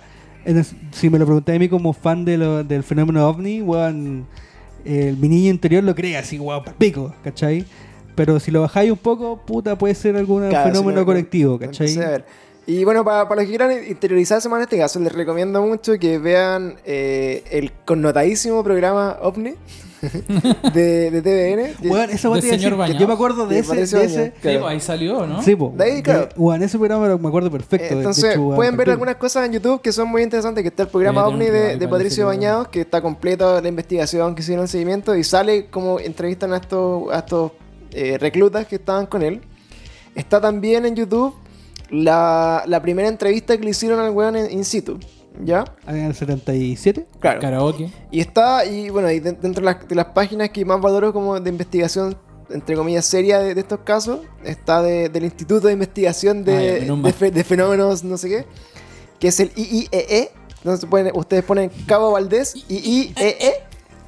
si 0.92 1.10
me 1.10 1.20
lo 1.20 1.26
pregunté 1.26 1.56
a 1.56 1.60
mí 1.60 1.70
como 1.70 1.94
fan 1.94 2.26
de 2.26 2.38
lo- 2.38 2.64
del 2.64 2.84
fenómeno 2.84 3.28
ovni, 3.28 3.62
weón. 3.62 4.26
el- 4.86 5.16
mi 5.18 5.30
niño 5.30 5.50
interior 5.50 5.82
lo 5.84 5.96
cree 5.96 6.18
así, 6.18 6.38
weón, 6.40 6.64
pal 6.64 6.74
pico, 6.78 7.14
¿cachai? 7.24 7.64
Pero 8.16 8.40
si 8.40 8.52
lo 8.52 8.62
bajáis 8.62 8.92
un 8.92 8.98
poco, 8.98 9.38
puta, 9.46 9.78
puede 9.78 9.96
ser 9.96 10.16
algún 10.18 10.50
Claro, 10.50 10.70
fenómeno 10.72 11.00
lo- 11.00 11.06
colectivo, 11.06 11.58
¿cachai? 11.58 11.88
empecé 11.88 12.06
a 12.06 12.10
ver. 12.10 12.26
Y 12.66 12.84
bueno, 12.86 13.04
para, 13.04 13.28
para 13.28 13.42
los 13.42 13.46
que 13.46 13.58
quieran 13.58 13.72
interiorizarse 13.88 14.48
más 14.48 14.58
en 14.60 14.64
este 14.64 14.78
caso, 14.78 15.00
les 15.00 15.12
recomiendo 15.12 15.62
mucho 15.62 15.98
que 16.00 16.18
vean 16.18 16.76
eh, 16.86 17.44
el 17.52 17.72
connotadísimo 17.86 18.64
programa 18.64 19.18
OVNI 19.22 19.56
de, 20.74 21.12
de 21.12 21.22
TVN. 21.22 21.90
Weón, 21.90 22.10
esa 22.10 22.30
¿De 22.30 22.42
señor 22.42 22.78
decir? 22.78 22.98
Yo 22.98 23.08
me 23.08 23.14
acuerdo 23.14 23.48
de 23.48 23.56
de 23.56 23.60
ese. 23.62 23.76
De 23.76 23.82
ese 23.84 24.26
Sí, 24.26 24.32
claro. 24.42 24.68
ahí 24.68 24.80
salió, 24.80 25.26
¿no? 25.28 25.42
Sí, 25.42 25.56
po. 25.56 25.74
De 25.76 25.84
ahí, 25.84 26.02
claro. 26.02 26.28
De- 26.28 26.34
weón, 26.38 26.64
ese 26.64 26.78
programa 26.78 27.18
me 27.18 27.28
acuerdo 27.28 27.52
perfecto. 27.52 27.96
Entonces, 27.96 28.32
hecho, 28.32 28.52
pueden 28.56 28.78
ver 28.78 28.90
algunas 28.92 29.16
cosas 29.16 29.46
en 29.46 29.54
YouTube 29.54 29.82
que 29.82 29.92
son 29.92 30.08
muy 30.10 30.22
interesantes, 30.22 30.62
que 30.62 30.70
está 30.70 30.84
el 30.84 30.90
programa 30.90 31.28
OVNI 31.28 31.46
de, 31.46 31.78
de 31.78 31.88
Patricio. 31.88 32.28
Bañados, 32.28 32.70
que 32.70 32.82
está 32.82 33.02
completa 33.02 33.62
la 33.62 33.68
investigación 33.68 34.36
que 34.36 34.42
hicieron 34.42 34.64
el 34.64 34.70
seguimiento, 34.70 35.16
y 35.16 35.24
sale 35.26 35.68
como 35.68 36.00
entrevistan 36.00 36.54
a 36.54 36.58
estos, 36.58 37.12
a 37.12 37.20
estos 37.20 37.52
eh, 37.92 38.18
reclutas 38.18 38.66
que 38.68 38.76
estaban 38.76 39.06
con 39.06 39.22
él. 39.22 39.42
Está 40.16 40.40
también 40.40 40.86
en 40.86 40.96
YouTube 40.96 41.34
la, 41.94 42.64
la 42.66 42.82
primera 42.82 43.08
entrevista 43.08 43.56
que 43.58 43.64
le 43.64 43.70
hicieron 43.70 44.00
al 44.00 44.10
weón 44.12 44.36
en- 44.36 44.52
in 44.52 44.66
situ, 44.66 45.00
¿ya? 45.46 45.64
Ah, 45.86 45.92
¿En 45.96 46.06
el 46.06 46.16
77? 46.16 47.06
Claro. 47.20 47.40
Karaoke. 47.40 47.92
Y 48.12 48.20
está, 48.20 48.66
y 48.66 48.90
bueno, 48.90 49.12
y 49.12 49.20
de- 49.20 49.34
dentro 49.34 49.62
de 49.62 49.74
las, 49.74 49.88
de 49.88 49.96
las 49.96 50.06
páginas 50.08 50.50
que 50.50 50.66
más 50.66 50.82
valoro 50.82 51.14
como 51.14 51.40
de 51.40 51.50
investigación, 51.50 52.18
entre 52.50 52.76
comillas, 52.76 53.06
seria 53.06 53.40
de, 53.40 53.54
de 53.54 53.62
estos 53.62 53.80
casos, 53.82 54.22
está 54.44 54.82
de- 54.82 55.10
del 55.10 55.24
Instituto 55.26 55.68
de 55.68 55.74
Investigación 55.74 56.40
Ah, 56.48 56.52
de, 56.52 57.14
fe- 57.16 57.44
Fenómenos, 57.44 58.04
no 58.04 58.18
sé 58.18 58.28
qué, 58.30 58.46
que 59.20 59.28
es 59.28 59.40
el 59.40 59.52
IIEE. 59.56 60.32
Entonces 60.58 60.90
pueden, 60.90 61.12
ustedes 61.16 61.44
ponen 61.44 61.70
Cabo 61.86 62.12
Valdés, 62.12 62.56
IIEE, 62.70 63.54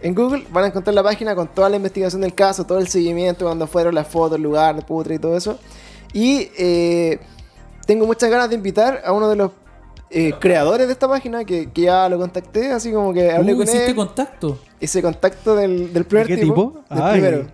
en 0.01 0.15
Google, 0.15 0.45
van 0.51 0.63
a 0.63 0.67
encontrar 0.67 0.93
la 0.93 1.03
página 1.03 1.35
con 1.35 1.47
toda 1.47 1.69
la 1.69 1.75
investigación 1.77 2.21
del 2.21 2.33
caso, 2.33 2.65
todo 2.65 2.79
el 2.79 2.87
seguimiento, 2.87 3.45
cuando 3.45 3.67
fueron 3.67 3.93
las 3.95 4.07
fotos, 4.07 4.37
el 4.37 4.43
lugar, 4.43 4.75
el 4.75 4.83
putre 4.83 5.15
y 5.15 5.19
todo 5.19 5.35
eso. 5.37 5.59
Y 6.13 6.49
eh, 6.57 7.19
tengo 7.85 8.05
muchas 8.05 8.29
ganas 8.29 8.49
de 8.49 8.55
invitar 8.55 9.01
a 9.05 9.11
uno 9.11 9.29
de 9.29 9.35
los 9.35 9.51
eh, 10.09 10.33
creadores 10.39 10.87
de 10.87 10.93
esta 10.93 11.07
página, 11.07 11.43
que, 11.45 11.69
que 11.71 11.81
ya 11.83 12.07
lo 12.09 12.17
contacté, 12.19 12.71
así 12.71 12.91
como 12.91 13.13
que 13.13 13.31
hablé 13.31 13.53
Uh, 13.53 13.57
con 13.57 13.63
hiciste 13.63 13.87
él 13.89 13.95
contacto. 13.95 14.59
ese 14.79 15.01
contacto 15.01 15.55
del, 15.55 15.91
del 15.93 16.05
primer 16.05 16.27
¿De 16.27 16.35
qué 16.35 16.41
tipo, 16.41 16.53
tipo? 16.73 16.83
del 16.95 17.03
Ay. 17.03 17.11
primero. 17.19 17.47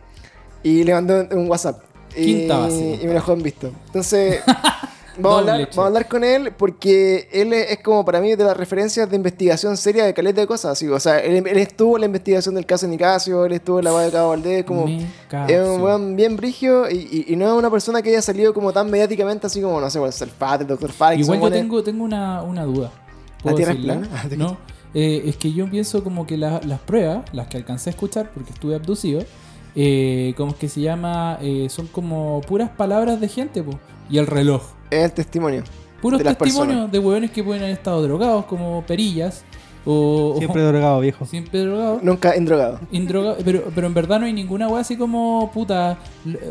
Y 0.63 0.83
le 0.83 0.93
mandó 0.93 1.25
un 1.31 1.49
WhatsApp. 1.49 1.81
Y, 2.15 2.25
Quinta 2.25 2.57
base. 2.59 2.75
y 2.95 2.97
me 3.03 3.07
lo 3.07 3.13
dejó 3.13 3.33
en 3.33 3.41
visto. 3.43 3.71
Entonces, 3.87 4.41
vamos, 5.21 5.37
a 5.37 5.39
hablar, 5.41 5.57
check. 5.59 5.69
vamos 5.75 5.83
a 5.83 5.87
hablar 5.87 6.07
con 6.07 6.23
él 6.23 6.51
porque 6.57 7.27
él 7.31 7.53
es, 7.53 7.71
es 7.71 7.79
como 7.83 8.03
para 8.05 8.19
mí 8.21 8.35
de 8.35 8.43
las 8.43 8.55
referencias 8.57 9.09
de 9.09 9.15
investigación 9.15 9.77
seria 9.77 10.05
de 10.05 10.13
caleta 10.13 10.41
de 10.41 10.47
cosas. 10.47 10.71
Así, 10.73 10.87
o 10.87 10.99
sea, 10.99 11.19
él, 11.19 11.45
él 11.47 11.57
estuvo 11.57 11.97
en 11.97 12.01
la 12.01 12.05
investigación 12.07 12.55
del 12.55 12.65
caso 12.65 12.85
de 12.85 12.91
Nicasio, 12.91 13.45
él 13.45 13.53
estuvo 13.53 13.79
en 13.79 13.85
la 13.85 13.99
de 14.01 14.11
Cabo 14.11 14.29
Valdés, 14.29 14.63
como... 14.65 14.85
Es 14.87 15.67
un 15.67 15.81
weón 15.81 16.15
bien 16.15 16.35
brigio 16.37 16.89
y, 16.89 16.95
y- 17.27 17.33
y 17.33 17.35
no 17.35 17.47
es 17.47 17.53
una 17.53 17.69
persona 17.69 18.01
que 18.01 18.09
haya 18.09 18.21
salido 18.21 18.53
como 18.53 18.71
tan 18.73 18.89
mediáticamente 18.89 19.47
así 19.47 19.61
como, 19.61 19.79
no 19.79 19.89
sé, 19.89 20.03
el 20.03 20.11
Salfate, 20.13 20.63
el 20.63 20.67
Dr. 20.69 20.91
Fike. 20.91 21.21
Igual 21.21 21.39
yo 21.41 21.51
tengo, 21.51 21.83
tengo 21.83 22.03
una, 22.03 22.41
una 22.43 22.63
duda. 22.65 22.91
¿La 23.37 23.43
¿Puedo 23.43 23.55
tierra 23.57 23.73
es 23.73 23.79
plana? 23.79 24.09
No. 24.37 24.57
Eh, 24.93 25.23
es 25.25 25.37
que 25.37 25.53
yo 25.53 25.69
pienso 25.69 26.03
como 26.03 26.27
que 26.27 26.35
la- 26.37 26.59
las 26.65 26.79
pruebas, 26.81 27.23
las 27.31 27.47
que 27.47 27.57
alcancé 27.57 27.89
a 27.89 27.91
escuchar 27.91 28.29
porque 28.33 28.51
estuve 28.51 28.75
abducido, 28.75 29.23
eh, 29.73 30.33
como 30.35 30.51
es 30.51 30.57
que 30.57 30.67
se 30.67 30.81
llama, 30.81 31.37
Eh, 31.41 31.67
son 31.69 31.87
como 31.87 32.41
puras 32.41 32.69
palabras 32.71 33.21
de 33.21 33.29
gente, 33.29 33.63
po. 33.63 33.79
y 34.09 34.17
el 34.17 34.27
reloj. 34.27 34.61
Es 34.91 35.03
el 35.05 35.11
testimonio. 35.13 35.63
Puros 36.01 36.17
De 36.19 36.23
las 36.25 36.37
testimonios 36.37 36.91
de 36.91 36.99
hueones 36.99 37.31
que 37.31 37.43
pueden 37.43 37.63
haber 37.63 37.73
estado 37.75 38.01
drogados 38.03 38.45
como 38.45 38.83
perillas 38.85 39.43
o, 39.85 40.33
o- 40.35 40.37
Siempre 40.37 40.61
drogado, 40.63 40.99
viejo. 40.99 41.25
siempre 41.25 41.59
drogados. 41.61 42.03
Nunca 42.03 42.35
indrogado. 42.35 42.79
Indroga- 42.91 43.35
pero, 43.43 43.63
pero 43.73 43.87
en 43.87 43.93
verdad 43.93 44.19
no 44.19 44.25
hay 44.27 44.33
ninguna 44.33 44.67
wea 44.67 44.81
así 44.81 44.95
como 44.97 45.49
puta, 45.53 45.97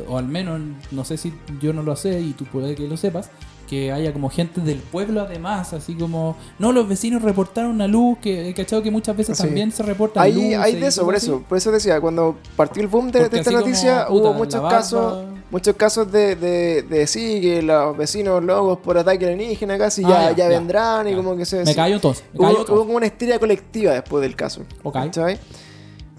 o 0.08 0.18
al 0.18 0.26
menos 0.26 0.60
no 0.90 1.04
sé 1.04 1.16
si 1.16 1.32
yo 1.60 1.72
no 1.72 1.82
lo 1.82 1.94
sé 1.96 2.20
y 2.20 2.32
tú 2.32 2.44
puede 2.44 2.74
que 2.74 2.88
lo 2.88 2.96
sepas, 2.96 3.30
que 3.68 3.92
haya 3.92 4.12
como 4.12 4.30
gente 4.30 4.60
del 4.60 4.78
pueblo 4.78 5.20
además, 5.20 5.72
así 5.74 5.94
como, 5.94 6.36
no, 6.58 6.72
los 6.72 6.88
vecinos 6.88 7.22
reportaron 7.22 7.70
una 7.72 7.86
luz, 7.86 8.18
que 8.18 8.48
he 8.48 8.54
cachado 8.54 8.82
que 8.82 8.90
muchas 8.90 9.16
veces 9.16 9.36
Sí. 9.36 9.44
también 9.44 9.70
se 9.70 9.84
reportan 9.84 10.24
Hay, 10.24 10.32
luces 10.32 10.58
hay 10.58 10.74
de 10.80 10.86
eso, 10.88 11.04
por 11.04 11.14
así. 11.14 11.26
eso. 11.26 11.44
Por 11.48 11.56
eso 11.58 11.70
decía, 11.70 12.00
cuando 12.00 12.36
partió 12.56 12.82
el 12.82 12.88
boom 12.88 13.12
de, 13.12 13.22
esta 13.22 13.44
como, 13.44 13.58
noticia, 13.58 14.06
puta, 14.08 14.12
hubo 14.28 14.32
muchos 14.34 14.60
barba- 14.60 14.70
casos 14.78 15.24
muchos 15.51 15.74
casos 15.77 16.10
de, 16.12 16.36
de, 16.36 16.82
de 16.82 17.06
sí, 17.06 17.40
que 17.40 17.62
los 17.62 17.97
vecinos 17.97 18.43
locos 18.43 18.78
por 18.78 18.97
ataque 18.98 19.27
alienígena 19.27 19.77
casi 19.78 20.02
Ah, 20.05 20.09
ya, 20.09 20.14
ya, 20.22 20.31
ya 20.31 20.36
ya, 20.36 20.48
vendrán 20.48 21.06
y 21.09 21.10
ya. 21.10 21.16
como 21.16 21.36
que 21.36 21.44
se... 21.44 21.64
Me 21.64 21.70
entonces, 21.72 22.24
me 22.32 22.47
Hubo, 22.52 22.64
como 22.66 22.94
una 22.94 23.06
histeria 23.06 23.39
colectiva 23.39 23.93
después 23.93 24.22
del 24.22 24.36
caso. 24.36 24.62
Ok. 24.82 24.94
¿cachai? 24.94 25.39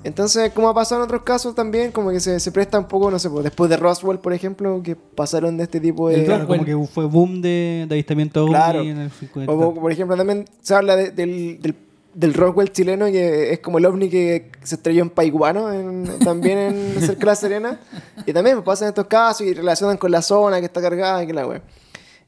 Entonces, 0.03 0.51
como 0.51 0.67
ha 0.67 0.73
pasado 0.73 1.01
en 1.01 1.05
otros 1.05 1.21
casos 1.21 1.53
también, 1.53 1.91
como 1.91 2.09
que 2.09 2.19
se, 2.19 2.39
se 2.39 2.51
presta 2.51 2.79
un 2.79 2.85
poco, 2.87 3.11
no 3.11 3.19
sé, 3.19 3.29
pues, 3.29 3.43
después 3.43 3.69
de 3.69 3.77
Roswell, 3.77 4.17
por 4.17 4.33
ejemplo, 4.33 4.81
que 4.83 4.95
pasaron 4.95 5.57
de 5.57 5.63
este 5.63 5.79
tipo 5.79 6.09
de... 6.09 6.23
Claro, 6.25 6.47
como 6.47 6.65
que 6.65 6.75
fue 6.91 7.05
boom 7.05 7.39
de, 7.41 7.85
de 7.87 7.93
avistamiento 7.95 8.47
Claro. 8.47 8.81
en 8.81 8.97
el 8.97 9.11
50. 9.11 9.51
O, 9.51 9.73
por 9.75 9.91
ejemplo, 9.91 10.17
también 10.17 10.45
se 10.59 10.73
habla 10.73 10.95
de- 10.95 11.11
del, 11.11 11.59
del, 11.61 11.75
del 12.13 12.33
Rockwell 12.33 12.71
chileno, 12.71 13.05
que 13.05 13.53
es 13.53 13.59
como 13.59 13.77
el 13.77 13.85
ovni 13.85 14.09
que 14.09 14.51
se 14.63 14.75
estrelló 14.75 15.01
en 15.03 15.09
Paiguano, 15.09 15.71
en- 15.71 16.19
también 16.19 16.57
en 16.57 16.95
cerca 17.01 17.19
de 17.19 17.25
La 17.25 17.35
Serena. 17.35 17.79
Y 18.25 18.33
también 18.33 18.57
pues, 18.57 18.65
pasan 18.65 18.89
estos 18.89 19.07
casos 19.07 19.41
y 19.47 19.53
relacionan 19.53 19.97
con 19.97 20.11
la 20.11 20.21
zona 20.21 20.59
que 20.59 20.65
está 20.65 20.81
cargada 20.81 21.23
y 21.23 21.27
que 21.27 21.33
la 21.33 21.47
web. 21.47 21.61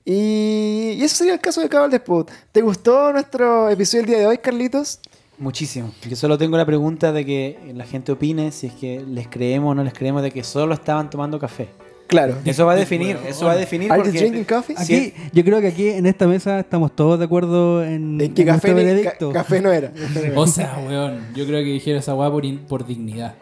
Y, 0.05 0.95
y 0.97 1.03
eso 1.03 1.15
sería 1.18 1.34
el 1.34 1.39
caso 1.39 1.61
de 1.61 1.69
Cabal 1.69 1.89
Despot. 1.91 2.30
¿Te 2.51 2.61
gustó 2.61 3.11
nuestro 3.14 3.69
episodio 3.69 4.01
del 4.03 4.10
día 4.10 4.19
de 4.19 4.27
hoy, 4.27 4.38
Carlitos? 4.38 4.99
Muchísimo. 5.38 5.91
Yo 6.07 6.15
solo 6.15 6.38
tengo 6.38 6.57
la 6.57 6.65
pregunta 6.65 7.11
de 7.11 7.26
que 7.26 7.72
la 7.73 7.85
gente 7.85 8.11
opine 8.11 8.51
si 8.51 8.68
es 8.68 8.73
que 8.73 9.01
les 9.07 9.27
creemos 9.27 9.72
o 9.72 9.76
no 9.76 9.84
les 9.84 9.93
creemos 9.93 10.22
de 10.22 10.31
que 10.31 10.43
solo 10.43 10.73
estaban 10.73 11.10
tomando 11.10 11.39
café. 11.39 11.69
Claro. 12.07 12.35
Eso 12.45 12.65
va 12.65 12.73
a 12.73 12.75
definir, 12.75 13.17
eso 13.27 13.45
va 13.45 13.53
a 13.53 13.55
definir 13.55 13.91
¿Are 13.91 14.03
you 14.03 14.11
drinking 14.11 14.43
coffee? 14.43 14.75
Aquí, 14.77 15.13
yo 15.31 15.43
creo 15.43 15.61
que 15.61 15.67
aquí 15.67 15.88
en 15.89 16.05
esta 16.05 16.27
mesa 16.27 16.59
estamos 16.59 16.95
todos 16.95 17.17
de 17.17 17.25
acuerdo 17.25 17.84
en, 17.84 18.19
En 18.21 18.34
que 18.34 18.41
en 18.43 18.47
café, 18.49 18.73
veredicto. 18.73 19.30
ca- 19.31 19.39
café 19.39 19.61
no 19.61 19.71
era. 19.71 19.91
O 20.35 20.45
sea, 20.45 20.77
weón, 20.88 21.19
yo 21.35 21.45
creo 21.45 21.59
que 21.59 21.71
dijera 21.71 21.99
esa 21.99 22.13
weá 22.13 22.30
por, 22.67 22.85
dignidad. 22.85 23.35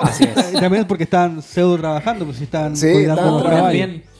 Así 0.00 0.24
es. 0.24 0.30
Y 0.54 0.54
también 0.60 0.82
es 0.82 0.86
porque 0.86 1.04
estaban 1.04 1.40
pseudo 1.42 1.78
trabajando, 1.78 2.24
pues 2.24 2.38
si 2.38 2.44
estaban 2.44 2.76
Sí, 2.76 2.90
cuidando. 2.92 3.44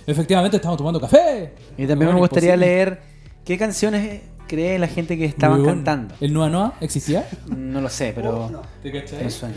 Efectivamente 0.06 0.56
estamos 0.58 0.76
tomando 0.78 1.00
café. 1.00 1.50
Y 1.76 1.86
también 1.86 2.12
me 2.14 2.20
gustaría 2.20 2.54
imposible. 2.54 2.74
leer 2.74 3.00
qué 3.44 3.58
canciones 3.58 4.20
cree 4.46 4.78
la 4.78 4.86
gente 4.88 5.16
que 5.18 5.24
estaban 5.24 5.64
cantando. 5.64 6.14
¿El 6.20 6.32
Noa 6.32 6.48
Noa 6.48 6.74
existía? 6.80 7.28
No 7.46 7.80
lo 7.80 7.88
sé, 7.88 8.12
pero 8.14 8.62
¿Te 8.82 8.92
cachai? 8.92 9.24
Me 9.24 9.30
suena. 9.30 9.54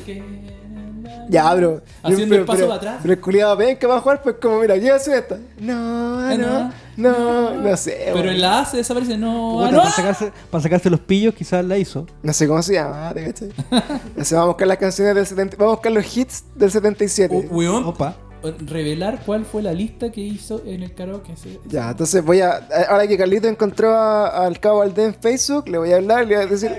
Ya, 1.30 1.54
bro. 1.56 1.82
Haciendo 2.04 2.30
pero, 2.30 2.42
el 2.42 2.46
paso 2.46 2.58
pero- 2.58 2.68
para 2.68 2.78
atrás. 2.78 3.00
Pero 3.02 3.14
el 3.14 3.20
culiado, 3.22 3.56
ven 3.58 3.78
que 3.78 3.88
va 3.88 3.98
a 3.98 4.02
jugar, 4.02 4.22
pues 4.22 4.36
como, 4.42 4.60
mira, 4.60 4.80
¿qué 4.80 4.92
hace 4.92 5.18
esta? 5.18 5.38
No, 5.60 6.36
no, 6.38 6.72
no, 6.98 7.56
no 7.56 7.78
sé. 7.78 8.10
Pero 8.14 8.30
en 8.32 8.42
la 8.42 8.60
A 8.60 8.66
se 8.66 8.78
desaparece. 8.78 9.18
No, 9.18 9.54
Puta, 9.60 9.72
no. 9.72 9.78
para, 9.80 9.92
sacarse, 9.92 10.32
para 10.52 10.62
sacarse 10.62 10.90
los 10.90 11.00
pillos 11.00 11.34
quizás 11.34 11.64
la 11.66 11.78
hizo. 11.78 12.06
No 12.22 12.34
sé 12.34 12.48
cómo 12.48 12.62
se 12.62 12.74
llama, 12.74 13.12
¿te 13.14 13.26
cachai? 13.26 13.50
Sea, 14.26 14.40
vamos 14.40 14.44
a 14.44 14.46
buscar 14.48 14.68
las 14.68 14.78
canciones 14.78 15.16
del 15.16 15.26
70, 15.26 15.56
vamos 15.58 15.74
a 15.74 15.76
buscar 15.76 15.92
los 15.92 16.18
hits 16.18 16.44
del 16.56 16.72
77. 16.72 17.36
O- 17.50 17.56
weón, 17.56 17.84
Opa. 17.86 18.16
Revelar 18.68 19.22
cuál 19.26 19.46
fue 19.46 19.62
la 19.62 19.74
lista 19.74 20.12
que 20.12 20.22
hizo 20.22 20.62
en 20.66 20.84
el 20.84 20.94
karaoke. 20.94 21.34
ese- 21.34 21.60
Ya, 21.68 21.90
entonces 21.92 22.24
voy 22.24 22.42
a. 22.42 22.68
Ahora 22.90 23.08
que 23.08 23.18
Carlito 23.18 23.48
encontró 23.48 23.94
a- 23.96 24.46
al 24.46 24.60
cabo 24.60 24.80
Valdés 24.80 25.08
en 25.08 25.14
Facebook, 25.16 25.68
le 25.70 25.78
voy 25.78 25.92
a 25.92 25.98
hablar, 25.98 26.26
le 26.28 26.36
voy 26.36 26.46
a 26.46 26.48
decir. 26.48 26.72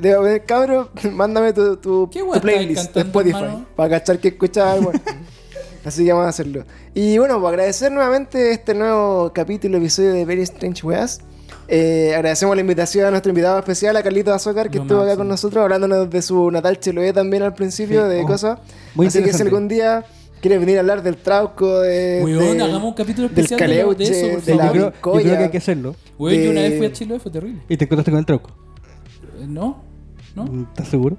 Le 0.00 0.16
voy 0.16 0.26
a 0.26 0.30
decir, 0.30 0.46
cabro, 0.46 0.90
mándame 1.12 1.52
tu, 1.52 1.76
tu, 1.76 2.08
¿Qué 2.10 2.20
tu 2.20 2.26
weá 2.26 2.36
estáis 2.36 2.56
playlist 2.56 2.94
de 2.94 3.00
Spotify. 3.02 3.36
hermano? 3.36 3.66
Para 3.76 3.90
cachar 3.90 4.18
que 4.18 4.28
escuchas 4.28 4.66
algo. 4.66 4.92
Así 5.84 6.04
que 6.04 6.12
vamos 6.12 6.26
a 6.26 6.28
hacerlo. 6.28 6.64
Y 6.94 7.18
bueno, 7.18 7.40
pues 7.40 7.48
agradecer 7.50 7.90
nuevamente 7.90 8.52
este 8.52 8.72
nuevo 8.74 9.32
capítulo, 9.34 9.78
episodio 9.78 10.12
de 10.12 10.24
Very 10.24 10.42
Strange 10.42 10.86
Weas. 10.86 11.20
Eh, 11.68 12.12
agradecemos 12.14 12.54
la 12.54 12.60
invitación 12.60 13.06
a 13.06 13.10
nuestro 13.10 13.30
invitado 13.30 13.58
especial, 13.58 13.96
a 13.96 14.02
Carlito 14.02 14.32
Azócar, 14.32 14.70
que 14.70 14.78
estuvo 14.78 15.00
acá 15.00 15.16
con 15.16 15.26
nosotros, 15.26 15.62
hablándonos 15.62 16.08
de 16.10 16.22
su 16.22 16.50
natal 16.50 16.78
Chiloé 16.78 17.12
también 17.12 17.42
al 17.42 17.54
principio, 17.54 18.04
Sí, 18.04 18.10
de 18.14 18.22
oh, 18.22 18.26
cosas. 18.26 18.58
muy 18.94 19.06
Así 19.06 19.22
que 19.24 19.32
si 19.32 19.42
algún 19.42 19.68
día 19.68 20.04
quieres 20.42 20.60
venir 20.60 20.76
a 20.76 20.80
hablar 20.80 21.02
del 21.02 21.16
trauco, 21.16 21.80
de. 21.80 22.20
Weón, 22.22 22.60
hagamos 22.60 22.84
un 22.84 22.92
capítulo 22.94 23.28
especial 23.28 23.58
de, 23.58 23.80
eso, 23.80 23.86
por 23.86 23.96
de 23.96 24.54
la 24.54 24.72
Yo 24.72 24.72
favor. 24.72 24.72
creo, 24.72 24.84
yo 24.84 24.92
creo 25.00 25.14
vincoya. 25.14 25.38
que 25.38 25.44
hay 25.44 25.50
que 25.50 25.58
hacerlo. 25.58 25.96
Weón, 26.18 26.42
yo 26.42 26.50
una 26.50 26.60
vez 26.60 26.76
fui 26.76 26.86
a 26.86 26.92
Chile, 26.92 27.18
fue 27.18 27.30
terrible. 27.32 27.62
Y 27.68 27.76
te 27.78 27.84
encontraste 27.84 28.10
con 28.10 28.18
el 28.20 28.26
truco. 28.26 28.50
Eh, 29.40 29.46
¿No? 29.48 29.82
¿No? 30.34 30.44
¿Estás 30.70 30.88
seguro? 30.88 31.16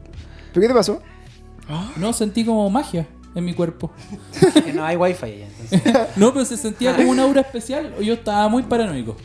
¿Pero 0.53 0.61
qué 0.61 0.67
te 0.67 0.73
pasó? 0.73 1.01
No, 1.97 2.13
sentí 2.13 2.45
como 2.45 2.69
magia 2.69 3.07
en 3.33 3.45
mi 3.45 3.53
cuerpo. 3.53 3.89
Que 4.65 4.73
no 4.73 4.83
hay 4.85 4.95
wifi 4.97 5.25
allá. 5.25 5.47
entonces. 5.47 6.07
No, 6.17 6.33
pero 6.33 6.45
se 6.45 6.57
sentía 6.57 6.95
como 6.95 7.09
una 7.11 7.23
aura 7.23 7.41
especial. 7.41 7.93
o 7.97 8.01
Yo 8.01 8.13
estaba 8.15 8.47
muy 8.49 8.63
paranoico. 8.63 9.15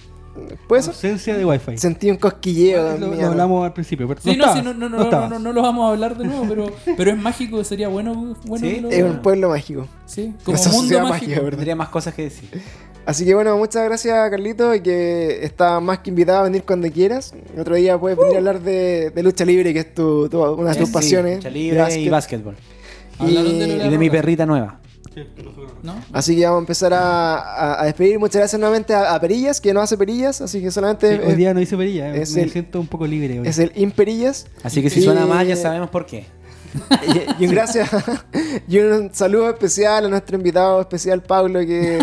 ¿Puede 0.69 0.82
ser? 0.82 0.93
Ausencia 0.94 1.36
de 1.36 1.44
wifi. 1.44 1.78
Sentí 1.78 2.10
un 2.10 2.16
cosquilleo. 2.16 2.98
Lo, 2.98 3.27
hablamos 3.27 3.65
al 3.65 3.73
principio, 3.73 4.06
pero 4.09 4.20
Sí, 4.20 4.28
no, 4.28 4.32
estabas, 4.35 4.56
sí, 4.56 4.62
no, 4.65 4.74
no, 4.74 4.89
no, 4.89 4.98
no 4.98 5.10
no, 5.10 5.28
no, 5.28 5.39
no 5.39 5.52
lo 5.52 5.62
vamos 5.62 5.89
a 5.89 5.93
hablar 5.93 6.16
de 6.16 6.24
nuevo, 6.24 6.47
pero, 6.48 6.66
pero 6.97 7.10
es 7.10 7.16
mágico, 7.19 7.62
sería 7.65 7.89
bueno. 7.89 8.36
bueno 8.44 8.66
Sí, 8.66 8.74
que 8.77 8.81
lo- 8.81 8.90
Es 8.90 9.02
un 9.02 9.20
pueblo 9.23 9.48
mágico. 9.51 9.86
Sí, 10.06 10.35
como 10.44 10.56
Esa 10.56 10.70
mundo 10.70 11.01
mágico. 11.01 11.32
¿verdad? 11.43 11.51
Tendría 11.51 11.77
más 11.77 11.89
cosas 11.89 12.15
que 12.15 12.23
decir. 12.23 12.48
Así 13.06 13.24
que 13.24 13.35
bueno, 13.35 13.56
muchas 13.56 13.85
gracias 13.85 14.31
Carlito 14.31 14.74
y 14.74 14.82
que 14.82 15.43
está 15.43 15.81
más 15.81 16.01
que 16.01 16.10
invitado 16.10 16.40
a 16.40 16.43
venir 16.43 16.62
cuando 16.65 16.90
quieras. 16.90 17.32
Otro 17.59 17.74
día 17.77 17.97
puedes 17.98 18.19
venir 18.19 18.35
a 18.35 18.39
hablar 18.39 18.60
de, 18.60 19.10
de 19.15 19.23
lucha 19.23 19.47
libre, 19.47 19.73
que 19.73 19.81
es 19.81 19.94
tu, 19.94 20.28
tu- 20.28 20.43
una 20.43 20.73
de 20.73 20.77
tus 20.78 20.89
Sí, 20.89 20.94
pasiones. 20.94 21.36
lucha 21.36 21.48
libre 21.51 22.01
y 22.01 22.09
básquetbol. 22.10 22.55
Y- 23.20 23.35
de 23.89 23.97
mi 23.98 24.10
perrita 24.10 24.44
nueva. 24.44 24.78
¿No? 25.82 25.95
Así 26.12 26.36
que 26.36 26.45
vamos 26.45 26.59
a 26.59 26.61
empezar 26.61 26.93
a, 26.95 27.36
a- 27.39 27.82
a 27.82 27.85
despedir. 27.86 28.19
Muchas 28.19 28.40
gracias 28.40 28.59
nuevamente 28.61 28.95
a, 28.95 29.15
a 29.15 29.20
Perillas, 29.20 29.61
que 29.61 29.73
no 29.74 29.81
hace 29.81 29.97
Perillas, 29.97 30.40
así 30.40 30.61
que 30.61 30.70
solamente 30.70 31.16
Sí, 31.16 31.23
hoy 31.27 31.35
día 31.35 31.55
no 31.55 31.61
hice 31.61 31.77
perilla, 31.77 32.15
eh, 32.15 32.23
es 32.23 32.35
me 32.35 32.43
el- 32.43 32.51
siento 32.51 32.81
un 32.81 32.86
poco 32.86 33.07
libre 33.07 33.40
hoy. 33.40 33.47
es 33.49 33.59
el 33.59 33.73
Imperillas. 33.74 34.47
Así 34.62 34.82
que 34.82 34.90
si 34.90 35.01
Y- 35.01 35.03
suena 35.05 35.27
mal, 35.27 35.47
ya 35.47 35.57
sabemos 35.57 35.90
por 35.90 36.07
qué. 36.07 36.27
Y, 37.39 37.45
y 37.45 37.47
un 37.47 37.53
gracias 37.55 37.89
y 38.69 38.78
un 38.78 39.09
saludo 39.15 39.49
especial 39.49 40.05
a 40.05 40.09
nuestro 40.09 40.36
invitado 40.36 40.81
especial 40.82 41.23
Pablo 41.23 41.61
que, 41.61 41.99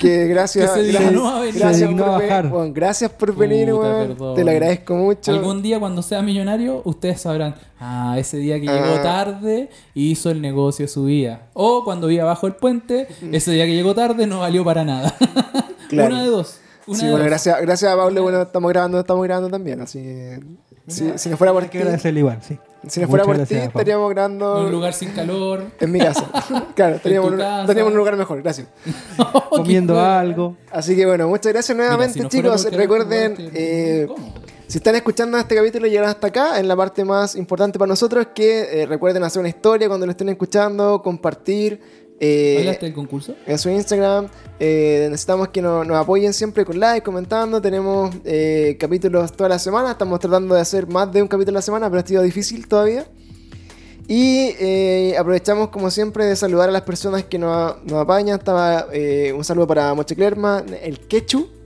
que 0.00 0.26
gracias 0.26 0.70
Que 0.72 0.80
se 0.80 0.92
gracias, 0.92 1.10
dignó 1.10 1.28
a 1.28 1.40
venir. 1.40 1.54
gracias 1.54 1.78
Se 1.78 1.86
dignó 1.86 2.04
por, 2.06 2.14
a 2.14 2.18
ve- 2.18 2.26
bajar. 2.26 2.46
weón, 2.52 2.72
gracias 2.74 3.10
por 3.12 3.36
venir 3.36 3.70
Puta, 3.70 3.80
weón. 3.88 4.08
perdón. 4.08 4.34
te 4.34 4.44
lo 4.44 4.50
agradezco 4.50 4.94
mucho 4.94 5.30
Algún 5.32 5.62
día 5.62 5.78
cuando 5.78 6.02
sea 6.02 6.22
millonario, 6.22 6.82
ustedes 6.84 7.20
sabrán, 7.20 7.54
ah, 7.78 8.16
ese 8.18 8.38
día 8.38 8.56
que 8.58 8.66
llegó 8.66 8.94
Ah. 8.98 9.02
tarde 9.02 9.70
hizo 9.94 10.30
el 10.30 10.40
negocio 10.40 10.84
de 10.84 10.88
su 10.88 11.04
vida. 11.04 11.42
O 11.52 11.84
cuando 11.84 12.10
iba 12.10 12.24
bajo 12.24 12.46
el 12.46 12.54
puente, 12.54 13.06
ese 13.30 13.52
día 13.52 13.66
que 13.66 13.74
llegó 13.74 13.94
tarde 13.94 14.26
no 14.26 14.40
valió 14.40 14.64
para 14.64 14.84
nada. 14.84 15.14
Claro. 15.88 16.14
Una 16.14 16.22
de 16.22 16.30
dos. 16.30 16.60
Una 16.86 16.98
Sí, 16.98 17.04
de 17.06 17.10
bueno, 17.10 17.24
dos. 17.24 17.30
gracias, 17.30 17.60
gracias 17.62 17.92
a 17.92 17.96
Pablo, 17.96 18.22
bueno, 18.22 18.42
estamos 18.42 18.68
grabando, 18.70 19.00
estamos 19.00 19.24
grabando 19.24 19.48
también, 19.50 19.80
así 19.80 20.00
que 20.00 20.40
si, 20.86 21.12
si 21.16 21.28
no 21.28 21.36
fuera 21.36 21.52
por 21.52 21.62
Hay 21.64 21.68
ti, 21.68 21.72
que 21.72 21.78
agradecerle 21.82 22.20
igual, 22.20 22.38
sí. 22.42 22.56
Si 22.86 23.00
no 23.00 23.08
fuera 23.08 23.24
por 23.24 23.36
ti, 23.46 23.54
estaríamos 23.54 24.10
En 24.10 24.14
grabando 24.14 24.64
un 24.64 24.72
lugar 24.72 24.92
sin 24.94 25.10
calor. 25.10 25.64
en 25.78 25.92
mi 25.92 25.98
casa. 25.98 26.26
claro, 26.74 26.98
tu 26.98 27.32
un, 27.32 27.38
casa. 27.38 27.66
teníamos 27.66 27.92
un 27.92 27.98
lugar 27.98 28.16
mejor, 28.16 28.42
gracias. 28.42 28.68
Comiendo 29.50 30.00
algo. 30.00 30.56
Así 30.70 30.96
que 30.96 31.06
bueno, 31.06 31.28
muchas 31.28 31.52
gracias 31.52 31.76
nuevamente, 31.76 32.14
si 32.14 32.20
no 32.20 32.28
fuera 32.30 32.56
chicos. 32.56 32.72
Recuerden, 32.72 33.32
era 33.32 33.50
eh, 33.54 34.06
¿cómo? 34.08 34.34
si 34.70 34.78
están 34.78 34.94
escuchando 34.94 35.36
este 35.36 35.56
capítulo 35.56 35.88
y 35.88 35.90
llegaron 35.90 36.10
hasta 36.10 36.28
acá, 36.28 36.60
en 36.60 36.68
la 36.68 36.76
parte 36.76 37.04
más 37.04 37.34
importante 37.34 37.76
para 37.76 37.88
nosotros, 37.88 38.28
que 38.32 38.82
eh, 38.82 38.86
recuerden 38.86 39.24
hacer 39.24 39.40
una 39.40 39.48
historia 39.48 39.88
cuando 39.88 40.06
lo 40.06 40.12
estén 40.12 40.28
escuchando, 40.28 41.02
compartir. 41.02 41.80
Eh, 42.20 42.56
¿Hablaste 42.58 42.86
del 42.86 42.94
concurso? 42.94 43.34
en 43.46 43.58
su 43.58 43.70
Instagram. 43.70 44.28
Eh, 44.58 45.08
necesitamos 45.10 45.48
que 45.48 45.62
nos, 45.62 45.86
nos 45.86 45.96
apoyen 45.96 46.34
siempre 46.34 46.64
con 46.66 46.78
like, 46.78 47.02
comentando. 47.02 47.60
Tenemos 47.62 48.14
eh, 48.24 48.76
capítulos 48.78 49.32
toda 49.32 49.48
la 49.48 49.58
semana. 49.58 49.92
Estamos 49.92 50.20
tratando 50.20 50.54
de 50.54 50.60
hacer 50.60 50.86
más 50.86 51.10
de 51.10 51.22
un 51.22 51.28
capítulo 51.28 51.56
a 51.56 51.60
la 51.60 51.62
semana, 51.62 51.88
pero 51.88 52.02
ha 52.02 52.06
sido 52.06 52.22
difícil 52.22 52.68
todavía. 52.68 53.06
Y 54.06 55.14
aprovechamos, 55.14 55.68
como 55.68 55.90
siempre, 55.90 56.24
de 56.26 56.36
saludar 56.36 56.68
a 56.68 56.72
las 56.72 56.82
personas 56.82 57.24
que 57.24 57.38
nos, 57.38 57.82
nos 57.84 58.00
apañan. 58.00 58.38
Estaba 58.38 58.86
un 59.34 59.44
saludo 59.44 59.66
para 59.66 59.94
Mocheclerma, 59.94 60.64
el 60.82 60.98
Quechu. 61.00 61.59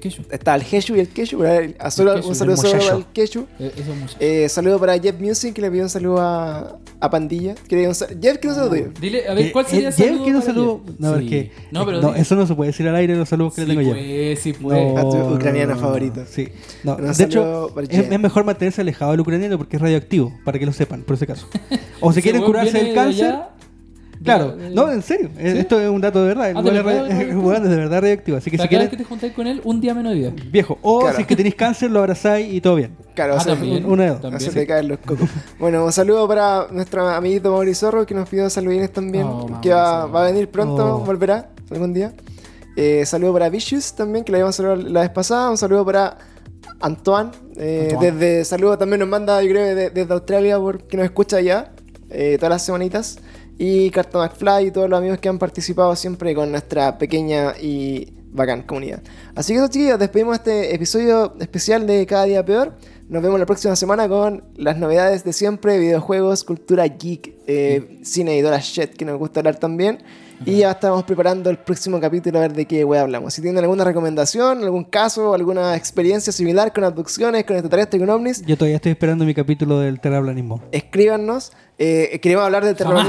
Que 0.00 0.10
yo. 0.10 0.22
Está 0.30 0.54
el 0.54 0.62
Jeshu 0.62 0.96
y 0.96 1.00
el 1.00 1.08
el- 1.46 1.76
a 1.78 1.90
solo- 1.90 2.12
El 2.12 2.16
Quechu, 2.18 2.28
un 2.30 2.34
saludo 2.34 2.54
el 2.54 2.60
solo 2.80 2.92
al 2.96 3.06
Quechu. 3.12 3.46
Eh, 3.58 3.72
Eso 3.76 3.92
es 3.92 3.98
mucho. 3.98 4.16
Eh, 4.20 4.48
saludo 4.48 4.78
para 4.80 4.98
Jeff 4.98 5.20
Music, 5.20 5.52
que 5.54 5.60
le 5.62 5.70
pidió 5.70 5.82
un 5.84 5.90
saludo 5.90 6.18
a, 6.20 6.78
a 7.00 7.10
Pandilla. 7.10 7.54
Un 7.88 7.94
Jeff, 7.94 8.38
quiero 8.38 8.48
un 8.50 8.54
saludo 8.54 8.68
tuyo. 8.70 8.90
Dile, 9.00 9.28
a 9.28 9.34
ver, 9.34 9.52
¿cuál 9.52 9.66
Eh, 9.66 9.68
sería 9.70 9.88
el 9.88 9.94
Jeff 9.94 10.06
saludo? 10.06 10.22
quiere 10.24 10.38
un 10.38 10.42
para 10.42 10.54
saludo. 10.54 10.80
Jeff? 10.86 10.94
No, 10.98 11.08
Sí. 11.08 11.20
porque. 11.20 11.50
No, 11.70 11.86
pero 11.86 12.00
no, 12.00 12.14
eso 12.14 12.36
no 12.36 12.46
se 12.46 12.54
puede 12.54 12.70
decir 12.70 12.88
al 12.88 12.96
aire 12.96 13.16
los 13.16 13.28
saludos 13.28 13.54
que 13.54 13.62
Sí, 13.62 13.66
le 13.68 13.74
tengo 13.76 13.88
yo. 13.88 13.94
pues, 13.94 14.38
sí, 14.40 14.52
pues. 14.54 14.96
A 14.98 15.00
tu 15.02 15.34
ucraniano 15.34 15.76
favorito. 15.76 16.24
Sí. 16.28 16.48
No, 16.84 16.96
Un 16.96 17.12
de 17.12 17.24
hecho, 17.24 17.78
es, 17.80 17.88
Jeff. 17.88 18.10
es 18.12 18.20
mejor 18.20 18.44
mantenerse 18.44 18.80
alejado 18.80 19.10
del 19.12 19.20
ucraниano 19.20 19.58
porque 19.58 19.76
es 19.76 19.82
radioactivo, 19.82 20.32
para 20.44 20.58
que 20.58 20.66
lo 20.66 20.72
sepan, 20.72 21.02
por 21.02 21.16
ese 21.16 21.26
caso. 21.26 21.46
O 22.00 22.12
si 22.12 22.22
quieren 22.22 22.42
curarse 22.42 22.76
del 22.78 22.88
de 22.88 22.94
cáncer, 22.94 23.34
claro. 24.24 24.56
de- 24.56 24.70
No, 24.70 24.90
en 24.90 25.02
serio. 25.02 25.28
eh, 25.38 25.52
¿Sí? 25.52 25.58
Esto 25.58 25.80
es 25.80 25.88
un 25.88 26.00
dato 26.00 26.20
de 26.22 26.28
verdad. 26.28 26.50
El 26.50 26.56
Ah, 26.56 26.60
weón 26.60 26.72
¿de 26.74 26.78
es, 26.80 26.84
verdad? 26.84 27.00
ra- 27.02 27.08
¿De 27.08 27.20
el 27.22 27.26
verdad? 27.28 27.44
weón 27.44 27.62
es 27.64 27.70
de 27.70 27.76
verdad 27.76 28.00
radioactivo. 28.02 28.36
Así 28.38 28.50
que 28.50 28.56
O 28.56 28.58
sea, 28.58 28.64
si 28.66 28.68
cada 28.70 28.80
vez 28.82 28.88
quieren, 28.88 28.98
que 28.98 29.04
te 29.04 29.08
juntáis 29.08 29.32
con 29.32 29.46
él, 29.46 29.60
un 29.64 29.80
día 29.80 29.94
menos 29.94 30.12
de 30.12 30.18
vida. 30.18 30.32
viejo. 30.50 30.78
O 30.82 31.00
Claro. 31.00 31.16
si 31.16 31.22
es 31.22 31.28
que 31.28 31.36
tenéis 31.36 31.54
cáncer, 31.54 31.90
lo 31.90 31.98
abrazáis 32.00 32.52
y 32.52 32.60
todo 32.60 32.76
bien. 32.76 32.96
Claro, 33.14 33.34
Ah, 33.34 33.36
o 33.36 33.40
sea, 33.40 33.54
también. 33.54 33.84
una 33.84 34.02
de 34.04 34.08
dos. 34.10 34.16
No 34.18 34.30
También. 34.30 34.50
se 34.52 34.58
te 34.60 34.66
caen 34.66 34.88
los 34.88 34.98
cocos. 34.98 35.28
Bueno, 35.58 35.84
un 35.84 35.92
saludo 35.92 36.26
para 36.28 36.68
nuestro 36.70 37.06
amiguito 37.08 37.50
Mauricio 37.52 37.88
Zorro 37.88 38.06
que 38.06 38.14
nos 38.14 38.28
pidió 38.28 38.48
saludines 38.50 38.92
también. 38.92 39.24
Oh, 39.26 39.60
que 39.60 39.70
va, 39.70 40.06
va 40.06 40.22
a 40.22 40.26
venir 40.30 40.48
pronto, 40.48 40.96
Oh. 40.96 40.98
volverá 41.00 41.50
algún 41.70 41.92
día. 41.92 42.12
Eh, 42.76 43.04
saludo 43.04 43.34
para 43.34 43.48
Vicious 43.50 43.94
también, 43.94 44.24
que 44.24 44.32
le 44.32 44.38
habíamos 44.38 44.56
saludado 44.56 44.80
la 44.88 45.00
vez 45.02 45.10
pasada. 45.10 45.50
Un 45.50 45.58
saludo 45.58 45.84
para 45.84 46.16
Antoine. 46.80 47.30
eh, 47.56 47.90
Antoine. 47.92 48.12
Desde 48.12 48.44
saludo 48.46 48.78
también 48.78 49.00
nos 49.00 49.08
manda, 49.08 49.42
yo 49.42 49.50
creo, 49.50 49.74
de- 49.74 49.90
desde 49.90 50.12
Australia, 50.12 50.58
porque 50.58 50.96
nos 50.96 51.04
escucha 51.04 51.36
allá 51.36 51.72
eh, 52.14 52.36
todas 52.38 52.50
las 52.50 52.62
semanitas. 52.64 53.18
Y 53.58 53.90
Carton 53.90 54.22
McFly 54.22 54.66
y 54.66 54.70
todos 54.70 54.88
los 54.88 54.98
amigos 54.98 55.18
que 55.18 55.28
han 55.28 55.38
participado 55.38 55.94
siempre 55.94 56.34
con 56.34 56.50
nuestra 56.50 56.98
pequeña 56.98 57.54
y 57.60 58.12
bacán 58.32 58.62
comunidad. 58.62 59.02
Así 59.34 59.52
que 59.52 59.58
eso, 59.58 59.68
chiquillos, 59.68 59.98
despedimos 59.98 60.36
este 60.36 60.74
episodio 60.74 61.34
especial 61.38 61.86
de 61.86 62.04
Cada 62.06 62.24
Día 62.24 62.44
Peor. 62.44 62.74
Nos 63.08 63.22
vemos 63.22 63.38
la 63.38 63.44
próxima 63.46 63.76
semana 63.76 64.08
con 64.08 64.44
las 64.56 64.78
novedades 64.78 65.22
de 65.22 65.34
siempre, 65.34 65.78
videojuegos, 65.78 66.44
cultura 66.44 66.86
geek, 66.86 67.34
eh, 67.46 67.98
cine 68.02 68.36
y 68.38 68.40
Dora 68.40 68.58
Shit, 68.58 68.94
que 68.94 69.04
nos 69.04 69.18
gusta 69.18 69.40
hablar 69.40 69.56
también. 69.56 69.98
Y 70.44 70.58
ya 70.58 70.72
estamos 70.72 71.04
preparando 71.04 71.50
el 71.50 71.58
próximo 71.58 72.00
capítulo 72.00 72.38
a 72.38 72.42
ver 72.42 72.52
de 72.52 72.66
qué 72.66 72.84
wea 72.84 73.02
hablamos. 73.02 73.32
Si 73.34 73.42
tienen 73.42 73.62
alguna 73.62 73.84
recomendación, 73.84 74.64
algún 74.64 74.84
caso, 74.84 75.34
alguna 75.34 75.76
experiencia 75.76 76.32
similar 76.32 76.72
con 76.72 76.82
abducciones, 76.82 77.44
con 77.44 77.54
extraterrestres, 77.54 78.00
con 78.00 78.10
ovnis, 78.10 78.42
Yo 78.44 78.56
todavía 78.56 78.76
estoy 78.76 78.92
esperando 78.92 79.24
mi 79.24 79.34
capítulo 79.34 79.78
del 79.78 80.00
terraplanismo. 80.00 80.60
escríbanos. 80.72 81.52
Eh, 81.78 82.18
queremos 82.20 82.44
hablar 82.44 82.64
del 82.64 82.76
Jamás. 82.76 83.06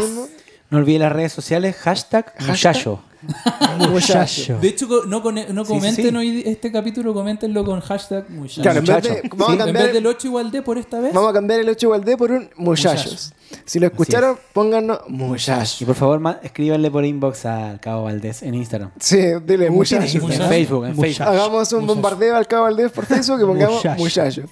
No 0.74 0.80
olviden 0.80 1.04
las 1.04 1.12
redes 1.12 1.32
sociales, 1.32 1.76
hashtag 1.76 2.34
muchacho. 2.48 3.00
Muchacho. 3.90 4.58
De 4.60 4.68
hecho, 4.70 4.88
no, 5.08 5.22
no 5.22 5.66
comenten 5.66 6.06
sí, 6.06 6.10
sí. 6.10 6.16
hoy 6.18 6.44
este 6.46 6.72
capítulo, 6.72 7.14
coméntenlo 7.14 7.64
con 7.64 7.80
hashtag 7.80 8.30
muchacho. 8.32 8.62
Claro, 8.64 8.80
en 8.80 8.86
vez 8.86 9.04
de, 9.04 9.30
vamos, 9.30 9.44
a 9.44 9.46
Sí. 9.46 9.52
en 9.54 9.58
cambiar, 9.60 9.86
vez 9.86 9.94
del 9.94 10.08
8 10.08 10.28
igual 10.28 10.52
de 10.52 10.62
por 10.62 10.78
esta 10.80 11.00
vez. 11.00 11.14
vamos 11.14 11.30
a 11.30 11.34
cambiar 11.34 11.60
el 11.60 11.70
8 11.70 11.86
igual 11.86 12.04
D 12.04 12.18
por 12.18 12.32
un 12.32 12.50
muchachos. 12.58 13.32
Si 13.66 13.80
lo 13.80 13.88
escucharon, 13.88 14.38
pónganos 14.54 15.00
muchachos. 15.08 15.82
Y 15.82 15.86
por 15.86 15.96
favor, 15.96 16.22
escríbanle 16.44 16.92
por 16.92 17.06
inbox 17.06 17.46
al 17.46 17.80
Cabo 17.80 18.04
Valdés 18.04 18.44
en 18.44 18.56
Instagram. 18.56 18.92
Sí, 19.00 19.18
dile 19.46 19.70
muchachos. 19.70 20.14
En 20.16 20.22
Muchacho. 20.22 20.48
Facebook, 20.50 20.86
en 20.86 20.96
Muchacho. 20.96 21.02
Facebook. 21.16 21.28
Hagamos 21.28 21.74
un 21.74 21.80
Muchacho. 21.82 21.94
bombardeo 21.96 22.36
al 22.36 22.48
Cabo 22.48 22.64
Valdés 22.64 22.92
por 22.92 23.06
Facebook 23.06 23.42
y 23.42 23.46
pongamos. 23.46 23.84
Muchacho. 23.98 24.44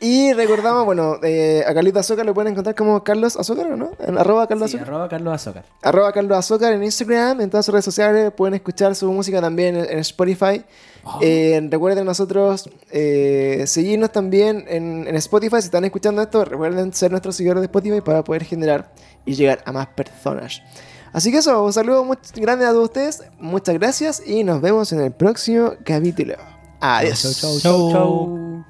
Y 0.00 0.32
recordamos, 0.32 0.84
bueno, 0.84 1.16
eh, 1.22 1.64
a 1.66 1.74
Carlito 1.74 1.98
Azócar 1.98 2.24
lo 2.26 2.34
pueden 2.34 2.52
encontrar 2.52 2.74
como 2.74 3.02
Carlos 3.04 3.36
Azócar, 3.36 3.66
¿o 3.72 3.76
no? 3.76 3.90
En 3.98 4.18
arroba 4.18 4.46
Carlos 4.46 4.70
Sí, 4.70 4.76
Azócar. 4.76 4.94
arroba 4.94 5.08
Carlos 5.08 5.34
Azócar. 5.34 5.64
Arroba 5.82 6.12
Carlos 6.12 6.38
Azócar 6.38 6.72
en 6.72 6.82
Instagram, 6.84 7.40
en 7.40 7.50
todas 7.50 7.66
sus 7.66 7.72
redes 7.72 7.84
sociales. 7.84 8.32
Pueden 8.36 8.54
escuchar 8.54 8.94
su 8.94 9.10
música 9.12 9.40
también 9.40 9.76
en, 9.76 9.90
en 9.90 9.98
Spotify. 11.04 11.18
Eh, 11.24 11.68
recuerden 11.70 12.04
nosotros 12.04 12.68
eh, 12.90 13.64
seguirnos 13.66 14.12
también 14.12 14.64
en, 14.68 15.06
en 15.06 15.16
Spotify. 15.16 15.56
Si 15.60 15.66
están 15.66 15.84
escuchando 15.84 16.22
esto, 16.22 16.44
recuerden 16.44 16.92
ser 16.92 17.10
nuestros 17.10 17.36
seguidores 17.36 17.60
de 17.62 17.66
Spotify 17.66 18.00
para 18.00 18.22
poder 18.24 18.44
generar 18.44 18.92
y 19.24 19.34
llegar 19.34 19.62
a 19.64 19.72
más 19.72 19.86
personas. 19.88 20.62
Así 21.12 21.30
que 21.30 21.38
eso, 21.38 21.64
un 21.64 21.72
saludo 21.72 22.04
muy 22.04 22.16
grande 22.36 22.66
a 22.66 22.70
todos 22.70 22.84
ustedes. 22.84 23.22
Muchas 23.38 23.74
gracias 23.76 24.22
y 24.24 24.44
nos 24.44 24.60
vemos 24.60 24.92
en 24.92 25.00
el 25.00 25.12
próximo 25.12 25.72
capítulo. 25.84 26.34
Adiós. 26.80 27.22
Chau, 27.22 27.32
chau, 27.32 27.60
Chau. 27.60 27.60
chau, 27.60 27.92
chau. 27.92 28.67